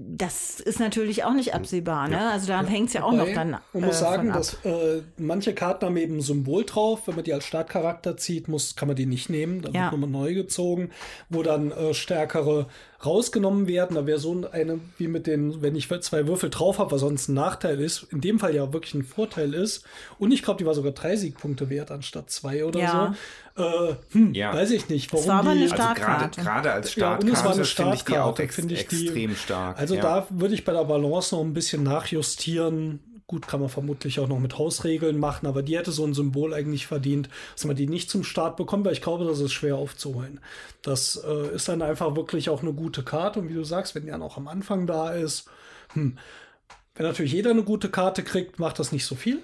[0.00, 2.30] das ist natürlich auch nicht absehbar, ne?
[2.30, 3.56] Also da hängt's ja auch Wobei, noch dann.
[3.72, 7.06] Man muss äh, sagen, dass äh, manche Karten haben eben ein Symbol drauf.
[7.06, 9.60] Wenn man die als Startcharakter zieht, muss, kann man die nicht nehmen.
[9.60, 9.90] Dann Ja.
[9.90, 10.90] wird nochmal neu gezogen,
[11.30, 12.68] wo dann äh, stärkere
[13.04, 13.94] rausgenommen werden.
[13.94, 17.28] Da wäre so eine, wie mit den, wenn ich zwei Würfel drauf habe, was sonst
[17.28, 19.84] ein Nachteil ist, in dem Fall ja wirklich ein Vorteil ist.
[20.18, 23.14] Und ich glaube, die war sogar drei Siegpunkte wert anstatt zwei oder Ja.
[23.56, 23.62] so.
[23.62, 24.52] Äh, hm, Ja.
[24.54, 25.62] Weiß ich nicht, warum war aber die.
[25.62, 26.40] eine Also gerade Startkarte.
[26.42, 28.74] gerade als Ja, und es war eine Startkarte finde ich die auch Startkarte, ex finde
[28.74, 29.78] ich die- extrem stark.
[29.78, 30.00] Also ja.
[30.02, 33.00] da würde ich bei der Balance noch ein bisschen nachjustieren.
[33.28, 36.54] Gut, kann man vermutlich auch noch mit Hausregeln machen, aber die hätte so ein Symbol
[36.54, 39.76] eigentlich verdient, dass man die nicht zum Start bekommt, weil ich glaube, das ist schwer
[39.76, 40.40] aufzuholen.
[40.80, 44.04] Das äh, ist dann einfach wirklich auch eine gute Karte und wie du sagst, wenn
[44.04, 45.46] die dann auch am Anfang da ist,
[45.92, 46.16] hm,
[46.94, 49.42] wenn natürlich jeder eine gute Karte kriegt, macht das nicht so viel.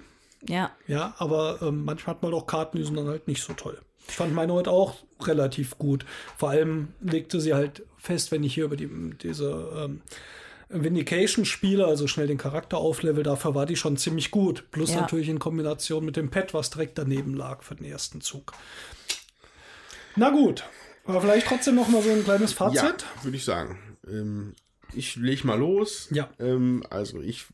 [0.48, 0.70] Ja.
[0.86, 3.78] Ja, aber ähm, manchmal hat man auch Karten, die sind dann halt nicht so toll.
[4.08, 6.06] Ich fand meine heute auch relativ gut.
[6.38, 8.88] Vor allem legte sie halt fest, wenn ich hier über die,
[9.22, 10.00] diese ähm,
[10.82, 14.64] Vindication spiele, also schnell den Charakter auflevel, dafür war die schon ziemlich gut.
[14.70, 15.02] Plus Ja.
[15.02, 18.52] natürlich in Kombination mit dem Pad, was direkt daneben lag für den ersten Zug.
[20.16, 20.64] Na gut,
[21.04, 23.04] aber vielleicht trotzdem noch mal so ein kleines Ja, Fazit.
[23.22, 23.78] würde ich sagen.
[24.08, 24.54] Ähm,
[24.94, 26.08] ich lege mal los.
[26.10, 26.30] Ja.
[26.38, 27.46] Ähm, also ich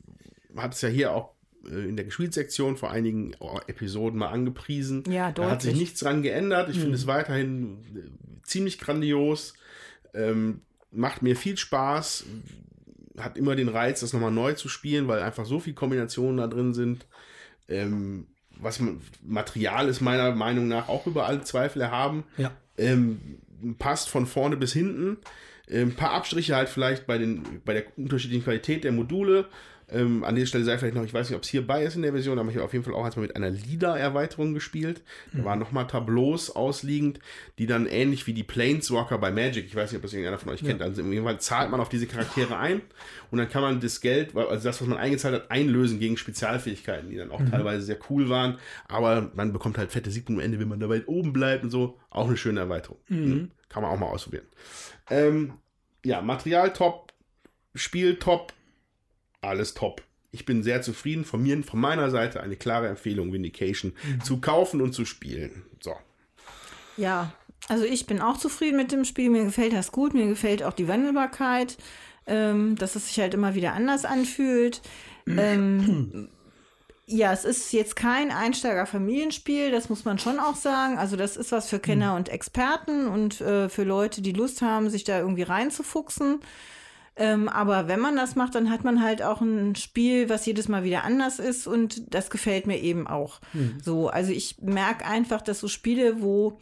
[0.56, 1.30] hatte es ja hier auch
[1.66, 3.34] äh, in der Gespielsektion vor einigen
[3.66, 5.04] Episoden mal angepriesen.
[5.10, 5.88] Ja, Da hat sich deutlich.
[5.88, 6.68] nichts dran geändert.
[6.70, 9.54] Ich finde es weiterhin äh, ziemlich grandios.
[10.12, 12.24] Ähm, macht mir viel Spaß.
[13.24, 16.46] Hat immer den Reiz, das nochmal neu zu spielen, weil einfach so viele Kombinationen da
[16.46, 17.06] drin sind.
[17.68, 18.26] Ähm,
[18.58, 18.80] was
[19.22, 22.24] Material ist meiner Meinung nach auch über alle Zweifel erhaben.
[22.36, 22.52] Ja.
[22.76, 23.38] Ähm,
[23.78, 25.18] passt von vorne bis hinten.
[25.68, 29.46] Ähm, Ein paar Abstriche halt vielleicht bei, den, bei der unterschiedlichen Qualität der Module.
[29.92, 31.96] Ähm, an dieser Stelle sei vielleicht noch, ich weiß nicht, ob es hier bei ist
[31.96, 35.02] in der Version, aber ich habe auf jeden Fall auch erstmal mit einer LIDA-Erweiterung gespielt.
[35.32, 37.18] Da waren nochmal Tableaus ausliegend,
[37.58, 40.52] die dann ähnlich wie die Planeswalker bei Magic, ich weiß nicht, ob das irgendeiner von
[40.52, 42.82] euch kennt, also im Fall zahlt man auf diese Charaktere ein
[43.30, 47.10] und dann kann man das Geld, also das, was man eingezahlt hat, einlösen gegen Spezialfähigkeiten,
[47.10, 50.60] die dann auch teilweise sehr cool waren, aber man bekommt halt fette Siegpunkte am Ende,
[50.60, 51.98] wenn man dabei oben bleibt und so.
[52.10, 52.98] Auch eine schöne Erweiterung.
[53.08, 53.50] Mhm.
[53.68, 54.46] Kann man auch mal ausprobieren.
[55.10, 55.54] Ähm,
[56.04, 57.12] ja, Material top,
[57.74, 58.52] Spiel top,
[59.40, 60.02] alles top.
[60.32, 61.24] Ich bin sehr zufrieden.
[61.24, 65.62] Von mir, von meiner Seite eine klare Empfehlung, Vindication zu kaufen und zu spielen.
[65.80, 65.94] So.
[66.96, 67.32] Ja,
[67.68, 69.30] also ich bin auch zufrieden mit dem Spiel.
[69.30, 70.14] Mir gefällt das gut.
[70.14, 71.78] Mir gefällt auch die Wandelbarkeit,
[72.26, 74.82] ähm, dass es sich halt immer wieder anders anfühlt.
[75.26, 76.28] Ähm,
[77.06, 80.96] ja, es ist jetzt kein Einsteiger-Familienspiel, das muss man schon auch sagen.
[80.96, 84.90] Also das ist was für Kenner und Experten und äh, für Leute, die Lust haben,
[84.90, 86.40] sich da irgendwie reinzufuchsen.
[87.20, 90.68] Ähm, aber wenn man das macht, dann hat man halt auch ein Spiel, was jedes
[90.68, 93.40] Mal wieder anders ist und das gefällt mir eben auch.
[93.84, 96.58] So, also ich merke einfach, dass so Spiele, wo,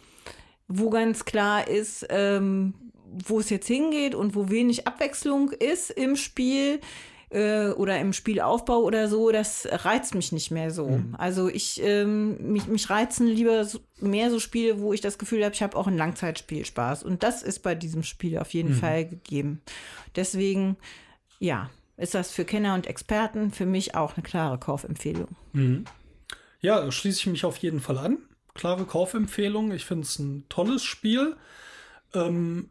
[0.67, 2.75] wo ganz klar ist, ähm,
[3.25, 6.81] wo es jetzt hingeht und wo wenig Abwechslung ist im Spiel
[7.31, 11.01] äh, oder im Spielaufbau oder so, das reizt mich nicht mehr so.
[11.19, 15.45] Also ich ähm, mich, mich reizen lieber so, mehr so Spiele, wo ich das Gefühl
[15.45, 17.03] habe, ich habe auch einen Langzeitspielspaß.
[17.03, 19.61] Und das ist bei diesem Spiel auf jeden Fall gegeben.
[20.17, 20.77] Deswegen,
[21.39, 25.37] ja, ist das für Kenner und Experten für mich auch eine klare Kaufempfehlung.
[26.61, 28.19] Ja, da schließe ich mich auf jeden Fall an.
[28.55, 29.73] Klare Kaufempfehlung.
[29.73, 31.37] Ich finde es ein tolles Spiel.
[32.15, 32.71] Ähm,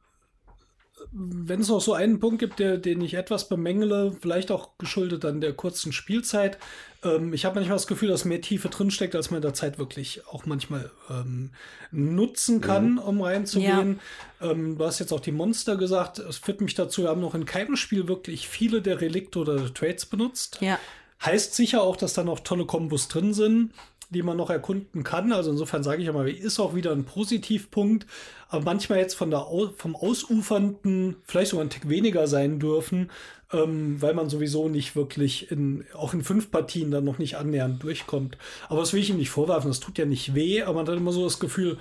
[1.11, 5.26] wenn es noch so einen Punkt gibt, der, den ich etwas bemängele, vielleicht auch geschuldet
[5.26, 6.58] an der kurzen Spielzeit.
[7.03, 9.80] Ähm, ich habe manchmal das Gefühl, dass mehr Tiefe drinsteckt, als man in der Zeit
[9.80, 11.52] wirklich auch manchmal ähm,
[11.92, 13.00] nutzen kann, mhm.
[13.00, 14.00] um reinzugehen.
[14.42, 14.52] Ja.
[14.52, 16.19] Ähm, du hast jetzt auch die Monster gesagt.
[16.19, 19.74] Es führt mich dazu, wir haben noch in keinem Spiel wirklich viele der Relikte oder
[19.74, 20.60] Trades benutzt.
[20.61, 20.80] Ja.
[21.26, 23.74] Heißt sicher auch, dass da noch tolle Kombos drin sind
[24.10, 25.32] die man noch erkunden kann.
[25.34, 28.06] Also insofern sage ich einmal, ist auch wieder ein Positivpunkt.
[28.50, 29.45] Aber manchmal jetzt von der
[29.76, 33.11] vom Ausufernden vielleicht sogar ein Tick weniger sein dürfen,
[33.52, 37.84] ähm, weil man sowieso nicht wirklich in, auch in fünf Partien dann noch nicht annähernd
[37.84, 38.38] durchkommt.
[38.69, 40.95] Aber das will ich ihm nicht vorwerfen, das tut ja nicht weh, aber man hat
[40.95, 41.77] immer so das Gefühl,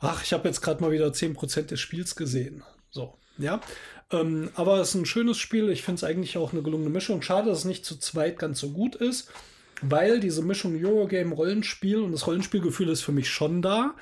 [0.00, 2.64] ach, ich habe jetzt gerade mal wieder 10% des Spiels gesehen.
[2.90, 3.60] So, ja.
[4.10, 5.70] Ähm, aber es ist ein schönes Spiel.
[5.70, 7.22] Ich finde es eigentlich auch eine gelungene Mischung.
[7.22, 9.30] Schade, dass es nicht zu zweit ganz so gut ist
[9.82, 13.94] weil diese Mischung Eurogame-Rollenspiel und das Rollenspielgefühl ist für mich schon da.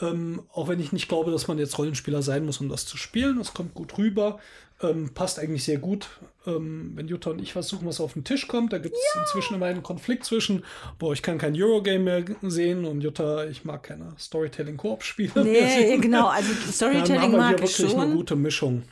[0.00, 2.96] Ähm, auch wenn ich nicht glaube, dass man jetzt Rollenspieler sein muss, um das zu
[2.96, 3.38] spielen.
[3.38, 4.40] Das kommt gut rüber.
[4.82, 6.08] Ähm, passt eigentlich sehr gut,
[6.46, 8.72] ähm, wenn Jutta und ich versuchen, was auf den Tisch kommt.
[8.72, 9.20] Da gibt es ja.
[9.20, 10.64] inzwischen immer einen Konflikt zwischen,
[10.98, 15.44] boah, ich kann kein Eurogame mehr sehen und Jutta, ich mag keine Storytelling-Koop-Spiele.
[15.44, 18.00] Nee, genau, also Storytelling Dann mag hier ich wirklich schon.
[18.00, 18.82] eine gute Mischung.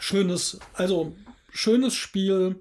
[0.00, 1.14] Schönes, also
[1.52, 2.56] schönes Spiel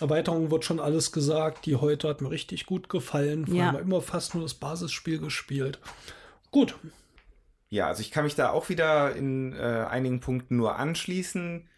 [0.00, 1.66] Erweiterung wird schon alles gesagt.
[1.66, 3.46] Die heute hat mir richtig gut gefallen.
[3.46, 3.68] Vorher ja.
[3.68, 5.78] haben wir immer fast nur das Basisspiel gespielt.
[6.50, 6.74] Gut.
[7.68, 11.68] Ja, also ich kann mich da auch wieder in äh, einigen Punkten nur anschließen.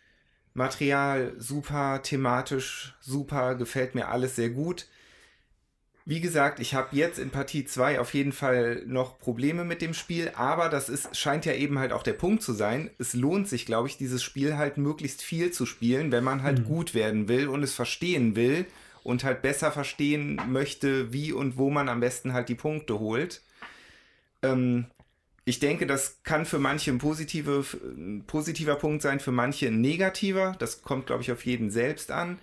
[0.54, 4.86] Material super, thematisch super, gefällt mir alles sehr gut.
[6.08, 9.92] Wie gesagt, ich habe jetzt in Partie 2 auf jeden Fall noch Probleme mit dem
[9.92, 12.90] Spiel, aber das ist, scheint ja eben halt auch der Punkt zu sein.
[12.96, 16.60] Es lohnt sich, glaube ich, dieses Spiel halt möglichst viel zu spielen, wenn man halt
[16.60, 16.64] mhm.
[16.64, 18.66] gut werden will und es verstehen will
[19.02, 23.42] und halt besser verstehen möchte, wie und wo man am besten halt die Punkte holt.
[24.42, 24.86] Ähm,
[25.44, 29.80] ich denke, das kann für manche ein, positive, ein positiver Punkt sein, für manche ein
[29.80, 30.54] negativer.
[30.60, 32.38] Das kommt, glaube ich, auf jeden selbst an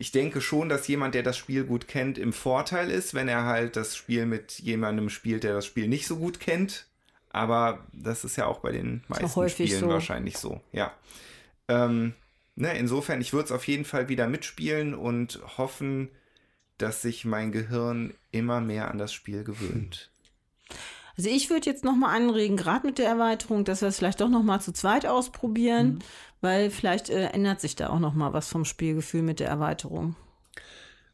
[0.00, 3.44] ich denke schon, dass jemand, der das Spiel gut kennt, im Vorteil ist, wenn er
[3.44, 6.86] halt das Spiel mit jemandem spielt, der das Spiel nicht so gut kennt.
[7.28, 9.88] Aber das ist ja auch bei den meisten Spielen so.
[9.88, 10.62] wahrscheinlich so.
[10.72, 10.94] Ja.
[11.68, 12.14] Ähm,
[12.56, 16.08] ne, insofern, ich würde es auf jeden Fall wieder mitspielen und hoffen,
[16.78, 20.10] dass sich mein Gehirn immer mehr an das Spiel gewöhnt.
[21.18, 24.30] Also ich würde jetzt nochmal anregen, gerade mit der Erweiterung, dass wir es vielleicht doch
[24.30, 25.98] nochmal zu zweit ausprobieren, mhm.
[26.40, 30.16] Weil vielleicht äh, ändert sich da auch nochmal was vom Spielgefühl mit der Erweiterung.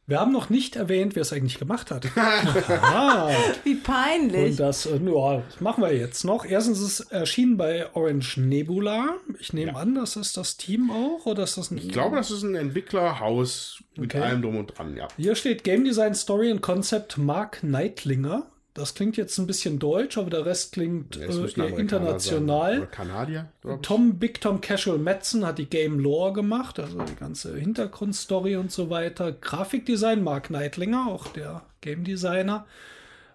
[0.09, 2.05] Wir haben noch nicht erwähnt, wer es eigentlich gemacht hat.
[3.65, 4.51] Wie peinlich.
[4.51, 6.45] Und das, äh, ja, das machen wir jetzt noch.
[6.45, 9.17] Erstens ist es erschienen bei Orange Nebula.
[9.37, 9.77] Ich nehme ja.
[9.77, 12.55] an, das ist das Team auch oder ist das ein Ich glaube, das ist ein
[12.55, 14.23] Entwicklerhaus mit okay.
[14.23, 15.09] allem drum und dran, ja.
[15.17, 18.49] Hier steht Game Design Story und Concept Mark Neidlinger.
[18.77, 22.85] Das klingt jetzt ein bisschen deutsch, aber der Rest klingt äh, international.
[22.85, 23.51] Kanadier.
[23.81, 28.71] Tom Big Tom Casual Metzen hat die Game Lore gemacht, also die ganze Hintergrundstory und
[28.71, 29.31] so weiter.
[29.31, 32.67] Grafikdesign Mark Neidlinger, auch der Game Designer.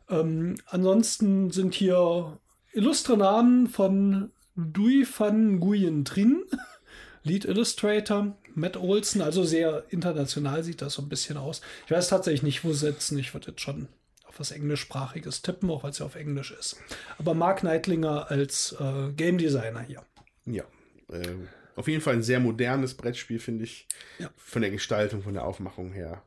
[0.09, 2.39] Ähm, ansonsten sind hier
[2.73, 6.45] illustre Namen von Dui van Nguyen drin,
[7.25, 8.37] Lead Illustrator.
[8.55, 11.63] Matt Olsen, also sehr international sieht das so ein bisschen aus.
[11.87, 13.19] Ich weiß tatsächlich nicht, wo sitzen.
[13.19, 13.89] Ich würde jetzt schon
[14.33, 16.77] auf was Englischsprachiges tippen, auch weil es ja auf Englisch ist.
[17.19, 20.03] Aber Mark Neidlinger als äh, Game Designer hier.
[20.47, 20.65] Ja.
[21.13, 21.37] Äh,
[21.77, 23.87] auf jeden Fall ein sehr modernes Brettspiel, finde ich.
[24.19, 24.31] Ja.
[24.37, 26.23] Von der Gestaltung, von der Aufmachung her,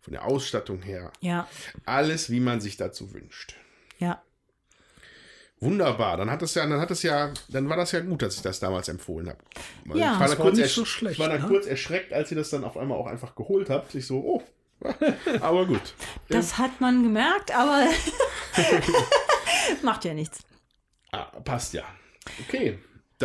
[0.00, 1.12] von der Ausstattung her.
[1.20, 1.48] Ja.
[1.84, 3.54] Alles, wie man sich dazu wünscht.
[3.98, 4.22] Ja.
[5.60, 8.36] Wunderbar, dann hat es ja, dann hat es ja, dann war das ja gut, dass
[8.36, 9.38] ich das damals empfohlen habe.
[9.98, 11.48] Ja, ich war, da kurz, war so schlecht, war dann ne?
[11.48, 13.94] kurz erschreckt, als ihr das dann auf einmal auch einfach geholt habt.
[13.94, 14.42] Ich so, oh,
[15.40, 15.94] aber gut.
[16.28, 17.86] Das hat man gemerkt, aber
[19.82, 20.40] macht ja nichts.
[21.12, 21.84] Ah, passt ja.
[22.46, 22.78] Okay.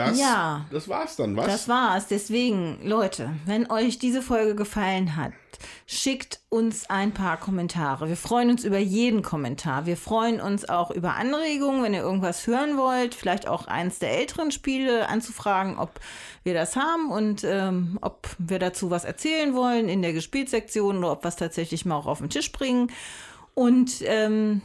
[0.08, 1.46] Das, ja, das war's dann, was?
[1.46, 2.08] Das war's.
[2.08, 5.34] Deswegen, Leute, wenn euch diese Folge gefallen hat,
[5.86, 8.08] schickt uns ein paar Kommentare.
[8.08, 9.86] Wir freuen uns über jeden Kommentar.
[9.86, 13.16] Wir freuen uns auch über Anregungen, wenn ihr irgendwas hören wollt.
[13.16, 16.00] Vielleicht auch eins der älteren Spiele anzufragen, ob
[16.44, 21.12] wir das haben und ähm, ob wir dazu was erzählen wollen in der Gespieltsektion oder
[21.14, 22.92] ob wir es tatsächlich mal auch auf den Tisch bringen.
[23.54, 24.62] Und ähm,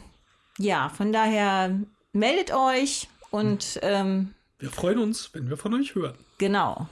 [0.57, 1.77] ja, von daher
[2.13, 6.15] meldet euch und ähm, wir freuen uns, wenn wir von euch hören.
[6.37, 6.87] Genau.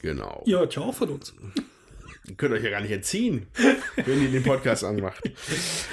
[0.00, 0.42] Genau.
[0.46, 1.34] Ihr hört ja auch von uns.
[2.26, 3.46] Ihr könnt euch ja gar nicht entziehen,
[3.96, 5.22] wenn ihr den Podcast anmacht.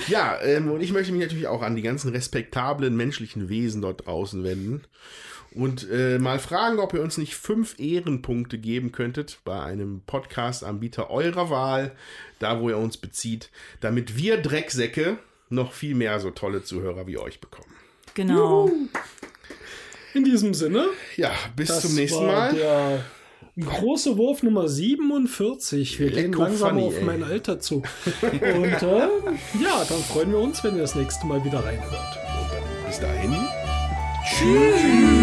[0.07, 4.05] Ja, ähm, und ich möchte mich natürlich auch an die ganzen respektablen menschlichen Wesen dort
[4.05, 4.83] draußen wenden
[5.51, 11.09] und äh, mal fragen, ob ihr uns nicht fünf Ehrenpunkte geben könntet bei einem Podcast-Anbieter
[11.09, 11.95] eurer Wahl,
[12.37, 13.49] da wo ihr uns bezieht,
[13.81, 15.17] damit wir Drecksäcke
[15.49, 17.73] noch viel mehr so tolle Zuhörer wie euch bekommen.
[18.13, 18.67] Genau.
[18.67, 18.89] Juhu.
[20.13, 20.85] In diesem Sinne.
[21.17, 22.53] Ja, bis zum nächsten Mal.
[22.53, 23.03] Der
[23.65, 25.99] große Wurf Nummer 47.
[25.99, 27.03] Wir gehen langsam funny, auf ey.
[27.03, 27.83] mein Alter zu.
[28.21, 29.07] Und äh,
[29.61, 32.19] ja, dann freuen wir uns, wenn ihr das nächste Mal wieder reinhört.
[32.87, 33.35] Bis dahin.
[34.25, 35.18] Tschüss.